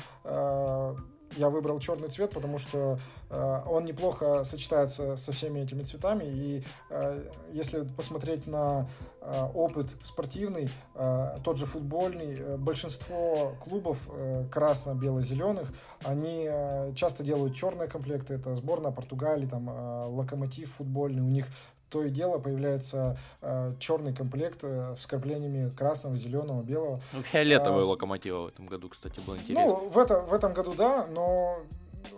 я 1.36 1.50
выбрал 1.50 1.78
черный 1.80 2.08
цвет, 2.08 2.32
потому 2.32 2.58
что 2.58 2.98
э, 3.30 3.60
он 3.66 3.84
неплохо 3.84 4.44
сочетается 4.44 5.16
со 5.16 5.32
всеми 5.32 5.60
этими 5.60 5.82
цветами. 5.82 6.24
И 6.24 6.62
э, 6.90 7.30
если 7.52 7.82
посмотреть 7.82 8.46
на 8.46 8.86
э, 9.20 9.48
опыт 9.54 9.96
спортивный, 10.02 10.70
э, 10.94 11.38
тот 11.44 11.56
же 11.56 11.66
футбольный, 11.66 12.38
э, 12.38 12.56
большинство 12.56 13.54
клубов 13.62 13.98
э, 14.08 14.46
красно-бело-зеленых, 14.50 15.72
они 16.02 16.46
э, 16.48 16.92
часто 16.94 17.24
делают 17.24 17.54
черные 17.54 17.88
комплекты. 17.88 18.34
Это 18.34 18.54
сборная 18.54 18.92
Португалии, 18.92 19.46
там 19.46 19.70
э, 19.70 20.06
локомотив 20.06 20.72
футбольный. 20.74 21.22
У 21.22 21.28
них 21.28 21.46
то 21.94 22.02
и 22.02 22.10
дело 22.10 22.38
появляется 22.38 23.16
э, 23.40 23.70
черный 23.78 24.12
комплект 24.12 24.64
э, 24.64 24.96
с 24.98 25.06
краплениями 25.06 25.70
красного, 25.70 26.16
зеленого, 26.16 26.60
белого. 26.60 27.00
Фиолетовый 27.30 27.84
а, 27.84 27.86
локомотива 27.86 28.46
в 28.46 28.48
этом 28.48 28.66
году, 28.66 28.88
кстати, 28.88 29.20
было 29.20 29.36
интересно. 29.36 29.64
Ну, 29.64 29.88
в, 29.90 29.96
это, 29.96 30.18
в 30.18 30.34
этом 30.34 30.52
году, 30.54 30.74
да, 30.76 31.06
но 31.06 31.60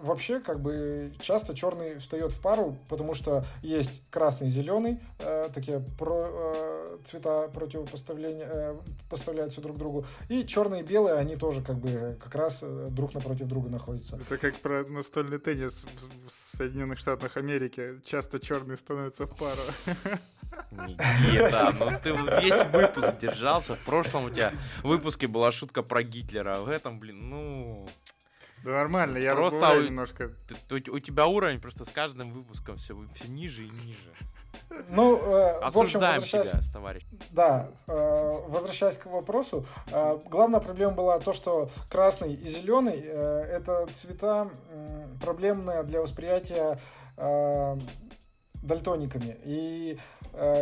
вообще, 0.03 0.41
как 0.41 0.61
бы, 0.61 1.13
часто 1.21 1.55
черный 1.55 1.99
встает 1.99 2.33
в 2.33 2.41
пару, 2.41 2.79
потому 2.89 3.15
что 3.15 3.45
есть 3.63 4.03
красный 4.11 4.49
и 4.49 4.51
зеленый, 4.51 5.01
э, 5.19 5.49
такие 5.53 5.85
про, 5.99 6.29
э, 6.29 6.99
цвета 7.05 7.49
противопоставления, 7.49 8.49
э, 8.49 8.77
поставляются 9.09 9.61
друг 9.61 9.77
другу. 9.77 10.07
И 10.29 10.45
черный 10.47 10.81
и 10.81 10.83
белый, 10.83 11.19
они 11.19 11.37
тоже, 11.37 11.63
как 11.63 11.77
бы, 11.77 12.19
как 12.23 12.35
раз 12.35 12.61
э, 12.63 12.89
друг 12.91 13.15
напротив 13.15 13.47
друга 13.47 13.69
находятся. 13.69 14.17
Это 14.17 14.39
как 14.39 14.57
про 14.57 14.85
настольный 14.85 15.39
теннис 15.39 15.85
в, 16.27 16.57
Соединенных 16.57 16.99
Штатах 16.99 17.37
Америки. 17.37 18.01
Часто 18.05 18.39
черный 18.39 18.77
становится 18.77 19.27
в 19.27 19.37
пару. 19.37 19.61
Никита, 20.71 21.75
ну 21.79 21.91
ты 22.03 22.11
весь 22.41 22.65
выпуск 22.73 23.19
держался. 23.21 23.75
В 23.75 23.85
прошлом 23.85 24.27
у 24.27 24.31
тебя 24.31 24.53
в 24.83 24.89
выпуске 24.89 25.27
была 25.27 25.53
шутка 25.53 25.83
про 25.83 26.03
Гитлера, 26.03 26.57
а 26.59 26.63
в 26.63 26.69
этом, 26.69 26.99
блин, 26.99 27.29
ну... 27.29 27.89
Да 28.67 28.73
нормально, 28.73 29.19
я 29.19 29.37
просто 29.37 29.79
у, 29.79 29.81
немножко. 29.81 30.33
Ты, 30.69 30.75
у, 30.75 30.97
у 30.97 30.99
тебя 30.99 31.29
уровень 31.29 31.61
просто 31.61 31.85
с 31.85 31.89
каждым 31.89 32.33
выпуском 32.33 32.79
все, 32.79 32.97
все 33.15 33.29
ниже 33.29 33.63
и 33.63 33.71
ниже. 33.71 34.11
Ну, 34.89 35.19
э, 35.19 35.71
в 35.71 35.79
общем, 35.79 36.01
возвращаясь... 36.01 36.51
тебя, 36.51 36.73
товарищ. 36.73 37.05
Да, 37.31 37.69
э, 37.87 38.41
возвращаясь 38.49 38.97
к 38.97 39.07
вопросу, 39.07 39.65
э, 39.93 40.19
главная 40.29 40.59
проблема 40.59 40.95
была 40.95 41.21
то, 41.21 41.33
что 41.33 41.71
красный 41.89 42.35
и 42.35 42.49
зеленый 42.49 43.01
э, 43.05 43.43
это 43.53 43.87
цвета 43.95 44.51
э, 44.71 45.07
проблемные 45.23 45.85
для 45.85 46.01
восприятия 46.01 46.81
э, 47.17 47.79
дальтониками. 48.65 49.39
И 49.45 49.97
Э, 49.97 50.16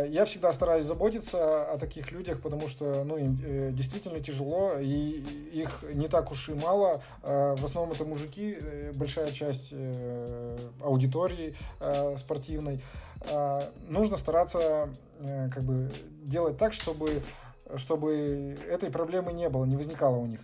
я 0.09 0.23
всегда 0.23 0.53
стараюсь 0.53 0.85
заботиться 0.85 1.69
о 1.69 1.77
таких 1.77 2.11
людях, 2.11 2.41
потому 2.41 2.69
что 2.69 3.03
ну, 3.03 3.17
им 3.17 3.37
э, 3.43 3.71
действительно 3.73 4.21
тяжело, 4.21 4.73
и 4.79 5.21
их 5.51 5.83
не 5.93 6.07
так 6.07 6.31
уж 6.31 6.47
и 6.47 6.53
мало. 6.53 7.01
Э, 7.23 7.55
в 7.57 7.65
основном 7.65 7.93
это 7.93 8.05
мужики, 8.05 8.57
большая 8.95 9.31
часть 9.31 9.73
аудитории 10.81 11.55
спортивной. 12.17 12.81
Нужно 13.87 14.17
стараться 14.17 14.89
как 15.19 15.63
бы 15.63 15.89
делать 16.23 16.57
так, 16.57 16.73
чтобы, 16.73 17.21
чтобы 17.77 18.57
этой 18.67 18.91
проблемы 18.91 19.33
не 19.33 19.49
было, 19.49 19.65
не 19.65 19.75
возникало 19.75 20.17
у 20.17 20.25
них. 20.25 20.41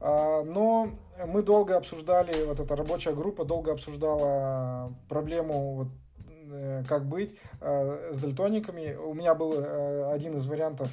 Но 0.00 0.90
мы 1.26 1.42
долго 1.42 1.76
обсуждали, 1.76 2.44
вот 2.44 2.60
эта 2.60 2.76
рабочая 2.76 3.14
группа 3.14 3.44
долго 3.44 3.72
обсуждала 3.72 4.92
проблему 5.08 5.74
вот 5.74 5.88
Э, 5.88 6.09
как 6.88 7.04
быть 7.04 7.36
э, 7.60 8.12
с 8.12 8.18
дальтониками. 8.18 8.94
У 8.94 9.14
меня 9.14 9.34
был 9.34 9.54
э, 9.56 10.12
один 10.12 10.36
из 10.36 10.46
вариантов, 10.46 10.90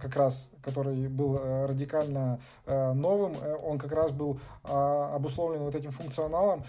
как 0.00 0.16
раз, 0.16 0.48
который 0.62 1.08
был 1.08 1.40
радикально 1.66 2.40
новым. 2.66 3.34
Он 3.62 3.78
как 3.78 3.92
раз 3.92 4.10
был 4.10 4.38
обусловлен 4.62 5.62
вот 5.62 5.74
этим 5.74 5.90
функционалом, 5.90 6.64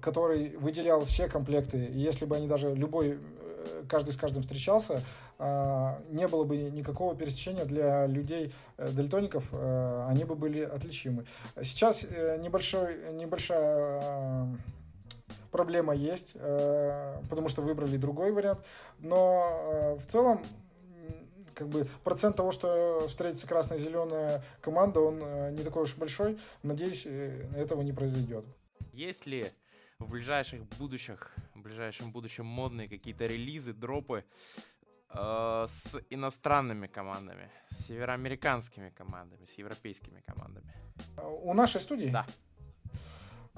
который 0.00 0.56
выделял 0.56 1.04
все 1.04 1.28
комплекты. 1.28 1.84
И 1.84 1.98
если 1.98 2.24
бы 2.24 2.36
они 2.36 2.46
даже 2.46 2.74
любой 2.74 3.18
каждый 3.88 4.12
с 4.12 4.16
каждым 4.16 4.42
встречался, 4.42 5.00
не 5.38 6.28
было 6.28 6.44
бы 6.44 6.56
никакого 6.56 7.14
пересечения 7.14 7.64
для 7.64 8.06
людей 8.06 8.54
дальтоников, 8.76 9.44
они 9.52 10.24
бы 10.24 10.34
были 10.34 10.60
отличимы. 10.60 11.24
Сейчас 11.62 12.04
небольшой, 12.38 13.12
небольшая 13.12 14.56
проблема 15.54 15.94
есть, 15.94 16.32
э, 16.34 17.22
потому 17.30 17.48
что 17.48 17.62
выбрали 17.62 17.96
другой 17.96 18.32
вариант. 18.32 18.58
Но 18.98 19.46
э, 19.72 19.94
в 19.94 20.06
целом 20.06 20.42
как 21.54 21.68
бы 21.68 21.86
процент 22.02 22.34
того, 22.34 22.50
что 22.50 23.06
встретится 23.06 23.46
красная-зеленая 23.46 24.42
команда, 24.60 24.98
он 24.98 25.20
э, 25.22 25.52
не 25.52 25.62
такой 25.62 25.84
уж 25.84 25.94
большой. 25.94 26.40
Надеюсь, 26.64 27.06
этого 27.54 27.82
не 27.82 27.92
произойдет. 27.92 28.44
Есть 28.92 29.26
ли 29.26 29.46
в 30.00 30.10
ближайших 30.10 30.64
будущих, 30.76 31.30
в 31.54 31.60
ближайшем 31.60 32.10
будущем 32.10 32.46
модные 32.46 32.88
какие-то 32.88 33.26
релизы, 33.26 33.72
дропы 33.72 34.24
э, 35.10 35.64
с 35.68 35.96
иностранными 36.10 36.88
командами, 36.88 37.48
с 37.70 37.86
североамериканскими 37.86 38.90
командами, 38.90 39.44
с 39.44 39.56
европейскими 39.56 40.20
командами? 40.26 40.74
У 41.42 41.54
нашей 41.54 41.80
студии? 41.80 42.08
Да. 42.08 42.26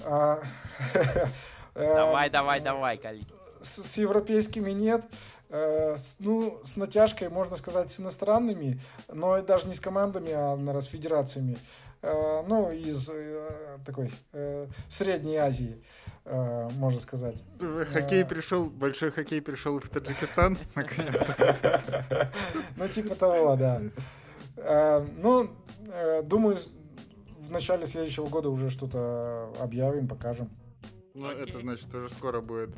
Давай, 1.76 2.30
давай, 2.30 2.60
давай, 2.60 2.96
Калик. 2.96 3.26
С, 3.60 3.82
с 3.82 3.98
европейскими 3.98 4.70
нет. 4.70 5.04
Э, 5.48 5.94
с, 5.96 6.16
ну, 6.18 6.58
с 6.64 6.76
натяжкой, 6.76 7.28
можно 7.28 7.56
сказать, 7.56 7.90
с 7.90 8.00
иностранными, 8.00 8.80
но 9.12 9.40
даже 9.42 9.68
не 9.68 9.74
с 9.74 9.80
командами, 9.80 10.32
а, 10.32 10.56
наверное, 10.56 10.80
с 10.80 10.86
федерациями. 10.86 11.56
Э, 12.02 12.42
ну, 12.46 12.72
из 12.72 13.08
э, 13.08 13.78
такой 13.84 14.12
э, 14.32 14.66
Средней 14.88 15.36
Азии, 15.36 15.82
э, 16.24 16.68
можно 16.78 17.00
сказать. 17.00 17.36
Хоккей 17.92 18.24
пришел, 18.24 18.64
большой 18.64 19.12
хоккей 19.12 19.40
пришел 19.40 19.78
в 19.78 19.88
Таджикистан, 19.88 20.58
Ну, 22.76 22.88
типа 22.88 23.14
того, 23.14 23.56
да. 23.56 23.80
Ну, 25.18 25.50
думаю, 26.24 26.58
в 27.38 27.50
начале 27.50 27.86
следующего 27.86 28.26
года 28.26 28.50
уже 28.50 28.70
что-то 28.70 29.52
объявим, 29.60 30.08
покажем. 30.08 30.50
Ну, 31.16 31.30
Окей. 31.30 31.44
это 31.44 31.60
значит 31.60 31.94
уже 31.94 32.10
скоро 32.10 32.40
будет. 32.42 32.70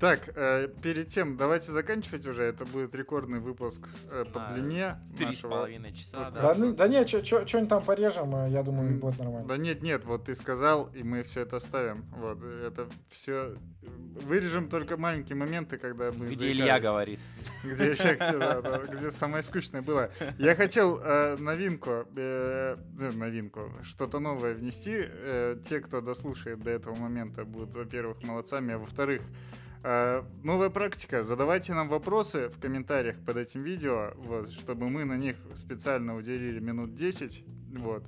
Так, 0.00 0.30
э, 0.36 0.68
перед 0.80 1.08
тем, 1.08 1.36
давайте 1.36 1.72
заканчивать 1.72 2.24
уже. 2.26 2.44
Это 2.44 2.64
будет 2.64 2.94
рекордный 2.94 3.40
выпуск 3.40 3.88
э, 4.08 4.24
по 4.32 4.46
а, 4.46 4.54
длине. 4.54 4.96
Три 5.16 5.34
с 5.34 5.40
половиной 5.40 5.92
часа, 5.92 6.30
да? 6.30 6.40
Да, 6.40 6.54
ну, 6.54 6.72
да 6.72 6.86
нет, 6.86 7.08
что-нибудь 7.08 7.68
там 7.68 7.82
порежем, 7.82 8.34
э, 8.36 8.48
я 8.50 8.62
думаю, 8.62 8.92
mm. 8.92 8.98
будет 8.98 9.18
нормально. 9.18 9.48
Да 9.48 9.56
нет, 9.56 9.82
нет, 9.82 10.04
вот 10.04 10.26
ты 10.26 10.34
сказал, 10.36 10.88
и 10.94 11.02
мы 11.02 11.24
все 11.24 11.40
это 11.40 11.56
оставим. 11.56 12.04
Вот, 12.16 12.40
это 12.44 12.86
все... 13.10 13.56
Вырежем 13.82 14.68
только 14.68 14.96
маленькие 14.96 15.36
моменты, 15.36 15.78
когда 15.78 16.12
мы 16.12 16.26
Где 16.26 16.52
Илья 16.52 16.78
говорит. 16.78 17.18
Где 17.64 17.90
еще, 17.90 18.16
да, 18.38 18.60
да, 18.60 18.78
где 18.78 19.10
самое 19.10 19.42
скучное 19.42 19.82
было. 19.82 20.10
Я 20.38 20.54
хотел 20.54 21.00
э, 21.02 21.36
новинку, 21.38 22.06
э, 22.14 22.76
э, 23.00 23.10
новинку, 23.12 23.72
что-то 23.82 24.20
новое 24.20 24.54
внести. 24.54 24.94
Э, 24.96 25.56
те, 25.68 25.80
кто 25.80 26.00
дослушает 26.00 26.60
до 26.60 26.70
этого 26.70 26.94
момента, 26.94 27.44
будут, 27.44 27.74
во-первых, 27.74 28.22
молодцами, 28.22 28.74
а 28.74 28.78
во-вторых, 28.78 29.22
Э, 29.22 29.66
новая 29.82 30.70
практика. 30.70 31.22
Задавайте 31.22 31.74
нам 31.74 31.88
вопросы 31.88 32.48
в 32.48 32.60
комментариях 32.60 33.16
под 33.24 33.36
этим 33.36 33.62
видео, 33.62 34.12
вот, 34.16 34.50
чтобы 34.50 34.88
мы 34.88 35.04
на 35.04 35.16
них 35.16 35.36
специально 35.56 36.16
уделили 36.16 36.60
минут 36.60 36.94
10 36.94 37.44
вот, 37.76 38.04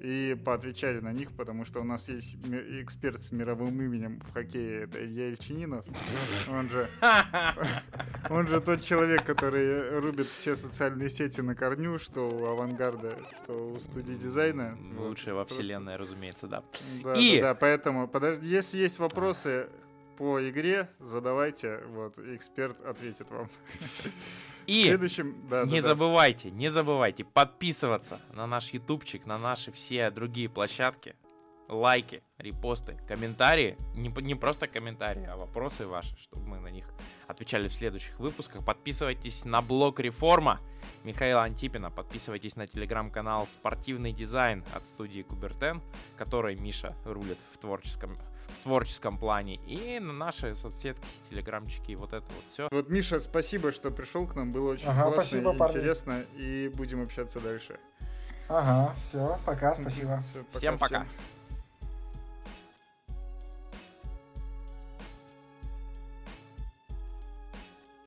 и 0.00 0.36
поотвечали 0.44 1.00
на 1.00 1.12
них, 1.12 1.30
потому 1.32 1.64
что 1.64 1.80
у 1.80 1.84
нас 1.84 2.08
есть 2.08 2.36
эксперт 2.82 3.22
с 3.22 3.32
мировым 3.32 3.80
именем 3.80 4.20
в 4.20 4.32
хоккее, 4.32 4.84
это 4.84 5.04
Илья 5.04 5.28
Ильчининов. 5.28 5.84
Он 6.50 6.68
же, 6.68 6.88
он 8.30 8.46
же 8.46 8.60
тот 8.60 8.82
человек, 8.82 9.24
который 9.24 9.98
рубит 10.00 10.26
все 10.26 10.56
социальные 10.56 11.10
сети 11.10 11.40
на 11.40 11.54
корню, 11.54 11.98
что 11.98 12.28
у 12.28 12.46
авангарда, 12.46 13.16
что 13.42 13.72
у 13.72 13.78
студии 13.78 14.14
дизайна. 14.14 14.78
Лучшая 14.96 15.34
во 15.34 15.44
вселенной, 15.44 15.96
разумеется, 15.96 16.46
да. 16.46 16.62
Да, 17.02 17.12
и... 17.12 17.36
да, 17.36 17.42
да, 17.42 17.54
поэтому, 17.54 18.08
подожди, 18.08 18.48
если 18.48 18.78
есть 18.78 18.98
вопросы, 18.98 19.68
по 20.22 20.48
игре 20.48 20.88
задавайте, 21.00 21.78
вот, 21.88 22.16
эксперт 22.16 22.80
ответит 22.86 23.28
вам. 23.28 23.48
И 24.66 24.84
следующем, 24.84 25.34
да, 25.50 25.64
не 25.64 25.80
да, 25.80 25.88
забывайте, 25.88 26.48
да. 26.48 26.54
не 26.54 26.68
забывайте 26.68 27.24
подписываться 27.24 28.20
на 28.32 28.46
наш 28.46 28.70
ютубчик, 28.72 29.26
на 29.26 29.36
наши 29.36 29.72
все 29.72 30.12
другие 30.12 30.48
площадки. 30.48 31.16
Лайки, 31.68 32.22
репосты, 32.38 32.96
комментарии. 33.08 33.76
Не, 33.96 34.10
не 34.22 34.36
просто 34.36 34.68
комментарии, 34.68 35.24
а 35.24 35.36
вопросы 35.36 35.88
ваши, 35.88 36.16
чтобы 36.18 36.46
мы 36.46 36.60
на 36.60 36.68
них 36.68 36.86
отвечали 37.26 37.66
в 37.66 37.72
следующих 37.72 38.16
выпусках. 38.20 38.64
Подписывайтесь 38.64 39.44
на 39.44 39.60
блог 39.60 39.98
Реформа 39.98 40.60
Михаила 41.02 41.42
Антипина. 41.42 41.90
Подписывайтесь 41.90 42.54
на 42.54 42.68
телеграм-канал 42.68 43.48
Спортивный 43.48 44.12
дизайн 44.12 44.62
от 44.72 44.86
студии 44.86 45.22
Кубертен, 45.22 45.82
который 46.16 46.54
Миша 46.54 46.94
рулит 47.04 47.38
в 47.52 47.58
творческом 47.58 48.16
в 48.52 48.60
творческом 48.60 49.18
плане, 49.18 49.56
и 49.66 49.98
на 50.00 50.12
наши 50.12 50.54
соцсетки, 50.54 51.06
телеграмчики, 51.30 51.92
вот 51.94 52.12
это 52.12 52.26
вот 52.34 52.44
все. 52.52 52.68
Вот, 52.70 52.88
Миша, 52.88 53.20
спасибо, 53.20 53.72
что 53.72 53.90
пришел 53.90 54.26
к 54.26 54.34
нам, 54.34 54.52
было 54.52 54.72
очень 54.72 54.86
ага, 54.86 55.02
классно 55.04 55.22
спасибо, 55.22 55.52
и 55.52 55.56
парни. 55.56 55.74
интересно, 55.76 56.24
и 56.36 56.70
будем 56.74 57.02
общаться 57.02 57.40
дальше. 57.40 57.78
Ага, 58.48 58.94
все, 59.02 59.38
пока, 59.46 59.74
спасибо. 59.74 60.22
Все, 60.30 60.44
пока 60.44 60.58
всем 60.58 60.78
пока. 60.78 61.00
Всем. 61.00 61.08